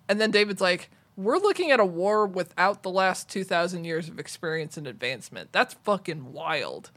And 0.09 0.21
then 0.21 0.31
David's 0.31 0.61
like, 0.61 0.89
We're 1.15 1.39
looking 1.39 1.71
at 1.71 1.79
a 1.79 1.85
war 1.85 2.25
without 2.27 2.83
the 2.83 2.91
last 2.91 3.27
2,000 3.29 3.83
years 3.83 4.07
of 4.07 4.19
experience 4.19 4.77
and 4.77 4.85
advancement. 4.87 5.51
That's 5.51 5.73
fucking 5.83 6.31
wild. 6.31 6.91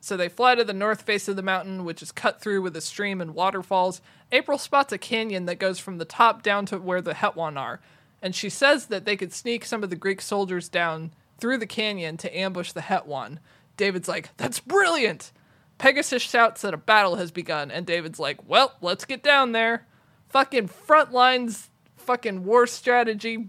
So 0.00 0.16
they 0.18 0.28
fly 0.28 0.54
to 0.56 0.64
the 0.64 0.74
north 0.74 1.02
face 1.02 1.28
of 1.28 1.36
the 1.36 1.42
mountain, 1.42 1.84
which 1.84 2.02
is 2.02 2.12
cut 2.12 2.40
through 2.40 2.60
with 2.60 2.76
a 2.76 2.80
stream 2.82 3.20
and 3.22 3.34
waterfalls. 3.34 4.02
April 4.32 4.58
spots 4.58 4.92
a 4.92 4.98
canyon 4.98 5.46
that 5.46 5.58
goes 5.58 5.78
from 5.78 5.96
the 5.98 6.04
top 6.04 6.42
down 6.42 6.66
to 6.66 6.78
where 6.78 7.00
the 7.00 7.14
Hetwan 7.14 7.56
are, 7.56 7.80
and 8.20 8.34
she 8.34 8.50
says 8.50 8.86
that 8.86 9.06
they 9.06 9.16
could 9.16 9.32
sneak 9.32 9.64
some 9.64 9.82
of 9.82 9.88
the 9.88 9.96
Greek 9.96 10.20
soldiers 10.20 10.68
down 10.68 11.12
through 11.38 11.56
the 11.58 11.66
canyon 11.66 12.16
to 12.18 12.36
ambush 12.36 12.72
the 12.72 12.82
Hetwan. 12.82 13.38
David's 13.78 14.08
like, 14.08 14.30
That's 14.36 14.60
brilliant! 14.60 15.32
Pegasus 15.78 16.22
shouts 16.22 16.62
that 16.62 16.74
a 16.74 16.78
battle 16.78 17.16
has 17.16 17.30
begun, 17.30 17.70
and 17.70 17.84
David's 17.86 18.18
like, 18.20 18.48
Well, 18.48 18.74
let's 18.80 19.04
get 19.04 19.22
down 19.22 19.52
there. 19.52 19.86
Fucking 20.28 20.68
front 20.68 21.12
lines, 21.12 21.70
fucking 21.96 22.44
war 22.44 22.66
strategy 22.66 23.48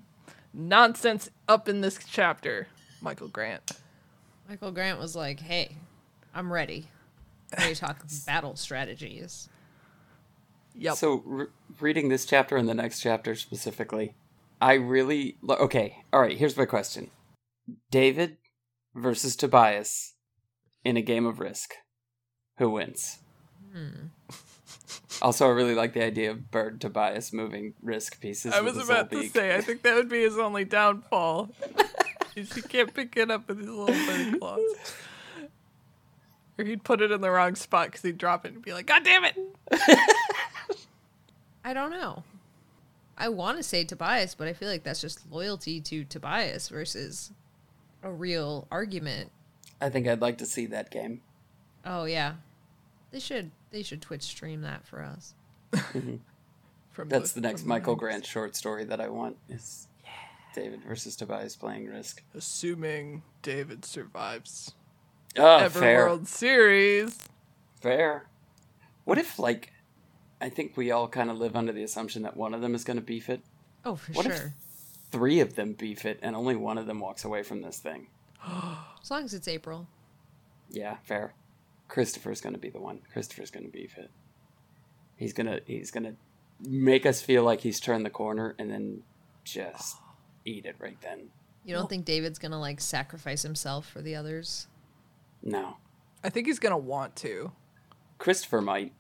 nonsense 0.54 1.30
up 1.48 1.68
in 1.68 1.82
this 1.82 2.00
chapter. 2.10 2.68
Michael 3.02 3.28
Grant. 3.28 3.72
Michael 4.48 4.72
Grant 4.72 5.00
was 5.00 5.16
like, 5.16 5.40
"Hey, 5.40 5.78
I'm 6.34 6.52
ready." 6.52 6.88
Ready 7.58 7.74
to 7.76 7.80
talk 7.80 8.04
battle 8.26 8.56
strategies. 8.56 9.50
Yep. 10.76 10.96
So, 10.96 11.22
re- 11.26 11.46
reading 11.80 12.10
this 12.10 12.26
chapter 12.26 12.58
and 12.58 12.68
the 12.68 12.74
next 12.74 13.00
chapter 13.02 13.36
specifically, 13.36 14.16
I 14.62 14.74
really. 14.74 15.38
lo- 15.42 15.56
Okay, 15.56 16.04
all 16.12 16.22
right, 16.22 16.38
here's 16.38 16.58
my 16.58 16.66
question 16.66 17.12
David 17.92 18.38
versus 18.94 19.36
Tobias 19.36 20.14
in 20.84 20.98
a 20.98 21.02
game 21.02 21.26
of 21.26 21.40
risk. 21.40 21.74
Who 22.58 22.70
wins? 22.70 23.20
Hmm. 23.74 24.08
Also, 25.22 25.48
I 25.48 25.52
really 25.52 25.76
like 25.76 25.94
the 25.94 26.04
idea 26.04 26.32
of 26.32 26.52
Bird 26.52 26.82
Tobias 26.82 27.32
moving 27.32 27.74
risk 27.82 28.20
pieces. 28.20 28.54
I 28.54 28.62
was 28.62 28.78
about 28.78 29.12
to 29.12 29.22
beak. 29.22 29.32
say, 29.32 29.56
I 29.56 29.62
think 29.62 29.82
that 29.84 29.96
would 29.96 30.10
be 30.10 30.22
his 30.22 30.38
only 30.38 30.66
downfall. 30.66 31.50
he 32.36 32.44
can't 32.44 32.94
pick 32.94 33.16
it 33.16 33.32
up 33.32 33.48
with 33.48 33.60
his 33.60 33.70
little 33.70 33.86
bird 33.86 34.40
claws. 34.40 34.62
Or 36.58 36.66
he'd 36.66 36.84
put 36.84 37.02
it 37.02 37.12
in 37.12 37.22
the 37.22 37.30
wrong 37.30 37.56
spot 37.56 37.88
because 37.88 38.02
he'd 38.02 38.18
drop 38.18 38.46
it 38.46 38.54
and 38.54 38.62
be 38.62 38.74
like, 38.74 38.86
God 38.86 39.04
damn 39.04 39.26
it! 39.26 39.38
I 41.66 41.74
don't 41.74 41.92
know. 41.92 42.24
I 43.18 43.30
want 43.30 43.58
to 43.58 43.64
say 43.64 43.84
Tobias, 43.84 44.36
but 44.36 44.48
I 44.48 44.54
feel 44.54 44.70
like 44.70 44.84
that's 44.84 45.02
just 45.02 45.32
loyalty 45.32 45.80
to 45.82 46.04
Tobias 46.04 46.70
versus 46.70 47.32
a 48.04 48.12
real 48.12 48.68
argument. 48.70 49.32
I 49.82 49.90
think 49.90 50.08
I'd 50.08 50.22
like 50.22 50.38
to 50.40 50.46
see 50.46 50.66
that 50.68 50.92
game. 50.92 51.22
Oh 51.86 52.06
yeah, 52.06 52.34
they 53.12 53.20
should 53.20 53.52
they 53.72 53.84
should 53.84 54.02
Twitch 54.02 54.24
stream 54.24 54.62
that 54.62 54.86
for 54.88 55.02
us. 55.04 55.34
Mm-hmm. 55.72 56.16
From 56.92 57.10
That's 57.10 57.34
the 57.34 57.42
next 57.42 57.62
from 57.62 57.70
Michael 57.70 57.96
Grant 57.98 58.26
short 58.26 58.56
story 58.56 58.86
that 58.86 59.02
I 59.02 59.10
want. 59.10 59.36
Is 59.50 59.88
David 60.54 60.82
versus 60.86 61.18
Tobias 61.18 61.54
playing 61.58 61.88
Risk? 61.88 62.24
Assuming 62.34 63.22
David 63.42 63.84
survives 63.84 64.72
Oh, 65.38 65.68
fair, 65.68 66.08
Everworld 66.08 66.28
Series. 66.28 67.20
fair. 67.82 68.28
What 69.04 69.18
if, 69.18 69.38
like, 69.38 69.74
I 70.40 70.48
think 70.48 70.78
we 70.78 70.90
all 70.92 71.10
kind 71.10 71.30
of 71.30 71.38
live 71.38 71.58
under 71.58 71.74
the 71.74 71.84
assumption 71.84 72.22
that 72.24 72.38
one 72.38 72.54
of 72.54 72.62
them 72.62 72.74
is 72.74 72.86
going 72.86 72.96
to 72.96 73.04
beef 73.04 73.30
it. 73.30 73.42
Oh, 73.84 73.96
for 73.98 74.14
What 74.14 74.26
if- 74.28 74.38
sure. 74.38 74.54
Three 75.12 75.42
of 75.42 75.56
them 75.56 75.74
beef 75.74 76.06
it, 76.06 76.20
and 76.22 76.34
only 76.34 76.56
one 76.56 76.78
of 76.78 76.88
them 76.88 77.02
walks 77.02 77.26
away 77.26 77.44
from 77.44 77.62
this 77.62 77.80
thing. 77.80 78.08
As 79.02 79.12
long 79.12 79.26
as 79.26 79.34
it's 79.34 79.50
April. 79.50 79.88
Yeah, 80.70 80.96
fair. 81.04 81.34
Christopher's 81.88 82.42
going 82.42 82.54
to 82.54 82.60
be 82.60 82.70
the 82.70 82.80
one. 82.80 83.02
Christopher's 83.12 83.52
going 83.52 83.66
to 83.66 83.72
beef 83.72 83.98
it. 83.98 84.10
He's 85.18 85.34
gonna 85.34 85.60
he's 85.66 85.92
gonna 85.92 86.16
make 86.60 87.06
us 87.06 87.22
feel 87.22 87.44
like 87.44 87.62
he's 87.62 87.80
turned 87.80 88.06
the 88.06 88.10
corner, 88.10 88.56
and 88.60 88.70
then 88.70 89.04
just 89.44 89.98
eat 90.44 90.66
it 90.66 90.76
right 90.80 90.98
then. 91.02 91.30
You 91.64 91.74
don't 91.74 91.90
think 91.90 92.06
David's 92.06 92.38
gonna 92.38 92.60
like 92.60 92.82
sacrifice 92.82 93.42
himself 93.42 93.88
for 93.88 94.02
the 94.02 94.16
others? 94.16 94.68
No, 95.42 95.78
I 96.24 96.30
think 96.30 96.48
he's 96.48 96.60
gonna 96.60 96.78
want 96.78 97.16
to. 97.18 97.52
Christopher 98.18 98.62
might, 98.62 98.94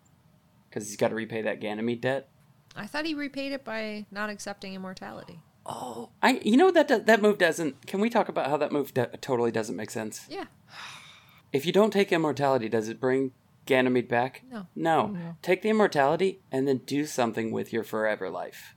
because 0.69 0.87
he's 0.87 0.97
got 0.97 1.09
to 1.09 1.15
repay 1.15 1.41
that 1.41 1.61
Ganymede 1.61 2.01
debt. 2.01 2.29
I 2.75 2.85
thought 2.85 3.05
he 3.05 3.13
repaid 3.13 3.53
it 3.53 3.63
by 3.63 4.05
not 4.11 4.29
accepting 4.29 4.73
immortality. 4.73 5.39
Oh, 5.65 6.09
I, 6.21 6.41
you 6.43 6.57
know 6.57 6.71
that 6.71 7.05
that 7.07 7.21
move 7.21 7.37
doesn't. 7.37 7.87
Can 7.87 7.99
we 7.99 8.09
talk 8.09 8.29
about 8.29 8.49
how 8.49 8.57
that 8.57 8.71
move 8.71 8.93
do- 8.93 9.07
totally 9.19 9.51
doesn't 9.51 9.75
make 9.75 9.89
sense? 9.89 10.25
Yeah. 10.29 10.45
If 11.53 11.65
you 11.65 11.71
don't 11.71 11.91
take 11.91 12.11
immortality, 12.11 12.67
does 12.69 12.89
it 12.89 12.99
bring 12.99 13.31
Ganymede 13.65 14.07
back? 14.07 14.43
No. 14.49 14.67
No. 14.75 15.35
Take 15.41 15.61
the 15.61 15.69
immortality 15.69 16.41
and 16.51 16.67
then 16.67 16.79
do 16.79 17.05
something 17.05 17.51
with 17.51 17.71
your 17.73 17.83
forever 17.83 18.29
life. 18.29 18.75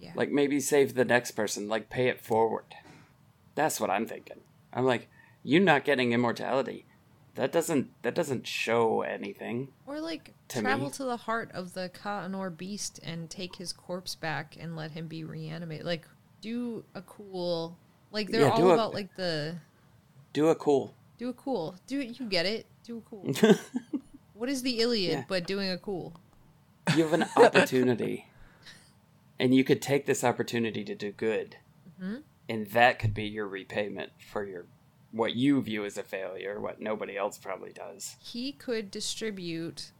Yeah. 0.00 0.12
Like 0.14 0.30
maybe 0.30 0.60
save 0.60 0.94
the 0.94 1.04
next 1.04 1.32
person, 1.32 1.68
like 1.68 1.90
pay 1.90 2.08
it 2.08 2.20
forward. 2.20 2.74
That's 3.54 3.80
what 3.80 3.90
I'm 3.90 4.06
thinking. 4.06 4.40
I'm 4.72 4.84
like, 4.84 5.08
you 5.42 5.58
not 5.58 5.84
getting 5.84 6.12
immortality. 6.12 6.84
That 7.34 7.50
doesn't 7.52 7.90
that 8.02 8.14
doesn't 8.14 8.46
show 8.46 9.02
anything. 9.02 9.68
Or 9.86 10.00
like 10.00 10.34
To 10.48 10.60
travel 10.60 10.86
me. 10.86 10.92
to 10.92 11.04
the 11.04 11.16
heart 11.16 11.50
of 11.52 11.72
the 11.74 11.88
Ka 11.88 12.22
Anor 12.26 12.56
beast 12.56 13.00
and 13.02 13.30
take 13.30 13.56
his 13.56 13.72
corpse 13.72 14.14
back 14.14 14.56
and 14.58 14.76
let 14.76 14.90
him 14.92 15.06
be 15.06 15.24
reanimated. 15.24 15.86
Like 15.86 16.06
do 16.40 16.84
a 16.94 17.02
cool 17.02 17.76
like 18.12 18.28
they're 18.30 18.42
Yeah, 18.42 18.50
all 18.50 18.70
a- 18.70 18.74
about 18.74 18.92
like 18.94 19.14
the 19.16 19.56
Do 20.32 20.48
a 20.48 20.54
cool. 20.54 20.94
Do 21.18 21.28
a 21.28 21.32
cool. 21.32 21.76
Do 21.86 22.00
it 22.00 22.18
you 22.18 22.26
get 22.26 22.46
it. 22.46 22.66
Do 22.84 22.98
a 22.98 23.00
cool. 23.02 23.32
what 24.34 24.48
is 24.48 24.62
the 24.62 24.80
Iliad 24.80 25.12
Yeah. 25.12 25.24
but 25.28 25.46
doing 25.46 25.68
a 25.70 25.76
cool? 25.78 26.14
You 26.96 27.04
have 27.04 27.12
an 27.12 27.26
opportunity. 27.36 28.26
and 29.38 29.54
you 29.54 29.64
could 29.64 29.82
take 29.82 30.06
this 30.06 30.24
opportunity 30.24 30.84
to 30.84 30.94
do 30.94 31.12
good. 31.12 31.56
Mm-hmm. 32.00 32.16
And 32.48 32.66
that 32.68 32.98
could 32.98 33.12
be 33.12 33.24
your 33.24 33.46
repayment 33.46 34.12
for 34.18 34.46
your 34.46 34.66
what 35.10 35.34
you 35.34 35.60
view 35.62 35.84
as 35.84 35.96
a 35.96 36.02
failure, 36.02 36.60
what 36.60 36.80
nobody 36.80 37.16
else 37.16 37.38
probably 37.38 37.72
does. 37.72 38.16
He 38.20 38.52
could 38.52 38.90
distribute 38.90 39.92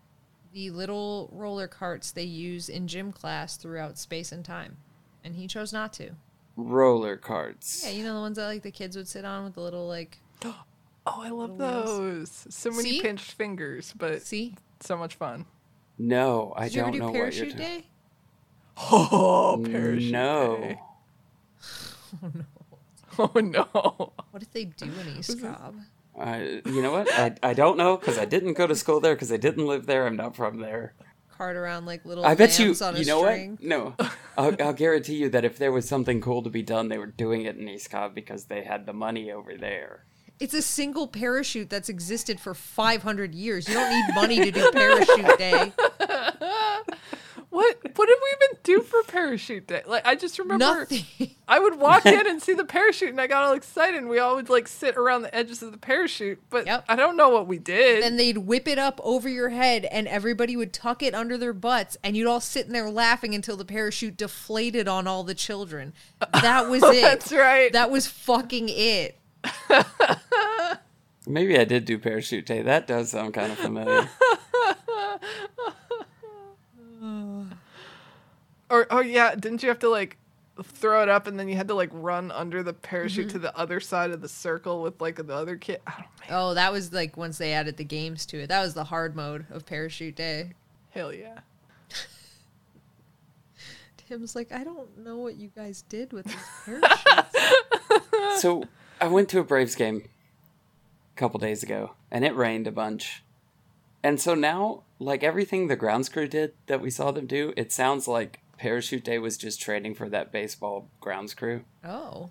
the 0.52 0.70
little 0.70 1.28
roller 1.32 1.66
carts 1.66 2.10
they 2.12 2.22
use 2.24 2.68
in 2.68 2.88
gym 2.88 3.12
class 3.12 3.56
throughout 3.56 3.98
space 3.98 4.32
and 4.32 4.44
time. 4.44 4.76
And 5.24 5.34
he 5.34 5.46
chose 5.46 5.72
not 5.72 5.92
to. 5.94 6.10
Roller 6.56 7.16
carts. 7.16 7.84
Yeah, 7.84 7.90
you 7.92 8.04
know 8.04 8.14
the 8.14 8.20
ones 8.20 8.36
that 8.36 8.46
like 8.46 8.62
the 8.62 8.70
kids 8.70 8.96
would 8.96 9.08
sit 9.08 9.24
on 9.24 9.44
with 9.44 9.54
the 9.54 9.60
little 9.60 9.86
like 9.86 10.18
oh, 10.44 10.62
oh, 11.16 11.22
I 11.22 11.30
love 11.30 11.58
those. 11.58 12.46
So 12.50 12.70
many 12.70 12.82
See? 12.90 13.00
pinched 13.02 13.32
fingers, 13.32 13.94
but 13.96 14.22
see? 14.22 14.54
so 14.80 14.96
much 14.96 15.14
fun. 15.16 15.46
No, 15.98 16.52
I 16.56 16.64
Did 16.64 16.74
you 16.74 16.80
ever 16.82 16.90
don't 16.90 16.92
do 16.92 16.98
know 17.00 17.06
what 17.06 17.14
you're 17.14 17.22
parachute 17.24 17.56
doing. 17.56 17.80
day? 17.80 17.86
Oh, 18.90 19.62
parachute. 19.64 20.12
No. 20.12 20.56
day. 20.60 20.80
Oh 22.20 22.30
no. 22.34 22.44
Oh 23.34 23.40
no. 23.40 24.12
What 24.30 24.38
did 24.40 24.52
they 24.52 24.64
do 24.66 24.84
in 24.86 25.18
East 25.18 25.40
Cobb? 25.40 25.74
I, 26.16 26.62
you 26.64 26.82
know 26.82 26.92
what? 26.92 27.08
I, 27.12 27.34
I 27.42 27.52
don't 27.52 27.76
know 27.76 27.96
because 27.96 28.16
I 28.18 28.24
didn't 28.24 28.52
go 28.54 28.66
to 28.68 28.74
school 28.76 29.00
there 29.00 29.14
because 29.16 29.32
I 29.32 29.36
didn't 29.36 29.66
live 29.66 29.86
there. 29.86 30.06
I'm 30.06 30.14
not 30.16 30.36
from 30.36 30.60
there. 30.60 30.94
Cart 31.36 31.56
around 31.56 31.86
like 31.86 32.04
little 32.04 32.24
I 32.24 32.34
bet 32.36 32.58
you. 32.60 32.66
lambs 32.66 32.82
on 32.82 32.96
You 32.96 33.04
know 33.06 33.20
string. 33.22 33.50
what? 33.52 33.62
No, 33.62 33.94
I'll, 34.36 34.56
I'll 34.60 34.72
guarantee 34.72 35.16
you 35.16 35.28
that 35.30 35.44
if 35.44 35.58
there 35.58 35.70
was 35.72 35.88
something 35.88 36.20
cool 36.20 36.42
to 36.42 36.50
be 36.50 36.62
done, 36.62 36.88
they 36.88 36.98
were 36.98 37.06
doing 37.06 37.42
it 37.42 37.56
in 37.56 37.68
East 37.68 37.90
Cobb 37.90 38.14
because 38.14 38.44
they 38.44 38.62
had 38.62 38.86
the 38.86 38.92
money 38.92 39.30
over 39.32 39.56
there. 39.56 40.04
It's 40.40 40.54
a 40.54 40.62
single 40.62 41.08
parachute 41.08 41.68
that's 41.70 41.88
existed 41.88 42.38
for 42.40 42.54
500 42.54 43.34
years. 43.34 43.68
You 43.68 43.74
don't 43.74 43.90
need 43.90 44.14
money 44.14 44.36
to 44.44 44.50
do 44.50 44.70
parachute 44.72 45.38
day. 45.38 45.72
What 47.50 47.78
what 47.96 48.06
did 48.06 48.18
we 48.22 48.46
even 48.46 48.58
do 48.62 48.82
for 48.82 49.02
parachute 49.04 49.66
day? 49.66 49.80
Like 49.86 50.06
I 50.06 50.16
just 50.16 50.38
remember 50.38 50.64
Nothing. 50.66 51.30
I 51.48 51.58
would 51.58 51.78
walk 51.78 52.04
in 52.04 52.26
and 52.26 52.42
see 52.42 52.52
the 52.52 52.64
parachute 52.66 53.08
and 53.08 53.18
I 53.18 53.26
got 53.26 53.42
all 53.42 53.54
excited 53.54 53.96
and 53.96 54.08
we 54.10 54.18
all 54.18 54.36
would 54.36 54.50
like 54.50 54.68
sit 54.68 54.96
around 54.98 55.22
the 55.22 55.34
edges 55.34 55.62
of 55.62 55.72
the 55.72 55.78
parachute, 55.78 56.42
but 56.50 56.66
Yep. 56.66 56.84
I 56.88 56.94
don't 56.94 57.16
know 57.16 57.30
what 57.30 57.46
we 57.46 57.58
did. 57.58 58.02
then 58.02 58.18
they'd 58.18 58.36
whip 58.38 58.68
it 58.68 58.78
up 58.78 59.00
over 59.02 59.30
your 59.30 59.48
head 59.48 59.86
and 59.86 60.06
everybody 60.06 60.58
would 60.58 60.74
tuck 60.74 61.02
it 61.02 61.14
under 61.14 61.38
their 61.38 61.54
butts 61.54 61.96
and 62.04 62.18
you'd 62.18 62.28
all 62.28 62.40
sit 62.40 62.66
in 62.66 62.74
there 62.74 62.90
laughing 62.90 63.34
until 63.34 63.56
the 63.56 63.64
parachute 63.64 64.18
deflated 64.18 64.86
on 64.86 65.06
all 65.06 65.24
the 65.24 65.34
children. 65.34 65.94
That 66.34 66.68
was 66.68 66.82
it. 66.84 67.00
That's 67.00 67.32
right. 67.32 67.72
That 67.72 67.90
was 67.90 68.06
fucking 68.06 68.68
it. 68.68 69.17
Maybe 71.26 71.58
I 71.58 71.64
did 71.64 71.84
do 71.84 71.98
parachute 71.98 72.46
day. 72.46 72.62
That 72.62 72.86
does 72.86 73.10
sound 73.10 73.34
kind 73.34 73.52
of 73.52 73.58
familiar. 73.58 74.08
Or 78.70 78.86
oh 78.90 79.00
yeah, 79.00 79.34
didn't 79.34 79.62
you 79.62 79.70
have 79.70 79.78
to 79.78 79.88
like 79.88 80.18
throw 80.62 81.02
it 81.02 81.08
up, 81.08 81.26
and 81.26 81.40
then 81.40 81.48
you 81.48 81.56
had 81.56 81.68
to 81.68 81.74
like 81.74 81.88
run 81.92 82.30
under 82.30 82.62
the 82.62 82.74
parachute 82.74 83.28
Mm-hmm. 83.28 83.32
to 83.36 83.38
the 83.38 83.56
other 83.56 83.80
side 83.80 84.10
of 84.10 84.20
the 84.20 84.28
circle 84.28 84.82
with 84.82 85.00
like 85.00 85.16
the 85.26 85.34
other 85.34 85.56
kid. 85.56 85.80
I. 85.86 86.04
Oh, 86.28 86.52
that 86.52 86.70
was 86.70 86.92
like 86.92 87.16
once 87.16 87.38
they 87.38 87.54
added 87.54 87.78
the 87.78 87.84
games 87.84 88.26
to 88.26 88.40
it. 88.42 88.48
That 88.48 88.60
was 88.62 88.74
the 88.74 88.84
hard 88.84 89.16
mode 89.16 89.46
of 89.50 89.64
Parachute 89.64 90.16
Day. 90.16 90.52
Hell 90.90 91.14
yeah. 91.14 91.38
Tim's 94.08 94.36
like, 94.36 94.52
I 94.52 94.64
don't 94.64 94.98
know 94.98 95.16
what 95.16 95.36
you 95.36 95.48
guys 95.56 95.80
did 95.88 96.12
with 96.12 96.26
these 96.26 96.36
parachutes. 96.66 98.42
So 98.42 98.64
I 99.00 99.08
went 99.08 99.28
to 99.30 99.40
a 99.40 99.44
Braves 99.44 99.74
game 99.74 100.02
a 101.14 101.18
couple 101.18 101.40
days 101.40 101.62
ago, 101.62 101.94
and 102.10 102.24
it 102.24 102.34
rained 102.36 102.66
a 102.66 102.72
bunch. 102.72 103.22
And 104.02 104.20
so 104.20 104.34
now, 104.34 104.82
like 104.98 105.22
everything 105.24 105.66
the 105.68 105.76
grounds 105.76 106.08
crew 106.08 106.28
did 106.28 106.52
that 106.66 106.80
we 106.80 106.90
saw 106.90 107.10
them 107.10 107.26
do, 107.26 107.52
it 107.56 107.72
sounds 107.72 108.06
like 108.08 108.40
Parachute 108.56 109.04
Day 109.04 109.18
was 109.18 109.36
just 109.36 109.60
training 109.60 109.94
for 109.94 110.08
that 110.08 110.32
baseball 110.32 110.88
grounds 111.00 111.34
crew. 111.34 111.64
oh, 111.84 112.30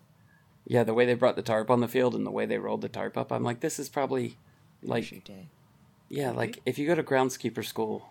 Yeah, 0.65 0.83
the 0.83 0.93
way 0.93 1.05
they 1.05 1.13
brought 1.13 1.35
the 1.35 1.41
tarp 1.41 1.69
on 1.69 1.79
the 1.79 1.87
field 1.87 2.15
and 2.15 2.25
the 2.25 2.31
way 2.31 2.45
they 2.45 2.57
rolled 2.57 2.81
the 2.81 2.89
tarp 2.89 3.17
up, 3.17 3.31
I'm 3.31 3.43
like, 3.43 3.59
this 3.61 3.79
is 3.79 3.89
probably 3.89 4.37
like, 4.81 5.03
Parachute 5.03 5.25
Day. 5.25 5.47
yeah, 6.09 6.31
like 6.31 6.59
if 6.65 6.77
you 6.77 6.87
go 6.87 6.95
to 6.95 7.03
groundskeeper 7.03 7.63
school. 7.63 8.09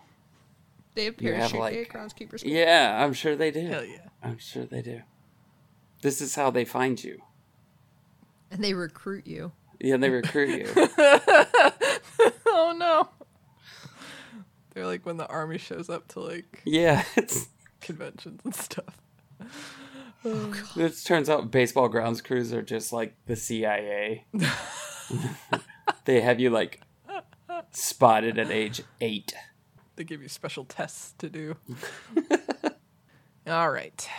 They 0.95 1.05
have 1.05 1.21
You 1.21 1.33
have, 1.33 1.51
Parachute 1.51 1.91
Day 1.91 1.97
Groundskeeper 1.99 2.39
School. 2.39 2.51
Yeah, 2.51 3.03
I'm 3.03 3.13
sure 3.13 3.35
they 3.35 3.51
do. 3.51 3.67
Hell 3.67 3.85
yeah. 3.85 4.07
I'm 4.23 4.39
sure 4.39 4.65
they 4.65 4.81
do. 4.81 5.01
This 6.01 6.21
is 6.21 6.33
how 6.33 6.49
they 6.49 6.65
find 6.65 7.03
you. 7.03 7.21
And 8.51 8.63
they 8.63 8.73
recruit 8.73 9.27
you. 9.27 9.51
Yeah, 9.79 9.95
and 9.95 10.03
they 10.03 10.09
recruit 10.09 10.49
you. 10.49 10.87
Oh 12.59 12.73
no. 12.75 13.09
They're 14.73 14.87
like 14.87 15.05
when 15.05 15.17
the 15.17 15.27
army 15.27 15.59
shows 15.59 15.89
up 15.91 16.07
to 16.09 16.19
like 16.21 16.63
yeah, 16.65 17.03
it's 17.15 17.49
conventions 17.81 18.41
and 18.43 18.55
stuff. 18.55 18.97
It 20.75 20.93
turns 21.05 21.29
out 21.29 21.51
baseball 21.51 21.87
grounds 21.87 22.19
crews 22.21 22.51
are 22.51 22.63
just 22.63 22.91
like 22.91 23.15
the 23.27 23.35
CIA. 23.37 24.25
they 26.05 26.19
have 26.19 26.41
you 26.41 26.49
like 26.49 26.81
spotted 27.71 28.37
at 28.37 28.51
age 28.51 28.81
eight. 28.99 29.33
They 29.95 30.03
give 30.03 30.21
you 30.21 30.27
special 30.27 30.65
tests 30.65 31.13
to 31.19 31.29
do. 31.29 31.55
All 33.47 33.69
right. 33.71 34.09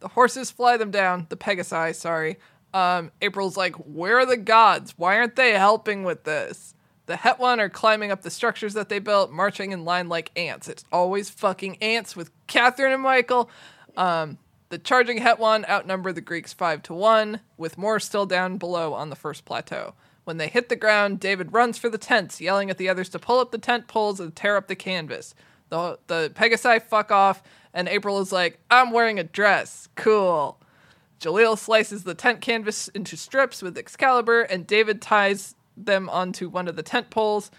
The 0.00 0.08
horses 0.08 0.50
fly 0.50 0.78
them 0.78 0.90
down. 0.90 1.26
The 1.28 1.36
Pegasi, 1.36 1.94
sorry. 1.94 2.38
Um, 2.74 3.12
April's 3.22 3.56
like, 3.56 3.76
Where 3.76 4.18
are 4.18 4.26
the 4.26 4.36
gods? 4.36 4.94
Why 4.98 5.16
aren't 5.16 5.36
they 5.36 5.52
helping 5.52 6.02
with 6.04 6.24
this? 6.24 6.74
The 7.06 7.14
Hetwan 7.14 7.58
are 7.60 7.68
climbing 7.68 8.10
up 8.10 8.22
the 8.22 8.30
structures 8.30 8.74
that 8.74 8.88
they 8.88 8.98
built, 8.98 9.30
marching 9.30 9.72
in 9.72 9.84
line 9.84 10.08
like 10.08 10.30
ants. 10.36 10.68
It's 10.68 10.84
always 10.90 11.30
fucking 11.30 11.76
ants 11.82 12.16
with 12.16 12.30
Catherine 12.46 12.92
and 12.92 13.02
Michael. 13.02 13.50
Um, 13.96 14.38
the 14.70 14.78
charging 14.78 15.18
Hetwan 15.18 15.68
outnumber 15.68 16.12
the 16.12 16.22
Greeks 16.22 16.52
5 16.52 16.82
to 16.84 16.94
1, 16.94 17.40
with 17.58 17.78
more 17.78 18.00
still 18.00 18.26
down 18.26 18.56
below 18.56 18.94
on 18.94 19.10
the 19.10 19.16
first 19.16 19.44
plateau. 19.44 19.94
When 20.24 20.38
they 20.38 20.48
hit 20.48 20.70
the 20.70 20.76
ground, 20.76 21.20
David 21.20 21.52
runs 21.52 21.76
for 21.76 21.90
the 21.90 21.98
tents, 21.98 22.40
yelling 22.40 22.70
at 22.70 22.78
the 22.78 22.88
others 22.88 23.10
to 23.10 23.18
pull 23.18 23.38
up 23.38 23.50
the 23.50 23.58
tent 23.58 23.86
poles 23.86 24.18
and 24.18 24.34
tear 24.34 24.56
up 24.56 24.66
the 24.66 24.74
canvas. 24.74 25.34
The, 25.68 25.98
the 26.06 26.32
Pegasi 26.34 26.80
fuck 26.82 27.12
off, 27.12 27.42
and 27.74 27.86
April 27.86 28.18
is 28.20 28.32
like, 28.32 28.58
I'm 28.70 28.90
wearing 28.90 29.18
a 29.18 29.24
dress. 29.24 29.88
Cool. 29.94 30.58
Jalil 31.24 31.56
slices 31.56 32.04
the 32.04 32.14
tent 32.14 32.42
canvas 32.42 32.88
into 32.88 33.16
strips 33.16 33.62
with 33.62 33.78
Excalibur, 33.78 34.42
and 34.42 34.66
David 34.66 35.00
ties 35.00 35.54
them 35.74 36.10
onto 36.10 36.50
one 36.50 36.68
of 36.68 36.76
the 36.76 36.82
tent 36.82 37.08
poles. 37.08 37.50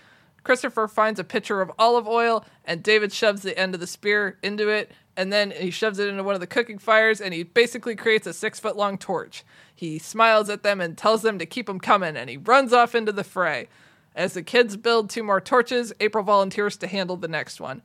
Christopher 0.43 0.87
finds 0.87 1.19
a 1.19 1.23
pitcher 1.23 1.61
of 1.61 1.71
olive 1.79 2.07
oil, 2.07 2.45
and 2.63 2.83
David 2.83 3.11
shoves 3.11 3.41
the 3.41 3.57
end 3.57 3.73
of 3.73 3.79
the 3.79 3.87
spear 3.87 4.37
into 4.43 4.69
it, 4.69 4.91
and 5.17 5.33
then 5.33 5.49
he 5.49 5.71
shoves 5.71 5.97
it 5.97 6.07
into 6.07 6.21
one 6.21 6.35
of 6.35 6.41
the 6.41 6.47
cooking 6.47 6.77
fires, 6.77 7.19
and 7.19 7.33
he 7.33 7.41
basically 7.41 7.95
creates 7.95 8.27
a 8.27 8.33
six 8.33 8.59
foot 8.59 8.77
long 8.77 8.99
torch. 8.99 9.43
He 9.75 9.97
smiles 9.97 10.47
at 10.51 10.61
them 10.61 10.79
and 10.79 10.95
tells 10.95 11.23
them 11.23 11.39
to 11.39 11.47
keep 11.47 11.67
him 11.67 11.79
coming, 11.79 12.15
and 12.15 12.29
he 12.29 12.37
runs 12.37 12.71
off 12.71 12.93
into 12.93 13.11
the 13.11 13.23
fray. 13.23 13.67
As 14.15 14.33
the 14.33 14.43
kids 14.43 14.77
build 14.77 15.09
two 15.09 15.23
more 15.23 15.41
torches, 15.41 15.91
April 15.99 16.23
volunteers 16.23 16.77
to 16.77 16.87
handle 16.87 17.17
the 17.17 17.27
next 17.27 17.59
one. 17.59 17.81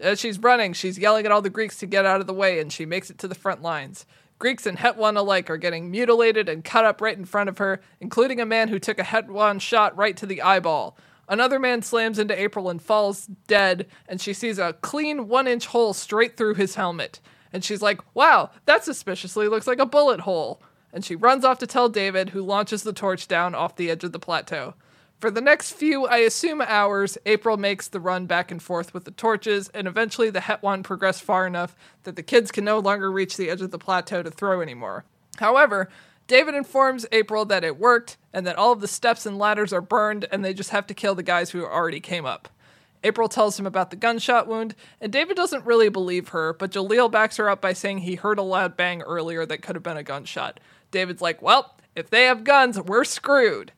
As 0.00 0.20
she's 0.20 0.38
running, 0.38 0.72
she's 0.72 0.98
yelling 0.98 1.26
at 1.26 1.32
all 1.32 1.42
the 1.42 1.50
Greeks 1.50 1.78
to 1.78 1.86
get 1.86 2.06
out 2.06 2.20
of 2.20 2.28
the 2.28 2.32
way, 2.32 2.60
and 2.60 2.72
she 2.72 2.86
makes 2.86 3.10
it 3.10 3.18
to 3.18 3.28
the 3.28 3.34
front 3.34 3.60
lines. 3.60 4.06
Greeks 4.40 4.64
and 4.64 4.78
Hetwan 4.78 5.18
alike 5.18 5.50
are 5.50 5.58
getting 5.58 5.90
mutilated 5.90 6.48
and 6.48 6.64
cut 6.64 6.86
up 6.86 7.02
right 7.02 7.16
in 7.16 7.26
front 7.26 7.50
of 7.50 7.58
her, 7.58 7.78
including 8.00 8.40
a 8.40 8.46
man 8.46 8.68
who 8.68 8.78
took 8.78 8.98
a 8.98 9.04
Hetwan 9.04 9.60
shot 9.60 9.94
right 9.96 10.16
to 10.16 10.24
the 10.24 10.40
eyeball. 10.40 10.96
Another 11.28 11.58
man 11.58 11.82
slams 11.82 12.18
into 12.18 12.40
April 12.40 12.70
and 12.70 12.80
falls 12.80 13.26
dead, 13.46 13.86
and 14.08 14.18
she 14.18 14.32
sees 14.32 14.58
a 14.58 14.72
clean 14.80 15.28
one 15.28 15.46
inch 15.46 15.66
hole 15.66 15.92
straight 15.92 16.38
through 16.38 16.54
his 16.54 16.74
helmet. 16.74 17.20
And 17.52 17.62
she's 17.62 17.82
like, 17.82 18.00
wow, 18.14 18.50
that 18.64 18.82
suspiciously 18.82 19.46
looks 19.46 19.66
like 19.66 19.78
a 19.78 19.84
bullet 19.84 20.20
hole. 20.20 20.62
And 20.90 21.04
she 21.04 21.14
runs 21.14 21.44
off 21.44 21.58
to 21.58 21.66
tell 21.66 21.90
David, 21.90 22.30
who 22.30 22.40
launches 22.40 22.82
the 22.82 22.94
torch 22.94 23.28
down 23.28 23.54
off 23.54 23.76
the 23.76 23.90
edge 23.90 24.04
of 24.04 24.12
the 24.12 24.18
plateau. 24.18 24.74
For 25.20 25.30
the 25.30 25.42
next 25.42 25.72
few, 25.72 26.06
I 26.06 26.18
assume 26.18 26.62
hours, 26.62 27.18
April 27.26 27.58
makes 27.58 27.88
the 27.88 28.00
run 28.00 28.24
back 28.24 28.50
and 28.50 28.62
forth 28.62 28.94
with 28.94 29.04
the 29.04 29.10
torches, 29.10 29.68
and 29.74 29.86
eventually 29.86 30.30
the 30.30 30.40
Hetwan 30.40 30.82
progress 30.82 31.20
far 31.20 31.46
enough 31.46 31.76
that 32.04 32.16
the 32.16 32.22
kids 32.22 32.50
can 32.50 32.64
no 32.64 32.78
longer 32.78 33.12
reach 33.12 33.36
the 33.36 33.50
edge 33.50 33.60
of 33.60 33.70
the 33.70 33.78
plateau 33.78 34.22
to 34.22 34.30
throw 34.30 34.62
anymore. 34.62 35.04
However, 35.36 35.90
David 36.26 36.54
informs 36.54 37.04
April 37.12 37.44
that 37.44 37.64
it 37.64 37.78
worked 37.78 38.16
and 38.32 38.46
that 38.46 38.56
all 38.56 38.72
of 38.72 38.80
the 38.80 38.88
steps 38.88 39.26
and 39.26 39.38
ladders 39.38 39.74
are 39.74 39.82
burned 39.82 40.26
and 40.32 40.42
they 40.42 40.54
just 40.54 40.70
have 40.70 40.86
to 40.86 40.94
kill 40.94 41.14
the 41.14 41.22
guys 41.22 41.50
who 41.50 41.66
already 41.66 42.00
came 42.00 42.24
up. 42.24 42.48
April 43.04 43.28
tells 43.28 43.58
him 43.58 43.66
about 43.66 43.90
the 43.90 43.96
gunshot 43.96 44.46
wound, 44.46 44.74
and 45.02 45.12
David 45.12 45.36
doesn't 45.36 45.66
really 45.66 45.90
believe 45.90 46.28
her, 46.28 46.54
but 46.54 46.70
Jalil 46.70 47.10
backs 47.10 47.36
her 47.36 47.50
up 47.50 47.60
by 47.60 47.74
saying 47.74 47.98
he 47.98 48.14
heard 48.14 48.38
a 48.38 48.42
loud 48.42 48.74
bang 48.74 49.02
earlier 49.02 49.44
that 49.44 49.60
could 49.60 49.76
have 49.76 49.82
been 49.82 49.98
a 49.98 50.02
gunshot. 50.02 50.60
David's 50.90 51.20
like, 51.20 51.42
well, 51.42 51.74
if 51.94 52.08
they 52.08 52.24
have 52.24 52.42
guns, 52.42 52.80
we're 52.80 53.04
screwed. 53.04 53.72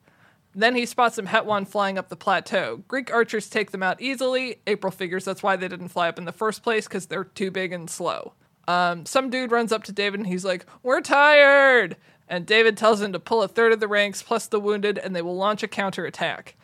Then 0.55 0.75
he 0.75 0.85
spots 0.85 1.15
some 1.15 1.27
Hetwan 1.27 1.67
flying 1.67 1.97
up 1.97 2.09
the 2.09 2.15
plateau. 2.15 2.83
Greek 2.87 3.11
archers 3.11 3.49
take 3.49 3.71
them 3.71 3.83
out 3.83 4.01
easily. 4.01 4.57
April 4.67 4.91
figures 4.91 5.25
that's 5.25 5.41
why 5.41 5.55
they 5.55 5.67
didn't 5.67 5.89
fly 5.89 6.07
up 6.07 6.19
in 6.19 6.25
the 6.25 6.31
first 6.31 6.61
place, 6.61 6.87
because 6.87 7.07
they're 7.07 7.23
too 7.23 7.49
big 7.49 7.73
and 7.73 7.89
slow. 7.89 8.33
Um, 8.67 9.05
some 9.05 9.29
dude 9.29 9.51
runs 9.51 9.71
up 9.71 9.83
to 9.85 9.91
David 9.91 10.19
and 10.19 10.27
he's 10.27 10.45
like, 10.45 10.65
We're 10.83 11.01
tired! 11.01 11.97
And 12.29 12.45
David 12.45 12.77
tells 12.77 13.01
him 13.01 13.11
to 13.13 13.19
pull 13.19 13.43
a 13.43 13.47
third 13.47 13.73
of 13.73 13.79
the 13.79 13.87
ranks 13.87 14.21
plus 14.21 14.47
the 14.47 14.59
wounded, 14.59 14.97
and 14.97 15.15
they 15.15 15.21
will 15.21 15.35
launch 15.35 15.63
a 15.63 15.67
counterattack. 15.67 16.55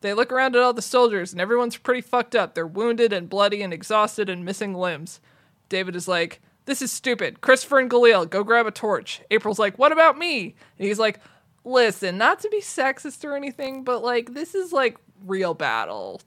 They 0.00 0.14
look 0.14 0.30
around 0.30 0.54
at 0.54 0.62
all 0.62 0.72
the 0.72 0.82
soldiers, 0.82 1.32
and 1.32 1.40
everyone's 1.40 1.76
pretty 1.76 2.02
fucked 2.02 2.36
up. 2.36 2.54
They're 2.54 2.66
wounded 2.66 3.12
and 3.12 3.28
bloody 3.28 3.62
and 3.62 3.72
exhausted 3.72 4.28
and 4.28 4.44
missing 4.44 4.74
limbs. 4.74 5.20
David 5.68 5.96
is 5.96 6.06
like, 6.06 6.40
This 6.66 6.82
is 6.82 6.92
stupid. 6.92 7.40
Christopher 7.40 7.80
and 7.80 7.90
Jalil, 7.90 8.28
go 8.28 8.44
grab 8.44 8.66
a 8.66 8.70
torch. 8.70 9.22
April's 9.30 9.58
like, 9.58 9.78
What 9.78 9.92
about 9.92 10.18
me? 10.18 10.54
And 10.78 10.86
he's 10.86 11.00
like, 11.00 11.18
Listen, 11.64 12.16
not 12.16 12.40
to 12.40 12.48
be 12.48 12.60
sexist 12.60 13.24
or 13.24 13.36
anything, 13.36 13.84
but 13.84 14.02
like, 14.02 14.34
this 14.34 14.54
is 14.54 14.72
like 14.72 14.96
real 15.24 15.54
battle. 15.54 16.20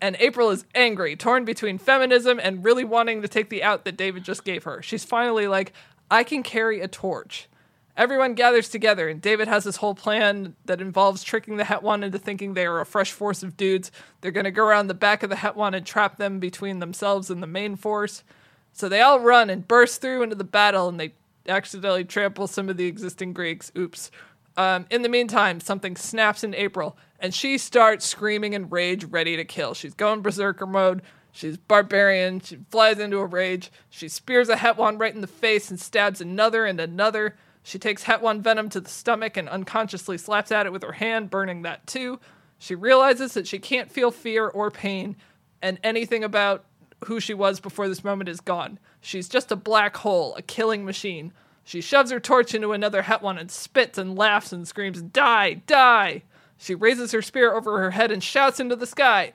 And 0.00 0.16
April 0.18 0.50
is 0.50 0.64
angry, 0.74 1.14
torn 1.14 1.44
between 1.44 1.76
feminism 1.76 2.40
and 2.42 2.64
really 2.64 2.84
wanting 2.84 3.20
to 3.20 3.28
take 3.28 3.50
the 3.50 3.62
out 3.62 3.84
that 3.84 3.98
David 3.98 4.24
just 4.24 4.44
gave 4.44 4.64
her. 4.64 4.80
She's 4.80 5.04
finally 5.04 5.46
like, 5.46 5.74
I 6.10 6.24
can 6.24 6.42
carry 6.42 6.80
a 6.80 6.88
torch. 6.88 7.48
Everyone 7.96 8.32
gathers 8.32 8.70
together, 8.70 9.10
and 9.10 9.20
David 9.20 9.46
has 9.46 9.64
this 9.64 9.76
whole 9.76 9.94
plan 9.94 10.54
that 10.64 10.80
involves 10.80 11.22
tricking 11.22 11.58
the 11.58 11.64
Hetwan 11.64 12.02
into 12.02 12.18
thinking 12.18 12.54
they 12.54 12.64
are 12.64 12.80
a 12.80 12.86
fresh 12.86 13.12
force 13.12 13.42
of 13.42 13.58
dudes. 13.58 13.92
They're 14.20 14.30
going 14.30 14.44
to 14.44 14.50
go 14.50 14.64
around 14.64 14.86
the 14.86 14.94
back 14.94 15.22
of 15.22 15.28
the 15.28 15.36
Hetwan 15.36 15.74
and 15.74 15.84
trap 15.84 16.16
them 16.16 16.38
between 16.38 16.78
themselves 16.78 17.28
and 17.28 17.42
the 17.42 17.46
main 17.46 17.76
force. 17.76 18.24
So 18.72 18.88
they 18.88 19.02
all 19.02 19.20
run 19.20 19.50
and 19.50 19.68
burst 19.68 20.00
through 20.00 20.22
into 20.22 20.36
the 20.36 20.44
battle, 20.44 20.88
and 20.88 20.98
they 20.98 21.12
accidentally 21.48 22.04
trample 22.04 22.46
some 22.46 22.68
of 22.68 22.76
the 22.76 22.86
existing 22.86 23.32
Greeks. 23.32 23.72
Oops. 23.76 24.10
Um, 24.56 24.86
in 24.90 25.02
the 25.02 25.08
meantime, 25.08 25.60
something 25.60 25.96
snaps 25.96 26.44
in 26.44 26.54
April, 26.54 26.96
and 27.18 27.32
she 27.32 27.56
starts 27.56 28.06
screaming 28.06 28.52
in 28.52 28.68
rage, 28.68 29.04
ready 29.04 29.36
to 29.36 29.44
kill. 29.44 29.74
She's 29.74 29.94
going 29.94 30.22
berserker 30.22 30.66
mode. 30.66 31.02
She's 31.32 31.56
barbarian. 31.56 32.40
She 32.40 32.58
flies 32.70 32.98
into 32.98 33.18
a 33.18 33.26
rage. 33.26 33.70
She 33.88 34.08
spears 34.08 34.48
a 34.48 34.56
Hetwan 34.56 34.98
right 34.98 35.14
in 35.14 35.20
the 35.20 35.26
face 35.26 35.70
and 35.70 35.78
stabs 35.78 36.20
another 36.20 36.66
and 36.66 36.80
another. 36.80 37.36
She 37.62 37.78
takes 37.78 38.04
Hetwan 38.04 38.40
venom 38.40 38.68
to 38.70 38.80
the 38.80 38.90
stomach 38.90 39.36
and 39.36 39.48
unconsciously 39.48 40.18
slaps 40.18 40.50
at 40.50 40.66
it 40.66 40.72
with 40.72 40.82
her 40.82 40.92
hand, 40.92 41.30
burning 41.30 41.62
that 41.62 41.86
too. 41.86 42.18
She 42.58 42.74
realizes 42.74 43.34
that 43.34 43.46
she 43.46 43.58
can't 43.58 43.90
feel 43.90 44.10
fear 44.10 44.48
or 44.48 44.70
pain, 44.70 45.16
and 45.62 45.78
anything 45.82 46.24
about 46.24 46.64
who 47.06 47.20
she 47.20 47.34
was 47.34 47.60
before 47.60 47.88
this 47.88 48.04
moment 48.04 48.28
is 48.28 48.40
gone. 48.40 48.78
She's 49.00 49.28
just 49.28 49.52
a 49.52 49.56
black 49.56 49.96
hole, 49.98 50.34
a 50.36 50.42
killing 50.42 50.84
machine. 50.84 51.32
She 51.64 51.80
shoves 51.80 52.10
her 52.10 52.20
torch 52.20 52.54
into 52.54 52.72
another 52.72 53.02
Hetwan 53.02 53.38
and 53.38 53.50
spits 53.50 53.98
and 53.98 54.16
laughs 54.16 54.52
and 54.52 54.66
screams, 54.66 55.02
Die! 55.02 55.54
Die! 55.66 56.22
She 56.58 56.74
raises 56.74 57.12
her 57.12 57.22
spear 57.22 57.54
over 57.54 57.78
her 57.78 57.92
head 57.92 58.10
and 58.10 58.22
shouts 58.22 58.60
into 58.60 58.76
the 58.76 58.86
sky, 58.86 59.32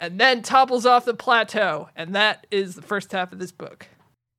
and 0.00 0.20
then 0.20 0.42
topples 0.42 0.86
off 0.86 1.04
the 1.04 1.14
plateau. 1.14 1.88
And 1.96 2.14
that 2.14 2.46
is 2.50 2.74
the 2.74 2.82
first 2.82 3.10
half 3.12 3.32
of 3.32 3.38
this 3.38 3.52
book. 3.52 3.88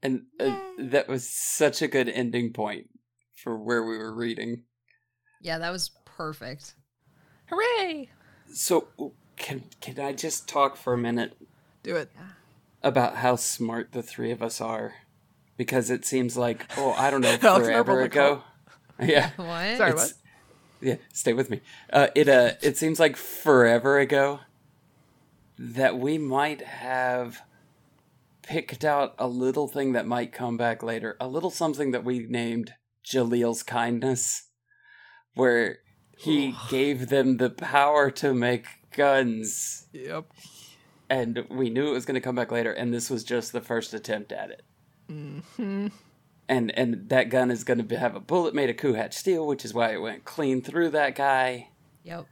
And 0.01 0.23
uh, 0.39 0.57
that 0.77 1.09
was 1.09 1.29
such 1.29 1.81
a 1.81 1.87
good 1.87 2.07
ending 2.07 2.53
point 2.53 2.87
for 3.35 3.57
where 3.57 3.83
we 3.83 3.97
were 3.97 4.13
reading. 4.13 4.63
Yeah, 5.41 5.57
that 5.57 5.71
was 5.71 5.91
perfect. 6.05 6.75
Hooray! 7.47 8.09
So 8.53 8.87
can 9.35 9.63
can 9.81 9.99
I 9.99 10.13
just 10.13 10.47
talk 10.47 10.77
for 10.77 10.93
a 10.93 10.97
minute 10.97 11.35
Do 11.83 11.95
it. 11.95 12.11
About 12.83 13.15
how 13.17 13.35
smart 13.35 13.91
the 13.91 14.01
three 14.03 14.31
of 14.31 14.41
us 14.41 14.61
are 14.61 14.93
because 15.57 15.89
it 15.89 16.05
seems 16.05 16.37
like 16.37 16.65
oh 16.77 16.93
I 16.93 17.09
don't 17.11 17.21
know 17.21 17.29
Alex 17.41 17.43
and 17.43 17.51
I 17.75 17.83
forever 17.83 18.01
ago. 18.01 18.43
Yeah, 19.01 19.29
What? 19.37 19.77
Sorry, 19.77 19.91
it's- 19.91 19.95
what? 19.95 20.13
yeah. 20.81 20.95
Stay 21.13 21.31
with 21.33 21.49
me. 21.49 21.61
Uh, 21.91 22.07
it 22.15 22.27
uh 22.29 22.51
it 22.61 22.77
seems 22.77 22.99
like 22.99 23.15
forever 23.15 23.97
ago 23.99 24.39
that 25.57 25.97
we 25.99 26.17
might 26.17 26.61
have 26.61 27.41
picked 28.43 28.83
out 28.85 29.13
a 29.19 29.27
little 29.27 29.67
thing 29.67 29.91
that 29.93 30.05
might 30.07 30.31
come 30.31 30.57
back 30.57 30.81
later, 30.81 31.15
a 31.19 31.27
little 31.27 31.49
something 31.51 31.91
that 31.91 32.03
we 32.03 32.19
named 32.27 32.73
Jalil's 33.03 33.61
kindness, 33.63 34.47
where 35.35 35.79
he 36.17 36.55
gave 36.69 37.09
them 37.09 37.37
the 37.37 37.49
power 37.49 38.09
to 38.11 38.33
make 38.33 38.65
guns, 38.95 39.87
Yep. 39.93 40.25
And 41.09 41.45
we 41.49 41.69
knew 41.69 41.89
it 41.89 41.93
was 41.93 42.05
going 42.05 42.15
to 42.15 42.21
come 42.21 42.35
back 42.35 42.51
later, 42.51 42.71
and 42.71 42.93
this 42.93 43.09
was 43.09 43.23
just 43.23 43.51
the 43.51 43.61
first 43.61 43.93
attempt 43.93 44.31
at 44.31 44.51
it. 44.51 44.61
Mm-hmm. 45.09 45.87
And 46.47 46.71
and 46.77 47.09
that 47.09 47.29
gun 47.29 47.51
is 47.51 47.63
going 47.63 47.87
to 47.87 47.97
have 47.99 48.15
a 48.15 48.19
bullet 48.19 48.53
made 48.55 48.69
of 48.69 48.77
Coo-Hatch 48.77 49.13
steel, 49.13 49.45
which 49.47 49.63
is 49.65 49.73
why 49.73 49.93
it 49.93 50.01
went 50.01 50.25
clean 50.25 50.61
through 50.61 50.89
that 50.91 51.15
guy 51.15 51.69
Yep. 52.03 52.25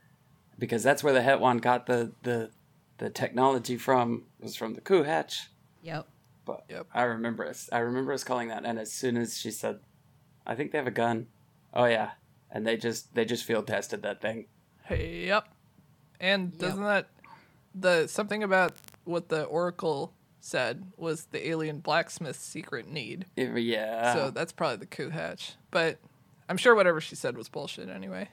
because 0.58 0.82
that's 0.84 1.04
where 1.04 1.14
the 1.14 1.22
Hetwan 1.22 1.60
got 1.62 1.86
the 1.86 2.14
the 2.24 2.52
the 2.98 3.10
technology 3.12 3.78
from 3.78 4.24
was 4.40 4.56
from 4.56 4.74
the 4.74 4.82
Coo-Hatch. 4.82 5.50
Yep. 5.84 6.08
But 6.46 6.64
Yep. 6.70 6.88
I 6.94 7.04
remember 7.04 7.46
us. 7.48 7.70
I 7.72 7.80
remember 7.80 8.12
us 8.14 8.24
calling 8.24 8.48
that, 8.48 8.66
and 8.66 8.80
as 8.80 8.92
soon 8.92 9.18
as 9.18 9.38
she 9.38 9.52
said, 9.52 9.80
"I 10.48 10.56
think 10.56 10.72
they 10.72 10.78
have 10.80 10.88
a 10.88 10.92
gun," 10.92 11.28
oh 11.74 11.86
yeah, 11.86 12.12
and 12.50 12.66
they 12.66 12.78
just 12.78 13.14
they 13.14 13.26
just 13.26 13.44
field 13.44 13.68
tested 13.68 14.02
that 14.04 14.22
thing. 14.22 14.48
Hey, 14.84 15.26
yep. 15.28 15.48
And 16.20 16.58
doesn't 16.58 16.82
that 16.82 17.10
the 17.76 18.08
something 18.08 18.44
about 18.44 18.74
what 19.06 19.30
the 19.30 19.44
Oracle 19.44 20.14
said 20.40 20.84
was 20.96 21.26
the 21.26 21.48
alien 21.50 21.80
blacksmith's 21.80 22.40
secret 22.40 22.88
need. 22.88 23.26
Yeah, 23.36 24.14
So 24.14 24.32
that's 24.32 24.52
probably 24.54 24.78
the 24.78 24.86
Coo-Hatch. 24.86 25.54
But 25.72 25.98
I'm 26.48 26.58
sure 26.58 26.74
whatever 26.76 27.02
she 27.02 27.16
said 27.16 27.36
was 27.38 27.50
bullshit 27.50 27.90
anyway. 27.90 28.30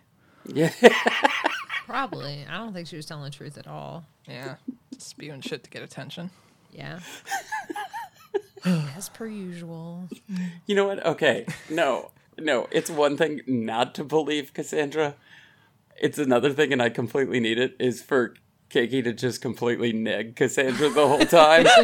yeah. 0.46 0.70
Probably. 1.86 2.46
I 2.48 2.56
don't 2.56 2.72
think 2.72 2.86
she 2.88 2.96
was 2.96 3.04
telling 3.06 3.24
the 3.24 3.30
truth 3.30 3.58
at 3.58 3.66
all. 3.66 4.04
Yeah. 4.26 4.54
Just 4.92 5.08
spewing 5.10 5.40
shit 5.42 5.64
to 5.64 5.70
get 5.70 5.82
attention. 5.82 6.30
Yeah. 6.72 7.00
As 8.96 9.10
per 9.10 9.26
usual. 9.26 10.08
you 10.66 10.74
know 10.74 10.86
what? 10.86 11.04
Okay, 11.04 11.44
no, 11.68 12.10
no. 12.38 12.66
It's 12.70 12.88
one 12.88 13.16
thing 13.18 13.42
not 13.46 13.94
to 13.96 14.04
believe 14.04 14.54
Cassandra. 14.54 15.16
It's 16.00 16.18
another 16.18 16.50
thing, 16.52 16.72
and 16.72 16.80
I 16.80 16.88
completely 16.88 17.40
need 17.40 17.58
it. 17.58 17.76
Is 17.78 18.02
for 18.02 18.34
Keiki 18.74 19.04
to 19.04 19.12
just 19.12 19.40
completely 19.40 19.92
neg 19.92 20.34
Cassandra 20.36 20.88
the 20.88 21.06
whole 21.06 21.26
time. 21.26 21.66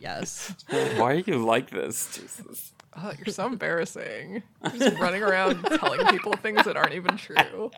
Yes. 0.00 0.54
Yes. 0.68 0.98
Why 0.98 1.12
are 1.12 1.14
you 1.14 1.38
like 1.44 1.70
this? 1.70 2.14
Jesus. 2.14 2.72
Oh, 2.94 3.10
you're 3.16 3.32
so 3.32 3.46
embarrassing. 3.46 4.42
Just 4.76 4.98
running 4.98 5.22
around 5.22 5.62
telling 5.64 6.06
people 6.08 6.34
things 6.34 6.62
that 6.64 6.76
aren't 6.76 6.92
even 6.92 7.16
true. 7.16 7.70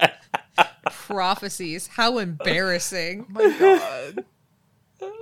Prophecies. 0.90 1.86
How 1.86 2.18
embarrassing. 2.18 3.26
Oh 3.30 3.32
my 3.32 3.58
god. 3.58 4.24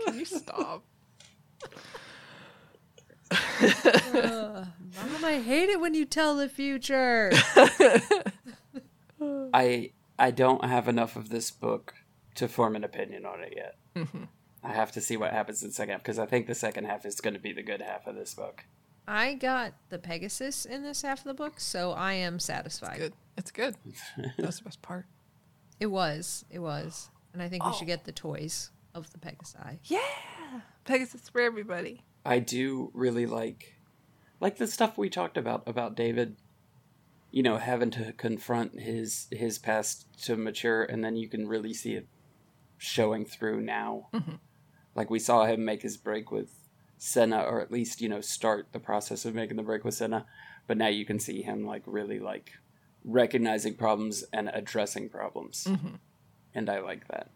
Can 0.07 0.19
you 0.19 0.25
stop? 0.25 0.83
Uh, 3.31 4.65
Mom, 4.97 5.25
I 5.25 5.41
hate 5.45 5.69
it 5.69 5.81
when 5.81 5.93
you 5.95 6.07
tell 6.07 6.37
the 6.37 6.49
future. 6.49 7.33
I 9.53 9.91
I 10.19 10.31
don't 10.31 10.65
have 10.65 10.89
enough 10.89 11.17
of 11.17 11.29
this 11.29 11.51
book 11.51 11.95
to 12.37 12.49
form 12.49 12.77
an 12.77 12.85
opinion 12.85 13.27
on 13.27 13.41
it 13.41 13.55
yet. 13.57 13.77
Mm-hmm. 13.97 14.25
I 14.63 14.73
have 14.73 14.93
to 14.93 15.01
see 15.01 15.17
what 15.17 15.33
happens 15.33 15.63
in 15.63 15.69
the 15.69 15.75
second 15.75 15.93
half 15.93 16.03
because 16.03 16.19
I 16.19 16.27
think 16.27 16.47
the 16.47 16.55
second 16.55 16.85
half 16.87 17.05
is 17.05 17.21
going 17.21 17.35
to 17.35 17.41
be 17.41 17.53
the 17.53 17.63
good 17.63 17.83
half 17.83 18.07
of 18.07 18.15
this 18.15 18.35
book. 18.35 18.65
I 19.07 19.35
got 19.35 19.75
the 19.91 19.99
Pegasus 19.99 20.65
in 20.65 20.83
this 20.83 21.03
half 21.03 21.19
of 21.19 21.25
the 21.25 21.35
book, 21.35 21.61
so 21.61 21.93
I 21.93 22.15
am 22.15 22.39
satisfied. 22.39 23.01
It's 23.37 23.51
Good. 23.51 23.77
It's 23.77 24.17
good. 24.17 24.33
That's 24.39 24.59
the 24.59 24.65
best 24.65 24.81
part. 24.81 25.07
It 25.79 25.87
was. 25.87 26.45
It 26.51 26.61
was. 26.61 27.11
And 27.33 27.43
I 27.43 27.49
think 27.49 27.67
we 27.67 27.73
should 27.73 27.83
oh. 27.83 27.87
get 27.87 28.05
the 28.05 28.13
toys 28.13 28.71
of 28.95 29.13
the 29.13 29.19
Pegasi. 29.19 29.79
Yeah. 29.85 29.99
Pegasus 30.85 31.29
for 31.29 31.41
everybody. 31.41 32.03
I 32.25 32.39
do 32.39 32.91
really 32.95 33.27
like 33.27 33.75
like 34.41 34.57
the 34.57 34.67
stuff 34.67 34.97
we 34.97 35.11
talked 35.11 35.37
about 35.37 35.63
about 35.67 35.95
David 35.95 36.37
you 37.31 37.43
know 37.43 37.57
having 37.57 37.91
to 37.91 38.13
confront 38.13 38.81
his 38.81 39.27
his 39.31 39.59
past 39.59 40.07
to 40.23 40.37
mature 40.37 40.85
and 40.85 41.05
then 41.05 41.17
you 41.17 41.29
can 41.29 41.49
really 41.49 41.75
see 41.75 41.95
it 41.95 42.07
showing 42.79 43.25
through 43.25 43.61
now. 43.61 44.09
Like 44.95 45.11
we 45.11 45.19
saw 45.19 45.45
him 45.47 45.65
make 45.65 45.83
his 45.83 45.97
break 45.97 46.31
with 46.31 46.51
Senna 46.99 47.41
or 47.43 47.61
at 47.61 47.73
least 47.73 48.01
you 48.01 48.09
know 48.09 48.21
start 48.21 48.69
the 48.73 48.79
process 48.79 49.25
of 49.25 49.35
making 49.35 49.57
the 49.57 49.63
break 49.63 49.85
with 49.85 49.95
Senna, 49.95 50.27
but 50.67 50.77
now 50.79 50.89
you 50.89 51.05
can 51.05 51.19
see 51.19 51.43
him 51.43 51.67
like 51.67 51.83
really 51.87 52.19
like 52.21 52.53
recognizing 53.05 53.75
problems 53.75 54.25
and 54.33 54.51
addressing 54.55 55.09
problems. 55.09 55.67
And 56.55 56.71
I 56.71 56.81
like 56.81 57.09
that. 57.09 57.31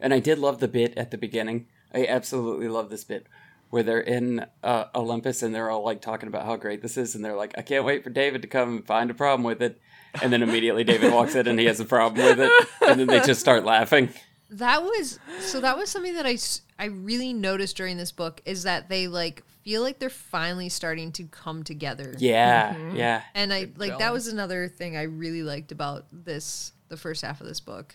And 0.00 0.14
I 0.14 0.20
did 0.20 0.38
love 0.38 0.60
the 0.60 0.68
bit 0.68 0.96
at 0.96 1.10
the 1.10 1.18
beginning. 1.18 1.66
I 1.92 2.06
absolutely 2.06 2.68
love 2.68 2.90
this 2.90 3.04
bit 3.04 3.26
where 3.70 3.82
they're 3.82 4.00
in 4.00 4.46
uh, 4.62 4.84
Olympus 4.94 5.42
and 5.42 5.52
they're 5.54 5.70
all 5.70 5.84
like 5.84 6.00
talking 6.00 6.28
about 6.28 6.46
how 6.46 6.56
great 6.56 6.80
this 6.80 6.96
is, 6.96 7.14
and 7.14 7.24
they're 7.24 7.36
like, 7.36 7.54
"I 7.58 7.62
can't 7.62 7.84
wait 7.84 8.04
for 8.04 8.10
David 8.10 8.42
to 8.42 8.48
come 8.48 8.76
and 8.76 8.86
find 8.86 9.10
a 9.10 9.14
problem 9.14 9.42
with 9.42 9.60
it." 9.60 9.80
And 10.22 10.32
then 10.32 10.42
immediately 10.44 10.84
David 10.84 11.12
walks 11.12 11.34
in 11.34 11.48
and 11.48 11.58
he 11.58 11.66
has 11.66 11.80
a 11.80 11.84
problem 11.84 12.24
with 12.24 12.38
it, 12.38 12.68
and 12.86 13.00
then 13.00 13.08
they 13.08 13.20
just 13.20 13.40
start 13.40 13.64
laughing. 13.64 14.10
That 14.50 14.82
was 14.82 15.18
so. 15.40 15.60
That 15.60 15.76
was 15.76 15.90
something 15.90 16.14
that 16.14 16.26
I 16.26 16.38
I 16.78 16.86
really 16.86 17.32
noticed 17.32 17.76
during 17.76 17.96
this 17.96 18.12
book 18.12 18.42
is 18.44 18.64
that 18.64 18.88
they 18.88 19.08
like 19.08 19.42
feel 19.62 19.82
like 19.82 19.98
they're 19.98 20.10
finally 20.10 20.68
starting 20.68 21.12
to 21.12 21.24
come 21.24 21.62
together. 21.62 22.14
Yeah, 22.18 22.76
yeah. 22.92 23.22
And 23.34 23.52
I 23.52 23.64
Good 23.64 23.78
like 23.78 23.98
that 23.98 24.12
was 24.12 24.28
another 24.28 24.68
thing 24.68 24.96
I 24.96 25.02
really 25.02 25.42
liked 25.42 25.72
about 25.72 26.06
this 26.12 26.72
the 26.88 26.96
first 26.96 27.22
half 27.22 27.40
of 27.40 27.46
this 27.46 27.60
book. 27.60 27.94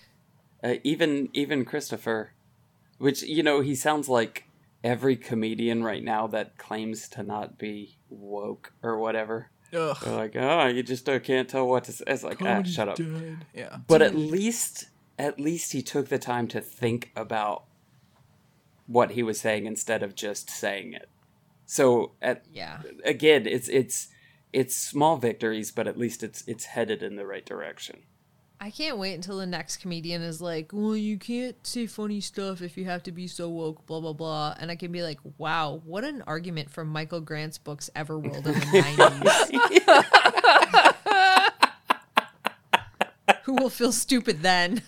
Uh, 0.63 0.75
even 0.83 1.29
even 1.33 1.65
Christopher, 1.65 2.33
which 2.97 3.23
you 3.23 3.43
know 3.43 3.61
he 3.61 3.75
sounds 3.75 4.09
like 4.09 4.45
every 4.83 5.15
comedian 5.15 5.83
right 5.83 6.03
now 6.03 6.27
that 6.27 6.57
claims 6.57 7.07
to 7.09 7.23
not 7.23 7.57
be 7.57 7.97
woke 8.09 8.73
or 8.81 8.97
whatever. 8.97 9.49
Ugh. 9.73 9.97
They're 10.03 10.15
like, 10.15 10.35
oh, 10.35 10.67
you 10.67 10.83
just 10.83 11.07
uh, 11.07 11.19
can't 11.19 11.47
tell 11.47 11.67
what 11.67 11.83
to 11.85 11.91
say. 11.91 12.03
It's 12.07 12.23
like, 12.23 12.41
ah, 12.41 12.63
shut 12.63 12.89
up. 12.89 12.95
Dead. 12.95 13.45
Yeah. 13.53 13.77
But 13.87 14.01
at 14.01 14.15
least, 14.15 14.89
at 15.19 15.39
least 15.39 15.73
he 15.73 15.83
took 15.83 16.07
the 16.07 16.17
time 16.17 16.47
to 16.47 16.61
think 16.61 17.11
about 17.15 17.65
what 18.87 19.11
he 19.11 19.21
was 19.21 19.39
saying 19.39 19.67
instead 19.67 20.01
of 20.01 20.15
just 20.15 20.49
saying 20.49 20.93
it. 20.93 21.09
So, 21.67 22.13
at 22.21 22.45
Yeah. 22.51 22.81
again, 23.05 23.45
it's 23.45 23.69
it's 23.69 24.07
it's 24.51 24.75
small 24.75 25.17
victories, 25.17 25.71
but 25.71 25.87
at 25.87 25.97
least 25.97 26.23
it's 26.23 26.43
it's 26.47 26.65
headed 26.65 27.03
in 27.03 27.15
the 27.17 27.25
right 27.27 27.45
direction. 27.45 27.99
I 28.61 28.71
can't 28.71 28.97
wait 28.97 29.13
until 29.13 29.37
the 29.37 29.45
next 29.45 29.77
comedian 29.77 30.21
is 30.21 30.41
like, 30.41 30.71
"Well, 30.73 30.95
you 30.95 31.17
can't 31.17 31.55
say 31.65 31.85
funny 31.85 32.19
stuff 32.19 32.61
if 32.61 32.77
you 32.77 32.85
have 32.85 33.03
to 33.03 33.11
be 33.11 33.27
so 33.27 33.47
woke." 33.49 33.85
Blah 33.85 34.01
blah 34.01 34.13
blah, 34.13 34.55
and 34.59 34.71
I 34.71 34.75
can 34.75 34.91
be 34.91 35.03
like, 35.03 35.19
"Wow, 35.37 35.81
what 35.85 36.03
an 36.03 36.23
argument 36.25 36.71
from 36.71 36.87
Michael 36.87 37.21
Grant's 37.21 37.57
books 37.57 37.89
Everworld 37.95 38.37
in 38.37 38.43
the 38.43 38.51
'90s." 43.29 43.35
Who 43.43 43.53
will 43.53 43.69
feel 43.69 43.91
stupid 43.91 44.41
then? 44.41 44.81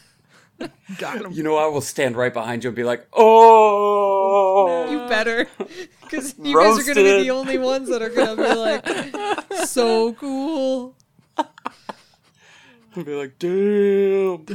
Got 0.98 1.22
him. 1.26 1.32
You 1.32 1.44
know, 1.44 1.58
I 1.58 1.68
will 1.68 1.82
stand 1.82 2.16
right 2.16 2.34
behind 2.34 2.64
you 2.64 2.70
and 2.70 2.76
be 2.76 2.84
like, 2.84 3.08
"Oh, 3.14 4.90
You 4.92 5.08
better, 5.08 5.48
because 6.04 6.36
you 6.42 6.56
guys 6.56 6.80
are 6.80 6.94
gonna 6.94 7.06
be 7.06 7.24
the 7.24 7.32
only 7.32 7.58
ones 7.58 7.90
that 7.90 8.02
are 8.02 8.10
gonna 8.10 8.36
be 8.36 8.54
like, 8.54 9.46
"So 9.68 10.14
cool, 10.14 10.96
I'll 11.38 13.04
be 13.04 13.16
like, 13.16 13.40
"Damn." 13.40 14.46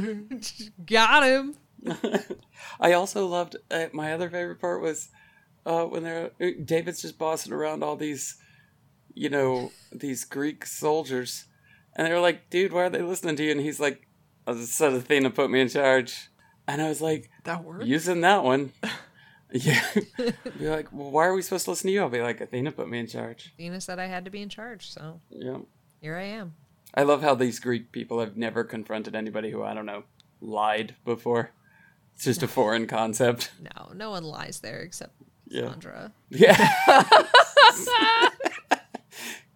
got 0.85 1.23
him." 1.23 1.55
I 2.79 2.93
also 2.93 3.25
loved 3.27 3.55
uh, 3.71 3.85
my 3.93 4.13
other 4.13 4.29
favorite 4.29 4.59
part 4.59 4.81
was 4.81 5.09
uh, 5.65 5.83
when 5.85 6.03
they're 6.03 6.31
uh, 6.41 6.47
David's 6.63 7.01
just 7.01 7.17
bossing 7.17 7.53
around 7.53 7.83
all 7.83 7.95
these, 7.95 8.37
you 9.13 9.29
know, 9.29 9.71
these 9.91 10.23
Greek 10.23 10.65
soldiers, 10.65 11.45
and 11.95 12.07
they're 12.07 12.19
like, 12.19 12.49
"Dude, 12.49 12.73
why 12.73 12.83
are 12.83 12.89
they 12.89 13.01
listening 13.01 13.35
to 13.37 13.43
you?" 13.43 13.51
And 13.51 13.61
he's 13.61 13.79
like, 13.79 14.06
"I 14.47 14.55
said 14.63 14.93
Athena 14.93 15.29
put 15.29 15.51
me 15.51 15.61
in 15.61 15.69
charge," 15.69 16.29
and 16.67 16.81
I 16.81 16.89
was 16.89 17.01
like, 17.01 17.29
That 17.43 17.63
worked. 17.63 17.85
"Using 17.85 18.21
that 18.21 18.43
one." 18.43 18.71
Yeah, 19.49 19.81
be 20.59 20.67
like, 20.67 20.91
well, 20.91 21.09
why 21.09 21.25
are 21.25 21.33
we 21.33 21.41
supposed 21.41 21.63
to 21.65 21.71
listen 21.71 21.87
to 21.87 21.93
you? 21.93 22.01
I'll 22.01 22.09
be 22.09 22.21
like, 22.21 22.41
Athena 22.41 22.73
put 22.73 22.89
me 22.89 22.99
in 22.99 23.07
charge. 23.07 23.53
Athena 23.53 23.79
said 23.79 23.97
I 23.97 24.07
had 24.07 24.25
to 24.25 24.29
be 24.29 24.41
in 24.41 24.49
charge, 24.49 24.89
so 24.91 25.21
Yeah, 25.29 25.59
here 26.01 26.17
I 26.17 26.23
am. 26.23 26.55
I 26.93 27.03
love 27.03 27.21
how 27.21 27.33
these 27.33 27.61
Greek 27.61 27.93
people 27.93 28.19
have 28.19 28.35
never 28.35 28.65
confronted 28.65 29.15
anybody 29.15 29.49
who 29.51 29.63
I 29.63 29.73
don't 29.73 29.85
know 29.85 30.03
lied 30.41 30.95
before. 31.05 31.51
It's 32.13 32.25
just 32.25 32.43
a 32.43 32.47
foreign 32.49 32.87
concept. 32.87 33.51
No, 33.61 33.93
no 33.95 34.09
one 34.09 34.25
lies 34.25 34.59
there 34.59 34.81
except 34.81 35.13
Yeah. 35.47 35.69
Sandra. 35.69 36.11
Yeah. 36.29 36.57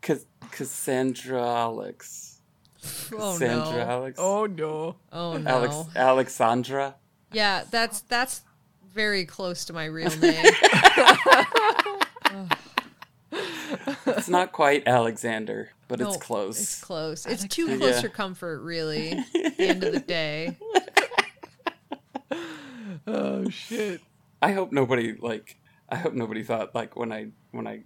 Cass- 0.02 0.26
Cassandra 0.52 1.46
Alex. 1.46 2.31
Oh 3.14 3.34
Cassandra 3.38 3.74
no! 3.76 3.80
Alex. 3.82 4.20
Oh 4.20 4.46
no. 4.46 4.96
Oh 5.12 5.38
no! 5.38 5.50
Alex 5.50 5.76
Alexandra. 5.96 6.96
Yeah, 7.32 7.64
that's 7.70 8.02
that's 8.02 8.42
very 8.94 9.26
close 9.26 9.66
to 9.66 9.74
my 9.74 9.86
real 9.86 10.10
name. 10.20 10.46
It's 14.06 14.28
not 14.30 14.52
quite 14.52 14.88
Alexander, 14.88 15.72
but 15.88 16.00
No, 16.00 16.10
it's 16.10 16.18
close. 16.18 16.60
It's 16.60 16.82
close. 16.84 17.26
It's 17.26 17.48
too 17.48 17.66
close 17.78 17.96
Yeah. 17.96 18.02
for 18.02 18.10
comfort, 18.10 18.62
really. 18.62 19.12
At 19.14 19.58
the 19.58 19.64
end 19.68 19.84
of 19.84 19.94
the 19.94 20.00
day. 20.00 20.58
Oh 23.08 23.50
shit. 23.50 24.02
I 24.42 24.52
hope 24.52 24.72
nobody 24.72 25.16
like. 25.20 25.58
I 25.90 25.96
hope 25.96 26.14
nobody 26.14 26.44
thought 26.44 26.76
like 26.76 26.96
when 26.96 27.12
I 27.12 27.28
when 27.52 27.68
I 27.68 27.84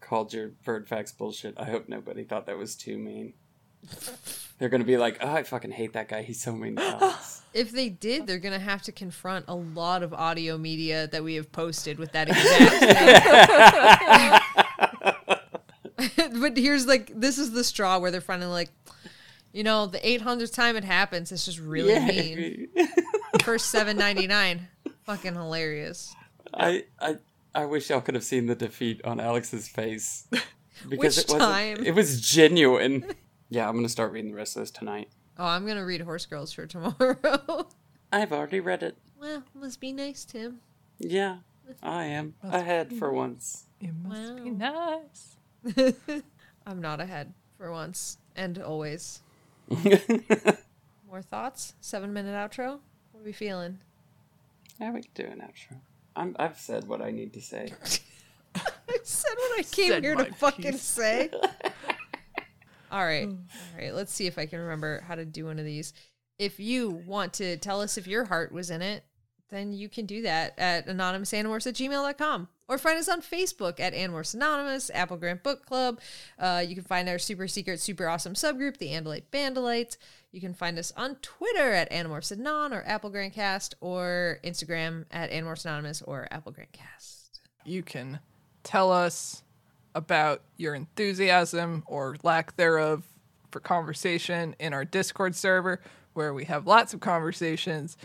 called 0.00 0.32
your 0.32 0.48
bird 0.64 0.88
facts 0.88 1.12
bullshit. 1.12 1.54
I 1.58 1.64
hope 1.66 1.88
nobody 1.88 2.24
thought 2.24 2.46
that 2.46 2.58
was 2.58 2.74
too 2.74 2.98
mean. 2.98 3.34
They're 4.58 4.68
gonna 4.68 4.84
be 4.84 4.96
like, 4.96 5.18
"Oh, 5.20 5.28
I 5.32 5.44
fucking 5.44 5.70
hate 5.70 5.92
that 5.92 6.08
guy. 6.08 6.22
He's 6.22 6.42
so 6.42 6.52
mean." 6.52 6.76
to 6.76 6.82
Alex." 6.82 7.42
If 7.54 7.72
they 7.72 7.88
did, 7.88 8.26
they're 8.26 8.38
gonna 8.38 8.58
have 8.58 8.82
to 8.82 8.92
confront 8.92 9.46
a 9.48 9.54
lot 9.54 10.02
of 10.02 10.12
audio 10.12 10.58
media 10.58 11.06
that 11.08 11.24
we 11.24 11.34
have 11.36 11.50
posted 11.50 11.98
with 11.98 12.12
that 12.12 12.28
exact 12.28 13.48
but 16.40 16.56
here's 16.56 16.86
like 16.86 17.10
this 17.18 17.38
is 17.38 17.52
the 17.52 17.64
straw 17.64 17.98
where 17.98 18.10
they're 18.10 18.20
finally 18.20 18.50
like, 18.52 18.68
you 19.52 19.64
know, 19.64 19.86
the 19.86 19.98
800th 19.98 20.52
time 20.52 20.76
it 20.76 20.84
happens, 20.84 21.32
it's 21.32 21.44
just 21.46 21.58
really 21.58 21.94
Yeah. 21.94 22.06
mean. 22.06 22.68
First 23.42 23.74
7.99, 23.74 24.60
fucking 25.04 25.34
hilarious. 25.34 26.14
I 26.52 26.84
I 27.00 27.16
I 27.54 27.64
wish 27.64 27.88
y'all 27.90 28.00
could 28.02 28.14
have 28.14 28.24
seen 28.24 28.44
the 28.46 28.54
defeat 28.54 29.00
on 29.04 29.20
Alex's 29.20 29.68
face 29.68 30.26
Which 30.30 30.42
because 30.90 31.18
it 31.18 31.24
wasn't. 31.28 31.40
time? 31.42 31.84
It 31.84 31.94
was 31.94 32.20
genuine. 32.20 33.04
Yeah, 33.50 33.66
I'm 33.68 33.74
gonna 33.76 33.88
start 33.88 34.12
reading 34.12 34.30
the 34.30 34.36
rest 34.36 34.56
of 34.56 34.62
this 34.62 34.70
tonight. 34.70 35.08
Oh, 35.38 35.46
I'm 35.46 35.66
gonna 35.66 35.84
read 35.84 36.02
Horse 36.02 36.26
Girls 36.26 36.52
for 36.52 36.66
tomorrow. 36.66 37.66
I've 38.12 38.32
already 38.32 38.60
read 38.60 38.82
it. 38.82 38.98
well, 39.20 39.42
must 39.54 39.80
be 39.80 39.92
nice, 39.92 40.24
Tim. 40.24 40.60
Yeah, 40.98 41.38
I 41.82 42.04
am 42.04 42.34
ahead 42.42 42.92
for 42.94 43.08
mm-hmm. 43.08 43.16
once. 43.16 43.64
It 43.80 43.92
must 44.04 44.44
be 44.44 44.50
nice. 44.50 45.36
I'm 46.66 46.80
not 46.80 47.00
ahead 47.00 47.32
for 47.56 47.72
once 47.72 48.18
and 48.36 48.58
always. 48.58 49.22
More 51.08 51.22
thoughts? 51.22 51.74
Seven 51.80 52.12
minute 52.12 52.34
outro? 52.34 52.80
What 53.12 53.22
are 53.22 53.24
we 53.24 53.32
feeling? 53.32 53.78
Yeah, 54.78 54.92
we 54.92 55.02
can 55.02 55.10
do 55.14 55.24
an 55.24 55.40
outro. 55.40 55.78
I'm, 56.14 56.36
I've 56.38 56.58
said 56.58 56.86
what 56.86 57.00
I 57.00 57.10
need 57.10 57.32
to 57.32 57.40
say. 57.40 57.72
I 58.54 58.98
said 59.02 59.34
what 59.36 59.58
I 59.58 59.62
came 59.62 59.88
Said 59.88 60.04
here 60.04 60.16
to 60.16 60.24
my 60.24 60.30
fucking 60.30 60.72
piece. 60.72 60.82
say. 60.82 61.30
All 62.90 63.04
right. 63.04 63.28
All 63.28 63.78
right. 63.78 63.94
Let's 63.94 64.12
see 64.12 64.26
if 64.26 64.38
I 64.38 64.46
can 64.46 64.60
remember 64.60 65.02
how 65.06 65.14
to 65.14 65.24
do 65.24 65.46
one 65.46 65.58
of 65.58 65.64
these. 65.64 65.92
If 66.38 66.60
you 66.60 67.02
want 67.06 67.34
to 67.34 67.56
tell 67.56 67.80
us 67.80 67.98
if 67.98 68.06
your 68.06 68.24
heart 68.24 68.52
was 68.52 68.70
in 68.70 68.82
it, 68.82 69.04
then 69.50 69.72
you 69.72 69.88
can 69.88 70.06
do 70.06 70.22
that 70.22 70.54
at 70.58 70.86
anonymousanimorphs 70.86 71.66
at 71.66 71.74
gmail.com 71.74 72.48
or 72.68 72.78
find 72.78 72.98
us 72.98 73.08
on 73.08 73.22
Facebook 73.22 73.80
at 73.80 73.94
Animorphs 73.94 74.34
Anonymous, 74.34 74.90
AppleGrant 74.94 75.42
Book 75.42 75.64
Club. 75.64 76.00
Uh, 76.38 76.62
you 76.66 76.74
can 76.74 76.84
find 76.84 77.08
our 77.08 77.18
super 77.18 77.48
secret, 77.48 77.80
super 77.80 78.06
awesome 78.08 78.34
subgroup, 78.34 78.76
the 78.76 78.88
Andalite 78.88 79.24
Bandalites. 79.32 79.96
You 80.32 80.40
can 80.40 80.52
find 80.52 80.78
us 80.78 80.92
on 80.96 81.16
Twitter 81.16 81.72
at 81.72 81.90
Animorphs 81.90 82.30
Anon 82.30 82.74
or 82.74 82.84
AppleGrant 82.84 83.32
Cast 83.32 83.74
or 83.80 84.38
Instagram 84.44 85.06
at 85.10 85.30
Animorphs 85.30 85.64
Anonymous 85.64 86.02
or 86.02 86.28
AppleGrant 86.30 86.72
Cast. 86.72 87.40
You 87.64 87.82
can 87.82 88.20
tell 88.62 88.92
us 88.92 89.42
about 89.98 90.42
your 90.56 90.76
enthusiasm 90.76 91.82
or 91.86 92.16
lack 92.22 92.56
thereof 92.56 93.02
for 93.50 93.58
conversation 93.58 94.54
in 94.60 94.72
our 94.72 94.84
Discord 94.84 95.34
server, 95.34 95.80
where 96.14 96.32
we 96.32 96.44
have 96.44 96.68
lots 96.68 96.94
of 96.94 97.00
conversations, 97.00 97.96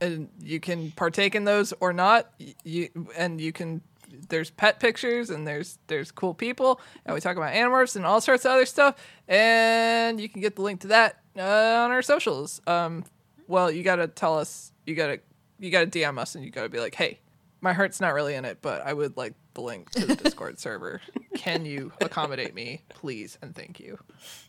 and 0.00 0.28
you 0.40 0.60
can 0.60 0.90
partake 0.92 1.34
in 1.34 1.44
those 1.44 1.72
or 1.80 1.92
not. 1.94 2.30
You 2.64 2.90
and 3.16 3.40
you 3.40 3.52
can. 3.52 3.80
There's 4.28 4.50
pet 4.50 4.80
pictures 4.80 5.28
and 5.28 5.46
there's 5.46 5.78
there's 5.86 6.10
cool 6.10 6.34
people, 6.34 6.80
and 7.06 7.14
we 7.14 7.20
talk 7.20 7.36
about 7.36 7.54
animorphs 7.54 7.96
and 7.96 8.04
all 8.04 8.20
sorts 8.20 8.44
of 8.44 8.52
other 8.52 8.66
stuff. 8.66 8.94
And 9.26 10.20
you 10.20 10.28
can 10.28 10.42
get 10.42 10.56
the 10.56 10.62
link 10.62 10.80
to 10.82 10.88
that 10.88 11.20
uh, 11.36 11.42
on 11.84 11.90
our 11.90 12.02
socials. 12.02 12.60
Um, 12.66 13.04
well, 13.46 13.70
you 13.70 13.82
gotta 13.82 14.06
tell 14.06 14.38
us. 14.38 14.72
You 14.86 14.94
gotta 14.94 15.20
you 15.58 15.70
gotta 15.70 15.86
DM 15.86 16.18
us, 16.18 16.34
and 16.34 16.44
you 16.44 16.50
gotta 16.50 16.68
be 16.68 16.78
like, 16.78 16.94
hey, 16.94 17.20
my 17.60 17.72
heart's 17.72 18.00
not 18.00 18.14
really 18.14 18.34
in 18.34 18.44
it, 18.44 18.58
but 18.62 18.82
I 18.86 18.92
would 18.92 19.16
like 19.16 19.34
the 19.54 19.62
link 19.62 19.90
to 19.90 20.06
the 20.06 20.16
Discord 20.16 20.58
server. 20.60 21.00
Can 21.34 21.64
you 21.64 21.92
accommodate 22.00 22.54
me, 22.54 22.82
please, 22.88 23.38
and 23.42 23.54
thank 23.54 23.80
you? 23.80 23.98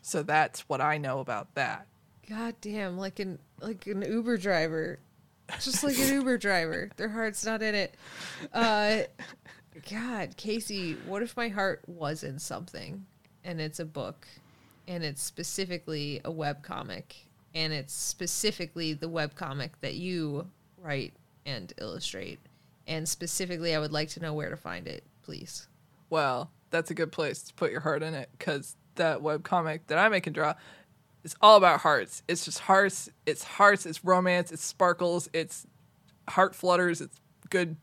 So 0.02 0.24
that's 0.24 0.62
what 0.70 0.82
I 0.82 0.98
know 0.98 1.20
about 1.20 1.56
that. 1.56 1.88
God 2.30 2.56
damn, 2.62 2.98
like 2.98 3.20
an 3.20 3.40
like 3.60 3.88
an 3.88 4.04
Uber 4.04 4.38
driver. 4.38 5.00
Just 5.60 5.84
like 5.84 5.98
an 5.98 6.14
Uber 6.14 6.38
driver. 6.38 6.92
Their 6.96 7.10
heart's 7.10 7.44
not 7.44 7.64
in 7.64 7.74
it. 7.74 7.96
Uh 8.54 9.02
God, 9.90 10.36
Kaycie, 10.38 11.04
what 11.06 11.24
if 11.24 11.38
my 11.38 11.48
heart 11.48 11.82
was 11.88 12.24
in 12.24 12.38
something 12.38 13.06
and 13.44 13.62
it's 13.62 13.80
a 13.80 13.86
book 13.86 14.28
and 14.88 15.04
it's 15.04 15.24
specifically 15.24 16.22
a 16.26 16.32
web 16.32 16.64
comic 16.64 17.16
and 17.56 17.72
it's 17.74 17.94
specifically 17.94 18.94
the 18.94 19.08
web 19.08 19.36
comic 19.36 19.80
that 19.82 19.96
you 19.96 20.48
write 20.78 21.14
and 21.46 21.74
illustrate 21.80 22.40
and 22.90 23.08
specifically 23.08 23.74
I 23.74 23.80
would 23.80 23.94
like 23.94 24.10
to 24.10 24.20
know 24.20 24.34
where 24.34 24.50
to 24.50 24.58
find 24.58 24.88
it, 24.88 25.04
please. 25.22 25.68
Well, 26.10 26.52
that's 26.72 26.92
a 26.92 26.96
good 26.96 27.12
place 27.12 27.44
to 27.44 27.54
put 27.54 27.72
your 27.72 27.82
heart 27.82 28.04
in 28.04 28.14
it 28.16 28.30
because 28.38 28.76
that 28.96 29.20
webcomic 29.20 29.82
that 29.88 29.98
I 29.98 30.10
make 30.10 30.28
and 30.28 30.34
draw 30.34 30.56
is 31.24 31.36
all 31.42 31.56
about 31.56 31.82
hearts. 31.82 32.24
It's 32.28 32.44
just 32.44 32.60
hearts. 32.60 33.10
It's 33.26 33.44
hearts. 33.44 33.86
It's 33.86 34.04
romance. 34.04 34.52
It's 34.52 34.64
sparkles. 34.64 35.30
It's 35.34 35.68
heart 36.28 36.56
flutters. 36.56 37.00
It's 37.00 37.20
good 37.50 37.78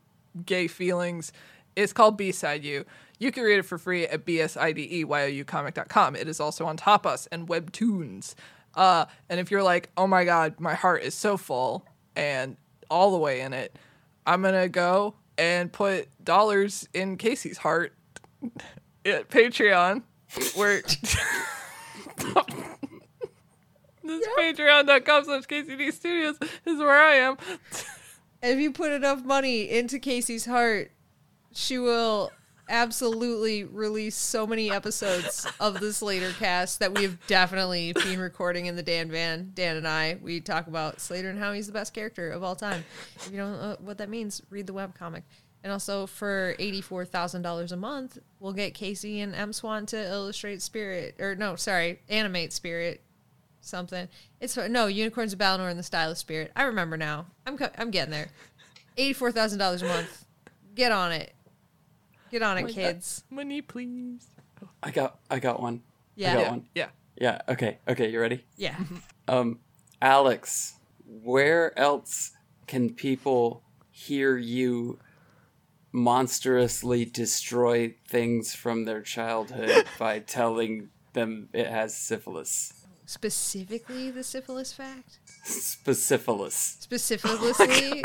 gay 0.45 0.67
feelings. 0.67 1.33
It's 1.77 1.93
called 1.93 2.17
B-Side 2.17 2.65
You. 2.65 2.85
You 3.19 3.31
can 3.31 3.45
read 3.45 3.59
it 3.59 3.65
for 3.65 3.79
free 3.79 4.07
at 4.07 4.27
bsideyoucomic.com. 4.27 6.17
It 6.17 6.29
is 6.29 6.41
also 6.41 6.67
on 6.67 6.77
Tapas 6.77 7.29
and 7.31 7.49
Webtoons. 7.49 8.35
Uh, 8.75 9.07
and 9.29 9.41
if 9.41 9.51
you're 9.51 9.63
like, 9.63 9.91
oh 9.97 10.07
my 10.07 10.25
god, 10.25 10.59
my 10.61 10.75
heart 10.75 11.03
is 11.03 11.15
so 11.15 11.37
full 11.37 11.87
and 12.15 12.57
all 12.91 13.11
the 13.11 13.19
way 13.19 13.41
in 13.41 13.53
it, 13.53 13.77
I'm 14.27 14.43
gonna 14.43 14.69
go 14.69 15.15
and 15.39 15.73
put 15.73 16.09
dollars 16.23 16.89
in 16.93 17.17
Kaycie's 17.17 17.59
heart 17.59 17.95
at 19.05 19.29
Patreon, 19.29 20.03
where 20.55 20.83
this 20.83 21.17
patreon.com 24.39 25.25
slash 25.25 25.45
KCD 25.45 25.93
Studios 25.93 26.37
is 26.65 26.79
where 26.79 27.01
I 27.03 27.15
am. 27.15 27.37
if 28.43 28.59
you 28.59 28.73
put 28.73 28.93
enough 28.93 29.25
money 29.25 29.71
into 29.71 29.99
Kaycie's 29.99 30.47
heart, 30.47 30.91
she 31.53 31.79
will 31.79 32.33
absolutely 32.69 33.65
release 33.65 34.17
so 34.17 34.47
many 34.47 34.71
episodes 34.71 35.47
of 35.61 35.81
this 35.81 36.03
later 36.03 36.33
cast 36.33 36.81
that 36.81 36.95
we 36.95 37.03
have 37.03 37.25
definitely 37.27 37.93
been 37.93 38.19
recording 38.21 38.67
in 38.67 38.77
the 38.77 38.83
Dan 38.83 39.11
Van. 39.11 39.53
Dan 39.55 39.77
and 39.77 39.87
I, 39.87 40.19
we 40.23 40.41
talk 40.41 40.67
about 40.67 41.01
Slater 41.01 41.31
and 41.31 41.39
how 41.39 41.53
he's 41.53 41.67
the 41.67 41.73
best 41.73 41.95
character 41.95 42.31
of 42.31 42.43
all 42.43 42.57
time. 42.57 42.85
If 43.17 43.31
you 43.31 43.39
don't 43.39 43.53
know 43.53 43.77
what 43.81 43.99
that 43.99 44.09
means, 44.09 44.43
read 44.51 44.67
the 44.67 44.75
webcomic. 44.75 45.23
And 45.63 45.73
also 45.73 46.07
for 46.07 46.55
$84,000 46.59 47.73
a 47.73 47.77
month, 47.77 48.19
we'll 48.39 48.53
get 48.53 48.75
Kaycie 48.75 49.23
and 49.23 49.35
M 49.35 49.53
Swan 49.53 49.87
to 49.87 49.97
illustrate 49.97 50.63
Spirit, 50.63 51.17
or 51.19 51.35
no, 51.35 51.57
sorry, 51.57 52.01
animate 52.09 52.53
Spirit 52.53 53.03
something. 53.61 54.09
It's 54.41 54.57
no 54.57 54.87
unicorns 54.87 55.33
of 55.33 55.39
Balinor 55.39 55.71
in 55.71 55.77
the 55.77 55.83
style 55.83 56.11
of 56.11 56.19
Spirit. 56.19 56.53
I 56.55 56.65
remember 56.65 56.97
now. 56.97 57.27
I'm 57.47 57.59
I'm 57.79 57.91
getting 57.91 58.13
there. 58.13 58.29
Eighty 58.97 59.13
four 59.13 59.33
thousand 59.33 59.59
dollars 59.59 59.83
a 59.83 59.87
month. 59.87 60.25
Get 60.75 60.93
on 60.93 61.13
it. 61.13 61.33
Get 62.31 62.43
on 62.43 62.59
it, 62.59 62.69
kids. 62.69 63.25
Money, 63.31 63.63
please. 63.63 64.27
I 64.83 64.91
got 64.91 65.19
I 65.31 65.39
got 65.39 65.61
one. 65.61 65.83
Yeah. 66.15 66.31
I 66.31 66.35
got 66.35 66.41
Yeah. 66.43 66.51
one. 66.51 66.67
Yeah. 66.75 66.89
Yeah. 67.21 67.41
Okay. 67.49 67.79
Okay. 67.89 68.11
You 68.11 68.21
ready? 68.21 68.45
Yeah. 68.57 68.77
Um, 69.29 69.59
Alex, 70.01 70.75
where 71.05 71.77
else 71.77 72.31
can 72.69 72.91
people 72.95 73.63
hear 73.91 74.37
you 74.37 75.01
monstrously 75.91 77.05
destroy 77.05 77.93
things 78.07 78.55
from 78.55 78.85
their 78.85 79.01
childhood 79.03 79.85
by 79.99 80.21
telling 80.21 80.91
them 81.13 81.49
it 81.53 81.67
has 81.67 81.97
syphilis? 81.97 82.73
Specifically, 83.07 84.13
the 84.13 84.23
syphilis 84.23 84.73
fact. 84.73 85.19
Speciphilis. 85.45 86.81
Specifically, 86.83 88.05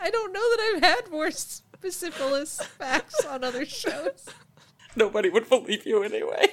I 0.00 0.10
don't 0.10 0.32
know 0.32 0.40
that 0.40 0.72
I've 0.76 0.82
had 0.82 1.10
more 1.10 1.30
specificless 1.82 2.62
facts 2.62 3.24
on 3.24 3.42
other 3.44 3.64
shows. 3.64 4.26
Nobody 4.94 5.28
would 5.30 5.48
believe 5.48 5.86
you 5.86 6.02
anyway. 6.02 6.46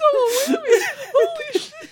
Holy 0.00 1.58
shit. 1.58 1.90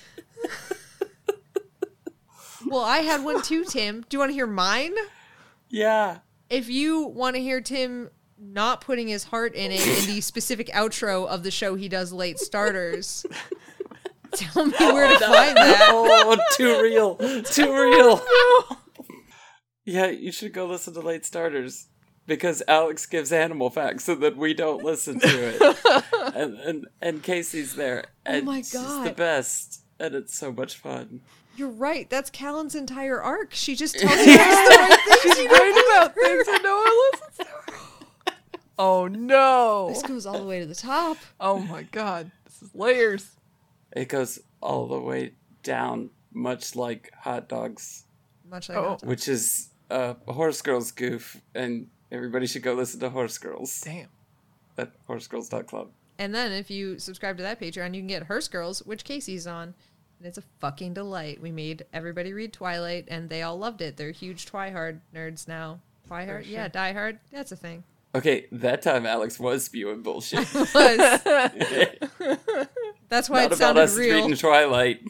Well, 2.69 2.85
I 2.85 2.99
had 2.99 3.25
one 3.25 3.43
too, 3.43 3.65
Tim. 3.65 4.05
Do 4.09 4.17
you 4.17 4.19
want 4.19 4.31
to 4.31 4.35
hear 4.35 4.47
mine? 4.47 4.95
Yeah. 5.71 6.19
If 6.51 6.69
you 6.69 7.07
want 7.07 7.37
to 7.37 7.43
hear 7.43 7.61
Tim 7.61 8.11
not 8.39 8.81
putting 8.81 9.09
his 9.09 9.25
heart 9.25 9.55
in 9.55 9.73
it 9.73 9.81
in 9.87 10.15
the 10.15 10.21
specific 10.21 10.69
outro 10.69 11.27
of 11.27 11.43
the 11.43 11.51
show 11.51 11.75
he 11.75 11.89
does 11.89 12.13
late 12.13 12.39
starters, 12.39 13.25
tell 14.33 14.67
me 14.67 14.73
where 14.79 15.09
to 15.13 15.19
find 15.25 15.57
that. 15.57 15.89
Oh, 15.91 16.37
too 16.55 16.83
real. 16.83 17.17
Too 17.43 17.73
real. 17.73 18.21
Yeah, 19.87 20.09
you 20.09 20.33
should 20.33 20.53
go 20.53 20.67
listen 20.67 20.93
to 20.95 21.01
Late 21.01 21.25
Starters. 21.25 21.87
because 22.27 22.63
Alex 22.67 23.07
gives 23.07 23.33
animal 23.33 23.71
facts 23.71 24.03
so 24.05 24.15
that 24.17 24.37
we 24.37 24.53
don't 24.53 24.83
listen 24.85 25.21
to 25.21 25.29
it. 25.29 26.05
and, 26.35 26.59
and 26.59 26.87
and 27.01 27.23
Kaycie's 27.23 27.75
there. 27.77 28.05
Oh 28.27 28.33
and 28.33 28.43
Oh 28.43 28.47
my 28.53 28.59
she's 28.63 28.73
the 28.73 29.15
best. 29.17 29.83
And 30.01 30.15
it's 30.15 30.37
so 30.37 30.53
much 30.53 30.77
fun. 30.77 31.21
You're 31.57 31.71
right. 31.71 32.11
That's 32.11 32.29
Callan's 32.29 32.75
entire 32.75 33.23
arc. 33.23 33.55
She 33.55 33.75
just 33.77 33.95
tells 33.99 34.19
you 34.27 34.33
the 34.37 34.39
right 34.39 35.01
things. 35.23 35.37
She's 35.37 35.47
right 35.47 35.85
about 35.97 36.15
things 36.15 36.49
and 36.49 36.63
no 36.63 36.77
one 36.77 36.93
listens 37.13 37.37
to 37.39 37.45
her. 37.45 38.33
Oh 38.79 39.07
no. 39.07 39.89
This 39.89 40.03
goes 40.03 40.27
all 40.27 40.39
the 40.39 40.45
way 40.45 40.61
to 40.61 40.67
the 40.67 40.75
top. 40.75 41.17
Oh 41.41 41.61
my 41.61 41.85
god. 41.85 42.31
This 42.45 42.61
is 42.61 42.75
layers. 42.75 43.31
It 43.93 44.09
goes 44.11 44.39
all 44.61 44.87
the 44.87 45.01
way 45.01 45.33
down, 45.63 46.11
much 46.35 46.77
like 46.77 47.11
hot 47.21 47.49
dogs, 47.49 48.05
Much 48.51 48.69
like 48.69 48.77
Oh. 48.77 48.99
that. 49.01 49.07
which 49.09 49.29
is 49.29 49.71
a 49.91 50.15
Horse 50.29 50.63
Girls 50.63 50.91
goof. 50.93 51.41
And 51.55 51.89
everybody 52.11 52.47
should 52.47 52.63
go 52.63 52.75
listen 52.75 53.01
to 53.01 53.11
Horse 53.11 53.39
Girls 53.39 53.81
Damn. 53.81 54.09
at 54.79 54.93
horsegirls.club. 55.09 55.89
And 56.19 56.35
then 56.35 56.53
if 56.53 56.71
you 56.71 56.99
subscribe 56.99 57.37
to 57.37 57.43
that 57.43 57.61
Patreon, 57.61 57.95
you 57.95 58.01
can 58.01 58.07
get 58.07 58.23
Hearst 58.25 58.51
Girls, 58.51 58.81
which 58.87 59.05
Kaycie's 59.05 59.47
on. 59.47 59.75
And 60.19 60.27
it's 60.27 60.39
a 60.39 60.43
fucking 60.61 60.95
delight. 60.95 61.43
We 61.43 61.51
made 61.53 61.85
everybody 61.93 62.33
read 62.33 62.55
Twilight, 62.55 63.05
and 63.09 63.29
they 63.29 63.43
all 63.43 63.59
loved 63.59 63.83
it. 63.83 63.99
They're 63.99 64.13
huge 64.13 64.47
Twihard 64.51 65.01
nerds 65.15 65.47
now. 65.47 65.81
Twihard? 66.11 66.45
Oh, 66.47 66.49
yeah, 66.49 66.69
Die 66.69 66.93
Hard. 66.93 67.19
That's 67.31 67.53
a 67.53 67.57
thing. 67.57 67.85
Okay, 68.15 68.47
that 68.51 68.81
time 68.81 69.05
Alex 69.05 69.39
was 69.39 69.65
spewing 69.67 70.01
bullshit. 70.03 70.39
Was. 70.55 70.73
That's 73.11 73.29
why 73.29 73.43
Not 73.43 73.45
it 73.45 73.47
about 73.47 73.59
sounded 73.59 73.81
us 73.83 73.97
real. 73.97 74.17
reading 74.17 74.37
Twilight. 74.37 75.01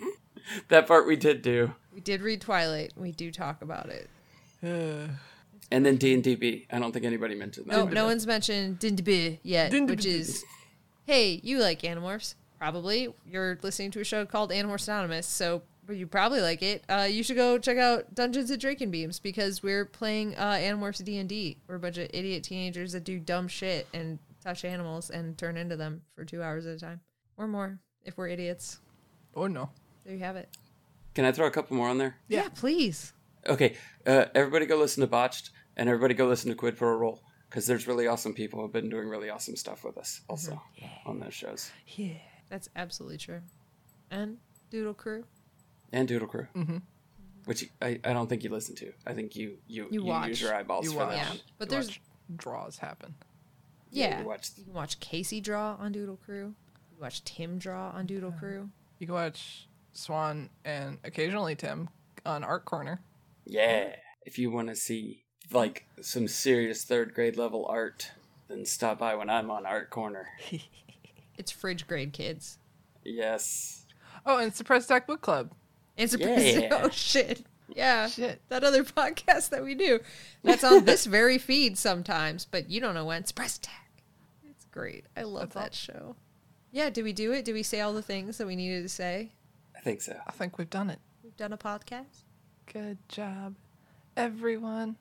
that 0.69 0.89
part 0.89 1.07
we 1.07 1.15
did 1.15 1.41
do. 1.43 1.73
We 1.95 2.01
did 2.01 2.21
read 2.21 2.41
Twilight. 2.41 2.93
We 2.97 3.13
do 3.13 3.31
talk 3.31 3.63
about 3.63 3.89
it. 3.91 4.11
Uh, 4.67 5.09
And 5.71 5.85
then 5.85 5.97
D 5.97 6.15
and 6.15 6.23
DB. 6.23 6.67
I 6.71 6.79
don't 6.79 6.93
think 6.93 7.05
anybody 7.05 7.35
mentioned 7.35 7.67
that. 7.67 7.77
No, 7.77 7.85
no 7.87 8.05
one's 8.07 8.27
mentioned 8.27 8.79
Dindabee 8.79 9.39
yet, 9.43 9.73
Dindabee. 9.73 9.89
which 9.91 10.07
is, 10.07 10.45
hey, 11.05 11.41
you 11.43 11.59
like 11.59 11.83
Animorphs? 11.83 12.35
Probably. 12.59 13.13
You're 13.27 13.59
listening 13.63 13.91
to 13.93 14.01
a 14.01 14.05
show 14.05 14.25
called 14.25 14.51
Animorphs 14.51 14.89
Anonymous, 14.89 15.27
so 15.27 15.63
you 15.91 16.07
probably 16.07 16.41
like 16.41 16.63
it. 16.63 16.85
Uh, 16.89 17.07
you 17.11 17.23
should 17.23 17.37
go 17.37 17.59
check 17.59 17.79
out 17.79 18.15
Dungeons 18.15 18.51
and 18.51 18.61
Drake 18.61 18.81
and 18.81 18.91
Beams 18.93 19.19
because 19.19 19.63
we're 19.63 19.85
playing 19.85 20.35
uh, 20.37 20.53
Animorphs 20.53 21.05
D 21.05 21.19
and 21.19 21.29
D. 21.29 21.59
We're 21.69 21.77
a 21.77 21.81
bunch 21.81 21.99
of 21.99 22.09
idiot 22.15 22.45
teenagers 22.45 22.93
that 22.93 23.05
do 23.05 23.19
dumb 23.19 23.47
shit 23.49 23.87
and 23.93 24.19
touch 24.43 24.65
animals 24.65 25.11
and 25.11 25.37
turn 25.37 25.57
into 25.57 25.77
them 25.77 26.03
for 26.15 26.25
two 26.25 26.43
hours 26.43 26.65
at 26.67 26.77
a 26.77 26.79
time 26.79 27.01
or 27.37 27.47
more 27.49 27.79
if 28.05 28.17
we're 28.17 28.29
idiots. 28.29 28.79
oh 29.35 29.49
no. 29.49 29.71
There 30.05 30.15
you 30.15 30.21
have 30.21 30.37
it. 30.37 30.49
Can 31.15 31.25
I 31.25 31.33
throw 31.33 31.47
a 31.47 31.51
couple 31.51 31.77
more 31.77 31.89
on 31.89 31.99
there? 31.99 32.17
Yeah. 32.29 32.43
yeah 32.45 32.49
please. 32.55 33.13
Okay, 33.49 33.77
uh, 34.07 34.27
everybody 34.35 34.67
go 34.67 34.77
listen 34.77 35.01
to 35.03 35.07
Botched, 35.07 35.51
and 35.77 35.89
everybody 35.89 36.15
go 36.15 36.27
listen 36.27 36.51
to 36.51 36.57
Quid 36.57 36.77
for 36.77 36.93
a 36.93 36.97
Roll, 36.97 37.23
because 37.49 37.67
there's 37.67 37.87
really 37.87 38.07
awesome 38.07 38.35
people 38.35 38.59
who 38.59 38.65
have 38.67 38.73
been 38.73 38.89
doing 38.89 39.09
really 39.09 39.31
awesome 39.31 39.57
stuff 39.57 39.85
with 39.85 39.97
us 39.99 40.21
also 40.29 40.61
on 41.05 41.21
those 41.21 41.35
shows. 41.35 41.71
Yeah. 41.97 42.15
That's 42.49 42.69
absolutely 42.77 43.19
true. 43.19 43.41
And 44.11 44.37
Doodle 44.71 44.95
Crew. 44.95 45.25
And 45.93 46.07
Doodle 46.07 46.29
Crew, 46.29 46.47
mm-hmm. 46.55 46.77
which 47.45 47.69
I, 47.83 47.99
I 48.05 48.13
don't 48.13 48.29
think 48.29 48.45
you 48.45 48.51
listen 48.51 48.75
to. 48.77 48.93
I 49.07 49.15
think 49.15 49.35
you 49.35 49.59
you, 49.67 49.89
You 49.91 50.05
watch. 50.05 50.29
use 50.29 50.41
your 50.43 50.55
eyeballs 50.55 50.85
You 50.85 50.93
for 50.93 50.99
watch. 50.99 51.11
that 51.11 51.35
Yeah, 51.35 51.41
but 51.59 51.67
you 51.69 51.71
there's 51.71 51.87
watch 51.89 52.01
draws 52.37 52.79
happen. 52.79 53.15
Yeah, 53.91 54.09
Yeah. 54.09 54.21
you 54.21 54.27
watch- 54.27 54.51
You 54.57 54.65
can 54.65 54.75
watch 54.75 55.01
Kaycie 55.01 55.43
draw 55.43 55.75
on 55.79 55.91
Doodle 55.93 56.19
Crew. 56.25 56.55
You 56.93 56.99
watch 57.01 57.25
Tim 57.25 57.59
draw 57.59 57.91
on 57.91 58.07
Doodle 58.07 58.33
Crew. 58.33 58.71
You 59.01 59.07
can 59.07 59.15
watch 59.15 59.69
Swan 59.93 60.51
and 60.65 60.99
occasionally 61.05 61.55
Tim 61.57 61.89
on 62.25 62.45
Art 62.45 62.65
Corner. 62.65 63.01
Yeah. 63.47 63.97
If 64.25 64.39
you 64.39 64.51
want 64.51 64.69
to 64.69 64.77
see 64.77 65.25
like 65.53 65.87
some 66.01 66.29
serious 66.29 66.85
third 66.85 67.15
grade 67.15 67.37
level 67.37 67.67
art, 67.67 68.11
then 68.49 68.67
stop 68.67 68.99
by 68.99 69.15
when 69.15 69.31
I'm 69.31 69.51
on 69.51 69.65
Art 69.65 69.91
Corner. 69.91 70.29
It's 71.39 71.51
fridge 71.53 71.87
grade 71.87 72.15
kids. 72.15 72.59
Yes. 73.05 73.85
Oh, 74.25 74.39
and 74.39 74.55
Suppressed 74.55 74.91
Act 74.91 75.07
Book 75.07 75.21
Club. 75.21 75.53
It's 75.97 76.15
a 76.15 76.19
Yeah. 76.19 76.69
oh 76.83 76.89
shit. 76.89 77.45
Yeah. 77.69 78.09
Shit. 78.09 78.41
That 78.49 78.65
other 78.65 78.85
podcast 78.85 79.51
that 79.51 79.63
we 79.63 79.75
do. 79.75 80.01
That's 80.43 80.65
on 80.65 80.85
this 80.85 81.05
very 81.05 81.39
feed 81.39 81.77
sometimes, 81.77 82.47
but 82.47 82.71
you 82.71 82.81
don't 82.81 82.95
know 82.95 83.05
when. 83.05 83.21
Express 83.21 83.59
Tech. 83.59 84.03
It's 84.49 84.65
great. 84.67 85.05
I 85.17 85.25
love 85.25 85.53
That's 85.53 85.55
that 85.55 85.75
show. 85.75 86.17
Yeah, 86.73 86.91
did 86.91 87.05
we 87.05 87.13
do 87.13 87.33
it? 87.33 87.45
Did 87.45 87.53
we 87.55 87.63
say 87.63 87.81
all 87.81 87.93
the 87.93 88.03
things 88.03 88.39
that 88.39 88.47
we 88.47 88.57
needed 88.57 88.83
to 88.83 88.89
say? 88.89 89.33
I 89.77 89.81
think 89.81 90.01
so. 90.03 90.17
I 90.27 90.33
think 90.33 90.59
we've 90.59 90.71
done 90.71 90.91
it. 90.91 91.01
We've 91.23 91.37
done 91.37 91.53
a 91.53 91.59
podcast. 91.59 92.23
Good 92.73 92.99
job, 93.09 93.55
everyone. 94.17 94.97